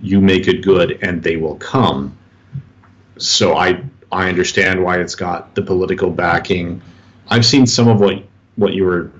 You 0.00 0.20
make 0.20 0.48
it 0.48 0.62
good, 0.62 0.98
and 1.02 1.22
they 1.22 1.36
will 1.36 1.56
come. 1.56 2.16
So 3.18 3.56
I 3.56 3.82
I 4.12 4.28
understand 4.28 4.82
why 4.82 5.00
it's 5.00 5.14
got 5.14 5.54
the 5.54 5.62
political 5.62 6.10
backing. 6.10 6.80
I've 7.28 7.46
seen 7.46 7.66
some 7.66 7.88
of 7.88 8.00
what 8.00 8.22
what 8.56 8.74
you 8.74 8.84
were 8.84 9.10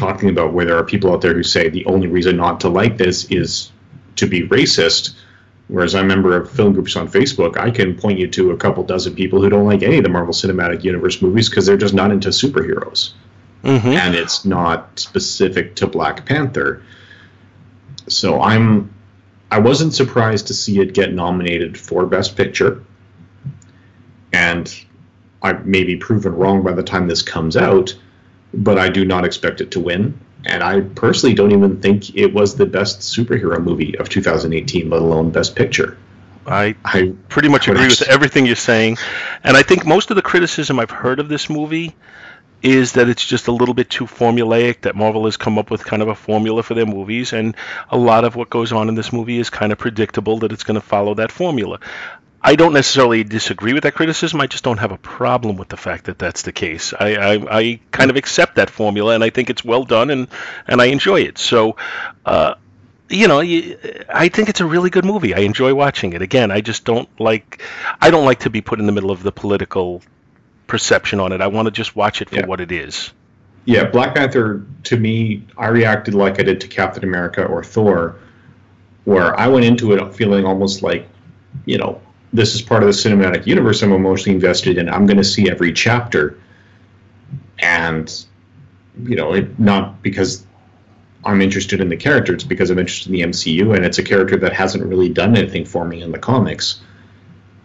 talking 0.00 0.30
about, 0.30 0.52
where 0.52 0.64
there 0.64 0.76
are 0.76 0.84
people 0.84 1.12
out 1.12 1.20
there 1.20 1.34
who 1.34 1.42
say 1.42 1.68
the 1.68 1.86
only 1.86 2.06
reason 2.08 2.36
not 2.36 2.60
to 2.60 2.68
like 2.68 2.96
this 2.96 3.24
is 3.30 3.70
to 4.16 4.26
be 4.26 4.48
racist. 4.48 5.14
Whereas 5.68 5.94
I'm 5.94 6.06
a 6.06 6.08
member 6.08 6.36
of 6.36 6.50
film 6.50 6.72
groups 6.72 6.96
on 6.96 7.08
Facebook, 7.08 7.56
I 7.56 7.70
can 7.70 7.96
point 7.96 8.18
you 8.18 8.26
to 8.28 8.50
a 8.50 8.56
couple 8.56 8.82
dozen 8.82 9.14
people 9.14 9.40
who 9.40 9.48
don't 9.48 9.66
like 9.66 9.84
any 9.84 9.98
of 9.98 10.02
the 10.02 10.08
Marvel 10.08 10.34
Cinematic 10.34 10.82
Universe 10.82 11.22
movies 11.22 11.48
because 11.48 11.64
they're 11.64 11.76
just 11.76 11.94
not 11.94 12.10
into 12.10 12.30
superheroes. 12.30 13.12
Mm-hmm. 13.62 13.88
And 13.88 14.14
it's 14.16 14.44
not 14.44 14.98
specific 14.98 15.76
to 15.76 15.86
Black 15.86 16.26
Panther. 16.26 16.82
So 18.08 18.40
I'm 18.40 18.92
I 19.52 19.58
wasn't 19.58 19.94
surprised 19.94 20.48
to 20.48 20.54
see 20.54 20.80
it 20.80 20.94
get 20.94 21.12
nominated 21.12 21.78
for 21.78 22.06
Best 22.06 22.36
Picture 22.36 22.82
and 24.32 24.84
I 25.42 25.52
may 25.54 25.84
be 25.84 25.96
proven 25.96 26.34
wrong 26.34 26.62
by 26.62 26.72
the 26.72 26.82
time 26.82 27.08
this 27.08 27.22
comes 27.22 27.56
out, 27.56 27.94
but 28.52 28.78
I 28.78 28.88
do 28.88 29.04
not 29.04 29.24
expect 29.24 29.60
it 29.60 29.70
to 29.72 29.80
win. 29.80 30.18
And 30.46 30.62
I 30.62 30.80
personally 30.80 31.34
don't 31.34 31.52
even 31.52 31.80
think 31.80 32.16
it 32.16 32.32
was 32.32 32.56
the 32.56 32.66
best 32.66 33.00
superhero 33.00 33.62
movie 33.62 33.96
of 33.98 34.08
2018, 34.08 34.88
let 34.88 35.02
alone 35.02 35.30
Best 35.30 35.54
Picture. 35.54 35.98
I, 36.46 36.74
I 36.84 37.12
pretty 37.28 37.48
much 37.48 37.68
agree 37.68 37.86
with 37.86 38.08
everything 38.08 38.46
you're 38.46 38.56
saying. 38.56 38.96
And 39.44 39.56
I 39.56 39.62
think 39.62 39.84
most 39.84 40.10
of 40.10 40.16
the 40.16 40.22
criticism 40.22 40.80
I've 40.80 40.90
heard 40.90 41.20
of 41.20 41.28
this 41.28 41.50
movie 41.50 41.94
is 42.62 42.92
that 42.92 43.08
it's 43.08 43.24
just 43.24 43.48
a 43.48 43.52
little 43.52 43.74
bit 43.74 43.88
too 43.88 44.04
formulaic, 44.04 44.82
that 44.82 44.94
Marvel 44.94 45.24
has 45.24 45.36
come 45.36 45.58
up 45.58 45.70
with 45.70 45.84
kind 45.84 46.02
of 46.02 46.08
a 46.08 46.14
formula 46.14 46.62
for 46.62 46.74
their 46.74 46.86
movies, 46.86 47.32
and 47.32 47.56
a 47.88 47.96
lot 47.96 48.24
of 48.24 48.36
what 48.36 48.50
goes 48.50 48.72
on 48.72 48.88
in 48.88 48.94
this 48.94 49.12
movie 49.12 49.38
is 49.38 49.48
kind 49.48 49.72
of 49.72 49.78
predictable 49.78 50.38
that 50.38 50.52
it's 50.52 50.64
going 50.64 50.74
to 50.74 50.86
follow 50.86 51.14
that 51.14 51.32
formula. 51.32 51.80
I 52.42 52.56
don't 52.56 52.72
necessarily 52.72 53.22
disagree 53.22 53.74
with 53.74 53.82
that 53.82 53.94
criticism. 53.94 54.40
I 54.40 54.46
just 54.46 54.64
don't 54.64 54.78
have 54.78 54.92
a 54.92 54.98
problem 54.98 55.56
with 55.56 55.68
the 55.68 55.76
fact 55.76 56.06
that 56.06 56.18
that's 56.18 56.42
the 56.42 56.52
case. 56.52 56.94
I, 56.98 57.16
I, 57.16 57.58
I 57.58 57.80
kind 57.90 58.10
of 58.10 58.16
accept 58.16 58.54
that 58.54 58.70
formula, 58.70 59.14
and 59.14 59.22
I 59.22 59.30
think 59.30 59.50
it's 59.50 59.62
well 59.62 59.84
done, 59.84 60.10
and, 60.10 60.26
and 60.66 60.80
I 60.80 60.86
enjoy 60.86 61.20
it. 61.20 61.36
So, 61.36 61.76
uh, 62.24 62.54
you 63.10 63.28
know, 63.28 63.40
I 63.40 64.28
think 64.28 64.48
it's 64.48 64.60
a 64.60 64.66
really 64.66 64.88
good 64.88 65.04
movie. 65.04 65.34
I 65.34 65.40
enjoy 65.40 65.74
watching 65.74 66.12
it. 66.12 66.22
Again, 66.22 66.50
I 66.50 66.60
just 66.60 66.84
don't 66.84 67.08
like 67.20 67.60
I 68.00 68.10
don't 68.10 68.24
like 68.24 68.40
to 68.40 68.50
be 68.50 68.60
put 68.60 68.78
in 68.78 68.86
the 68.86 68.92
middle 68.92 69.10
of 69.10 69.22
the 69.22 69.32
political 69.32 70.00
perception 70.68 71.18
on 71.18 71.32
it. 71.32 71.40
I 71.40 71.48
want 71.48 71.66
to 71.66 71.72
just 71.72 71.96
watch 71.96 72.22
it 72.22 72.30
for 72.30 72.36
yeah. 72.36 72.46
what 72.46 72.60
it 72.60 72.70
is. 72.70 73.12
Yeah, 73.64 73.84
Black 73.84 74.14
Panther 74.14 74.64
to 74.84 74.96
me, 74.96 75.44
I 75.58 75.68
reacted 75.68 76.14
like 76.14 76.38
I 76.38 76.44
did 76.44 76.60
to 76.60 76.68
Captain 76.68 77.04
America 77.04 77.44
or 77.44 77.62
Thor, 77.64 78.16
where 79.04 79.38
I 79.38 79.48
went 79.48 79.64
into 79.64 79.92
it 79.92 80.14
feeling 80.14 80.44
almost 80.46 80.82
like, 80.82 81.08
you 81.66 81.76
know, 81.78 82.00
this 82.32 82.54
is 82.54 82.62
part 82.62 82.82
of 82.82 82.86
the 82.86 82.92
cinematic 82.92 83.46
universe 83.46 83.82
I'm 83.82 83.92
emotionally 83.92 84.34
invested 84.34 84.78
in. 84.78 84.88
I'm 84.88 85.06
going 85.06 85.16
to 85.16 85.24
see 85.24 85.50
every 85.50 85.72
chapter, 85.72 86.38
and 87.58 88.24
you 89.02 89.16
know, 89.16 89.34
it, 89.34 89.58
not 89.58 90.02
because 90.02 90.46
I'm 91.24 91.42
interested 91.42 91.80
in 91.80 91.88
the 91.88 91.96
character. 91.96 92.32
It's 92.32 92.44
because 92.44 92.70
I'm 92.70 92.78
interested 92.78 93.12
in 93.12 93.12
the 93.12 93.22
MCU, 93.22 93.74
and 93.74 93.84
it's 93.84 93.98
a 93.98 94.02
character 94.02 94.36
that 94.38 94.52
hasn't 94.52 94.84
really 94.84 95.08
done 95.08 95.36
anything 95.36 95.64
for 95.64 95.84
me 95.84 96.02
in 96.02 96.12
the 96.12 96.18
comics. 96.18 96.80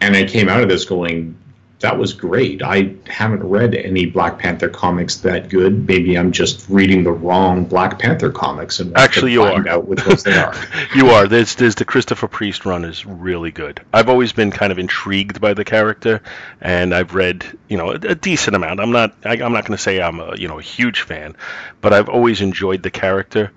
And 0.00 0.14
I 0.16 0.24
came 0.24 0.48
out 0.48 0.62
of 0.62 0.68
this 0.68 0.84
going, 0.84 1.36
that 1.80 1.98
was 1.98 2.14
great. 2.14 2.62
I 2.62 2.94
haven't 3.06 3.44
read 3.44 3.74
any 3.74 4.06
Black 4.06 4.38
Panther 4.38 4.68
comics 4.68 5.16
that 5.18 5.50
good. 5.50 5.86
Maybe 5.86 6.16
I'm 6.16 6.32
just 6.32 6.66
reading 6.70 7.04
the 7.04 7.12
wrong 7.12 7.66
Black 7.66 7.98
Panther 7.98 8.30
comics 8.30 8.80
and 8.80 8.96
actually 8.96 9.32
you 9.32 9.42
are. 9.42 9.68
out 9.68 9.86
which 9.86 10.04
ones 10.06 10.22
they 10.22 10.36
are. 10.36 10.54
you 10.94 11.10
are. 11.10 11.28
There's 11.28 11.54
there's 11.54 11.74
the 11.74 11.84
Christopher 11.84 12.28
Priest 12.28 12.64
run 12.64 12.84
is 12.84 13.04
really 13.04 13.50
good. 13.50 13.82
I've 13.92 14.08
always 14.08 14.32
been 14.32 14.50
kind 14.50 14.72
of 14.72 14.78
intrigued 14.78 15.38
by 15.40 15.52
the 15.52 15.64
character, 15.64 16.22
and 16.62 16.94
I've 16.94 17.14
read 17.14 17.44
you 17.68 17.76
know 17.76 17.90
a, 17.90 17.94
a 17.96 18.14
decent 18.14 18.56
amount. 18.56 18.80
I'm 18.80 18.92
not 18.92 19.14
I, 19.24 19.34
am 19.34 19.52
not 19.52 19.66
going 19.66 19.76
to 19.76 19.82
say 19.82 20.00
I'm 20.00 20.18
a 20.18 20.34
you 20.36 20.48
know 20.48 20.58
a 20.58 20.62
huge 20.62 21.02
fan, 21.02 21.36
but 21.82 21.92
I've 21.92 22.08
always 22.08 22.40
enjoyed 22.40 22.82
the 22.82 22.90
character, 22.90 23.52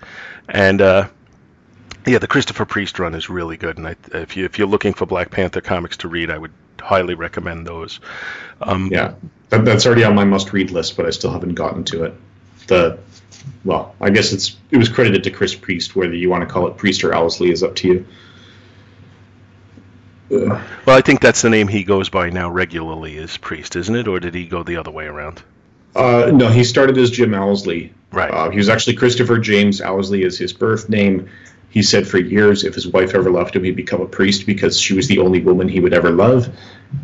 and. 0.48 0.80
uh 0.80 1.08
yeah, 2.06 2.16
the 2.16 2.26
Christopher 2.26 2.64
Priest 2.64 2.98
run 2.98 3.14
is 3.14 3.28
really 3.28 3.58
good, 3.58 3.76
and 3.76 3.86
I, 3.86 3.96
if 4.14 4.34
you 4.34 4.46
if 4.46 4.58
you're 4.58 4.66
looking 4.66 4.94
for 4.94 5.04
Black 5.04 5.30
Panther 5.30 5.60
comics 5.60 5.98
to 5.98 6.08
read, 6.08 6.30
I 6.30 6.38
would 6.38 6.50
highly 6.80 7.14
recommend 7.14 7.66
those. 7.66 8.00
Um, 8.60 8.88
yeah, 8.92 9.14
that, 9.50 9.64
that's 9.64 9.86
already 9.86 10.04
on 10.04 10.14
my 10.14 10.24
must-read 10.24 10.70
list, 10.70 10.96
but 10.96 11.06
I 11.06 11.10
still 11.10 11.30
haven't 11.30 11.54
gotten 11.54 11.84
to 11.84 12.04
it. 12.04 12.14
The 12.66 12.98
well, 13.64 13.94
I 14.00 14.10
guess 14.10 14.32
it's 14.32 14.56
it 14.70 14.76
was 14.76 14.88
credited 14.88 15.24
to 15.24 15.30
Chris 15.30 15.54
Priest. 15.54 15.96
Whether 15.96 16.14
you 16.14 16.30
want 16.30 16.46
to 16.46 16.52
call 16.52 16.66
it 16.66 16.76
Priest 16.76 17.04
or 17.04 17.14
Owsley 17.14 17.50
is 17.50 17.62
up 17.62 17.74
to 17.76 17.88
you. 17.88 18.06
Well, 20.30 20.62
I 20.86 21.00
think 21.00 21.20
that's 21.20 21.42
the 21.42 21.50
name 21.50 21.66
he 21.66 21.82
goes 21.82 22.08
by 22.08 22.30
now 22.30 22.48
regularly 22.50 23.16
is 23.16 23.36
Priest, 23.36 23.74
isn't 23.74 23.96
it? 23.96 24.06
Or 24.06 24.20
did 24.20 24.34
he 24.34 24.46
go 24.46 24.62
the 24.62 24.76
other 24.76 24.90
way 24.90 25.06
around? 25.06 25.42
Uh, 25.96 26.30
no, 26.32 26.48
he 26.48 26.62
started 26.62 26.96
as 26.98 27.10
Jim 27.10 27.34
Owsley. 27.34 27.92
Right. 28.12 28.30
Uh, 28.30 28.50
he 28.50 28.58
was 28.58 28.68
actually 28.68 28.94
Christopher 28.94 29.38
James 29.38 29.80
Owsley 29.80 30.22
is 30.22 30.38
his 30.38 30.52
birth 30.52 30.88
name. 30.88 31.28
He 31.70 31.82
said 31.82 32.06
for 32.06 32.18
years 32.18 32.64
if 32.64 32.74
his 32.74 32.88
wife 32.88 33.14
ever 33.14 33.30
left 33.30 33.56
him, 33.56 33.64
he'd 33.64 33.76
become 33.76 34.00
a 34.00 34.06
priest 34.06 34.46
because 34.46 34.78
she 34.78 34.94
was 34.94 35.08
the 35.08 35.18
only 35.18 35.40
woman 35.40 35.68
he 35.68 35.80
would 35.80 35.94
ever 35.94 36.10
love, 36.10 36.48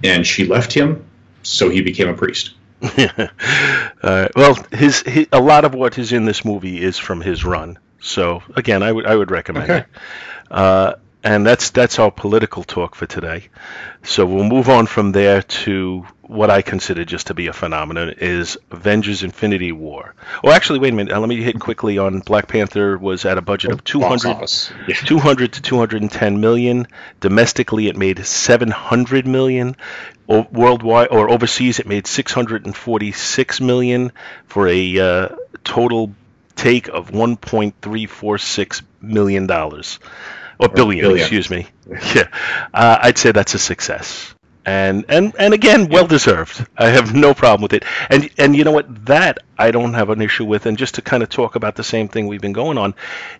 and 0.03 0.27
she 0.27 0.45
left 0.45 0.73
him, 0.73 1.05
so 1.43 1.69
he 1.69 1.81
became 1.81 2.09
a 2.09 2.15
priest. 2.15 2.55
uh, 2.83 4.29
well, 4.37 4.55
his, 4.73 5.01
his, 5.03 5.29
a 5.33 5.41
lot 5.41 5.65
of 5.65 5.75
what 5.75 5.99
is 5.99 6.13
in 6.13 6.25
this 6.25 6.45
movie 6.45 6.83
is 6.83 6.99
from 6.99 7.21
his 7.21 7.45
run. 7.45 7.79
So 8.01 8.43
again, 8.55 8.83
I 8.83 8.93
would 8.93 9.07
I 9.07 9.17
would 9.17 9.31
recommend 9.31 9.71
okay. 9.71 9.79
it. 9.79 9.87
Uh, 10.51 10.95
and 11.25 11.45
that's 11.45 11.71
that's 11.71 11.99
our 11.99 12.11
political 12.11 12.63
talk 12.63 12.95
for 12.95 13.07
today. 13.07 13.49
So 14.05 14.25
we'll 14.25 14.45
move 14.45 14.69
on 14.69 14.87
from 14.87 15.13
there 15.13 15.43
to 15.43 16.07
what 16.29 16.51
I 16.51 16.63
consider 16.63 17.05
just 17.05 17.29
to 17.29 17.35
be 17.35 17.47
a 17.47 17.53
phenomenon 17.53 18.15
is 18.19 18.57
Avengers: 18.71 19.23
Infinity 19.23 19.73
War. 19.73 20.15
Well, 20.43 20.53
actually, 20.53 20.79
wait 20.79 20.93
a 20.93 20.97
minute. 20.97 21.19
let 21.19 21.29
me 21.29 21.43
hit 21.43 21.59
quickly 21.61 21.99
on 21.99 22.21
Black 22.21 22.49
Panther 22.49 22.99
was 22.99 23.25
at 23.25 23.39
a 23.39 23.43
budget 23.43 23.73
of 23.73 23.85
200, 23.85 24.47
200 24.89 25.53
to 25.55 25.63
210 25.63 26.41
million. 26.41 26.87
Domestically, 27.21 27.89
it 27.89 27.97
made 27.97 28.25
700 28.25 29.27
million. 29.27 29.77
O- 30.29 30.47
worldwide 30.51 31.09
or 31.11 31.31
overseas, 31.31 31.79
it 31.79 31.87
made 31.87 32.07
646 32.07 33.61
million 33.61 34.11
for 34.47 34.67
a 34.69 34.99
uh, 34.99 35.29
total 35.63 36.13
take 36.57 36.89
of 36.89 37.11
1.346 37.11 38.83
million 39.01 39.47
dollars 39.47 39.99
or 40.59 40.69
billion, 40.69 41.03
billion. 41.05 41.21
excuse 41.21 41.51
me. 41.51 41.67
Yeah, 42.15 42.27
uh, 42.75 42.99
I'd 43.01 43.17
say 43.17 43.31
that's 43.31 43.55
a 43.55 43.61
success, 43.61 44.35
and 44.67 45.05
and 45.09 45.33
and 45.39 45.55
again, 45.55 45.89
well 45.89 46.09
deserved. 46.09 46.67
I 46.77 46.89
have 46.89 47.15
no 47.15 47.33
problem 47.33 47.63
with 47.63 47.73
it, 47.73 47.85
and 48.11 48.29
and 48.37 48.55
you 48.57 48.65
know 48.65 48.73
what, 48.73 49.07
that 49.07 49.39
I 49.57 49.71
don't 49.71 49.95
have 49.95 50.11
an 50.11 50.21
issue 50.21 50.45
with. 50.45 50.67
And 50.67 50.77
just 50.77 50.97
to 50.97 51.03
kind 51.03 51.23
of 51.23 51.29
talk 51.29 51.55
about 51.55 51.77
the 51.77 51.85
same 51.85 52.09
thing 52.09 52.27
we've 52.27 52.41
been 52.41 52.53
going 52.53 52.77
on, 52.77 52.95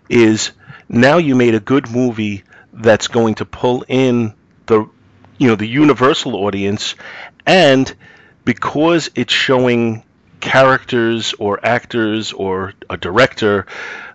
is 0.09 0.51
now 0.87 1.17
you 1.17 1.35
made 1.35 1.53
a 1.53 1.59
good 1.59 1.91
movie 1.91 2.43
that's 2.71 3.09
going 3.09 3.35
to 3.35 3.45
pull 3.45 3.83
in 3.89 4.33
the 4.67 4.87
you 5.37 5.49
know 5.49 5.55
the 5.55 5.67
universal 5.67 6.35
audience, 6.37 6.95
and 7.45 7.93
because 8.45 9.11
it's 9.13 9.33
showing 9.33 10.03
characters 10.39 11.33
or 11.39 11.59
actors 11.65 12.31
or 12.31 12.73
a 12.89 12.95
director 12.95 13.65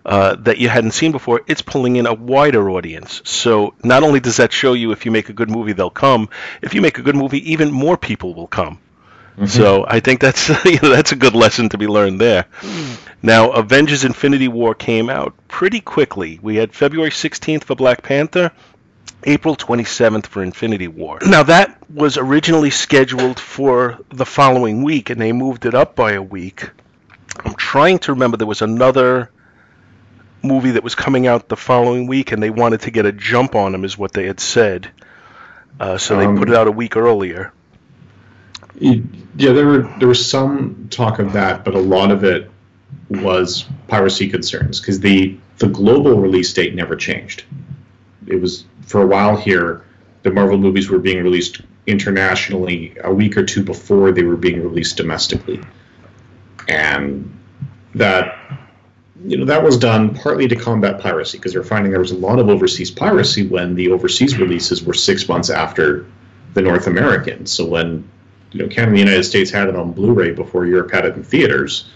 uh, 0.05 0.37
that 0.37 0.59
you 0.59 0.69
hadn't 0.69 0.93
seen 0.93 1.13
before, 1.13 1.43
it's 1.47 1.63
pulling 1.63 1.97
in 1.97 2.07
a 2.07 2.15
wider 2.15 2.71
audience. 2.71 3.23
So 3.25 3.75
not 3.85 4.03
only 4.03 4.21
does 4.21 4.39
that 4.39 4.53
show 4.53 4.73
you 4.73 4.93
if 4.93 5.05
you 5.07 5.13
make 5.13 5.29
a 5.29 5.33
good 5.33 5.51
movie, 5.51 5.73
they'll 5.73 5.91
come. 5.91 6.29
If 6.61 6.75
you 6.75 6.81
make 6.81 6.99
a 6.99 7.03
good 7.03 7.17
movie, 7.17 7.53
even 7.53 7.71
more 7.71 7.97
people 7.97 8.35
will 8.35 8.49
come. 8.49 8.79
So 9.47 9.87
I 9.89 10.01
think 10.01 10.21
that's 10.21 10.49
you 10.65 10.79
know, 10.83 10.91
that's 10.91 11.13
a 11.13 11.17
good 11.17 11.35
lesson 11.35 11.71
to 11.71 11.79
be 11.79 11.87
learned 11.87 12.21
there. 12.21 12.47
Now, 13.23 13.51
Avengers: 13.53 14.05
Infinity 14.05 14.49
War 14.49 14.75
came 14.75 15.09
out 15.09 15.35
pretty 15.49 15.81
quickly. 15.81 16.39
We 16.43 16.57
had 16.57 16.75
February 16.75 17.11
16th 17.11 17.65
for 17.65 17.75
Black 17.75 18.03
Panther, 18.03 18.53
April 19.25 19.57
27th 19.57 20.27
for 20.27 20.43
Infinity 20.43 20.89
War. 20.89 21.19
Now, 21.27 21.45
that 21.45 21.79
was 21.91 22.19
originally 22.19 22.71
scheduled 22.71 23.41
for 23.41 23.99
the 24.11 24.27
following 24.27 24.83
week, 24.83 25.09
and 25.11 25.21
they 25.21 25.33
moved 25.33 25.65
it 25.65 25.75
up 25.75 25.97
by 25.97 26.13
a 26.13 26.23
week. 26.23 26.69
I'm 27.45 27.55
trying 27.55 28.01
to 28.01 28.13
remember 28.13 28.37
there 28.37 28.47
was 28.47 28.63
another 28.63 29.31
movie 30.45 30.73
that 30.73 30.85
was 30.85 30.95
coming 30.95 31.27
out 31.27 31.49
the 31.49 31.57
following 31.57 32.07
week, 32.07 32.33
and 32.33 32.43
they 32.43 32.51
wanted 32.51 32.83
to 32.83 32.91
get 32.91 33.07
a 33.07 33.13
jump 33.13 33.55
on 33.55 33.73
them, 33.73 33.85
is 33.85 33.97
what 33.97 34.13
they 34.13 34.27
had 34.27 34.41
said. 34.41 34.91
Uh, 35.81 35.99
so 35.99 36.17
they 36.17 36.27
Um, 36.27 36.37
put 36.37 36.49
it 36.49 36.55
out 36.55 36.69
a 36.69 36.73
week 36.73 36.97
earlier. 36.97 37.53
Yeah, 38.79 39.53
there 39.53 39.67
were 39.67 39.89
there 39.99 40.09
was 40.09 40.29
some 40.29 40.89
talk 40.91 41.19
of 41.19 41.33
that, 41.35 41.65
but 41.65 41.75
a 41.75 41.79
lot 41.79 42.11
of 42.11 42.25
it 42.25 42.51
was 43.09 43.65
piracy 43.89 44.29
concerns 44.29 44.81
because 44.81 45.01
the 45.01 45.37
the 45.59 45.69
global 45.69 46.21
release 46.21 46.53
date 46.53 46.75
never 46.75 46.97
changed. 46.97 47.45
It 48.27 48.41
was 48.41 48.65
for 48.87 49.03
a 49.03 49.07
while 49.07 49.37
here, 49.37 49.83
the 50.23 50.31
Marvel 50.31 50.59
movies 50.59 50.89
were 50.89 50.99
being 50.99 51.23
released 51.23 51.61
internationally 51.87 52.97
a 53.03 53.13
week 53.13 53.37
or 53.37 53.45
two 53.45 53.63
before 53.63 54.13
they 54.13 54.23
were 54.23 54.37
being 54.37 54.63
released 54.63 54.97
domestically, 54.97 55.61
and 56.69 57.39
that 57.95 58.37
you 59.25 59.37
know 59.37 59.45
that 59.45 59.63
was 59.63 59.79
done 59.79 60.15
partly 60.15 60.49
to 60.49 60.57
combat 60.57 61.01
piracy 61.01 61.39
because 61.39 61.53
they're 61.53 61.63
finding 61.63 61.91
there 61.93 62.01
was 62.01 62.13
a 62.13 62.17
lot 62.17 62.39
of 62.39 62.49
overseas 62.49 62.91
piracy 62.91 63.47
when 63.47 63.75
the 63.75 63.91
overseas 63.91 64.37
releases 64.39 64.83
were 64.83 64.95
six 64.95 65.29
months 65.29 65.51
after 65.51 66.07
the 66.55 66.63
North 66.63 66.87
American. 66.87 67.47
So 67.47 67.67
when 67.67 68.09
you 68.51 68.63
know 68.63 68.69
Canada 68.69 68.89
and 68.89 68.97
the 68.97 69.01
United 69.01 69.25
States 69.25 69.51
had 69.51 69.69
it 69.69 69.77
on 69.77 69.93
Blu-ray 69.93 70.33
before 70.33 70.67
Europe 70.67 70.91
had 70.91 71.05
it 71.05 71.15
in 71.15 71.23
theaters, 71.23 71.89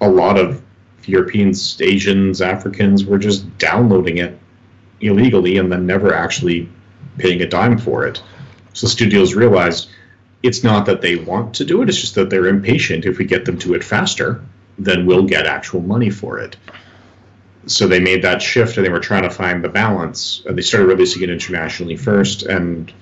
a 0.00 0.08
lot 0.08 0.38
of 0.38 0.62
Europeans, 1.04 1.80
Asians, 1.80 2.40
Africans 2.40 3.04
were 3.04 3.18
just 3.18 3.58
downloading 3.58 4.18
it 4.18 4.38
illegally 5.00 5.58
and 5.58 5.70
then 5.70 5.86
never 5.86 6.12
actually 6.12 6.68
paying 7.18 7.42
a 7.42 7.46
dime 7.46 7.78
for 7.78 8.06
it. 8.06 8.22
So 8.72 8.86
studios 8.86 9.34
realized 9.34 9.88
it's 10.42 10.64
not 10.64 10.86
that 10.86 11.00
they 11.00 11.16
want 11.16 11.54
to 11.54 11.64
do 11.64 11.82
it, 11.82 11.88
it's 11.88 12.00
just 12.00 12.14
that 12.16 12.30
they're 12.30 12.46
impatient. 12.46 13.04
If 13.04 13.18
we 13.18 13.24
get 13.24 13.44
them 13.44 13.58
to 13.60 13.74
it 13.74 13.84
faster, 13.84 14.42
then 14.78 15.06
we'll 15.06 15.24
get 15.24 15.46
actual 15.46 15.80
money 15.80 16.10
for 16.10 16.38
it. 16.38 16.56
So 17.66 17.88
they 17.88 18.00
made 18.00 18.22
that 18.22 18.40
shift 18.40 18.76
and 18.76 18.86
they 18.86 18.90
were 18.90 19.00
trying 19.00 19.24
to 19.24 19.30
find 19.30 19.64
the 19.64 19.68
balance. 19.68 20.42
And 20.46 20.56
they 20.56 20.62
started 20.62 20.86
releasing 20.86 21.22
it 21.22 21.30
internationally 21.30 21.96
first. 21.96 22.42
And 22.44 22.92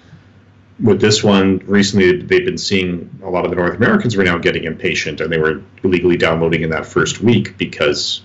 with 0.81 1.01
this 1.01 1.23
one, 1.23 1.59
recently 1.67 2.23
they've 2.23 2.45
been 2.45 2.59
seeing 2.59 3.21
a 3.23 3.31
lot 3.31 3.45
of 3.45 3.51
the 3.51 3.57
North 3.57 3.75
Americans 3.75 4.17
were 4.17 4.25
now 4.25 4.39
getting 4.39 4.65
impatient 4.65 5.21
and 5.21 5.31
they 5.31 5.39
were 5.39 5.63
illegally 5.83 6.17
downloading 6.17 6.63
in 6.63 6.71
that 6.71 6.87
first 6.87 7.21
week 7.21 7.59
because 7.59 8.23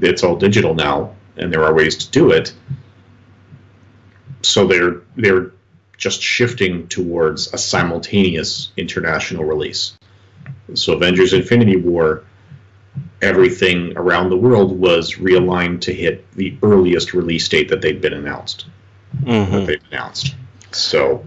it's 0.00 0.24
all 0.24 0.36
digital 0.36 0.74
now 0.74 1.14
and 1.36 1.52
there 1.52 1.64
are 1.64 1.74
ways 1.74 1.96
to 1.96 2.10
do 2.10 2.32
it. 2.32 2.52
So 4.42 4.66
they're 4.66 5.02
they're 5.16 5.52
just 5.96 6.22
shifting 6.22 6.86
towards 6.88 7.52
a 7.52 7.58
simultaneous 7.58 8.70
international 8.76 9.44
release. 9.44 9.98
So 10.74 10.92
Avengers 10.92 11.32
Infinity 11.32 11.76
War 11.76 12.24
everything 13.20 13.96
around 13.96 14.30
the 14.30 14.36
world 14.36 14.78
was 14.78 15.14
realigned 15.14 15.80
to 15.82 15.92
hit 15.92 16.30
the 16.34 16.56
earliest 16.62 17.14
release 17.14 17.48
date 17.48 17.68
that 17.68 17.80
they'd 17.82 18.00
been 18.00 18.12
announced. 18.14 18.66
Mhm. 19.22 19.50
That 19.50 19.66
they've 19.66 19.82
announced. 19.90 20.34
So, 20.72 21.24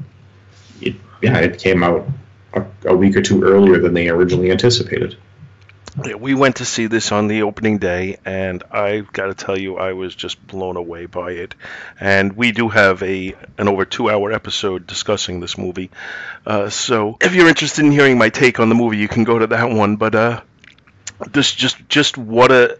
it 0.81 0.95
yeah, 1.21 1.37
it 1.39 1.59
came 1.59 1.83
out 1.83 2.07
a, 2.53 2.63
a 2.85 2.95
week 2.95 3.15
or 3.15 3.21
two 3.21 3.43
earlier 3.43 3.79
than 3.79 3.93
they 3.93 4.09
originally 4.09 4.51
anticipated. 4.51 5.17
Yeah, 6.05 6.15
we 6.15 6.35
went 6.35 6.57
to 6.57 6.65
see 6.65 6.87
this 6.87 7.11
on 7.11 7.27
the 7.27 7.41
opening 7.41 7.77
day, 7.77 8.17
and 8.23 8.63
I 8.71 9.01
got 9.11 9.25
to 9.25 9.33
tell 9.33 9.57
you, 9.59 9.77
I 9.77 9.91
was 9.91 10.15
just 10.15 10.45
blown 10.47 10.77
away 10.77 11.05
by 11.05 11.31
it. 11.31 11.53
And 11.99 12.37
we 12.37 12.53
do 12.53 12.69
have 12.69 13.03
a 13.03 13.35
an 13.57 13.67
over 13.67 13.83
two 13.83 14.09
hour 14.09 14.31
episode 14.31 14.87
discussing 14.87 15.41
this 15.41 15.57
movie. 15.57 15.91
Uh, 16.45 16.69
so 16.69 17.17
if 17.19 17.35
you're 17.35 17.49
interested 17.49 17.83
in 17.83 17.91
hearing 17.91 18.17
my 18.17 18.29
take 18.29 18.61
on 18.61 18.69
the 18.69 18.75
movie, 18.75 18.97
you 18.97 19.09
can 19.09 19.25
go 19.25 19.37
to 19.37 19.47
that 19.47 19.69
one. 19.69 19.97
But 19.97 20.15
uh, 20.15 20.41
this 21.27 21.51
just 21.53 21.77
just 21.89 22.17
what 22.17 22.51
a 22.51 22.77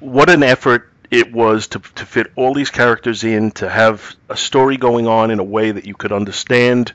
what 0.00 0.28
an 0.30 0.42
effort 0.42 0.90
it 1.10 1.32
was 1.32 1.68
to 1.68 1.78
to 1.78 2.06
fit 2.06 2.32
all 2.36 2.54
these 2.54 2.70
characters 2.70 3.24
in, 3.24 3.50
to 3.52 3.68
have 3.68 4.16
a 4.28 4.36
story 4.36 4.76
going 4.76 5.06
on 5.06 5.30
in 5.30 5.38
a 5.38 5.44
way 5.44 5.70
that 5.70 5.86
you 5.86 5.94
could 5.94 6.12
understand 6.12 6.92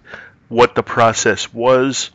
what 0.49 0.75
the 0.75 0.83
process 0.83 1.53
was, 1.53 2.11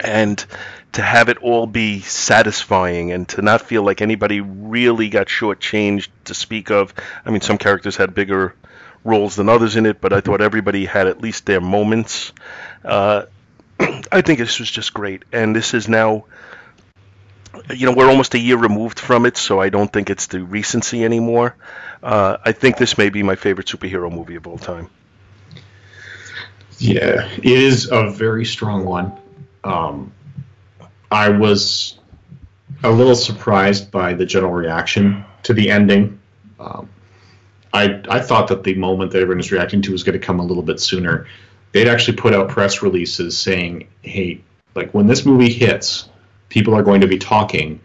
and 0.00 0.44
to 0.92 1.02
have 1.02 1.28
it 1.28 1.38
all 1.38 1.66
be 1.66 2.00
satisfying 2.00 3.10
and 3.10 3.28
to 3.28 3.42
not 3.42 3.60
feel 3.60 3.82
like 3.82 4.00
anybody 4.00 4.40
really 4.40 5.08
got 5.08 5.26
shortchanged 5.26 6.08
to 6.24 6.34
speak 6.34 6.70
of. 6.70 6.94
I 7.26 7.30
mean, 7.30 7.40
some 7.40 7.58
characters 7.58 7.96
had 7.96 8.14
bigger 8.14 8.54
roles 9.02 9.34
than 9.34 9.48
others 9.48 9.74
in 9.74 9.86
it, 9.86 10.00
but 10.00 10.12
I 10.12 10.20
thought 10.20 10.40
everybody 10.40 10.86
had 10.86 11.08
at 11.08 11.20
least 11.20 11.46
their 11.46 11.60
moments. 11.60 12.32
Uh, 12.84 13.24
I 13.80 14.22
think 14.22 14.38
this 14.38 14.60
was 14.60 14.70
just 14.70 14.94
great, 14.94 15.24
and 15.32 15.54
this 15.54 15.74
is 15.74 15.88
now. 15.88 16.24
You 17.74 17.86
know, 17.86 17.92
we're 17.92 18.08
almost 18.08 18.34
a 18.34 18.38
year 18.38 18.56
removed 18.56 18.98
from 18.98 19.26
it, 19.26 19.36
so 19.36 19.60
I 19.60 19.68
don't 19.68 19.92
think 19.92 20.10
it's 20.10 20.26
the 20.26 20.42
recency 20.42 21.04
anymore. 21.04 21.56
Uh, 22.02 22.36
I 22.44 22.52
think 22.52 22.76
this 22.76 22.98
may 22.98 23.08
be 23.08 23.22
my 23.22 23.36
favorite 23.36 23.66
superhero 23.66 24.12
movie 24.12 24.36
of 24.36 24.46
all 24.46 24.58
time. 24.58 24.90
Yeah, 26.78 27.28
it 27.36 27.44
is 27.44 27.90
a 27.90 28.10
very 28.10 28.44
strong 28.44 28.84
one. 28.84 29.12
Um, 29.62 30.12
I 31.10 31.28
was 31.30 31.98
a 32.82 32.90
little 32.90 33.14
surprised 33.14 33.90
by 33.90 34.14
the 34.14 34.26
general 34.26 34.52
reaction 34.52 35.24
to 35.44 35.54
the 35.54 35.70
ending. 35.70 36.20
Um, 36.58 36.88
I 37.72 38.02
I 38.08 38.20
thought 38.20 38.48
that 38.48 38.64
the 38.64 38.74
moment 38.74 39.12
that 39.12 39.18
everyone 39.18 39.38
was 39.38 39.52
reacting 39.52 39.82
to 39.82 39.92
was 39.92 40.02
going 40.02 40.18
to 40.18 40.24
come 40.24 40.40
a 40.40 40.44
little 40.44 40.62
bit 40.62 40.80
sooner. 40.80 41.26
They'd 41.72 41.88
actually 41.88 42.16
put 42.16 42.34
out 42.34 42.48
press 42.48 42.82
releases 42.82 43.36
saying, 43.36 43.88
"Hey, 44.02 44.42
like 44.74 44.92
when 44.92 45.06
this 45.06 45.24
movie 45.24 45.52
hits, 45.52 46.08
people 46.48 46.74
are 46.74 46.82
going 46.82 47.00
to 47.00 47.06
be 47.06 47.18
talking. 47.18 47.80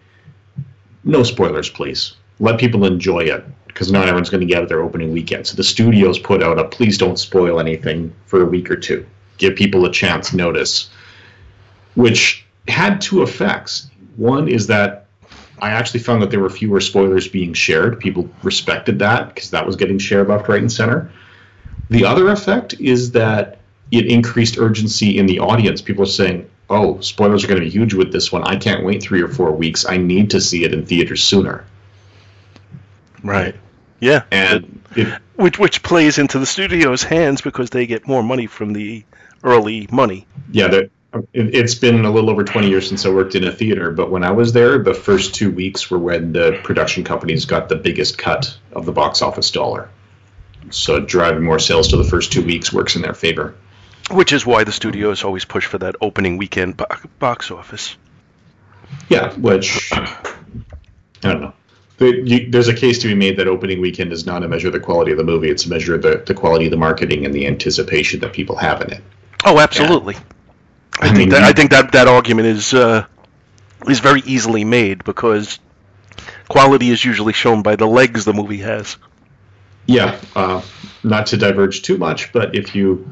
No 1.03 1.23
spoilers, 1.23 1.69
please. 1.69 2.15
Let 2.39 2.59
people 2.59 2.85
enjoy 2.85 3.21
it 3.21 3.45
because 3.67 3.91
not 3.91 4.07
everyone's 4.07 4.29
going 4.29 4.41
to 4.41 4.47
get 4.47 4.63
it 4.63 4.69
their 4.69 4.81
opening 4.81 5.11
weekend. 5.11 5.47
So 5.47 5.55
the 5.55 5.63
studios 5.63 6.19
put 6.19 6.43
out 6.43 6.59
a 6.59 6.65
please 6.65 6.97
don't 6.97 7.17
spoil 7.17 7.59
anything 7.59 8.13
for 8.25 8.41
a 8.41 8.45
week 8.45 8.69
or 8.69 8.75
two. 8.75 9.05
Give 9.37 9.55
people 9.55 9.85
a 9.85 9.91
chance 9.91 10.33
notice, 10.33 10.89
which 11.95 12.45
had 12.67 12.99
two 12.99 13.21
effects. 13.21 13.89
One 14.15 14.47
is 14.47 14.67
that 14.67 15.05
I 15.61 15.71
actually 15.71 16.01
found 16.01 16.21
that 16.21 16.31
there 16.31 16.39
were 16.39 16.49
fewer 16.49 16.79
spoilers 16.79 17.27
being 17.27 17.53
shared. 17.53 17.99
People 17.99 18.29
respected 18.43 18.99
that 18.99 19.33
because 19.33 19.51
that 19.51 19.65
was 19.65 19.75
getting 19.75 19.97
shared 19.97 20.27
left, 20.27 20.47
right, 20.47 20.61
and 20.61 20.71
center. 20.71 21.11
The 21.89 22.05
other 22.05 22.29
effect 22.29 22.75
is 22.79 23.11
that 23.11 23.59
it 23.91 24.05
increased 24.05 24.57
urgency 24.57 25.17
in 25.17 25.25
the 25.25 25.39
audience. 25.39 25.81
People 25.81 26.03
are 26.03 26.07
saying, 26.07 26.49
oh, 26.69 26.99
spoilers 27.01 27.43
are 27.43 27.47
going 27.47 27.59
to 27.59 27.65
be 27.65 27.71
huge 27.71 27.93
with 27.93 28.11
this 28.11 28.31
one. 28.31 28.43
I 28.43 28.55
can't 28.55 28.85
wait 28.85 29.01
three 29.01 29.21
or 29.21 29.27
four 29.27 29.51
weeks. 29.51 29.85
I 29.85 29.97
need 29.97 30.29
to 30.31 30.41
see 30.41 30.63
it 30.63 30.73
in 30.73 30.85
theaters 30.85 31.23
sooner. 31.23 31.65
Right. 33.23 33.55
Yeah. 33.99 34.23
And 34.31 34.81
it, 34.95 35.21
which 35.35 35.59
which 35.59 35.83
plays 35.83 36.17
into 36.17 36.39
the 36.39 36.45
studio's 36.45 37.03
hands 37.03 37.41
because 37.41 37.69
they 37.69 37.85
get 37.85 38.07
more 38.07 38.23
money 38.23 38.47
from 38.47 38.73
the 38.73 39.03
early 39.43 39.87
money. 39.91 40.25
yeah, 40.51 40.81
it's 41.33 41.75
been 41.75 42.05
a 42.05 42.11
little 42.11 42.29
over 42.29 42.43
20 42.43 42.69
years 42.69 42.87
since 42.87 43.05
I 43.05 43.09
worked 43.09 43.35
in 43.35 43.43
a 43.43 43.51
theater, 43.51 43.91
but 43.91 44.11
when 44.11 44.23
I 44.23 44.31
was 44.31 44.53
there, 44.53 44.77
the 44.77 44.93
first 44.93 45.33
two 45.33 45.51
weeks 45.51 45.89
were 45.89 45.97
when 45.97 46.33
the 46.33 46.59
production 46.63 47.03
companies 47.03 47.45
got 47.45 47.67
the 47.67 47.75
biggest 47.75 48.17
cut 48.17 48.55
of 48.73 48.85
the 48.85 48.91
box 48.91 49.21
office 49.21 49.49
dollar. 49.49 49.89
So 50.69 50.99
driving 50.99 51.43
more 51.43 51.57
sales 51.57 51.87
to 51.89 51.97
the 51.97 52.03
first 52.03 52.31
two 52.31 52.43
weeks 52.43 52.71
works 52.71 52.95
in 52.95 53.01
their 53.01 53.13
favor. 53.13 53.55
Which 54.09 54.33
is 54.33 54.45
why 54.45 54.63
the 54.63 54.71
studios 54.71 55.23
always 55.23 55.45
push 55.45 55.65
for 55.65 55.77
that 55.79 55.95
opening 56.01 56.37
weekend 56.37 56.77
bo- 56.77 56.87
box 57.19 57.51
office. 57.51 57.95
Yeah, 59.07 59.33
which 59.33 59.91
I 59.93 60.33
don't 61.21 61.41
know. 61.41 61.53
There's 61.97 62.69
a 62.69 62.73
case 62.73 62.99
to 62.99 63.07
be 63.07 63.13
made 63.13 63.37
that 63.37 63.47
opening 63.47 63.81
weekend 63.81 64.13
is 64.13 64.25
not 64.25 64.43
a 64.43 64.47
measure 64.47 64.67
of 64.67 64.73
the 64.73 64.79
quality 64.79 65.11
of 65.11 65.17
the 65.17 65.23
movie; 65.23 65.49
it's 65.49 65.65
a 65.65 65.69
measure 65.69 65.95
of 65.95 66.01
the, 66.01 66.23
the 66.25 66.33
quality 66.33 66.65
of 66.65 66.71
the 66.71 66.77
marketing 66.77 67.25
and 67.25 67.33
the 67.33 67.45
anticipation 67.45 68.21
that 68.21 68.31
people 68.31 68.55
have 68.55 68.81
in 68.81 68.93
it. 68.93 69.03
Oh, 69.45 69.59
absolutely. 69.59 70.15
I, 70.15 70.19
I 71.01 71.05
think 71.07 71.17
mean, 71.17 71.29
that, 71.29 71.43
I 71.43 71.51
think 71.51 71.71
that 71.71 71.91
that 71.91 72.07
argument 72.07 72.47
is 72.47 72.73
uh, 72.73 73.05
is 73.87 73.99
very 73.99 74.21
easily 74.21 74.63
made 74.63 75.03
because 75.03 75.59
quality 76.47 76.89
is 76.89 77.03
usually 77.03 77.33
shown 77.33 77.63
by 77.63 77.75
the 77.75 77.85
legs 77.85 78.23
the 78.25 78.33
movie 78.33 78.59
has. 78.59 78.97
Yeah, 79.85 80.19
uh, 80.35 80.61
not 81.03 81.27
to 81.27 81.37
diverge 81.37 81.81
too 81.81 81.97
much, 81.97 82.31
but 82.31 82.55
if 82.55 82.75
you 82.75 83.11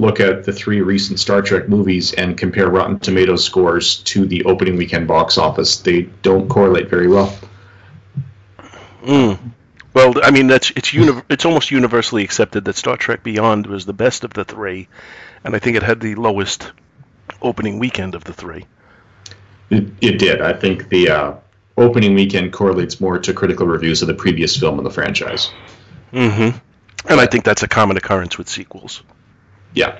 look 0.00 0.18
at 0.18 0.44
the 0.44 0.52
three 0.52 0.80
recent 0.80 1.20
Star 1.20 1.42
Trek 1.42 1.68
movies 1.68 2.14
and 2.14 2.36
compare 2.36 2.70
Rotten 2.70 2.98
Tomatoes 2.98 3.44
scores 3.44 3.98
to 4.04 4.26
the 4.26 4.42
opening 4.44 4.76
weekend 4.76 5.06
box 5.06 5.36
office, 5.36 5.78
they 5.78 6.02
don't 6.22 6.48
correlate 6.48 6.88
very 6.88 7.06
well. 7.06 7.38
Mm. 9.02 9.38
Well, 9.92 10.14
I 10.22 10.30
mean 10.30 10.46
that's 10.46 10.70
it's 10.70 10.94
uni- 10.94 11.22
it's 11.28 11.44
almost 11.44 11.70
universally 11.70 12.24
accepted 12.24 12.64
that 12.64 12.76
Star 12.76 12.96
Trek 12.96 13.22
Beyond 13.22 13.66
was 13.66 13.84
the 13.84 13.92
best 13.92 14.24
of 14.24 14.32
the 14.32 14.44
three, 14.44 14.88
and 15.44 15.54
I 15.54 15.58
think 15.58 15.76
it 15.76 15.82
had 15.82 16.00
the 16.00 16.14
lowest 16.14 16.72
opening 17.42 17.78
weekend 17.78 18.14
of 18.14 18.24
the 18.24 18.32
three. 18.32 18.64
It, 19.68 19.88
it 20.00 20.18
did. 20.18 20.40
I 20.40 20.52
think 20.52 20.88
the 20.88 21.10
uh, 21.10 21.34
opening 21.76 22.14
weekend 22.14 22.52
correlates 22.52 23.00
more 23.00 23.18
to 23.18 23.32
critical 23.34 23.66
reviews 23.66 24.00
of 24.02 24.08
the 24.08 24.14
previous 24.14 24.56
film 24.56 24.78
in 24.78 24.84
the 24.84 24.90
franchise. 24.90 25.50
Mm-hmm. 26.12 26.58
And 27.08 27.20
I 27.20 27.26
think 27.26 27.44
that's 27.44 27.62
a 27.62 27.68
common 27.68 27.96
occurrence 27.96 28.36
with 28.36 28.48
sequels. 28.48 29.02
Yeah. 29.74 29.98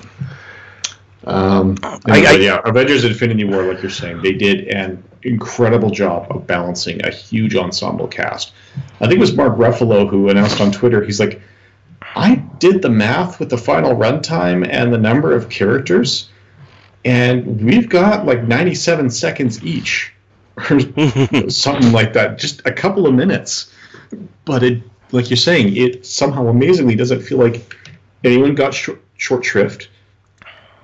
Um, 1.24 1.76
I- 1.82 1.98
I- 2.26 2.36
yeah, 2.36 2.60
Avengers: 2.64 3.05
Infinity 3.05 3.44
War, 3.44 3.62
like 3.62 3.82
you're 3.82 3.90
saying, 3.90 4.22
they 4.22 4.32
did 4.32 4.68
an 4.68 5.02
incredible 5.22 5.90
job 5.90 6.26
of 6.30 6.47
balancing 6.47 7.05
a 7.05 7.10
huge 7.10 7.55
ensemble 7.56 8.06
cast. 8.09 8.52
I 9.01 9.06
think 9.06 9.18
it 9.18 9.20
was 9.20 9.34
Mark 9.34 9.56
Ruffalo 9.59 10.09
who 10.09 10.30
announced 10.30 10.60
on 10.60 10.72
Twitter. 10.72 11.05
He's 11.05 11.20
like, 11.20 11.42
"I 12.16 12.36
did 12.59 12.80
the 12.80 12.88
math 12.88 13.38
with 13.38 13.51
the 13.51 13.59
final 13.59 13.94
runtime 13.94 14.66
and 14.68 14.92
the 14.92 14.98
number 14.98 15.32
of 15.34 15.51
characters, 15.51 16.30
and 17.05 17.60
we've 17.62 17.88
got 17.90 18.24
like 18.24 18.42
97 18.48 19.10
seconds 19.10 19.62
each, 19.62 20.12
or 20.70 20.80
something 21.51 21.92
like 21.92 22.14
that. 22.14 22.38
Just 22.38 22.62
a 22.64 22.72
couple 22.72 23.06
of 23.06 23.14
minutes, 23.14 23.70
but 24.47 24.62
it, 24.62 24.82
like 25.12 25.28
you're 25.28 25.36
saying, 25.36 25.76
it 25.76 26.06
somehow 26.06 26.47
amazingly 26.48 26.94
doesn't 26.94 27.20
feel 27.20 27.36
like 27.38 27.76
anyone 28.24 28.55
got 28.55 28.72
short, 28.72 29.02
short 29.20 29.44
shrift." 29.44 29.88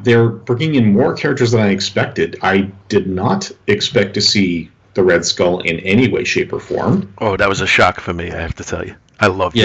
they're 0.00 0.28
bringing 0.28 0.74
in 0.74 0.92
more 0.92 1.14
characters 1.14 1.52
than 1.52 1.60
I 1.60 1.68
expected. 1.70 2.38
I 2.42 2.70
did 2.88 3.06
not 3.06 3.50
expect 3.66 4.14
to 4.14 4.20
see 4.20 4.70
the 4.94 5.02
Red 5.02 5.24
Skull 5.24 5.60
in 5.60 5.80
any 5.80 6.08
way, 6.08 6.24
shape, 6.24 6.52
or 6.52 6.60
form. 6.60 7.12
Oh, 7.18 7.36
that 7.36 7.48
was 7.48 7.60
a 7.60 7.66
shock 7.66 8.00
for 8.00 8.12
me, 8.12 8.30
I 8.30 8.40
have 8.40 8.54
to 8.56 8.64
tell 8.64 8.84
you. 8.84 8.94
I 9.20 9.28
loved 9.28 9.56
it. 9.56 9.62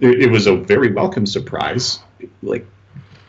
it, 0.00 0.22
it 0.22 0.30
was 0.30 0.46
a 0.46 0.54
very 0.54 0.92
welcome 0.92 1.26
surprise. 1.26 1.98
Like, 2.42 2.66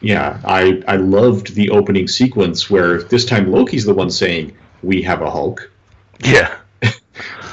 yeah, 0.02 0.40
I 0.46 0.84
I 0.88 0.98
loved 0.98 1.56
the 1.56 1.70
opening 1.72 2.08
sequence 2.08 2.70
where 2.70 3.02
this 3.02 3.26
time 3.26 3.52
Loki's 3.52 3.86
the 3.86 3.94
one 3.94 4.12
saying 4.12 4.56
we 4.84 5.02
have 5.02 5.22
a 5.22 5.30
Hulk, 5.32 5.70
Yeah. 6.24 6.56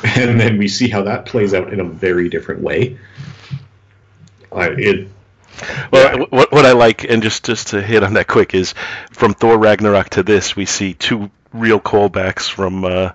and 0.05 0.39
then 0.39 0.59
we 0.59 0.69
see 0.69 0.89
how 0.89 1.03
that 1.03 1.25
plays 1.27 1.55
out 1.55 1.73
in 1.73 1.81
a 1.81 1.85
very 1.85 2.29
different 2.29 2.61
way. 2.63 2.99
Uh, 4.51 4.71
it 4.77 5.09
Well, 5.91 6.27
what, 6.31 6.53
what 6.53 6.67
I 6.67 6.73
like, 6.73 7.05
and 7.05 7.23
just, 7.23 7.45
just 7.45 7.69
to 7.69 7.83
hit 7.83 8.03
on 8.03 8.15
that 8.15 8.27
quick, 8.27 8.55
is 8.55 8.75
from 9.11 9.35
Thor 9.35 9.59
Ragnarok 9.59 10.11
to 10.11 10.23
this, 10.23 10.57
we 10.57 10.67
see 10.67 10.95
two 10.95 11.31
real 11.53 11.81
callbacks 11.81 12.49
from 12.49 12.85
uh, 12.85 13.13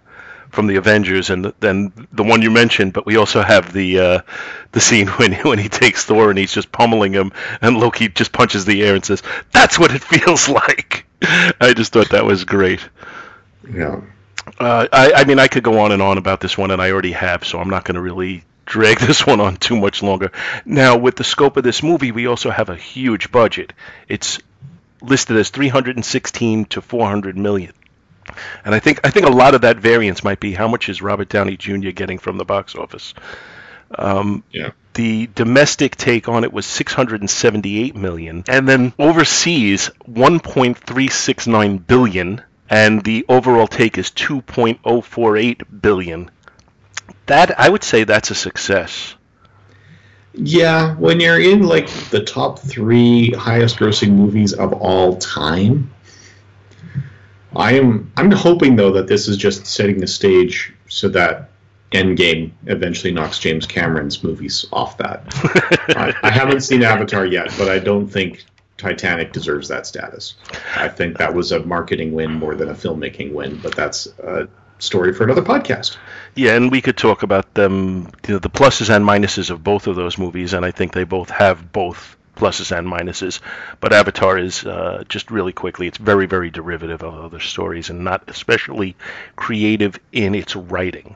from 0.50 0.68
the 0.68 0.76
Avengers, 0.76 1.30
and 1.32 1.52
then 1.60 1.92
the 2.12 2.24
one 2.24 2.42
you 2.42 2.52
mentioned. 2.52 2.94
But 2.94 3.06
we 3.06 3.18
also 3.18 3.42
have 3.42 3.74
the 3.74 4.00
uh, 4.00 4.22
the 4.72 4.80
scene 4.82 5.08
when 5.18 5.34
when 5.34 5.60
he 5.60 5.70
takes 5.70 6.06
Thor 6.06 6.30
and 6.30 6.38
he's 6.40 6.54
just 6.54 6.72
pummeling 6.72 7.14
him, 7.14 7.32
and 7.62 7.78
Loki 7.78 8.10
just 8.10 8.32
punches 8.32 8.66
the 8.66 8.84
air 8.84 8.96
and 8.96 9.04
says, 9.04 9.24
"That's 9.52 9.80
what 9.80 9.94
it 9.94 10.04
feels 10.04 10.48
like." 10.50 11.06
I 11.62 11.74
just 11.74 11.94
thought 11.94 12.10
that 12.10 12.26
was 12.26 12.44
great. 12.46 12.82
yeah. 13.74 14.02
Uh, 14.60 14.88
I, 14.92 15.14
I 15.14 15.24
mean, 15.24 15.40
I 15.40 15.48
could 15.48 15.64
go 15.64 15.80
on 15.80 15.94
and 15.94 16.02
on 16.02 16.18
about 16.18 16.42
this 16.42 16.58
one, 16.58 16.72
and 16.72 16.82
I 16.82 16.92
already 16.92 17.14
have, 17.14 17.46
so 17.46 17.60
I'm 17.60 17.70
not 17.70 17.86
going 17.86 17.96
to 17.96 18.02
really 18.02 18.44
drag 18.66 19.00
this 19.02 19.26
one 19.26 19.40
on 19.40 19.58
too 19.58 19.78
much 19.78 20.04
longer. 20.04 20.32
Now, 20.66 20.98
with 20.98 21.16
the 21.16 21.24
scope 21.24 21.58
of 21.58 21.64
this 21.64 21.84
movie, 21.84 22.12
we 22.12 22.28
also 22.28 22.50
have 22.50 22.70
a 22.70 22.76
huge 22.76 23.32
budget. 23.32 23.74
It's 24.08 24.40
listed 25.02 25.38
as 25.38 25.50
316 25.50 26.66
to 26.66 26.82
400 26.82 27.38
million, 27.38 27.74
and 28.64 28.74
I 28.74 28.80
think 28.80 29.02
I 29.06 29.10
think 29.10 29.26
a 29.26 29.32
lot 29.32 29.56
of 29.56 29.62
that 29.62 29.78
variance 29.78 30.24
might 30.24 30.40
be 30.40 30.54
how 30.54 30.68
much 30.68 30.90
is 30.90 31.02
Robert 31.02 31.30
Downey 31.30 31.58
Jr. 31.58 31.90
getting 31.92 32.20
from 32.20 32.38
the 32.38 32.46
box 32.46 32.76
office. 32.76 33.14
Um, 33.98 34.44
yeah. 34.52 34.72
The 34.94 35.28
domestic 35.34 35.96
take 35.96 36.30
on 36.30 36.44
it 36.44 36.54
was 36.54 36.66
678 36.66 37.96
million, 37.96 38.44
and 38.48 38.68
then 38.68 38.94
overseas 39.00 39.90
1.369 40.10 41.88
billion, 41.88 42.42
and 42.70 43.04
the 43.04 43.26
overall 43.28 43.68
take 43.68 43.98
is 43.98 44.12
2.048 44.12 45.82
billion. 45.82 46.32
That 47.28 47.60
I 47.60 47.70
would 47.70 47.84
say 47.84 48.04
that's 48.04 48.32
a 48.32 48.36
success. 48.36 49.16
Yeah, 50.34 50.96
when 50.96 51.20
you're 51.20 51.40
in 51.40 51.64
like 51.64 51.88
the 52.10 52.24
top 52.24 52.60
three 52.60 53.32
highest 53.32 53.78
grossing 53.78 54.14
movies 54.14 54.54
of 54.54 54.74
all 54.74 55.18
time, 55.18 55.94
I 57.56 57.74
am 57.74 58.12
I'm 58.18 58.32
hoping 58.32 58.76
though 58.76 58.92
that 58.94 59.08
this 59.08 59.28
is 59.28 59.38
just 59.38 59.66
setting 59.68 60.00
the 60.00 60.08
stage 60.08 60.74
so 60.88 61.08
that 61.10 61.52
Endgame 61.92 62.52
eventually 62.66 63.14
knocks 63.14 63.38
James 63.38 63.68
Cameron's 63.68 64.24
movies 64.24 64.66
off 64.72 64.98
that. 64.98 65.24
I, 65.96 66.14
I 66.24 66.32
haven't 66.32 66.62
seen 66.62 66.82
Avatar 66.82 67.26
yet, 67.26 67.54
but 67.58 67.70
I 67.70 67.78
don't 67.78 68.08
think 68.08 68.44
Titanic 68.78 69.32
deserves 69.32 69.68
that 69.68 69.86
status. 69.86 70.34
I 70.76 70.90
think 70.90 71.20
that 71.20 71.34
was 71.34 71.52
a 71.52 71.64
marketing 71.64 72.12
win 72.12 72.34
more 72.34 72.56
than 72.56 72.70
a 72.70 72.74
filmmaking 72.74 73.34
win, 73.34 73.60
but 73.62 73.76
that's 73.76 74.08
a 74.20 74.48
story 74.84 75.14
for 75.14 75.24
another 75.24 75.42
podcast. 75.42 75.98
Yeah, 76.36 76.56
and 76.56 76.72
we 76.72 76.82
could 76.82 76.98
talk 76.98 77.24
about 77.24 77.54
them, 77.54 78.10
you 78.28 78.34
know, 78.34 78.40
the 78.40 78.50
pluses 78.50 78.94
and 78.94 79.06
minuses 79.06 79.50
of 79.50 79.64
both 79.64 79.88
of 79.88 79.96
those 79.96 80.18
movies, 80.18 80.54
and 80.54 80.66
I 80.66 80.72
think 80.72 80.94
they 80.94 81.04
both 81.04 81.30
have 81.30 81.72
both 81.72 82.16
pluses 82.36 82.76
and 82.76 82.88
minuses. 82.88 83.40
But 83.80 83.94
Avatar 83.94 84.38
is 84.38 84.66
uh, 84.66 85.04
just 85.08 85.32
really 85.32 85.54
quickly, 85.54 85.88
it's 85.88 85.98
very, 85.98 86.26
very 86.26 86.50
derivative 86.50 87.04
of 87.04 87.14
other 87.16 87.40
stories, 87.40 87.90
and 87.90 88.04
not 88.04 88.24
especially 88.28 88.96
creative 89.36 90.00
in 90.12 90.36
its 90.36 90.56
writing. 90.56 91.16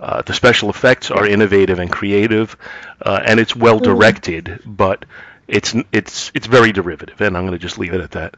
Uh, 0.00 0.22
the 0.22 0.34
special 0.34 0.70
effects 0.70 1.10
are 1.10 1.26
innovative 1.26 1.78
and 1.78 1.90
creative, 1.90 2.56
uh, 3.02 3.20
and 3.24 3.40
it's 3.40 3.56
well 3.56 3.78
directed, 3.78 4.60
but 4.66 5.04
it's 5.48 5.74
it's 5.92 6.30
it's 6.34 6.46
very 6.46 6.72
derivative, 6.72 7.20
and 7.20 7.36
I'm 7.36 7.44
going 7.44 7.52
to 7.52 7.58
just 7.58 7.78
leave 7.78 7.94
it 7.94 8.00
at 8.00 8.12
that. 8.12 8.36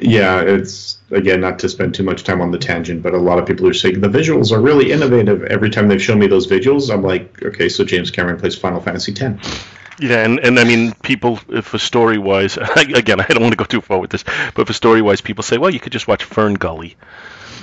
Yeah, 0.00 0.40
it's 0.42 0.98
again 1.10 1.40
not 1.40 1.58
to 1.60 1.68
spend 1.68 1.94
too 1.94 2.04
much 2.04 2.22
time 2.24 2.40
on 2.40 2.50
the 2.52 2.58
tangent, 2.58 3.02
but 3.02 3.14
a 3.14 3.18
lot 3.18 3.38
of 3.38 3.46
people 3.46 3.66
are 3.66 3.74
saying 3.74 4.00
the 4.00 4.08
visuals 4.08 4.52
are 4.52 4.60
really 4.60 4.92
innovative. 4.92 5.42
Every 5.44 5.70
time 5.70 5.88
they've 5.88 6.02
shown 6.02 6.18
me 6.20 6.28
those 6.28 6.46
visuals, 6.46 6.92
I'm 6.92 7.02
like, 7.02 7.42
okay, 7.42 7.68
so 7.68 7.84
James 7.84 8.10
Cameron 8.10 8.38
plays 8.38 8.56
Final 8.56 8.80
Fantasy 8.80 9.12
X. 9.20 9.64
Yeah, 10.00 10.24
and, 10.24 10.38
and 10.38 10.60
I 10.60 10.64
mean, 10.64 10.92
people, 11.02 11.40
if 11.48 11.64
for 11.66 11.78
story 11.78 12.18
wise, 12.18 12.56
again, 12.76 13.20
I 13.20 13.26
don't 13.26 13.42
want 13.42 13.50
to 13.52 13.56
go 13.56 13.64
too 13.64 13.80
far 13.80 13.98
with 13.98 14.10
this, 14.10 14.22
but 14.54 14.68
for 14.68 14.72
story 14.72 15.02
wise, 15.02 15.20
people 15.20 15.42
say, 15.42 15.58
well, 15.58 15.70
you 15.70 15.80
could 15.80 15.90
just 15.90 16.06
watch 16.06 16.24
FernGully. 16.30 16.94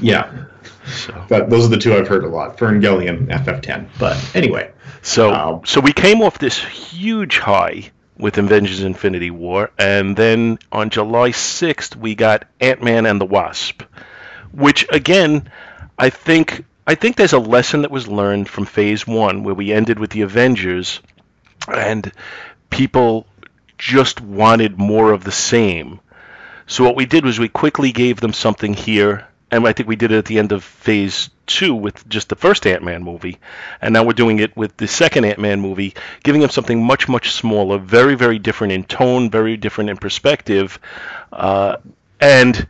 Yeah, 0.02 0.44
So, 0.86 1.26
those 1.30 1.66
are 1.66 1.70
the 1.70 1.78
two 1.78 1.96
I've 1.96 2.10
heard 2.10 2.26
a 2.26 2.28
lot: 2.28 2.58
FernGully 2.58 3.08
and 3.08 3.30
FF10. 3.30 3.88
But 3.98 4.32
anyway, 4.36 4.72
so, 5.02 5.30
Wow. 5.30 5.62
so 5.66 5.80
we 5.80 5.94
came 5.94 6.22
off 6.22 6.38
this 6.38 6.58
huge 6.62 7.38
high 7.38 7.92
with 8.18 8.38
Avengers 8.38 8.82
Infinity 8.82 9.32
War, 9.32 9.72
and 9.78 10.16
then 10.16 10.60
on 10.72 10.90
July 10.90 11.32
6th, 11.32 11.96
we 11.96 12.16
got 12.16 12.46
Ant 12.62 12.82
Man 12.82 13.06
and 13.06 13.20
the 13.20 13.26
Wasp, 13.26 13.84
which 14.52 14.86
again, 14.92 15.50
I 15.98 16.10
think. 16.10 16.66
I 16.88 16.94
think 16.94 17.16
there's 17.16 17.34
a 17.34 17.40
lesson 17.40 17.82
that 17.82 17.90
was 17.90 18.08
learned 18.08 18.48
from 18.48 18.66
Phase 18.66 19.08
One, 19.08 19.44
where 19.44 19.56
we 19.56 19.74
ended 19.74 19.98
with 19.98 20.12
the 20.12 20.22
Avengers, 20.22 21.02
and 21.68 22.12
people 22.70 23.26
just 23.80 24.22
wanted 24.22 24.78
more 24.78 25.12
of 25.12 25.24
the 25.24 25.32
same. 25.32 26.00
So 26.68 26.84
what 26.84 26.96
we 26.96 27.08
did 27.08 27.26
was 27.26 27.40
we 27.40 27.50
quickly 27.50 27.92
gave 27.92 28.22
them 28.22 28.34
something 28.34 28.76
here, 28.76 29.28
and 29.50 29.68
I 29.68 29.74
think 29.74 29.90
we 29.90 29.96
did 29.96 30.12
it 30.12 30.18
at 30.20 30.26
the 30.26 30.38
end 30.38 30.52
of 30.52 30.64
Phase 30.64 31.32
Two 31.48 31.76
with 31.76 32.08
just 32.10 32.30
the 32.30 32.36
first 32.36 32.66
Ant-Man 32.66 33.04
movie, 33.04 33.38
and 33.82 33.94
now 33.94 34.04
we're 34.04 34.14
doing 34.14 34.40
it 34.40 34.56
with 34.58 34.76
the 34.78 34.88
second 34.88 35.26
Ant-Man 35.26 35.62
movie, 35.62 35.94
giving 36.24 36.42
them 36.42 36.50
something 36.50 36.84
much 36.84 37.08
much 37.08 37.32
smaller, 37.32 37.78
very 37.78 38.16
very 38.16 38.40
different 38.40 38.74
in 38.74 38.84
tone, 38.84 39.30
very 39.30 39.56
different 39.58 39.90
in 39.92 39.98
perspective, 39.98 40.80
uh, 41.32 41.78
and 42.20 42.68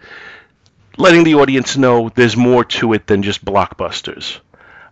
letting 0.97 1.23
the 1.23 1.35
audience 1.35 1.77
know 1.77 2.09
there's 2.15 2.35
more 2.37 2.63
to 2.65 2.93
it 2.93 3.07
than 3.07 3.23
just 3.23 3.43
blockbusters. 3.45 4.39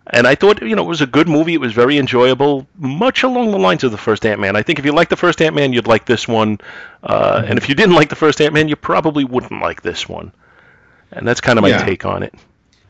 And 0.06 0.26
I 0.26 0.34
thought, 0.34 0.60
you 0.60 0.76
know, 0.76 0.84
it 0.84 0.88
was 0.88 1.00
a 1.00 1.06
good 1.06 1.28
movie. 1.28 1.54
It 1.54 1.60
was 1.60 1.72
very 1.72 1.96
enjoyable, 1.96 2.66
much 2.76 3.22
along 3.22 3.52
the 3.52 3.58
lines 3.58 3.84
of 3.84 3.90
the 3.90 3.96
first 3.96 4.26
Ant 4.26 4.38
Man. 4.38 4.54
I 4.54 4.62
think 4.62 4.78
if 4.78 4.84
you 4.84 4.92
like 4.92 5.08
the 5.08 5.16
first 5.16 5.40
Ant 5.40 5.54
Man, 5.54 5.72
you'd 5.72 5.86
like 5.86 6.04
this 6.04 6.28
one. 6.28 6.58
Uh, 7.02 7.42
And 7.46 7.56
if 7.58 7.70
you 7.70 7.74
didn't 7.74 7.94
like 7.94 8.10
the 8.10 8.16
first 8.16 8.40
Ant 8.42 8.52
Man, 8.52 8.68
you 8.68 8.76
probably 8.76 9.24
wouldn't 9.24 9.62
like 9.62 9.80
this 9.80 10.06
one. 10.06 10.32
And 11.10 11.26
that's 11.26 11.40
kind 11.40 11.58
of 11.58 11.62
my 11.62 11.68
Yeah. 11.68 11.84
take 11.86 12.04
on 12.04 12.22
it. 12.22 12.34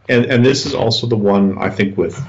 And 0.09 0.27
and 0.27 0.45
this 0.45 0.67
is 0.67 0.75
also 0.75 1.07
the 1.07 1.17
one 1.17 1.59
I 1.59 1.71
think 1.71 1.97
with 1.97 2.23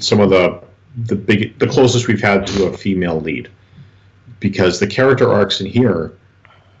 some 0.00 0.20
of 0.20 0.30
the 0.30 0.62
the 0.96 1.16
big 1.16 1.58
the 1.58 1.66
closest 1.66 2.08
we've 2.08 2.20
had 2.20 2.46
to 2.48 2.64
a 2.66 2.76
female 2.76 3.20
lead, 3.20 3.50
because 4.40 4.80
the 4.80 4.86
character 4.86 5.30
arcs 5.32 5.60
in 5.60 5.66
here, 5.66 6.12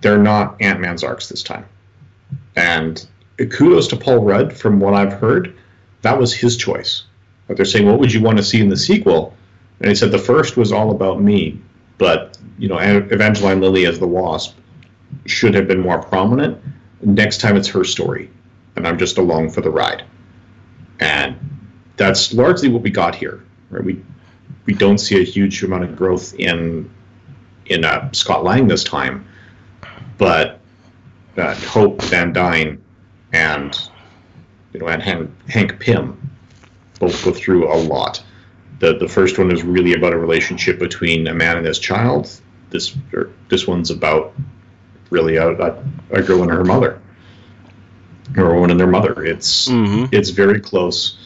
they're 0.00 0.18
not 0.18 0.60
Ant 0.60 0.80
Man's 0.80 1.04
arcs 1.04 1.28
this 1.28 1.42
time, 1.42 1.64
and 2.56 3.06
kudos 3.36 3.88
to 3.88 3.96
Paul 3.96 4.24
Rudd 4.24 4.52
from 4.52 4.80
what 4.80 4.94
I've 4.94 5.12
heard, 5.14 5.56
that 6.02 6.18
was 6.18 6.34
his 6.34 6.56
choice. 6.56 7.04
But 7.46 7.56
they're 7.56 7.66
saying, 7.66 7.86
what 7.86 7.98
would 7.98 8.12
you 8.12 8.22
want 8.22 8.38
to 8.38 8.44
see 8.44 8.60
in 8.60 8.68
the 8.68 8.76
sequel? 8.76 9.34
And 9.80 9.88
he 9.88 9.94
said 9.96 10.12
the 10.12 10.18
first 10.18 10.56
was 10.56 10.70
all 10.70 10.92
about 10.92 11.20
me, 11.20 11.60
but 11.98 12.38
you 12.58 12.68
know 12.68 12.78
Evangeline 12.78 13.60
Lilly 13.60 13.86
as 13.86 13.98
the 13.98 14.06
Wasp 14.06 14.56
should 15.26 15.54
have 15.54 15.66
been 15.66 15.80
more 15.80 16.02
prominent. 16.02 16.62
Next 17.02 17.40
time 17.40 17.56
it's 17.56 17.68
her 17.68 17.84
story 17.84 18.30
and 18.76 18.86
I'm 18.86 18.98
just 18.98 19.18
along 19.18 19.50
for 19.50 19.60
the 19.60 19.70
ride. 19.70 20.04
And 21.00 21.36
that's 21.96 22.32
largely 22.32 22.68
what 22.68 22.82
we 22.82 22.90
got 22.90 23.14
here. 23.14 23.44
Right? 23.70 23.84
We 23.84 24.04
we 24.66 24.74
don't 24.74 24.98
see 24.98 25.20
a 25.20 25.24
huge 25.24 25.62
amount 25.62 25.84
of 25.84 25.96
growth 25.96 26.34
in 26.34 26.90
in 27.66 27.84
uh, 27.84 28.10
Scott 28.12 28.44
Lang 28.44 28.68
this 28.68 28.84
time, 28.84 29.26
but 30.18 30.60
uh, 31.36 31.54
Hope 31.54 32.02
Van 32.02 32.32
Dyne 32.32 32.82
and 33.32 33.78
you 34.72 34.80
know 34.80 34.88
and 34.88 35.02
Hank, 35.02 35.30
Hank 35.48 35.80
Pym 35.80 36.30
both 36.98 37.24
go 37.24 37.32
through 37.32 37.72
a 37.72 37.76
lot. 37.76 38.22
The 38.78 38.98
the 38.98 39.08
first 39.08 39.38
one 39.38 39.50
is 39.50 39.62
really 39.62 39.94
about 39.94 40.12
a 40.12 40.18
relationship 40.18 40.78
between 40.78 41.26
a 41.26 41.34
man 41.34 41.56
and 41.56 41.66
his 41.66 41.78
child. 41.78 42.30
This 42.70 42.96
this 43.48 43.66
one's 43.66 43.90
about 43.90 44.34
really 45.10 45.36
a, 45.36 45.50
a, 45.50 45.84
a 46.10 46.22
girl 46.22 46.42
and 46.42 46.50
her 46.50 46.64
mother, 46.64 47.00
a 48.36 48.62
and 48.62 48.78
their 48.80 48.86
mother. 48.86 49.24
It's 49.24 49.68
Mhm. 49.68 50.08
it's 50.12 50.30
very 50.30 50.60
close. 50.60 51.16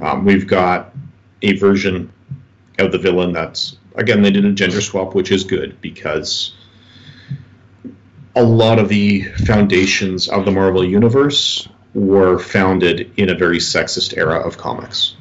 Um, 0.00 0.24
we've 0.24 0.46
got 0.46 0.94
a 1.42 1.56
version 1.56 2.10
of 2.78 2.92
the 2.92 2.98
villain 2.98 3.32
that's 3.32 3.76
again 3.96 4.22
they 4.22 4.30
did 4.30 4.44
a 4.44 4.52
gender 4.52 4.80
swap, 4.80 5.14
which 5.14 5.30
is 5.30 5.44
good 5.44 5.80
because 5.80 6.52
a 8.36 8.42
lot 8.42 8.78
of 8.78 8.88
the 8.88 9.22
foundations 9.46 10.28
of 10.28 10.44
the 10.44 10.50
Marvel 10.52 10.84
universe 10.84 11.68
were 11.94 12.38
founded 12.38 13.10
in 13.16 13.30
a 13.30 13.34
very 13.34 13.58
sexist 13.58 14.16
era 14.16 14.36
of 14.36 14.56
comics. 14.56 15.16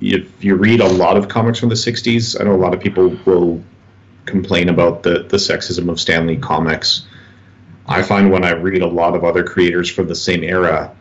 If 0.00 0.42
you 0.42 0.56
read 0.56 0.80
a 0.80 0.88
lot 0.88 1.16
of 1.16 1.28
comics 1.28 1.58
from 1.60 1.68
the 1.68 1.76
60s, 1.76 2.40
I 2.40 2.44
know 2.44 2.54
a 2.54 2.56
lot 2.56 2.74
of 2.74 2.80
people 2.80 3.16
will 3.24 3.62
complain 4.24 4.68
about 4.68 5.02
the, 5.02 5.24
the 5.28 5.36
sexism 5.36 5.88
of 5.90 6.00
Stan 6.00 6.26
Lee 6.26 6.36
comics. 6.36 7.02
I 7.90 8.02
find 8.02 8.30
when 8.30 8.44
I 8.44 8.52
read 8.52 8.82
a 8.82 8.86
lot 8.86 9.14
of 9.14 9.24
other 9.24 9.44
creators 9.44 9.90
from 9.90 10.08
the 10.08 10.14
same 10.14 10.44
era, 10.44 10.94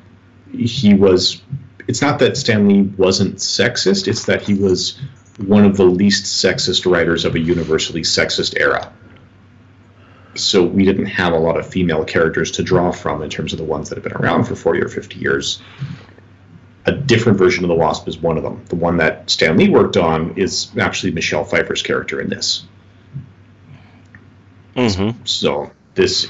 he 0.52 0.94
was. 0.94 1.42
It's 1.88 2.02
not 2.02 2.20
that 2.20 2.38
Stan 2.38 2.68
Lee 2.68 2.82
wasn't 2.82 3.38
sexist, 3.38 4.08
it's 4.08 4.26
that 4.26 4.42
he 4.42 4.54
was 4.54 5.00
one 5.38 5.66
of 5.66 5.78
the 5.78 5.86
least 5.86 6.26
sexist 6.26 6.90
writers 6.90 7.26
of 7.26 7.36
a 7.36 7.40
universally 7.40 8.02
sexist 8.02 8.60
era 8.60 8.92
so 10.36 10.64
we 10.64 10.86
didn't 10.86 11.06
have 11.06 11.34
a 11.34 11.38
lot 11.38 11.58
of 11.58 11.68
female 11.68 12.04
characters 12.04 12.52
to 12.52 12.64
draw 12.64 12.92
from 12.92 13.22
in 13.22 13.30
terms 13.30 13.54
of 13.54 13.60
the 13.60 13.66
ones 13.66 13.90
that 13.90 13.96
have 13.96 14.04
been 14.04 14.14
around 14.14 14.46
for 14.46 14.56
40 14.56 14.82
or 14.82 14.90
50 14.90 15.20
years. 15.20 15.62
A 16.86 16.92
different 16.92 17.38
version 17.38 17.64
of 17.64 17.68
the 17.68 17.76
Wasp 17.76 18.08
is 18.08 18.18
one 18.18 18.38
of 18.38 18.44
them. 18.44 18.64
The 18.70 18.76
one 18.76 18.98
that 18.98 19.30
Stan 19.30 19.58
Lee 19.58 19.70
worked 19.70 19.98
on 19.98 20.38
is 20.38 20.72
actually 20.80 21.12
Michelle 21.12 21.44
Pfeiffer's 21.44 21.82
character 21.82 22.20
in 22.20 22.30
this. 22.30 22.66
Mm-hmm. 24.76 25.26
So 25.26 25.72
this, 25.96 26.28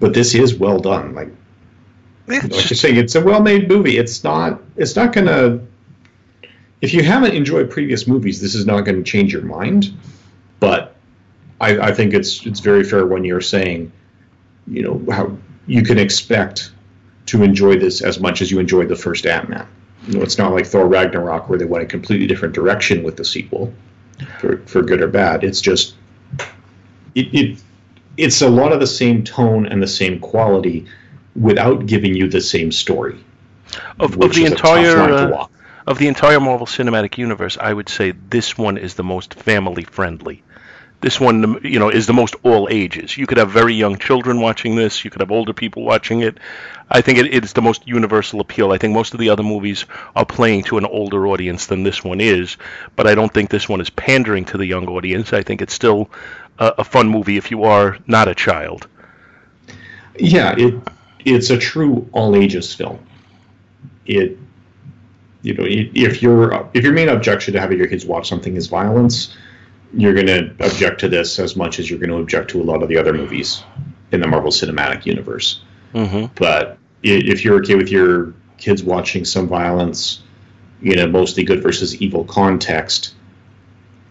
but 0.00 0.14
this 0.14 0.34
is 0.34 0.54
well 0.54 0.78
done. 0.78 1.14
Like, 1.14 1.30
like 2.26 2.42
you're 2.42 2.60
saying, 2.60 2.96
it's 2.96 3.14
a 3.14 3.20
well-made 3.20 3.68
movie. 3.68 3.98
It's 3.98 4.24
not. 4.24 4.60
It's 4.76 4.96
not 4.96 5.12
gonna. 5.12 5.60
If 6.82 6.92
you 6.92 7.02
haven't 7.02 7.34
enjoyed 7.34 7.70
previous 7.70 8.06
movies, 8.06 8.40
this 8.40 8.54
is 8.54 8.66
not 8.66 8.82
going 8.82 9.02
to 9.02 9.10
change 9.10 9.32
your 9.32 9.42
mind. 9.42 9.96
But 10.60 10.94
I, 11.60 11.78
I 11.78 11.92
think 11.92 12.14
it's 12.14 12.44
it's 12.46 12.60
very 12.60 12.84
fair 12.84 13.06
when 13.06 13.24
you're 13.24 13.40
saying, 13.40 13.92
you 14.66 14.82
know, 14.82 15.12
how 15.12 15.36
you 15.66 15.82
can 15.82 15.98
expect 15.98 16.72
to 17.26 17.42
enjoy 17.42 17.78
this 17.78 18.02
as 18.02 18.20
much 18.20 18.40
as 18.40 18.50
you 18.50 18.58
enjoyed 18.58 18.88
the 18.88 18.96
first 18.96 19.26
Ant-Man. 19.26 19.66
You 20.06 20.18
know, 20.18 20.22
it's 20.22 20.38
not 20.38 20.52
like 20.52 20.66
Thor 20.66 20.86
Ragnarok 20.86 21.48
where 21.48 21.58
they 21.58 21.64
went 21.64 21.82
a 21.82 21.86
completely 21.86 22.26
different 22.26 22.54
direction 22.54 23.02
with 23.02 23.16
the 23.16 23.24
sequel, 23.24 23.72
for 24.38 24.58
for 24.66 24.82
good 24.82 25.00
or 25.00 25.08
bad. 25.08 25.42
It's 25.42 25.60
just 25.60 25.94
it, 27.14 27.34
it 27.34 27.62
it's 28.16 28.42
a 28.42 28.48
lot 28.48 28.72
of 28.72 28.80
the 28.80 28.86
same 28.86 29.24
tone 29.24 29.66
and 29.66 29.82
the 29.82 29.86
same 29.86 30.18
quality 30.18 30.86
without 31.34 31.86
giving 31.86 32.14
you 32.14 32.28
the 32.28 32.40
same 32.40 32.72
story. 32.72 33.18
of, 34.00 34.20
of 34.20 34.34
the 34.34 34.44
is 34.44 34.52
a 34.52 34.56
tough 34.56 34.76
entire 34.78 34.98
uh, 34.98 35.46
of 35.86 35.98
the 35.98 36.08
entire 36.08 36.40
Marvel 36.40 36.66
Cinematic 36.66 37.16
Universe, 37.16 37.56
I 37.60 37.72
would 37.72 37.88
say 37.88 38.12
this 38.30 38.58
one 38.58 38.76
is 38.76 38.94
the 38.94 39.04
most 39.04 39.34
family 39.34 39.84
friendly. 39.84 40.42
This 41.00 41.20
one, 41.20 41.60
you 41.62 41.78
know, 41.78 41.90
is 41.90 42.06
the 42.06 42.14
most 42.14 42.34
all 42.42 42.68
ages. 42.70 43.16
You 43.16 43.26
could 43.26 43.38
have 43.38 43.50
very 43.50 43.74
young 43.74 43.98
children 43.98 44.40
watching 44.40 44.76
this. 44.76 45.04
You 45.04 45.10
could 45.10 45.20
have 45.20 45.30
older 45.30 45.52
people 45.52 45.84
watching 45.84 46.20
it. 46.20 46.38
I 46.90 47.00
think 47.00 47.18
it, 47.18 47.34
it's 47.34 47.52
the 47.52 47.62
most 47.62 47.86
universal 47.86 48.40
appeal. 48.40 48.72
I 48.72 48.78
think 48.78 48.94
most 48.94 49.12
of 49.12 49.20
the 49.20 49.28
other 49.28 49.42
movies 49.42 49.84
are 50.14 50.24
playing 50.24 50.64
to 50.64 50.78
an 50.78 50.86
older 50.86 51.26
audience 51.26 51.66
than 51.66 51.82
this 51.82 52.02
one 52.02 52.20
is, 52.20 52.56
but 52.96 53.06
I 53.06 53.14
don't 53.14 53.32
think 53.32 53.50
this 53.50 53.68
one 53.68 53.80
is 53.80 53.90
pandering 53.90 54.46
to 54.46 54.58
the 54.58 54.64
young 54.64 54.88
audience. 54.88 55.32
I 55.32 55.42
think 55.42 55.60
it's 55.60 55.74
still 55.74 56.08
a, 56.58 56.74
a 56.78 56.84
fun 56.84 57.08
movie 57.08 57.36
if 57.36 57.50
you 57.50 57.64
are 57.64 57.98
not 58.06 58.28
a 58.28 58.34
child. 58.34 58.88
Yeah, 60.18 60.54
it 60.56 60.74
it's 61.24 61.50
a 61.50 61.58
true 61.58 62.08
all 62.12 62.34
ages 62.36 62.72
film. 62.72 62.98
It 64.06 64.38
you 65.42 65.54
know 65.54 65.66
if 65.66 66.22
your 66.22 66.68
if 66.72 66.84
your 66.84 66.92
main 66.92 67.08
objection 67.08 67.54
to 67.54 67.60
having 67.60 67.78
your 67.78 67.88
kids 67.88 68.06
watch 68.06 68.28
something 68.28 68.56
is 68.56 68.68
violence, 68.68 69.36
you're 69.96 70.14
going 70.14 70.26
to 70.26 70.50
object 70.60 71.00
to 71.00 71.08
this 71.08 71.38
as 71.38 71.56
much 71.56 71.78
as 71.78 71.88
you're 71.88 71.98
going 71.98 72.10
to 72.10 72.16
object 72.16 72.50
to 72.50 72.60
a 72.60 72.64
lot 72.64 72.82
of 72.82 72.88
the 72.88 72.98
other 72.98 73.12
movies 73.12 73.62
in 74.12 74.20
the 74.20 74.26
Marvel 74.26 74.50
Cinematic 74.50 75.06
Universe. 75.06 75.62
hmm 75.92 76.26
But 76.34 76.78
if 77.02 77.44
you're 77.44 77.56
okay 77.56 77.74
with 77.74 77.90
your 77.90 78.34
kids 78.58 78.82
watching 78.82 79.24
some 79.24 79.48
violence 79.48 80.22
you 80.80 80.94
know, 80.96 81.06
mostly 81.06 81.44
good 81.44 81.62
versus 81.62 82.00
evil 82.00 82.24
context, 82.24 83.14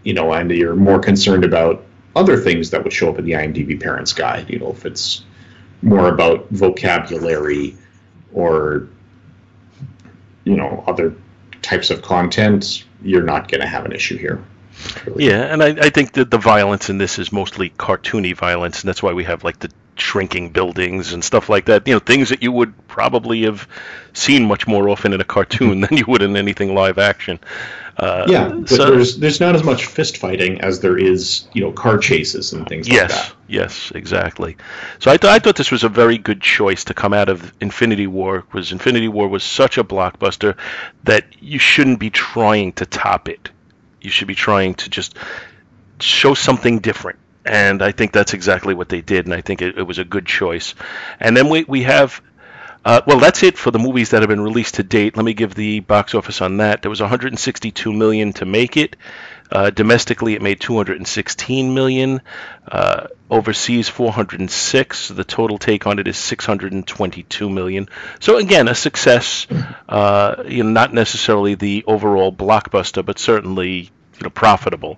you 0.04 0.14
know, 0.14 0.34
and 0.34 0.52
you're 0.52 0.76
more 0.76 1.00
concerned 1.00 1.44
about 1.44 1.84
other 2.16 2.38
things 2.38 2.70
that 2.72 2.84
would 2.84 2.94
show 2.94 3.10
up 3.10 3.20
in 3.20 3.26
the 3.26 3.34
IMDb 3.34 3.80
Parents 3.80 4.14
Guide, 4.14 4.50
you 4.50 4.60
know, 4.60 4.72
if 4.72 4.86
it's 4.86 5.24
more 5.82 6.08
about 6.08 6.50
vocabulary 6.50 7.76
or, 8.34 8.88
you 10.44 10.56
know, 10.56 10.84
other 10.88 11.16
types 11.62 11.90
of 11.90 12.02
content, 12.02 12.86
you're 13.02 13.24
not 13.24 13.50
going 13.50 13.62
to 13.62 13.68
have 13.68 13.86
an 13.86 13.92
issue 13.92 14.18
here. 14.18 14.44
Really. 15.06 15.26
Yeah, 15.28 15.42
and 15.44 15.64
I, 15.64 15.68
I 15.70 15.90
think 15.90 16.14
that 16.14 16.30
the 16.32 16.38
violence 16.38 16.90
in 16.90 16.98
this 16.98 17.20
is 17.20 17.32
mostly 17.32 17.70
cartoony 17.72 18.36
violence, 18.36 18.82
and 18.82 18.88
that's 18.90 19.02
why 19.04 19.14
we 19.14 19.24
have 19.24 19.44
like 19.44 19.60
the 19.60 19.72
shrinking 19.98 20.50
buildings 20.50 21.14
and 21.14 21.24
stuff 21.24 21.48
like 21.50 21.66
that. 21.66 21.88
You 21.88 21.94
know, 21.94 22.00
things 22.00 22.30
that 22.30 22.44
you 22.44 22.52
would 22.52 22.88
probably 22.88 23.44
have 23.44 23.68
seen 24.14 24.46
much 24.46 24.68
more 24.68 24.90
often 24.90 25.14
in 25.14 25.22
a 25.22 25.26
cartoon 25.26 25.82
than 25.82 25.98
you 25.98 26.06
would 26.08 26.22
in 26.22 26.36
anything 26.36 26.74
live 26.76 26.98
action. 26.98 27.40
Uh, 27.98 28.26
Yeah, 28.28 28.50
but 28.50 28.68
so- 28.70 28.92
there's 28.92 29.18
there's 29.18 29.40
not 29.40 29.56
as 29.56 29.64
much 29.64 29.86
fist 29.86 30.18
fighting 30.18 30.60
as 30.62 30.82
there 30.82 30.98
is, 30.98 31.48
you 31.54 31.62
know, 31.62 31.72
car 31.72 31.98
chases 31.98 32.52
and 32.52 32.68
things 32.68 32.90
like 32.90 32.98
Yes, 32.98 33.12
that. 33.30 33.36
yes, 33.48 33.92
exactly. 33.96 34.58
So 35.00 35.12
I, 35.12 35.16
th- 35.18 35.32
I 35.32 35.40
thought 35.40 35.56
this 35.56 35.72
was 35.72 35.86
a 35.86 35.90
very 35.90 36.18
good 36.18 36.42
choice 36.42 36.84
to 36.86 36.94
come 36.94 37.14
out 37.14 37.30
of 37.30 37.54
Infinity 37.62 38.08
War, 38.08 38.42
because 38.42 38.74
Infinity 38.74 39.08
War 39.08 39.30
was 39.30 39.44
such 39.46 39.78
a 39.78 39.84
blockbuster 39.86 40.58
that 41.06 41.26
you 41.40 41.58
shouldn't 41.58 42.00
be 42.00 42.10
trying 42.10 42.74
to 42.74 42.86
top 42.86 43.30
it. 43.30 43.50
You 44.06 44.12
should 44.12 44.28
be 44.28 44.36
trying 44.36 44.76
to 44.76 44.90
just 44.90 45.18
show 46.00 46.34
something 46.34 46.80
different. 46.80 47.20
And 47.46 47.82
I 47.82 47.92
think 47.92 48.12
that's 48.12 48.34
exactly 48.34 48.74
what 48.74 48.90
they 48.90 49.02
did, 49.02 49.26
and 49.26 49.34
I 49.34 49.42
think 49.42 49.62
it, 49.62 49.78
it 49.78 49.84
was 49.84 50.00
a 50.00 50.06
good 50.06 50.26
choice. 50.26 50.74
And 51.20 51.38
then 51.38 51.50
we, 51.50 51.64
we 51.64 51.84
have 51.84 52.22
uh, 52.86 53.02
well, 53.08 53.20
that's 53.20 53.42
it 53.42 53.58
for 53.58 53.72
the 53.72 53.80
movies 53.80 54.12
that 54.12 54.22
have 54.22 54.30
been 54.30 54.42
released 54.42 54.76
to 54.76 54.84
date. 54.84 55.18
Let 55.18 55.26
me 55.26 55.34
give 55.34 55.56
the 55.56 55.80
box 55.80 56.14
office 56.14 56.40
on 56.40 56.58
that. 56.58 56.84
There 56.84 56.92
was 56.92 57.02
162 57.02 57.92
million 57.92 58.32
to 58.34 58.46
make 58.46 58.78
it. 58.78 58.96
Uh, 59.52 59.72
domestically, 59.72 60.36
it 60.36 60.42
made 60.44 60.60
216 60.60 61.74
million. 61.74 62.22
Uh, 62.68 63.08
overseas, 63.32 63.90
406. 63.90 65.08
The 65.08 65.24
total 65.24 65.58
take 65.58 65.88
on 65.88 65.98
it 65.98 66.08
is 66.08 66.18
622 66.18 67.50
million. 67.50 67.90
So 68.20 68.38
again, 68.38 68.68
a 68.68 68.76
success. 68.76 69.48
Uh, 69.90 70.44
you 70.48 70.64
know, 70.64 70.70
not 70.70 70.94
necessarily 70.94 71.56
the 71.56 71.84
overall 71.88 72.32
blockbuster, 72.32 73.04
but 73.04 73.18
certainly 73.18 73.90
you 74.18 74.24
know 74.24 74.30
profitable. 74.30 74.98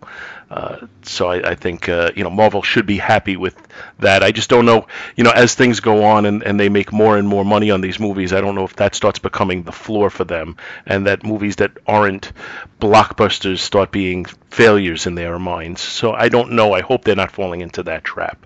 Uh, 0.50 0.88
so 1.04 1.28
I, 1.28 1.52
I 1.52 1.56
think 1.56 1.90
uh, 1.90 2.12
you 2.16 2.24
know 2.24 2.30
Marvel 2.30 2.62
should 2.62 2.86
be 2.86 2.98
happy 2.98 3.36
with 3.36 3.56
that. 4.00 4.24
I 4.24 4.32
just 4.32 4.50
don't 4.50 4.66
know, 4.66 4.88
you 5.16 5.24
know, 5.24 5.32
as 5.32 5.56
things 5.56 5.80
go 5.82 6.04
on 6.06 6.26
and, 6.26 6.42
and 6.44 6.60
they 6.60 6.70
make 6.70 6.94
more 6.94 7.18
and 7.18 7.28
more 7.28 7.44
money 7.44 7.70
on 7.72 7.82
these 7.82 8.00
movies, 8.00 8.32
I 8.32 8.40
don't 8.42 8.56
know 8.56 8.64
if 8.64 8.76
that 8.78 8.96
starts 8.96 9.20
becoming 9.20 9.64
the 9.64 9.72
floor 9.74 10.10
for 10.10 10.24
them, 10.24 10.56
and 10.86 11.08
that 11.08 11.24
movies 11.26 11.58
that 11.58 11.72
aren't 11.86 12.32
blockbusters 12.80 13.60
start 13.60 13.92
being 13.92 14.26
failures 14.50 15.06
in 15.06 15.16
their 15.16 15.38
minds. 15.38 15.82
So 15.82 16.14
I 16.14 16.30
don't 16.30 16.52
know. 16.54 16.74
I 16.74 16.82
hope 16.82 17.04
they're 17.04 17.16
not 17.16 17.32
falling 17.32 17.62
into 17.62 17.84
that 17.84 18.04
trap. 18.04 18.46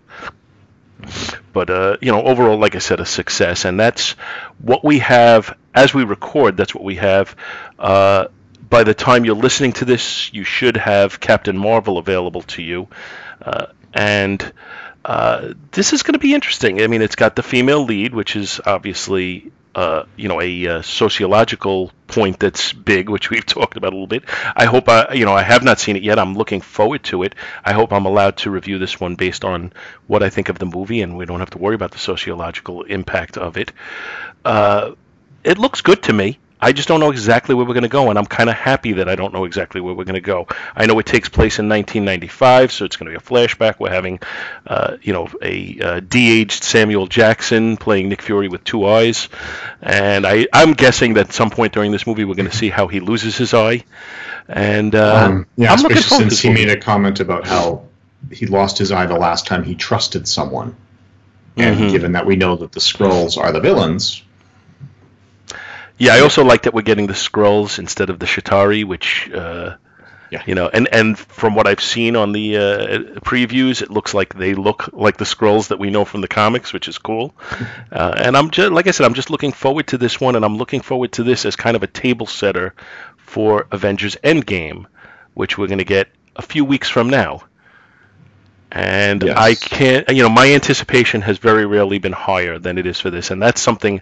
But 1.53 1.69
uh, 1.69 1.97
you 2.01 2.11
know, 2.11 2.23
overall, 2.23 2.57
like 2.57 2.75
I 2.75 2.79
said, 2.79 2.99
a 2.99 3.05
success, 3.05 3.65
and 3.65 3.79
that's 3.79 4.11
what 4.59 4.83
we 4.85 4.99
have 4.99 5.57
as 5.73 5.93
we 5.93 6.03
record. 6.03 6.57
That's 6.57 6.73
what 6.73 6.83
we 6.83 6.95
have. 6.95 7.35
By 8.71 8.85
the 8.85 8.93
time 8.93 9.25
you're 9.25 9.35
listening 9.35 9.73
to 9.73 9.85
this, 9.85 10.33
you 10.33 10.45
should 10.45 10.77
have 10.77 11.19
Captain 11.19 11.57
Marvel 11.57 11.97
available 11.97 12.43
to 12.43 12.61
you, 12.61 12.87
uh, 13.41 13.65
and 13.93 14.53
uh, 15.03 15.55
this 15.71 15.91
is 15.91 16.03
going 16.03 16.13
to 16.13 16.19
be 16.19 16.33
interesting. 16.33 16.81
I 16.81 16.87
mean, 16.87 17.01
it's 17.01 17.17
got 17.17 17.35
the 17.35 17.43
female 17.43 17.83
lead, 17.83 18.15
which 18.15 18.37
is 18.37 18.61
obviously 18.65 19.51
uh, 19.75 20.03
you 20.15 20.29
know 20.29 20.39
a 20.39 20.67
uh, 20.67 20.81
sociological 20.83 21.91
point 22.07 22.39
that's 22.39 22.71
big, 22.71 23.09
which 23.09 23.29
we've 23.29 23.45
talked 23.57 23.75
about 23.75 23.91
a 23.91 23.95
little 23.95 24.07
bit. 24.07 24.23
I 24.55 24.63
hope 24.63 24.87
I 24.87 25.15
you 25.15 25.25
know 25.25 25.33
I 25.33 25.43
have 25.43 25.65
not 25.65 25.77
seen 25.77 25.97
it 25.97 26.03
yet. 26.03 26.17
I'm 26.17 26.35
looking 26.35 26.61
forward 26.61 27.03
to 27.11 27.23
it. 27.23 27.35
I 27.65 27.73
hope 27.73 27.91
I'm 27.91 28.05
allowed 28.05 28.37
to 28.37 28.51
review 28.51 28.79
this 28.79 29.01
one 29.01 29.15
based 29.15 29.43
on 29.43 29.73
what 30.07 30.23
I 30.23 30.29
think 30.29 30.47
of 30.47 30.59
the 30.59 30.65
movie, 30.65 31.01
and 31.01 31.17
we 31.17 31.25
don't 31.25 31.41
have 31.41 31.49
to 31.49 31.57
worry 31.57 31.75
about 31.75 31.91
the 31.91 31.99
sociological 31.99 32.83
impact 32.83 33.37
of 33.37 33.57
it. 33.57 33.73
Uh, 34.45 34.91
it 35.43 35.57
looks 35.57 35.81
good 35.81 36.03
to 36.03 36.13
me. 36.13 36.39
I 36.61 36.71
just 36.73 36.87
don't 36.87 36.99
know 36.99 37.11
exactly 37.11 37.55
where 37.55 37.65
we're 37.65 37.73
going 37.73 37.83
to 37.83 37.89
go, 37.89 38.09
and 38.09 38.19
I'm 38.19 38.25
kind 38.25 38.49
of 38.49 38.55
happy 38.55 38.93
that 38.93 39.09
I 39.09 39.15
don't 39.15 39.33
know 39.33 39.45
exactly 39.45 39.81
where 39.81 39.93
we're 39.93 40.03
going 40.03 40.15
to 40.15 40.21
go. 40.21 40.47
I 40.75 40.85
know 40.85 40.99
it 40.99 41.05
takes 41.05 41.27
place 41.27 41.57
in 41.59 41.67
1995, 41.67 42.71
so 42.71 42.85
it's 42.85 42.97
going 42.97 43.11
to 43.11 43.19
be 43.19 43.23
a 43.23 43.27
flashback. 43.27 43.79
We're 43.79 43.89
having, 43.89 44.19
uh, 44.67 44.97
you 45.01 45.11
know, 45.13 45.27
a 45.41 45.79
uh, 45.81 45.99
de-aged 46.01 46.63
Samuel 46.63 47.07
Jackson 47.07 47.77
playing 47.77 48.09
Nick 48.09 48.21
Fury 48.21 48.47
with 48.47 48.63
two 48.63 48.85
eyes, 48.85 49.27
and 49.81 50.25
I, 50.27 50.47
I'm 50.53 50.73
guessing 50.73 51.15
that 51.15 51.29
at 51.29 51.33
some 51.33 51.49
point 51.49 51.73
during 51.73 51.91
this 51.91 52.05
movie 52.05 52.25
we're 52.25 52.35
going 52.35 52.49
to 52.49 52.55
see 52.55 52.69
how 52.69 52.87
he 52.87 52.99
loses 52.99 53.35
his 53.37 53.53
eye. 53.53 53.83
And 54.47 54.93
uh, 54.95 55.25
Um, 55.25 55.47
yeah, 55.57 55.71
I'm 55.71 55.77
especially 55.77 56.01
since 56.01 56.39
he 56.39 56.49
movie. 56.49 56.65
made 56.65 56.77
a 56.77 56.79
comment 56.79 57.19
about 57.19 57.47
how 57.47 57.83
he 58.31 58.45
lost 58.45 58.77
his 58.77 58.91
eye 58.91 59.05
the 59.07 59.15
last 59.15 59.47
time 59.47 59.63
he 59.63 59.75
trusted 59.75 60.27
someone. 60.27 60.75
And 61.57 61.75
Mhm. 61.77 61.91
given 61.91 62.11
that 62.13 62.25
we 62.25 62.35
know 62.35 62.55
that 62.55 62.71
the 62.71 62.79
Skrulls 62.79 63.37
are 63.37 63.51
the 63.51 63.59
villains, 63.59 64.23
Yeah, 66.01 66.15
I 66.15 66.21
also 66.21 66.43
like 66.43 66.63
that 66.63 66.73
we're 66.73 66.81
getting 66.81 67.05
the 67.05 67.13
Skrulls 67.13 67.77
instead 67.77 68.09
of 68.09 68.17
the 68.17 68.25
Chitauri, 68.25 68.83
which, 68.83 69.29
uh, 69.31 69.75
Yeah. 70.31 70.41
you 70.47 70.55
know, 70.55 70.67
and 70.67 70.87
and 70.91 71.19
from 71.19 71.53
what 71.53 71.67
I've 71.67 71.79
seen 71.81 72.15
on 72.15 72.31
the 72.31 72.57
uh, 72.57 72.61
previews, 73.21 73.81
it 73.83 73.91
looks 73.91 74.13
like 74.15 74.33
they 74.33 74.55
look 74.55 74.89
like 74.93 75.17
the 75.17 75.25
Skrulls 75.25 75.67
that 75.67 75.77
we 75.77 75.91
know 75.91 76.03
from 76.05 76.21
the 76.21 76.27
comics, 76.27 76.73
which 76.73 76.87
is 76.87 76.97
cool. 76.97 77.35
Uh, 77.91 78.13
and 78.25 78.37
I'm 78.37 78.49
just 78.49 78.71
like 78.71 78.87
I 78.87 78.91
said, 78.91 79.05
I'm 79.05 79.13
just 79.13 79.29
looking 79.29 79.51
forward 79.51 79.87
to 79.87 79.97
this 79.97 80.19
one, 80.19 80.35
and 80.35 80.43
I'm 80.45 80.57
looking 80.57 80.81
forward 80.81 81.11
to 81.13 81.23
this 81.23 81.45
as 81.45 81.55
kind 81.55 81.75
of 81.75 81.83
a 81.83 81.87
table 81.87 82.25
setter 82.25 82.73
for 83.17 83.67
Avengers 83.71 84.15
Endgame, 84.23 84.85
which 85.35 85.57
we're 85.57 85.67
going 85.67 85.85
to 85.85 85.93
get 85.97 86.07
a 86.35 86.41
few 86.41 86.65
weeks 86.65 86.89
from 86.89 87.09
now. 87.09 87.43
And 88.71 89.21
Yes. 89.23 89.37
I 89.37 89.55
can't, 89.55 90.09
you 90.09 90.23
know, 90.23 90.29
my 90.29 90.53
anticipation 90.53 91.21
has 91.21 91.37
very 91.37 91.65
rarely 91.65 91.99
been 91.99 92.13
higher 92.13 92.57
than 92.57 92.77
it 92.77 92.85
is 92.87 92.99
for 92.99 93.09
this, 93.11 93.29
and 93.29 93.41
that's 93.41 93.61
something 93.61 94.01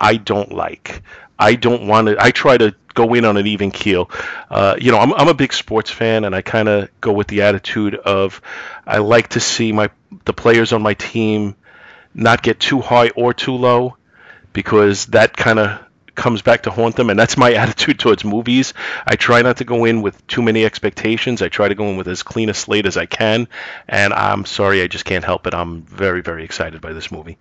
I 0.00 0.16
don't 0.16 0.52
like. 0.52 1.02
I 1.38 1.54
don't 1.54 1.86
want 1.86 2.08
to. 2.08 2.16
I 2.22 2.30
try 2.30 2.58
to 2.58 2.74
go 2.94 3.14
in 3.14 3.24
on 3.24 3.36
an 3.36 3.46
even 3.46 3.70
keel. 3.70 4.10
Uh, 4.50 4.76
you 4.78 4.90
know, 4.90 4.98
I'm 4.98 5.12
I'm 5.14 5.28
a 5.28 5.34
big 5.34 5.52
sports 5.52 5.90
fan, 5.90 6.24
and 6.24 6.34
I 6.34 6.42
kind 6.42 6.68
of 6.68 6.90
go 7.00 7.12
with 7.12 7.28
the 7.28 7.42
attitude 7.42 7.94
of 7.94 8.40
I 8.86 8.98
like 8.98 9.28
to 9.30 9.40
see 9.40 9.72
my 9.72 9.90
the 10.24 10.32
players 10.32 10.72
on 10.72 10.82
my 10.82 10.94
team 10.94 11.54
not 12.14 12.42
get 12.42 12.58
too 12.58 12.80
high 12.80 13.10
or 13.10 13.32
too 13.34 13.54
low, 13.54 13.96
because 14.52 15.06
that 15.06 15.36
kind 15.36 15.58
of 15.58 15.80
comes 16.14 16.42
back 16.42 16.64
to 16.64 16.70
haunt 16.70 16.96
them, 16.96 17.10
and 17.10 17.18
that's 17.18 17.36
my 17.36 17.52
attitude 17.62 17.98
towards 18.00 18.24
movies. 18.24 18.74
I 19.06 19.14
try 19.14 19.42
not 19.42 19.58
to 19.58 19.64
go 19.64 19.84
in 19.84 20.02
with 20.02 20.26
too 20.26 20.42
many 20.42 20.64
expectations. 20.64 21.42
I 21.42 21.48
try 21.48 21.68
to 21.68 21.76
go 21.76 21.88
in 21.90 21.96
with 21.96 22.08
as 22.08 22.24
clean 22.24 22.48
a 22.48 22.54
slate 22.54 22.86
as 22.86 22.96
I 22.96 23.06
can, 23.06 23.48
and 23.88 24.12
I'm 24.12 24.44
sorry, 24.44 24.82
I 24.82 24.88
just 24.88 25.04
can't 25.04 25.24
help 25.24 25.46
it. 25.46 25.54
I'm 25.54 25.82
very 25.82 26.22
very 26.22 26.44
excited 26.44 26.80
by 26.80 26.92
this 26.92 27.12
movie. 27.12 27.38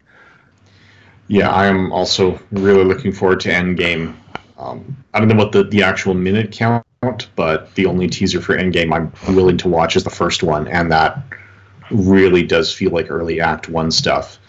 Yeah, 1.28 1.50
I 1.50 1.66
am 1.68 1.92
also 1.92 2.40
really 2.52 2.84
looking 2.84 3.12
forward 3.12 3.40
to 3.42 3.50
Endgame. 3.50 4.16
Um, 4.58 4.98
I 5.14 5.20
don't 5.20 5.28
know 5.28 5.36
what 5.36 5.52
the, 5.52 5.64
the 5.64 5.84
actual 5.84 6.14
minute 6.14 6.52
count, 6.52 6.84
but 7.36 7.74
the 7.76 7.86
only 7.86 8.08
teaser 8.08 8.42
for 8.42 8.58
Endgame 8.58 8.94
I'm 8.94 9.36
willing 9.36 9.58
to 9.58 9.68
watch 9.68 9.96
is 9.96 10.04
the 10.04 10.10
first 10.10 10.42
one, 10.42 10.68
and 10.68 10.92
that 10.92 11.22
really 11.92 12.44
does 12.44 12.74
feel 12.74 12.92
like 12.92 13.12
early 13.12 13.40
Act 13.40 13.70
One 13.70 13.92
stuff. 13.92 14.40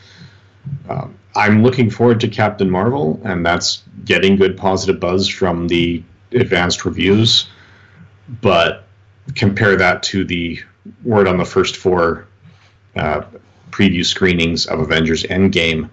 Um, 0.89 1.17
I'm 1.37 1.63
looking 1.63 1.91
forward 1.91 2.21
to 2.21 2.29
Captain 2.29 2.71
Marvel, 2.71 3.21
and 3.25 3.45
that's 3.45 3.83
getting 4.05 4.37
good 4.37 4.57
positive 4.57 4.99
buzz 5.01 5.29
from 5.29 5.69
the 5.69 6.03
advanced 6.33 6.85
reviews. 6.85 7.49
But 8.41 8.85
compare 9.35 9.77
that 9.77 10.03
to 10.05 10.25
the 10.25 10.61
word 11.05 11.29
on 11.29 11.37
the 11.37 11.45
first 11.45 11.77
four 11.77 12.27
uh, 12.97 13.23
preview 13.71 14.05
screenings 14.05 14.67
of 14.67 14.81
Avengers 14.81 15.23
Endgame, 15.25 15.89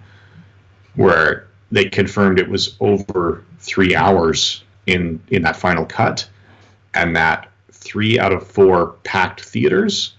where 0.96 1.46
they 1.70 1.86
confirmed 1.86 2.38
it 2.38 2.48
was 2.48 2.76
over 2.80 3.44
three 3.58 3.94
hours 3.94 4.64
in 4.86 5.20
in 5.28 5.42
that 5.42 5.56
final 5.56 5.84
cut, 5.84 6.28
and 6.94 7.14
that 7.16 7.50
three 7.72 8.18
out 8.18 8.32
of 8.32 8.46
four 8.46 8.96
packed 9.04 9.42
theaters. 9.42 10.14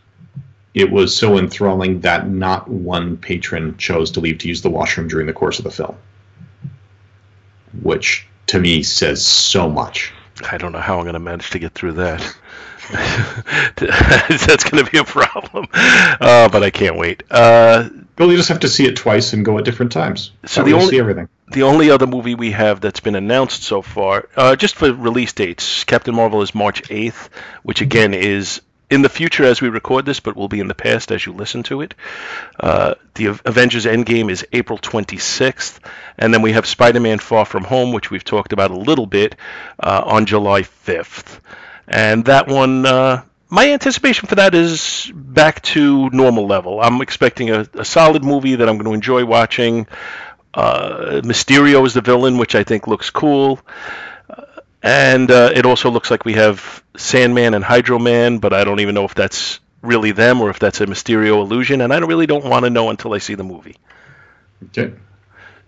It 0.73 0.91
was 0.91 1.15
so 1.15 1.39
enthralling 1.39 2.01
that 2.01 2.29
not 2.29 2.67
one 2.69 3.17
patron 3.17 3.75
chose 3.77 4.11
to 4.11 4.19
leave 4.19 4.37
to 4.39 4.47
use 4.47 4.61
the 4.61 4.69
washroom 4.69 5.07
during 5.07 5.25
the 5.25 5.33
course 5.33 5.57
of 5.57 5.63
the 5.63 5.71
film, 5.71 5.95
which 7.81 8.27
to 8.47 8.59
me 8.59 8.83
says 8.83 9.25
so 9.25 9.67
much. 9.69 10.13
I 10.51 10.57
don't 10.57 10.71
know 10.71 10.79
how 10.79 10.97
I'm 10.97 11.03
going 11.03 11.13
to 11.13 11.19
manage 11.19 11.49
to 11.49 11.59
get 11.59 11.73
through 11.73 11.93
that. 11.93 12.37
That's 13.75 14.63
going 14.69 14.83
to 14.85 14.91
be 14.91 14.97
a 14.97 15.03
problem. 15.03 15.67
Uh, 15.73 16.49
but 16.49 16.63
I 16.63 16.69
can't 16.69 16.97
wait. 16.97 17.23
Uh, 17.29 17.89
Well, 18.17 18.29
you 18.31 18.37
just 18.37 18.49
have 18.49 18.61
to 18.61 18.67
see 18.69 18.85
it 18.85 18.95
twice 18.95 19.33
and 19.33 19.43
go 19.45 19.57
at 19.57 19.65
different 19.65 19.91
times. 19.91 20.31
So 20.45 20.61
That 20.63 20.69
the 20.69 20.75
only- 20.75 20.87
see 20.89 20.99
everything. 20.99 21.29
the 21.51 21.63
only 21.63 21.91
other 21.91 22.07
movie 22.07 22.35
we 22.35 22.51
have 22.51 22.81
that's 22.81 22.99
been 22.99 23.15
announced 23.15 23.63
so 23.63 23.81
far, 23.81 24.27
uh, 24.35 24.55
just 24.55 24.75
for 24.75 24.91
release 24.93 25.33
dates, 25.33 25.83
Captain 25.83 26.15
Marvel 26.15 26.41
is 26.41 26.53
March 26.55 26.81
8th, 26.89 27.29
which 27.63 27.81
again 27.81 28.13
is 28.13 28.61
in 28.89 29.01
the 29.01 29.09
future 29.09 29.43
as 29.43 29.61
we 29.61 29.67
record 29.67 30.05
this, 30.05 30.21
but 30.21 30.35
will 30.37 30.47
be 30.47 30.61
in 30.61 30.69
the 30.69 30.73
past 30.75 31.11
as 31.11 31.25
you 31.25 31.33
listen 31.33 31.61
to 31.63 31.81
it. 31.81 31.93
Uh, 32.59 32.95
the 33.15 33.27
Av- 33.27 33.41
Avengers 33.45 33.85
Endgame 33.85 34.31
is 34.31 34.45
April 34.53 34.79
26th, 34.79 35.79
and 36.17 36.33
then 36.33 36.41
we 36.41 36.53
have 36.53 36.65
Spider-Man 36.65 37.19
Far 37.19 37.43
From 37.45 37.65
Home, 37.65 37.91
which 37.91 38.09
we've 38.09 38.23
talked 38.23 38.53
about 38.53 38.71
a 38.71 38.77
little 38.77 39.05
bit, 39.05 39.35
uh, 39.79 40.01
on 40.05 40.25
July 40.25 40.61
5th. 40.63 41.39
And 41.87 42.25
that 42.25 42.47
one, 42.47 42.85
uh, 42.85 43.23
my 43.49 43.71
anticipation 43.71 44.27
for 44.27 44.35
that 44.35 44.53
is 44.53 45.11
back 45.13 45.61
to 45.63 46.09
normal 46.09 46.47
level. 46.47 46.81
I'm 46.81 47.01
expecting 47.01 47.49
a, 47.49 47.65
a 47.73 47.85
solid 47.85 48.23
movie 48.23 48.55
that 48.55 48.67
I'm 48.67 48.77
going 48.77 48.87
to 48.87 48.93
enjoy 48.93 49.25
watching. 49.25 49.87
Uh, 50.53 51.21
Mysterio 51.23 51.85
is 51.85 51.93
the 51.93 52.01
villain, 52.01 52.37
which 52.37 52.55
I 52.55 52.63
think 52.63 52.87
looks 52.87 53.09
cool. 53.09 53.59
Uh, 54.29 54.43
and 54.83 55.31
uh, 55.31 55.51
it 55.55 55.65
also 55.65 55.89
looks 55.89 56.11
like 56.11 56.25
we 56.25 56.33
have 56.33 56.83
Sandman 56.97 57.53
and 57.53 57.63
Hydro 57.63 57.99
Man, 57.99 58.39
but 58.39 58.53
I 58.53 58.63
don't 58.63 58.81
even 58.81 58.95
know 58.95 59.05
if 59.05 59.15
that's 59.15 59.59
really 59.81 60.11
them 60.11 60.41
or 60.41 60.49
if 60.49 60.59
that's 60.59 60.81
a 60.81 60.85
Mysterio 60.85 61.41
illusion. 61.41 61.81
And 61.81 61.93
I 61.93 61.99
really 61.99 62.25
don't 62.25 62.45
want 62.45 62.65
to 62.65 62.69
know 62.69 62.89
until 62.89 63.13
I 63.13 63.19
see 63.19 63.35
the 63.35 63.43
movie. 63.43 63.77
Okay. 64.65 64.93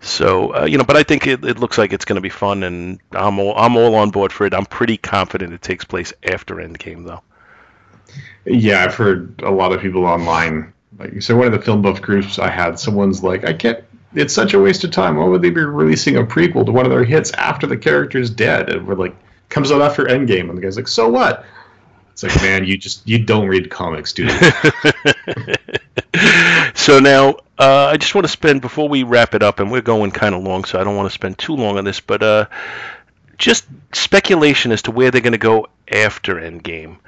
So 0.00 0.54
uh, 0.54 0.64
you 0.64 0.78
know, 0.78 0.84
but 0.84 0.96
I 0.96 1.02
think 1.02 1.26
it, 1.26 1.44
it 1.44 1.58
looks 1.58 1.76
like 1.76 1.92
it's 1.92 2.04
going 2.04 2.16
to 2.16 2.22
be 2.22 2.30
fun, 2.30 2.62
and 2.62 3.00
I'm 3.12 3.38
all, 3.38 3.56
I'm 3.56 3.76
all 3.76 3.94
on 3.96 4.10
board 4.10 4.32
for 4.32 4.46
it. 4.46 4.54
I'm 4.54 4.66
pretty 4.66 4.96
confident 4.96 5.52
it 5.52 5.62
takes 5.62 5.84
place 5.84 6.12
after 6.22 6.56
Endgame, 6.56 7.06
though. 7.06 7.22
Yeah, 8.46 8.82
I've 8.82 8.94
heard 8.94 9.42
a 9.42 9.50
lot 9.50 9.72
of 9.72 9.80
people 9.80 10.06
online. 10.06 10.72
Like, 10.98 11.22
so 11.22 11.36
one 11.36 11.46
of 11.46 11.52
the 11.52 11.60
film 11.60 11.82
buff 11.82 12.00
groups 12.00 12.38
I 12.38 12.48
had, 12.48 12.78
someone's 12.78 13.22
like, 13.22 13.44
I 13.44 13.52
can't. 13.52 13.84
It's 14.14 14.34
such 14.34 14.54
a 14.54 14.58
waste 14.58 14.82
of 14.82 14.90
time. 14.90 15.16
Why 15.16 15.26
would 15.26 15.42
they 15.42 15.50
be 15.50 15.60
releasing 15.60 16.16
a 16.16 16.24
prequel 16.24 16.66
to 16.66 16.72
one 16.72 16.84
of 16.84 16.90
their 16.90 17.04
hits 17.04 17.30
after 17.32 17.66
the 17.66 17.76
character's 17.76 18.30
dead? 18.30 18.70
And 18.70 18.86
we're 18.86 18.96
like, 18.96 19.14
comes 19.50 19.70
out 19.70 19.82
after 19.82 20.06
Endgame, 20.06 20.48
and 20.48 20.56
the 20.56 20.62
guy's 20.62 20.76
like, 20.76 20.88
so 20.88 21.08
what? 21.08 21.44
It's 22.12 22.22
like, 22.22 22.34
man, 22.42 22.64
you 22.64 22.76
just 22.76 23.06
you 23.06 23.18
don't 23.18 23.46
read 23.46 23.70
comics, 23.70 24.12
dude. 24.12 24.30
so 26.74 26.98
now 26.98 27.36
uh, 27.60 27.90
I 27.92 27.98
just 27.98 28.14
want 28.14 28.24
to 28.24 28.32
spend 28.32 28.62
before 28.62 28.88
we 28.88 29.02
wrap 29.02 29.34
it 29.34 29.42
up, 29.42 29.60
and 29.60 29.70
we're 29.70 29.82
going 29.82 30.12
kind 30.12 30.34
of 30.34 30.42
long, 30.42 30.64
so 30.64 30.80
I 30.80 30.84
don't 30.84 30.96
want 30.96 31.10
to 31.10 31.12
spend 31.12 31.36
too 31.36 31.54
long 31.54 31.76
on 31.76 31.84
this, 31.84 32.00
but 32.00 32.22
uh, 32.22 32.46
just 33.40 33.64
speculation 33.92 34.70
as 34.70 34.82
to 34.82 34.90
where 34.90 35.10
they're 35.10 35.22
going 35.22 35.32
to 35.32 35.38
go 35.38 35.66
after 35.90 36.36
Endgame, 36.36 36.98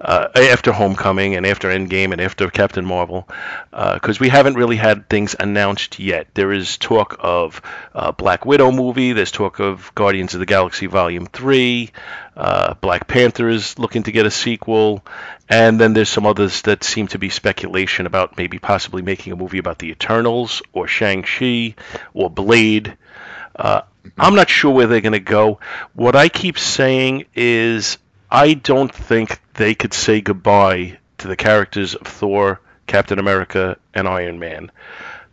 uh, 0.00 0.28
after 0.34 0.72
Homecoming, 0.72 1.36
and 1.36 1.46
after 1.46 1.68
Endgame, 1.68 2.12
and 2.12 2.20
after 2.20 2.48
Captain 2.48 2.84
Marvel, 2.84 3.28
because 3.70 4.18
we 4.18 4.30
haven't 4.30 4.54
really 4.54 4.76
had 4.76 5.08
things 5.08 5.36
announced 5.38 6.00
yet. 6.00 6.26
There 6.34 6.50
is 6.50 6.78
talk 6.78 7.16
of 7.20 7.62
uh, 7.94 8.10
Black 8.10 8.44
Widow 8.44 8.72
movie. 8.72 9.12
There's 9.12 9.30
talk 9.30 9.60
of 9.60 9.94
Guardians 9.94 10.34
of 10.34 10.40
the 10.40 10.46
Galaxy 10.46 10.86
Volume 10.86 11.26
Three. 11.26 11.92
Uh, 12.34 12.74
Black 12.80 13.06
Panther 13.06 13.48
is 13.50 13.78
looking 13.78 14.04
to 14.04 14.12
get 14.12 14.24
a 14.24 14.30
sequel, 14.30 15.04
and 15.48 15.78
then 15.78 15.92
there's 15.92 16.08
some 16.08 16.24
others 16.26 16.62
that 16.62 16.82
seem 16.82 17.06
to 17.08 17.18
be 17.18 17.28
speculation 17.28 18.06
about 18.06 18.38
maybe 18.38 18.58
possibly 18.58 19.02
making 19.02 19.34
a 19.34 19.36
movie 19.36 19.58
about 19.58 19.78
the 19.78 19.90
Eternals 19.90 20.62
or 20.72 20.88
Shang 20.88 21.22
Chi 21.22 21.74
or 22.14 22.30
Blade. 22.30 22.96
Uh, 23.54 23.82
I'm 24.18 24.34
not 24.34 24.50
sure 24.50 24.72
where 24.72 24.86
they're 24.86 25.00
going 25.00 25.12
to 25.12 25.20
go. 25.20 25.60
What 25.94 26.16
I 26.16 26.28
keep 26.28 26.58
saying 26.58 27.26
is 27.34 27.98
I 28.30 28.54
don't 28.54 28.94
think 28.94 29.40
they 29.54 29.74
could 29.74 29.94
say 29.94 30.20
goodbye 30.20 30.98
to 31.18 31.28
the 31.28 31.36
characters 31.36 31.94
of 31.94 32.06
Thor, 32.06 32.60
Captain 32.86 33.18
America, 33.18 33.76
and 33.94 34.08
Iron 34.08 34.38
Man. 34.38 34.70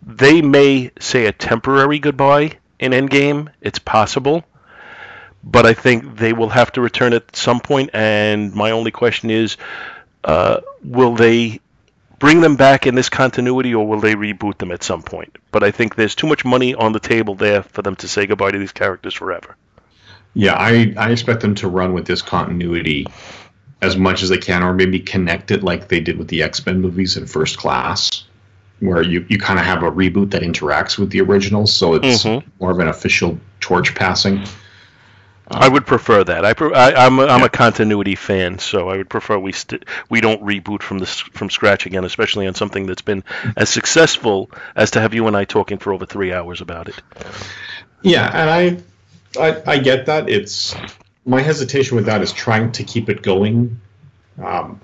They 0.06 0.42
may 0.42 0.92
say 1.00 1.26
a 1.26 1.32
temporary 1.32 2.00
goodbye 2.00 2.58
in 2.80 2.92
Endgame. 2.92 3.50
It's 3.62 3.80
possible. 3.80 4.44
But 5.44 5.66
I 5.66 5.74
think 5.74 6.18
they 6.18 6.34
will 6.34 6.50
have 6.50 6.72
to 6.74 6.82
return 6.82 7.14
at 7.14 7.36
some 7.36 7.60
point. 7.60 7.92
point, 7.92 7.96
and 7.96 8.54
my 8.54 8.72
only 8.72 8.92
question 8.92 9.30
is, 9.30 9.58
uh, 10.24 10.60
will 10.84 11.16
they 11.16 11.62
bring 12.20 12.42
them 12.42 12.56
back 12.56 12.86
in 12.86 12.96
this 12.96 13.10
continuity, 13.10 13.74
or 13.74 13.88
will 13.88 14.00
they 14.00 14.16
reboot 14.16 14.58
them 14.60 14.72
at 14.72 14.84
some 14.84 15.02
point? 15.02 15.38
But 15.52 15.64
I 15.64 15.72
think 15.72 15.96
there's 15.96 16.16
too 16.16 16.28
much 16.28 16.46
money 16.46 16.76
on 16.76 16.92
the 16.92 17.00
table 17.00 17.36
there 17.36 17.64
for 17.64 17.82
them 17.82 17.96
to 17.98 18.08
say 18.08 18.28
goodbye 18.28 18.52
to 18.52 18.60
these 18.60 18.72
characters 18.72 19.14
forever. 19.14 19.56
yeah, 20.36 20.54
I 20.54 20.94
I 20.98 21.10
expect 21.12 21.42
them 21.42 21.56
to 21.56 21.68
run 21.68 21.94
with 21.94 22.06
this 22.06 22.22
continuity 22.22 23.08
as 23.82 23.96
much 23.98 24.22
as 24.22 24.30
they 24.30 24.38
can, 24.38 24.62
or 24.62 24.74
maybe 24.74 25.00
connect 25.00 25.52
it 25.52 25.64
like 25.64 25.88
they 25.88 26.02
did 26.02 26.18
with 26.18 26.28
the 26.28 26.44
X 26.44 26.64
Men 26.66 26.82
movies 26.82 27.18
in 27.18 27.26
First 27.26 27.58
Class, 27.58 28.26
where 28.80 29.02
you 29.02 29.26
you 29.30 29.38
kind 29.40 29.58
of 29.60 29.66
have 29.66 29.82
a 29.84 29.92
reboot 29.92 30.30
that 30.32 30.44
interacts 30.44 31.00
with 31.00 31.10
the 31.10 31.22
originals, 31.22 31.74
so 31.74 31.96
it's 31.96 32.24
Mhm. 32.24 32.44
more 32.60 32.72
of 32.72 32.80
an 32.80 32.88
official 32.90 33.40
torch 33.60 33.96
passing. 33.96 34.44
I 35.52 35.68
would 35.68 35.88
prefer 35.88 36.24
that. 36.24 36.46
I, 36.46 36.54
pre- 36.54 36.74
I 36.74 37.06
am 37.06 37.20
a, 37.20 37.26
I'm 37.26 37.44
a 37.44 37.50
continuity 37.50 38.16
fan, 38.16 38.60
so 38.60 38.90
I 38.90 38.98
would 38.98 39.10
prefer 39.10 39.38
we 39.40 39.52
st- 39.52 39.86
we 40.10 40.22
don't 40.22 40.42
reboot 40.44 40.84
from 40.84 41.00
this 41.00 41.20
from 41.20 41.50
scratch 41.50 41.86
again, 41.86 42.06
especially 42.06 42.46
on 42.48 42.54
something 42.54 42.86
that's 42.86 43.02
been 43.02 43.24
as 43.58 43.70
successful 43.70 44.52
as 44.76 44.92
to 44.92 45.02
have 45.02 45.14
you 45.14 45.28
and 45.28 45.36
I 45.36 45.46
talking 45.46 45.80
for 45.80 45.92
over 45.94 46.06
three 46.06 46.34
hours 46.34 46.62
about 46.62 46.90
it. 46.90 46.96
Yeah, 48.02 48.30
and 48.32 48.84
I, 49.38 49.42
I, 49.42 49.62
I 49.66 49.80
get 49.80 50.06
that. 50.06 50.30
It's 50.30 50.76
my 51.26 51.42
hesitation 51.42 51.96
with 51.96 52.06
that 52.06 52.22
is 52.22 52.32
trying 52.32 52.72
to 52.74 52.84
keep 52.84 53.10
it 53.10 53.22
going. 53.22 53.80
Um, 54.42 54.80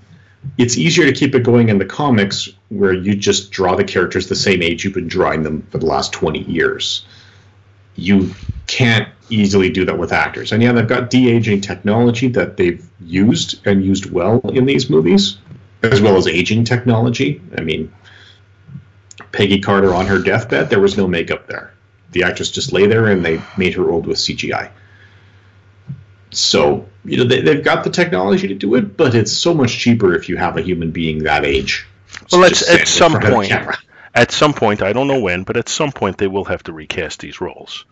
it's 0.57 0.77
easier 0.77 1.05
to 1.05 1.13
keep 1.13 1.35
it 1.35 1.43
going 1.43 1.69
in 1.69 1.77
the 1.77 1.85
comics 1.85 2.49
where 2.69 2.93
you 2.93 3.15
just 3.15 3.51
draw 3.51 3.75
the 3.75 3.83
characters 3.83 4.27
the 4.27 4.35
same 4.35 4.61
age 4.61 4.83
you've 4.83 4.93
been 4.93 5.07
drawing 5.07 5.43
them 5.43 5.63
for 5.69 5.77
the 5.77 5.85
last 5.85 6.13
20 6.13 6.39
years. 6.39 7.05
You 7.95 8.33
can't 8.67 9.09
easily 9.29 9.69
do 9.69 9.85
that 9.85 9.97
with 9.97 10.11
actors. 10.11 10.51
And 10.51 10.61
yeah, 10.61 10.71
they've 10.71 10.87
got 10.87 11.09
de 11.09 11.29
aging 11.29 11.61
technology 11.61 12.27
that 12.29 12.57
they've 12.57 12.85
used 12.99 13.65
and 13.65 13.83
used 13.83 14.11
well 14.11 14.39
in 14.49 14.65
these 14.65 14.89
movies, 14.89 15.37
as 15.83 16.01
well 16.01 16.17
as 16.17 16.27
aging 16.27 16.65
technology. 16.65 17.41
I 17.57 17.61
mean, 17.61 17.93
Peggy 19.31 19.59
Carter 19.59 19.93
on 19.93 20.07
her 20.07 20.19
deathbed, 20.19 20.69
there 20.69 20.79
was 20.79 20.97
no 20.97 21.07
makeup 21.07 21.47
there. 21.47 21.73
The 22.11 22.23
actress 22.23 22.51
just 22.51 22.71
lay 22.71 22.87
there 22.87 23.07
and 23.07 23.25
they 23.25 23.41
made 23.57 23.73
her 23.73 23.89
old 23.89 24.07
with 24.07 24.17
CGI. 24.17 24.71
So, 26.31 26.87
you 27.03 27.17
know, 27.17 27.23
they, 27.23 27.41
they've 27.41 27.63
got 27.63 27.83
the 27.83 27.89
technology 27.89 28.47
to 28.49 28.55
do 28.55 28.75
it, 28.75 28.97
but 28.97 29.15
it's 29.15 29.31
so 29.31 29.53
much 29.53 29.77
cheaper 29.77 30.13
if 30.15 30.29
you 30.29 30.37
have 30.37 30.57
a 30.57 30.61
human 30.61 30.91
being 30.91 31.23
that 31.23 31.45
age. 31.45 31.87
Well, 32.31 32.45
at, 32.45 32.61
at 32.67 32.87
some 32.87 33.19
point, 33.19 33.51
at 34.13 34.31
some 34.31 34.53
point, 34.53 34.81
I 34.81 34.93
don't 34.93 35.07
know 35.07 35.19
when, 35.19 35.43
but 35.43 35.57
at 35.57 35.69
some 35.69 35.91
point 35.91 36.17
they 36.17 36.27
will 36.27 36.45
have 36.45 36.63
to 36.63 36.73
recast 36.73 37.19
these 37.19 37.41
roles. 37.41 37.85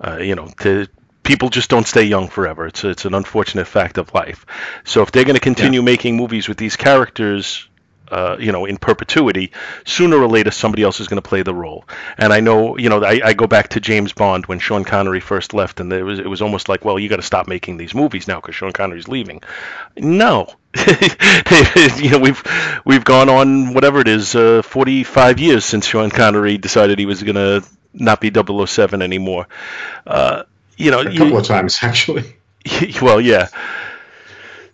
Uh, 0.00 0.18
you 0.18 0.34
know, 0.34 0.48
to, 0.60 0.86
people 1.22 1.50
just 1.50 1.70
don't 1.70 1.86
stay 1.86 2.04
young 2.04 2.28
forever. 2.28 2.66
It's 2.66 2.84
it's 2.84 3.04
an 3.04 3.14
unfortunate 3.14 3.66
fact 3.66 3.98
of 3.98 4.12
life. 4.14 4.46
So 4.84 5.02
if 5.02 5.12
they're 5.12 5.24
going 5.24 5.34
to 5.34 5.40
continue 5.40 5.80
yeah. 5.80 5.84
making 5.84 6.16
movies 6.16 6.48
with 6.48 6.58
these 6.58 6.76
characters 6.76 7.68
uh, 8.10 8.36
you 8.38 8.52
know, 8.52 8.64
in 8.64 8.78
perpetuity, 8.78 9.52
sooner 9.84 10.16
or 10.16 10.26
later 10.26 10.50
somebody 10.50 10.82
else 10.82 11.00
is 11.00 11.08
going 11.08 11.20
to 11.20 11.28
play 11.28 11.42
the 11.42 11.54
role. 11.54 11.84
And 12.16 12.32
I 12.32 12.40
know, 12.40 12.78
you 12.78 12.88
know, 12.88 13.02
I, 13.04 13.20
I, 13.22 13.32
go 13.34 13.46
back 13.46 13.68
to 13.70 13.80
James 13.80 14.12
Bond 14.12 14.46
when 14.46 14.58
Sean 14.58 14.84
Connery 14.84 15.20
first 15.20 15.52
left, 15.52 15.80
and 15.80 15.92
it 15.92 16.02
was 16.02 16.18
it 16.18 16.26
was 16.26 16.40
almost 16.40 16.68
like, 16.68 16.84
well, 16.84 16.98
you 16.98 17.08
got 17.08 17.16
to 17.16 17.22
stop 17.22 17.48
making 17.48 17.76
these 17.76 17.94
movies 17.94 18.26
now 18.26 18.40
because 18.40 18.54
Sean 18.54 18.72
Connery's 18.72 19.08
leaving. 19.08 19.42
No, 19.96 20.48
you 21.96 22.10
know, 22.10 22.18
we've 22.18 22.42
we've 22.84 23.04
gone 23.04 23.28
on 23.28 23.74
whatever 23.74 24.00
it 24.00 24.08
is, 24.08 24.34
uh, 24.34 24.62
45 24.62 25.38
years 25.38 25.64
since 25.64 25.86
Sean 25.86 26.10
Connery 26.10 26.56
decided 26.56 26.98
he 26.98 27.06
was 27.06 27.22
going 27.22 27.36
to 27.36 27.62
not 27.98 28.20
be 28.20 28.30
007 28.32 29.02
anymore. 29.02 29.46
Uh, 30.06 30.44
you 30.76 30.90
know, 30.90 31.00
a 31.00 31.04
couple 31.04 31.28
you, 31.28 31.36
of 31.36 31.46
times 31.46 31.78
actually. 31.82 32.34
Well, 33.00 33.20
yeah. 33.20 33.48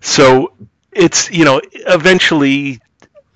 So 0.00 0.52
it's 0.92 1.30
you 1.30 1.44
know 1.44 1.60
eventually 1.72 2.80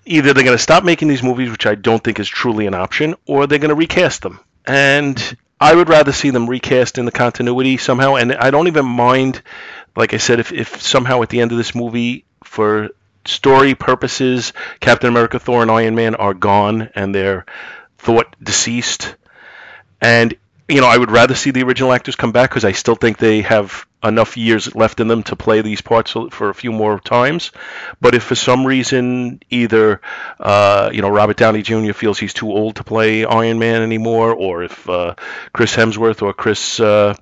either 0.05 0.33
they're 0.33 0.45
going 0.45 0.57
to 0.57 0.63
stop 0.63 0.85
making 0.85 1.09
these 1.09 1.23
movies, 1.23 1.51
which 1.51 1.67
I 1.67 1.75
don't 1.75 2.03
think 2.03 2.19
is 2.19 2.29
truly 2.29 2.67
an 2.67 2.75
option, 2.75 3.15
or 3.27 3.47
they're 3.47 3.59
going 3.59 3.69
to 3.69 3.75
recast 3.75 4.23
them. 4.23 4.41
And 4.67 5.37
I 5.61 5.75
would 5.75 5.89
rather 5.89 6.13
see 6.13 6.31
them 6.31 6.49
recast 6.49 6.99
in 6.99 7.05
the 7.05 7.13
continuity 7.13 7.77
somehow. 7.77 8.17
And 8.17 8.35
I 8.35 8.51
don't 8.51 8.69
even 8.69 8.87
mind, 8.87 9.43
like 9.97 10.15
I 10.15 10.17
said, 10.17 10.41
if, 10.41 10.53
if 10.53 10.81
somehow 10.81 11.23
at 11.23 11.29
the 11.29 11.41
end 11.41 11.53
of 11.53 11.59
this 11.59 11.75
movie, 11.75 12.25
for 12.45 12.89
story 13.25 13.75
purposes, 13.75 14.53
Captain 14.81 15.11
America, 15.11 15.39
Thor, 15.39 15.63
and 15.63 15.71
Iron 15.71 15.95
Man 15.95 16.15
are 16.15 16.35
gone 16.35 16.91
and 16.95 17.15
they're 17.15 17.45
thought 17.99 18.35
deceased. 18.43 19.15
And 20.01 20.35
you 20.69 20.83
know, 20.83 20.87
I 20.87 20.99
would 20.99 21.11
rather 21.11 21.35
see 21.35 21.51
the 21.51 21.63
original 21.63 21.93
actors 21.93 22.15
come 22.15 22.31
back 22.31 22.51
because 22.51 22.65
I 22.65 22.73
still 22.73 22.95
think 22.95 23.17
they 23.17 23.41
have 23.41 23.87
enough 24.05 24.37
years 24.37 24.75
left 24.77 25.01
in 25.01 25.09
them 25.09 25.23
to 25.25 25.35
play 25.35 25.63
these 25.63 25.81
parts 25.81 26.13
for 26.31 26.51
a 26.51 26.55
few 26.55 26.71
more 26.71 27.01
times. 27.01 27.53
But 28.01 28.15
if 28.15 28.23
for 28.25 28.35
some 28.35 28.67
reason 28.67 29.41
either 29.49 30.03
uh, 30.39 30.91
you 30.93 31.01
know 31.01 31.09
Robert 31.09 31.39
Downey 31.39 31.63
Jr. 31.63 31.93
feels 31.93 32.19
he's 32.19 32.35
too 32.35 32.51
old 32.51 32.77
to 32.77 32.85
play 32.85 33.25
Iron 33.25 33.59
Man 33.59 33.83
anymore, 33.83 34.35
or 34.35 34.63
if 34.63 34.89
uh, 34.89 35.15
Chris 35.53 35.75
Hemsworth 35.75 36.23
or 36.23 36.35
Chris 36.35 36.79
uh, 36.81 37.15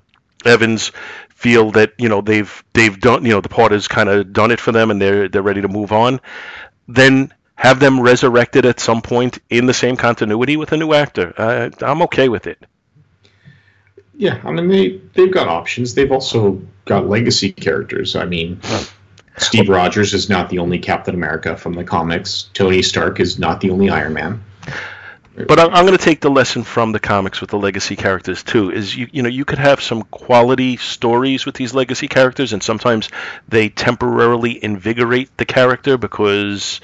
Evans 0.45 0.91
feel 1.29 1.71
that 1.71 1.93
you 1.97 2.09
know 2.09 2.19
they've 2.19 2.63
they've 2.73 2.99
done 2.99 3.23
you 3.23 3.31
know 3.31 3.41
the 3.41 3.49
part 3.49 3.71
has 3.71 3.87
kind 3.87 4.09
of 4.09 4.33
done 4.33 4.51
it 4.51 4.59
for 4.59 4.73
them 4.73 4.91
and 4.91 5.01
they're 5.01 5.29
they're 5.29 5.41
ready 5.41 5.61
to 5.61 5.69
move 5.69 5.93
on, 5.93 6.19
then 6.89 7.33
have 7.57 7.79
them 7.79 7.99
resurrected 7.99 8.65
at 8.65 8.79
some 8.79 9.01
point 9.01 9.39
in 9.49 9.65
the 9.65 9.73
same 9.73 9.97
continuity 9.97 10.55
with 10.55 10.71
a 10.71 10.77
new 10.77 10.93
actor. 10.93 11.33
Uh, 11.37 11.69
I'm 11.81 12.03
okay 12.03 12.29
with 12.29 12.47
it. 12.47 12.63
Yeah, 14.15 14.39
I 14.43 14.51
mean 14.51 14.67
they 14.67 15.01
they've 15.13 15.31
got 15.31 15.47
options. 15.47 15.93
They've 15.93 16.11
also 16.11 16.61
got 16.85 17.07
legacy 17.07 17.51
characters. 17.51 18.15
I 18.15 18.25
mean, 18.25 18.59
Steve 19.37 19.69
Rogers 19.69 20.13
is 20.13 20.29
not 20.29 20.49
the 20.49 20.59
only 20.59 20.79
Captain 20.79 21.13
America 21.13 21.55
from 21.55 21.73
the 21.73 21.83
comics. 21.83 22.49
Tony 22.53 22.81
Stark 22.81 23.19
is 23.19 23.37
not 23.37 23.61
the 23.61 23.69
only 23.69 23.89
Iron 23.89 24.13
Man. 24.13 24.43
But 25.45 25.59
I'm, 25.59 25.69
I'm 25.69 25.85
going 25.85 25.97
to 25.97 26.03
take 26.03 26.19
the 26.19 26.31
lesson 26.31 26.63
from 26.63 26.93
the 26.93 26.99
comics 26.99 27.41
with 27.41 27.51
the 27.51 27.59
legacy 27.59 27.95
characters 27.95 28.41
too. 28.41 28.71
Is 28.71 28.95
you 28.95 29.07
you 29.11 29.21
know 29.21 29.29
you 29.29 29.45
could 29.45 29.59
have 29.59 29.81
some 29.81 30.01
quality 30.03 30.77
stories 30.77 31.45
with 31.45 31.53
these 31.53 31.75
legacy 31.75 32.07
characters, 32.07 32.53
and 32.53 32.63
sometimes 32.63 33.09
they 33.47 33.69
temporarily 33.69 34.63
invigorate 34.63 35.35
the 35.37 35.45
character 35.45 35.95
because 35.95 36.81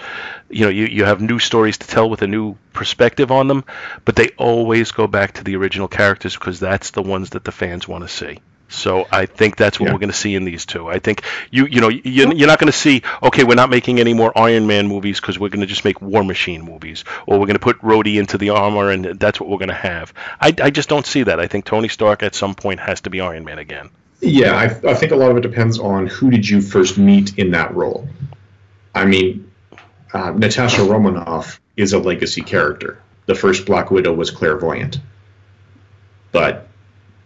you 0.50 0.66
know 0.66 0.70
you, 0.70 0.86
you 0.86 1.04
have 1.04 1.20
new 1.20 1.40
stories 1.40 1.80
to 1.80 1.88
tell 1.88 2.08
with 2.08 2.22
a 2.22 2.28
new 2.28 2.56
perspective 2.74 3.32
on 3.32 3.48
them. 3.48 3.64
But 4.06 4.16
they 4.16 4.30
always 4.38 4.92
go 4.92 5.08
back 5.08 5.34
to 5.34 5.44
the 5.44 5.56
original 5.56 5.88
characters 5.88 6.36
because 6.36 6.60
that's 6.60 6.92
the 6.92 7.02
ones 7.02 7.32
that 7.32 7.44
the 7.44 7.52
fans 7.52 7.88
want 7.88 8.04
to 8.04 8.08
see. 8.08 8.40
So 8.70 9.06
I 9.12 9.28
think 9.28 9.56
that's 9.56 9.80
what 9.80 9.88
yeah. 9.88 9.94
we're 9.94 10.00
going 10.00 10.12
to 10.12 10.18
see 10.18 10.34
in 10.36 10.46
these 10.46 10.66
two. 10.66 10.90
I 10.90 11.00
think 11.00 11.24
you 11.52 11.66
you 11.68 11.80
know 11.80 11.90
you, 11.90 12.24
are 12.24 12.48
not 12.48 12.60
going 12.60 12.72
to 12.72 12.78
see 12.78 13.04
okay 13.22 13.44
we're 13.44 13.56
not 13.56 13.70
making 13.70 14.00
any 14.00 14.14
more 14.14 14.36
Iron 14.38 14.66
Man 14.66 14.88
movies 14.88 15.20
because 15.22 15.38
we're 15.38 15.50
going 15.50 15.62
to 15.62 15.68
just 15.68 15.86
make 15.86 16.02
War 16.02 16.24
Machine 16.24 16.64
movies 16.64 17.04
or 17.28 17.40
we're 17.40 17.46
going 17.46 17.56
to 17.56 17.60
put 17.60 17.80
Rhodey 17.80 18.20
into 18.20 18.38
the 18.38 18.50
armor 18.50 18.90
and 18.90 19.20
that's 19.20 19.40
what 19.40 19.50
we're 19.50 19.60
going 19.60 19.70
to 19.70 19.76
have. 19.76 20.14
I, 20.42 20.54
I 20.62 20.70
just 20.72 20.90
don't 20.90 21.06
see 21.06 21.24
that. 21.24 21.40
I 21.40 21.48
think 21.48 21.66
Tony 21.66 21.88
Stark 21.88 22.24
at 22.24 22.34
some 22.34 22.56
point 22.56 22.80
has 22.80 23.02
to 23.02 23.10
be 23.10 23.22
Iron 23.22 23.44
Man 23.44 23.60
again. 23.60 23.90
Yeah, 24.22 24.56
I, 24.56 24.92
I 24.92 24.94
think 24.94 25.12
a 25.12 25.16
lot 25.16 25.32
of 25.32 25.38
it 25.38 25.42
depends 25.42 25.78
on 25.80 26.08
who 26.08 26.32
did 26.32 26.48
you 26.48 26.62
first 26.62 26.98
meet 26.98 27.38
in 27.38 27.52
that 27.52 27.76
role. 27.76 28.08
I 28.96 29.06
mean, 29.06 29.52
uh, 30.14 30.32
Natasha 30.32 30.84
Romanoff 30.84 31.60
is 31.76 31.94
a 31.94 32.00
legacy 32.00 32.42
character. 32.42 33.02
The 33.26 33.36
first 33.36 33.66
Black 33.66 33.92
Widow 33.92 34.14
was 34.14 34.32
Claire 34.32 34.58
Voyant, 34.58 35.00
but 36.32 36.68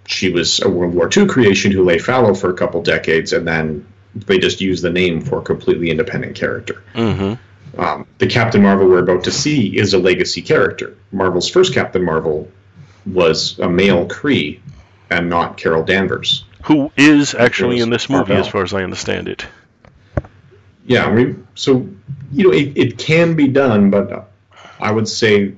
she 0.07 0.29
was 0.29 0.61
a 0.61 0.69
World 0.69 0.95
War 0.95 1.09
II 1.15 1.27
creation 1.27 1.71
who 1.71 1.83
lay 1.83 1.99
fallow 1.99 2.33
for 2.33 2.49
a 2.49 2.53
couple 2.53 2.81
decades, 2.81 3.33
and 3.33 3.45
then 3.45 3.85
they 4.15 4.39
just 4.39 4.61
used 4.61 4.81
the 4.83 4.89
name 4.89 5.21
for 5.21 5.39
a 5.39 5.41
completely 5.41 5.91
independent 5.91 6.35
character. 6.35 6.81
Mm-hmm. 6.93 7.79
Um, 7.79 8.07
the 8.17 8.25
Captain 8.25 8.63
Marvel 8.63 8.87
we're 8.87 8.99
about 8.99 9.25
to 9.25 9.31
see 9.31 9.77
is 9.77 9.93
a 9.93 9.99
legacy 9.99 10.41
character. 10.41 10.95
Marvel's 11.11 11.49
first 11.49 11.73
Captain 11.73 12.03
Marvel 12.03 12.49
was 13.05 13.59
a 13.59 13.69
male 13.69 14.07
Kree 14.07 14.61
and 15.09 15.29
not 15.29 15.57
Carol 15.57 15.83
Danvers. 15.83 16.45
Who 16.63 16.89
is 16.95 17.35
actually 17.35 17.81
in 17.81 17.89
this 17.89 18.09
movie, 18.09 18.29
Marvel. 18.29 18.37
as 18.37 18.47
far 18.47 18.63
as 18.63 18.73
I 18.73 18.83
understand 18.83 19.27
it. 19.27 19.45
Yeah, 20.85 21.05
I 21.05 21.13
mean, 21.13 21.45
so, 21.53 21.87
you 22.31 22.45
know, 22.45 22.53
it, 22.53 22.77
it 22.77 22.97
can 22.97 23.35
be 23.35 23.49
done, 23.49 23.89
but 23.89 24.31
I 24.79 24.89
would 24.89 25.09
say 25.09 25.53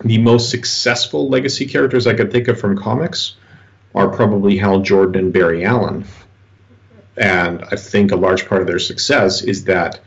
the 0.00 0.18
most 0.18 0.50
successful 0.50 1.30
legacy 1.30 1.64
characters 1.64 2.06
I 2.06 2.12
could 2.12 2.30
think 2.30 2.48
of 2.48 2.60
from 2.60 2.76
comics 2.76 3.36
are 3.94 4.08
probably 4.08 4.56
Hal 4.56 4.80
Jordan 4.80 5.24
and 5.24 5.32
Barry 5.32 5.64
Allen. 5.64 6.04
And 7.16 7.64
I 7.70 7.76
think 7.76 8.10
a 8.10 8.16
large 8.16 8.48
part 8.48 8.60
of 8.60 8.66
their 8.66 8.80
success 8.80 9.42
is 9.42 9.64
that 9.64 10.00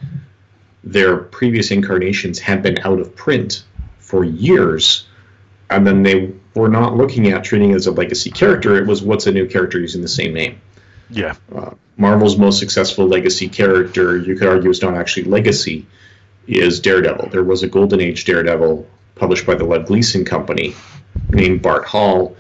their 0.84 1.18
previous 1.18 1.72
incarnations 1.72 2.39
had 2.39 2.61
been 2.61 2.80
out 2.80 2.99
of 2.99 3.15
print 3.15 3.64
for 3.99 4.23
years, 4.23 5.07
and 5.69 5.88
then 5.88 6.03
they 6.03 6.34
were 6.53 6.69
not 6.69 6.95
looking 6.95 7.27
at 7.27 7.43
treating 7.43 7.72
it 7.72 7.76
as 7.76 7.88
a 7.88 7.91
legacy 7.91 8.31
character. 8.31 8.76
It 8.76 8.88
was 8.88 9.01
what's 9.01 9.27
a 9.27 9.31
new 9.31 9.47
character 9.47 9.80
using 9.80 10.01
the 10.01 10.07
same 10.07 10.34
name. 10.34 10.59
Yeah. 11.09 11.35
Uh, 11.53 11.72
Marvel's 11.97 12.38
most 12.38 12.59
successful 12.59 13.07
legacy 13.07 13.47
character, 13.47 14.18
you 14.18 14.35
could 14.35 14.47
argue, 14.47 14.69
is 14.69 14.81
not 14.81 14.95
actually 14.95 15.23
legacy, 15.23 15.85
is 16.47 16.80
Daredevil. 16.80 17.30
There 17.30 17.43
was 17.43 17.64
a 17.64 17.68
Golden 17.68 18.01
Age 18.01 18.26
Daredevil 18.26 18.88
published 19.15 19.45
by 19.45 19.55
the 19.55 19.64
Lev 19.64 19.88
Gleason 19.88 20.26
Company 20.26 20.76
named 21.30 21.61
Bart 21.61 21.88
Hill 21.89 22.35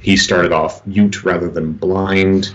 he 0.00 0.16
started 0.16 0.52
off 0.52 0.86
mute 0.86 1.24
rather 1.24 1.48
than 1.48 1.72
blind. 1.72 2.54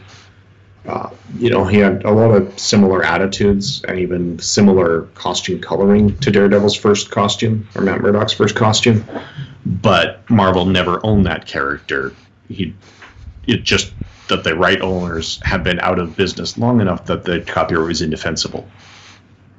Uh, 0.86 1.10
you 1.38 1.50
know, 1.50 1.66
he 1.66 1.78
had 1.78 2.04
a 2.04 2.12
lot 2.12 2.32
of 2.32 2.58
similar 2.58 3.04
attitudes 3.04 3.84
and 3.84 4.00
even 4.00 4.40
similar 4.40 5.04
costume 5.14 5.60
coloring 5.60 6.18
to 6.20 6.32
Daredevil's 6.32 6.76
first 6.76 7.12
costume 7.12 7.68
or 7.76 7.82
Matt 7.82 8.02
Murdock's 8.02 8.34
first 8.34 8.56
costume. 8.56 9.06
But 9.66 10.28
Marvel 10.30 10.66
never 10.66 11.06
owned 11.06 11.26
that 11.28 11.46
character. 11.46 12.14
He, 12.50 12.74
it 13.46 13.64
just 13.64 13.94
that 14.28 14.44
the 14.44 14.56
right 14.56 14.82
owners 14.82 15.40
have 15.44 15.64
been 15.64 15.80
out 15.82 16.00
of 16.00 16.16
business 16.16 16.58
long 16.58 16.80
enough 16.80 17.06
that 17.06 17.26
the 17.26 17.42
copyright 17.42 17.88
was 17.88 18.02
indefensible, 18.02 18.68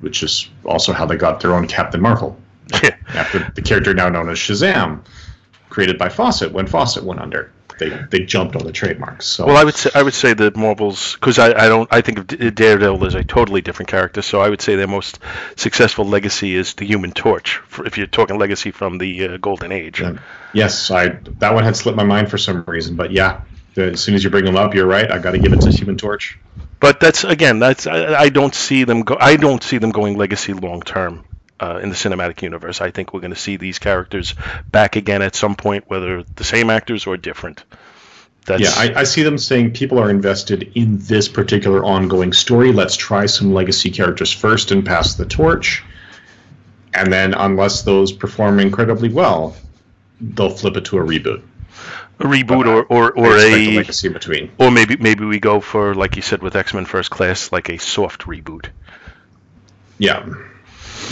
which 0.01 0.23
is 0.23 0.49
also 0.65 0.93
how 0.93 1.07
they 1.07 1.17
got 1.17 1.41
their 1.41 1.55
own 1.55 1.69
Captain 1.69 2.01
Marvel. 2.01 2.37
After 3.09 3.53
the 3.55 3.63
character 3.63 3.93
now 3.93 4.09
known 4.09 4.31
as 4.31 4.39
Shazam, 4.39 5.05
created 5.69 5.99
by 5.99 6.09
Fawcett 6.09 6.53
when 6.53 6.67
Fawcett 6.67 7.05
went 7.05 7.21
under 7.21 7.53
they 7.83 8.07
they 8.11 8.25
jumped 8.25 8.57
on 8.57 8.65
the 8.65 8.73
trademarks. 8.73 9.27
So 9.27 9.47
Well, 9.47 9.57
I 9.57 9.65
would 9.65 9.75
say 9.75 9.91
I 9.95 10.03
would 10.03 10.15
say 10.15 10.35
that 10.35 10.57
Marvel's 10.57 11.15
because 11.15 11.39
I, 11.39 11.49
I 11.49 11.69
don't 11.69 11.89
I 11.93 12.01
think 12.01 12.19
of 12.19 12.55
Daredevil 12.55 13.05
as 13.05 13.15
a 13.15 13.25
totally 13.25 13.61
different 13.61 13.89
character. 13.89 14.23
So 14.23 14.41
I 14.41 14.49
would 14.49 14.61
say 14.61 14.77
their 14.77 14.89
most 14.89 15.19
successful 15.57 16.05
legacy 16.05 16.55
is 16.55 16.75
the 16.75 16.85
Human 16.85 17.13
Torch. 17.13 17.61
If 17.79 17.99
you're 17.99 18.07
talking 18.07 18.39
legacy 18.39 18.71
from 18.71 18.99
the 18.99 19.29
uh, 19.29 19.37
Golden 19.39 19.73
Age. 19.73 20.03
Um, 20.03 20.21
yes, 20.53 20.91
I 20.91 21.09
that 21.39 21.55
one 21.55 21.65
had 21.65 21.77
slipped 21.77 21.97
my 21.97 22.05
mind 22.05 22.31
for 22.31 22.39
some 22.39 22.65
reason, 22.67 22.97
but 22.97 23.11
yeah, 23.11 23.41
the, 23.75 23.93
as 23.93 24.01
soon 24.01 24.15
as 24.15 24.25
you 24.25 24.31
bring 24.31 24.45
them 24.45 24.57
up, 24.57 24.75
you're 24.75 24.87
right. 24.87 25.11
I 25.11 25.19
got 25.19 25.33
to 25.33 25.39
give 25.39 25.53
it 25.53 25.61
to 25.63 25.71
Human 25.71 25.97
Torch. 25.97 26.39
But 26.81 27.01
that's 27.01 27.25
again 27.25 27.59
that's 27.59 27.87
I, 27.87 28.15
I 28.15 28.29
don't 28.29 28.55
see 28.55 28.85
them 28.85 29.03
go 29.03 29.17
I 29.19 29.37
don't 29.37 29.63
see 29.63 29.79
them 29.79 29.91
going 29.91 30.17
legacy 30.17 30.53
long 30.53 30.83
term. 30.83 31.25
Uh, 31.63 31.79
in 31.79 31.91
the 31.91 31.95
cinematic 31.95 32.43
universe, 32.43 32.81
I 32.81 32.91
think 32.91 33.15
we're 33.15 33.21
going 33.21 33.33
to 33.33 33.39
see 33.39 33.57
these 33.57 33.79
characters 33.79 34.35
back 34.73 34.97
again 34.97 35.23
at 35.23 35.37
some 35.37 35.55
point, 35.55 35.85
whether 35.87 36.25
the 36.25 36.43
same 36.43 36.71
actors 36.71 37.07
or 37.07 37.17
different. 37.17 37.63
That's, 38.47 38.63
Yeah, 38.63 38.73
I, 38.75 39.03
I 39.03 39.05
see 39.05 39.23
them 39.23 39.39
saying 39.39 39.73
people 39.73 40.01
are 40.01 40.11
invested 40.11 40.73
in 40.75 40.99
this 40.99 41.29
particular 41.29 41.85
ongoing 41.85 42.33
story. 42.33 42.73
Let's 42.73 42.97
try 42.97 43.27
some 43.27 43.55
legacy 43.55 43.93
characters 43.93 44.33
first 44.33 44.73
and 44.73 44.85
pass 44.85 45.15
the 45.15 45.25
torch. 45.25 45.85
And 46.95 47.13
then, 47.13 47.33
unless 47.33 47.83
those 47.83 48.11
perform 48.11 48.59
incredibly 48.59 49.11
well, 49.11 49.55
they'll 50.21 50.51
flip 50.51 50.77
it 50.77 50.87
to 50.87 50.99
a 50.99 51.03
reboot. 51.03 51.43
a 52.19 52.25
reboot 52.25 52.67
or 52.67 52.83
or, 52.87 53.13
or 53.13 53.37
a 53.37 53.53
a 53.53 53.77
legacy 53.77 54.09
in 54.09 54.13
between. 54.15 54.51
or 54.59 54.73
maybe 54.73 54.97
maybe 54.97 55.25
we 55.25 55.39
go 55.39 55.61
for 55.61 55.95
like 55.95 56.17
you 56.17 56.23
said 56.23 56.43
with 56.43 56.57
X 56.57 56.75
Men 56.75 56.87
First 56.87 57.11
Class, 57.11 57.53
like 57.53 57.69
a 57.69 57.79
soft 57.79 58.23
reboot. 58.23 58.67
Yeah, 59.99 60.29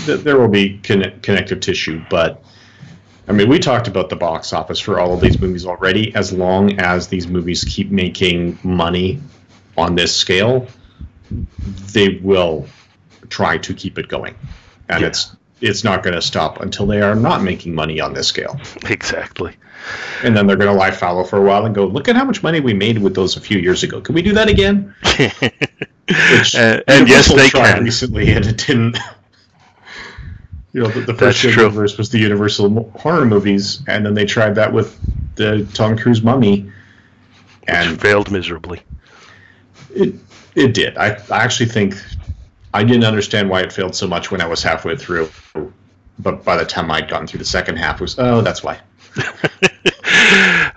Th- 0.06 0.20
there 0.20 0.38
will 0.38 0.48
be 0.48 0.78
conne- 0.78 1.18
connective 1.22 1.60
tissue, 1.60 2.02
but 2.10 2.42
I 3.28 3.32
mean, 3.32 3.48
we 3.48 3.58
talked 3.58 3.86
about 3.86 4.08
the 4.08 4.16
box 4.16 4.52
office 4.52 4.80
for 4.80 4.98
all 4.98 5.14
of 5.14 5.20
these 5.20 5.40
movies 5.40 5.64
already. 5.66 6.14
As 6.14 6.32
long 6.32 6.78
as 6.80 7.08
these 7.08 7.28
movies 7.28 7.64
keep 7.64 7.90
making 7.90 8.58
money 8.64 9.20
on 9.76 9.94
this 9.94 10.14
scale, 10.16 10.66
they 11.92 12.18
will 12.22 12.66
try 13.28 13.58
to 13.58 13.72
keep 13.74 13.98
it 13.98 14.08
going, 14.08 14.34
and 14.88 15.02
Yeah. 15.02 15.08
it's 15.08 15.36
it's 15.60 15.84
not 15.84 16.02
going 16.02 16.14
to 16.14 16.22
stop 16.22 16.60
until 16.62 16.86
they 16.86 17.02
are 17.02 17.14
not 17.14 17.42
making 17.42 17.74
money 17.74 18.00
on 18.00 18.14
this 18.14 18.26
scale. 18.26 18.58
Exactly. 18.86 19.52
And 20.24 20.34
then 20.34 20.46
they're 20.46 20.56
going 20.56 20.72
to 20.72 20.78
lie 20.78 20.90
fallow 20.90 21.22
for 21.22 21.36
a 21.38 21.42
while 21.42 21.66
and 21.66 21.74
go, 21.74 21.84
"Look 21.86 22.08
at 22.08 22.16
how 22.16 22.24
much 22.24 22.42
money 22.42 22.60
we 22.60 22.72
made 22.74 22.96
with 22.98 23.14
those 23.14 23.36
a 23.36 23.40
few 23.40 23.58
years 23.58 23.82
ago. 23.82 24.00
Can 24.00 24.14
we 24.14 24.22
do 24.22 24.32
that 24.32 24.48
again?" 24.48 24.94
Which 25.04 26.54
and, 26.56 26.82
and 26.88 27.08
yes, 27.08 27.28
they 27.32 27.48
tried 27.48 27.74
can. 27.74 27.84
recently, 27.84 28.32
and 28.32 28.44
it 28.46 28.56
didn't. 28.66 28.96
You 30.72 30.82
know, 30.82 30.88
the, 30.90 31.00
the 31.02 31.12
That's 31.18 31.36
first 31.36 31.38
true. 31.38 31.50
universe 31.50 31.98
was 31.98 32.10
the 32.10 32.18
Universal 32.18 32.90
horror 32.96 33.26
movies, 33.26 33.82
and 33.88 34.04
then 34.06 34.14
they 34.14 34.24
tried 34.24 34.54
that 34.56 34.72
with 34.72 34.98
the 35.36 35.66
Tom 35.74 35.96
Cruise 35.96 36.22
Mummy, 36.22 36.70
Which 37.68 37.86
and 37.86 38.00
failed 38.00 38.30
miserably. 38.30 38.82
it 39.90 40.14
it 40.54 40.74
did. 40.74 40.96
I, 40.98 41.14
I 41.30 41.42
actually 41.44 41.66
think 41.70 41.94
I 42.74 42.84
didn't 42.84 43.04
understand 43.04 43.48
why 43.50 43.60
it 43.62 43.72
failed 43.72 43.94
so 43.94 44.06
much 44.06 44.30
when 44.30 44.40
I 44.40 44.46
was 44.46 44.62
halfway 44.62 44.96
through, 44.96 45.30
but 46.18 46.44
by 46.44 46.56
the 46.56 46.64
time 46.64 46.90
I'd 46.90 47.08
gotten 47.08 47.26
through 47.26 47.38
the 47.38 47.44
second 47.44 47.76
half, 47.76 47.96
it 47.96 48.02
was 48.02 48.16
oh, 48.18 48.42
that's 48.42 48.62
why. 48.62 48.80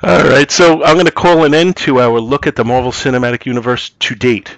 All 0.04 0.24
right, 0.26 0.52
so 0.52 0.84
I'm 0.84 0.96
going 0.96 1.06
to 1.06 1.12
call 1.12 1.44
an 1.46 1.54
end 1.54 1.78
to 1.78 2.00
our 2.02 2.20
look 2.20 2.46
at 2.48 2.56
the 2.56 2.66
Marvel 2.66 2.92
Cinematic 2.92 3.46
Universe 3.46 3.90
to 4.00 4.16
date, 4.16 4.58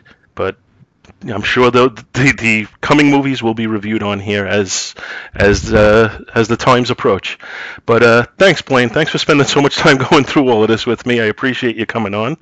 I'm 1.28 1.42
sure 1.42 1.72
the 1.72 1.90
the, 2.14 2.32
the 2.34 2.68
coming 2.82 3.10
movies 3.10 3.42
will 3.42 3.54
be 3.54 3.68
reviewed 3.68 4.04
on 4.04 4.20
here 4.20 4.46
as 4.46 4.94
as 5.34 5.74
uh, 5.74 6.24
as 6.36 6.48
the 6.48 6.58
times 6.58 6.92
approach. 6.92 7.40
But 7.86 8.04
uh, 8.04 8.26
thanks, 8.38 8.62
Blaine. 8.62 8.90
Thanks 8.90 9.12
for 9.12 9.18
spending 9.18 9.48
so 9.48 9.62
much 9.62 9.76
time 9.76 9.98
going 10.10 10.24
through 10.24 10.50
all 10.50 10.62
of 10.62 10.68
this 10.68 10.86
with 10.86 11.06
me. 11.06 11.20
I 11.22 11.26
appreciate 11.26 11.76
you 11.78 11.86
coming 11.86 12.14
on, 12.14 12.38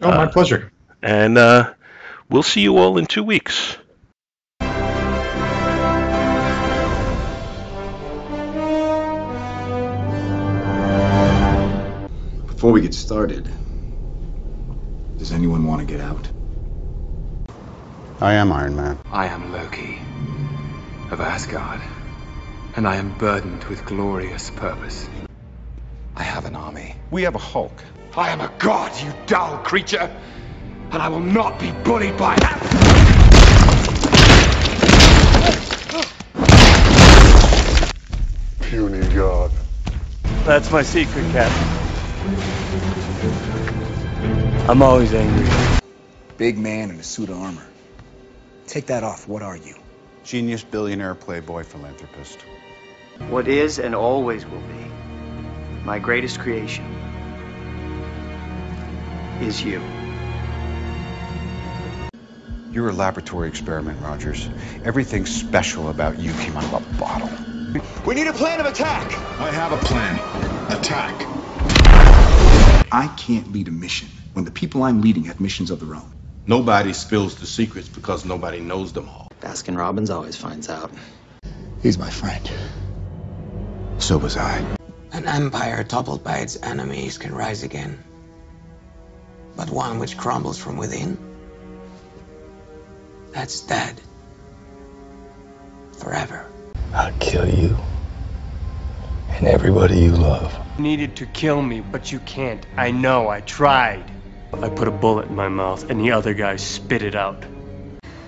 Oh, 0.00 0.10
my 0.10 0.26
pleasure. 0.26 0.70
and 1.02 1.36
uh, 1.38 1.74
we'll 2.28 2.42
see 2.44 2.60
you 2.60 2.78
all 2.78 2.98
in 2.98 3.06
two 3.06 3.22
weeks. 3.24 3.76
Before 12.46 12.72
we 12.72 12.80
get 12.80 12.94
started, 12.94 13.44
does 15.18 15.32
anyone 15.32 15.66
want 15.66 15.80
to 15.80 15.86
get 15.86 16.00
out? 16.00 16.26
I 18.20 18.34
am 18.34 18.52
Iron 18.52 18.76
Man. 18.76 18.98
I 19.10 19.26
am 19.26 19.52
Loki 19.52 19.98
of 21.10 21.20
Asgard, 21.20 21.80
and 22.76 22.86
I 22.86 22.96
am 22.96 23.18
burdened 23.18 23.64
with 23.64 23.84
glorious 23.84 24.50
purpose. 24.50 25.08
I 26.14 26.22
have 26.22 26.44
an 26.44 26.54
army. 26.54 26.94
We 27.10 27.22
have 27.22 27.34
a 27.34 27.38
Hulk. 27.38 27.72
I 28.16 28.30
am 28.30 28.40
a 28.40 28.52
god, 28.58 28.92
you 29.02 29.12
dull 29.26 29.58
creature, 29.58 30.08
and 30.92 31.02
I 31.02 31.08
will 31.08 31.18
not 31.18 31.58
be 31.58 31.72
bullied 31.82 32.16
by 32.16 32.36
that. 32.36 32.60
puny 38.60 39.06
god. 39.12 39.50
That's 40.44 40.70
my 40.70 40.82
secret, 40.82 41.30
Captain. 41.32 41.68
I'm 44.70 44.82
always 44.82 45.12
angry. 45.12 45.48
Big 46.38 46.56
man 46.56 46.90
in 46.90 47.00
a 47.00 47.02
suit 47.02 47.28
of 47.28 47.40
armor. 47.40 47.66
Take 48.74 48.86
that 48.86 49.04
off. 49.04 49.28
What 49.28 49.42
are 49.42 49.56
you? 49.56 49.76
Genius, 50.24 50.64
billionaire, 50.64 51.14
playboy, 51.14 51.62
philanthropist. 51.62 52.40
What 53.28 53.46
is 53.46 53.78
and 53.78 53.94
always 53.94 54.44
will 54.44 54.58
be 54.62 54.90
my 55.84 56.00
greatest 56.00 56.40
creation 56.40 56.84
is 59.40 59.62
you. 59.62 59.80
You're 62.72 62.88
a 62.88 62.92
laboratory 62.92 63.46
experiment, 63.46 64.00
Rogers. 64.00 64.48
Everything 64.82 65.24
special 65.24 65.88
about 65.88 66.18
you 66.18 66.32
came 66.32 66.56
out 66.56 66.64
of 66.64 66.72
a 66.72 66.98
bottle. 66.98 67.30
We 68.04 68.16
need 68.16 68.26
a 68.26 68.32
plan 68.32 68.58
of 68.58 68.66
attack. 68.66 69.06
I 69.38 69.52
have 69.52 69.70
a 69.70 69.78
plan. 69.86 70.16
Attack. 70.76 71.14
I 72.90 73.06
can't 73.16 73.52
lead 73.52 73.68
a 73.68 73.70
mission 73.70 74.08
when 74.32 74.44
the 74.44 74.50
people 74.50 74.82
I'm 74.82 75.00
leading 75.00 75.26
have 75.26 75.40
missions 75.40 75.70
of 75.70 75.78
their 75.78 75.94
own. 75.94 76.13
Nobody 76.46 76.92
spills 76.92 77.36
the 77.36 77.46
secrets 77.46 77.88
because 77.88 78.24
nobody 78.24 78.60
knows 78.60 78.92
them 78.92 79.08
all. 79.08 79.32
Baskin 79.40 79.76
Robbins 79.76 80.10
always 80.10 80.36
finds 80.36 80.68
out. 80.68 80.92
He's 81.82 81.98
my 81.98 82.10
friend. 82.10 82.50
So 83.98 84.18
was 84.18 84.36
I. 84.36 84.64
An 85.12 85.26
empire 85.26 85.84
toppled 85.84 86.22
by 86.22 86.38
its 86.38 86.60
enemies 86.62 87.18
can 87.18 87.34
rise 87.34 87.62
again. 87.62 88.02
But 89.56 89.70
one 89.70 89.98
which 89.98 90.16
crumbles 90.16 90.58
from 90.58 90.76
within, 90.76 91.16
that's 93.32 93.60
dead. 93.60 94.00
Forever. 95.98 96.50
I'll 96.92 97.12
kill 97.18 97.48
you 97.48 97.76
and 99.30 99.46
everybody 99.46 99.98
you 99.98 100.12
love. 100.12 100.56
Needed 100.78 101.16
to 101.16 101.26
kill 101.26 101.60
me, 101.60 101.80
but 101.80 102.12
you 102.12 102.20
can't. 102.20 102.64
I 102.76 102.90
know, 102.90 103.28
I 103.28 103.40
tried. 103.40 104.13
I 104.62 104.68
put 104.68 104.88
a 104.88 104.90
bullet 104.90 105.28
in 105.28 105.34
my 105.34 105.48
mouth 105.48 105.90
and 105.90 106.00
the 106.00 106.12
other 106.12 106.34
guy 106.34 106.56
spit 106.56 107.02
it 107.02 107.14
out. 107.14 107.44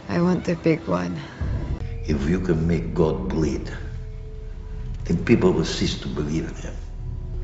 I 0.08 0.20
want 0.20 0.44
the 0.44 0.56
big 0.56 0.80
one. 0.86 1.20
If 2.06 2.28
you 2.28 2.40
can 2.40 2.66
make 2.66 2.94
God 2.94 3.28
bleed, 3.28 3.70
then 5.04 5.24
people 5.24 5.52
will 5.52 5.64
cease 5.64 6.00
to 6.00 6.08
believe 6.08 6.48
in 6.48 6.54
him. 6.54 6.74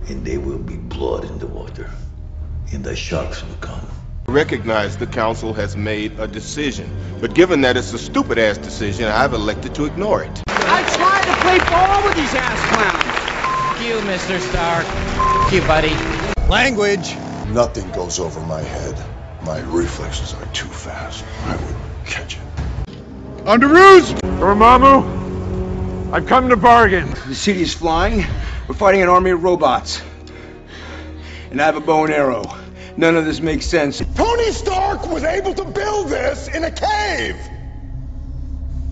And 0.09 0.25
there 0.25 0.41
will 0.41 0.59
be 0.59 0.77
blood 0.77 1.25
in 1.25 1.39
the 1.39 1.47
water. 1.47 1.91
And 2.73 2.83
the 2.83 2.97
sharks 2.97 3.43
will 3.43 3.55
come. 3.57 3.87
Recognize 4.27 4.97
the 4.97 5.07
council 5.07 5.53
has 5.53 5.77
made 5.77 6.19
a 6.19 6.27
decision, 6.27 6.89
but 7.21 7.35
given 7.35 7.63
that 7.63 7.77
it's 7.77 7.93
a 7.93 7.99
stupid 7.99 8.39
ass 8.39 8.57
decision, 8.57 9.07
I've 9.07 9.35
elected 9.35 9.75
to 9.75 9.85
ignore 9.85 10.23
it. 10.23 10.43
I 10.47 10.83
try 10.97 11.21
to 11.21 11.35
play 11.43 11.59
ball 11.71 12.03
with 12.05 12.17
these 12.17 12.35
ass 12.35 12.61
clowns. 12.73 13.13
F 13.77 13.87
you, 13.87 13.97
Mr. 14.11 14.41
Stark. 14.41 14.87
F 15.47 15.53
you, 15.53 15.61
buddy. 15.63 15.95
Language. 16.49 17.15
Nothing 17.49 17.91
goes 17.93 18.19
over 18.19 18.41
my 18.41 18.63
head. 18.63 18.97
My 19.43 19.61
reflexes 19.61 20.35
are 20.35 20.47
too 20.53 20.69
fast. 20.69 21.25
I 21.45 21.57
would 21.57 21.77
catch 22.07 22.37
it. 22.37 22.43
Underoos! 23.45 24.15
Dormammu, 24.39 26.13
I've 26.13 26.27
come 26.27 26.49
to 26.51 26.57
bargain. 26.57 27.11
The 27.27 27.35
city 27.35 27.63
is 27.63 27.75
flying. 27.75 28.25
We're 28.69 28.75
fighting 28.75 29.03
an 29.03 29.09
army 29.09 29.31
of 29.31 29.43
robots. 29.43 30.01
And 31.51 31.61
I 31.61 31.67
have 31.67 31.77
a 31.77 31.81
bow 31.81 32.05
and 32.05 32.13
arrow. 32.15 32.45
None 32.97 33.17
of 33.17 33.25
this 33.25 33.41
makes 33.41 33.67
sense. 33.67 34.03
Tony 34.15 34.53
Stark 34.53 35.07
was 35.09 35.25
able 35.25 35.55
to 35.55 35.65
build 35.65 36.09
this 36.09 36.49
in 36.49 36.65
a 36.65 36.71
cave! 36.71 37.37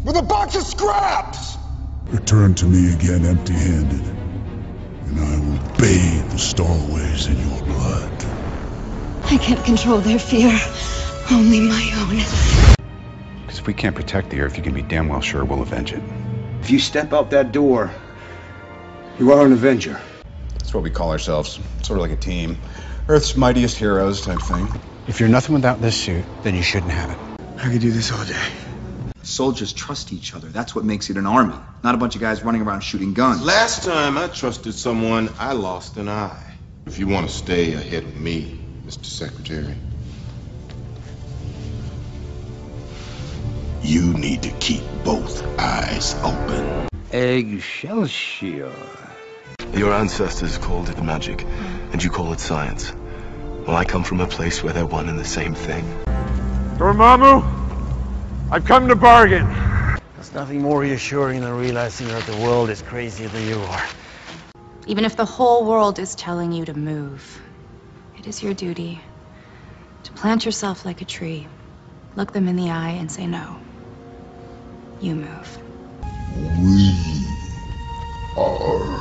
With 0.05 0.17
a 0.17 0.23
box 0.23 0.57
of 0.57 0.63
scraps! 0.63 1.59
Return 2.07 2.55
to 2.55 2.67
me 2.67 2.93
again 2.95 3.25
empty 3.27 3.53
handed, 3.53 4.05
and 5.07 5.21
I 5.21 5.39
will 5.39 5.59
bathe 5.77 6.31
the 6.31 6.39
starways 6.39 7.29
in 7.29 7.39
your 7.49 7.63
blood. 7.65 8.20
I 9.25 9.39
can't 9.39 9.65
control 9.65 9.99
their 9.99 10.19
fear, 10.19 10.59
only 11.31 11.61
my 11.61 11.91
own. 11.97 12.17
Because 13.43 13.59
if 13.59 13.67
we 13.67 13.75
can't 13.75 13.95
protect 13.95 14.31
the 14.31 14.41
Earth, 14.41 14.57
you 14.57 14.63
can 14.63 14.75
be 14.75 14.83
damn 14.83 15.09
well 15.09 15.21
sure 15.21 15.45
we'll 15.45 15.63
avenge 15.63 15.93
it. 15.93 16.03
If 16.61 16.71
you 16.71 16.79
step 16.79 17.13
out 17.13 17.31
that 17.31 17.53
door, 17.53 17.91
you 19.19 19.33
are 19.33 19.47
an 19.47 19.53
Avenger. 19.53 20.01
That's 20.55 20.75
what 20.75 20.83
we 20.83 20.91
call 20.91 21.11
ourselves. 21.11 21.59
Sort 21.83 21.99
of 21.99 22.03
like 22.03 22.13
a 22.13 22.21
team. 22.21 22.59
Earth's 23.09 23.37
mightiest 23.37 23.77
heroes 23.77 24.21
type 24.21 24.41
thing. 24.41 24.69
If 25.09 25.19
you're 25.19 25.29
nothing 25.29 25.55
without 25.55 25.81
this 25.81 26.01
suit, 26.01 26.25
then 26.43 26.55
you 26.55 26.63
shouldn't 26.63 26.93
have 26.93 27.11
it. 27.11 27.19
I 27.57 27.71
could 27.71 27.81
do 27.81 27.91
this 27.91 28.13
all 28.13 28.25
day. 28.25 28.47
Soldiers 29.23 29.73
trust 29.73 30.13
each 30.13 30.35
other. 30.35 30.49
That's 30.49 30.75
what 30.75 30.85
makes 30.85 31.11
it 31.11 31.17
an 31.17 31.27
army. 31.27 31.57
Not 31.83 31.95
a 31.95 31.99
bunch 31.99 32.15
of 32.15 32.21
guys 32.21 32.43
running 32.43 32.63
around 32.63 32.81
shooting 32.83 33.13
guns. 33.13 33.45
Last 33.45 33.85
time 33.85 34.17
I 34.17 34.29
trusted 34.29 34.75
someone, 34.75 35.29
I 35.39 35.53
lost 35.55 35.97
an 35.97 36.09
eye. 36.09 36.55
If 36.87 36.99
you 36.99 37.07
want 37.07 37.29
to 37.29 37.35
stay 37.35 37.75
ahead 37.75 38.05
of 38.05 38.17
me, 38.17 38.60
Mr. 38.91 39.05
Secretary. 39.05 39.77
You 43.83 44.12
need 44.15 44.43
to 44.43 44.51
keep 44.59 44.83
both 45.05 45.47
eyes 45.61 46.17
open. 46.25 46.89
Excelsior. 47.12 48.73
Your 49.75 49.93
ancestors 49.93 50.59
called 50.59 50.89
it 50.89 51.01
magic, 51.01 51.47
and 51.93 52.03
you 52.03 52.11
call 52.11 52.33
it 52.33 52.41
science. 52.41 52.93
Well, 53.65 53.77
I 53.77 53.85
come 53.85 54.03
from 54.03 54.21
a 54.21 54.27
place 54.27 54.61
where 54.61 54.73
they're 54.73 54.85
one 54.85 55.09
and 55.09 55.21
the 55.21 55.25
same 55.25 55.55
thing. 55.55 55.85
Dormammu, 56.77 57.45
I've 58.51 58.65
come 58.65 58.89
to 58.89 58.97
bargain. 58.97 59.47
There's 60.17 60.35
nothing 60.35 60.62
more 60.62 60.81
reassuring 60.81 61.43
than 61.43 61.53
realizing 61.53 62.09
that 62.09 62.25
the 62.25 62.37
world 62.39 62.71
is 62.71 62.83
crazier 62.83 63.29
than 63.29 63.47
you 63.47 63.61
are. 63.61 63.87
Even 64.89 65.05
if 65.05 65.15
the 65.15 65.27
whole 65.27 65.65
world 65.65 66.01
is 66.01 66.17
telling 66.17 66.51
you 66.51 66.65
to 66.65 66.75
move, 66.75 67.41
it 68.21 68.27
is 68.27 68.43
your 68.43 68.53
duty 68.53 69.01
to 70.03 70.13
plant 70.13 70.45
yourself 70.45 70.85
like 70.85 71.01
a 71.01 71.07
tree, 71.07 71.49
look 72.17 72.33
them 72.33 72.49
in 72.49 72.57
the 72.57 72.71
eye, 72.71 72.91
and 72.91 73.11
say 73.11 73.27
no. 73.27 73.57
You 75.01 75.15
move. 75.15 75.59
We 76.37 77.25
are. 78.37 79.01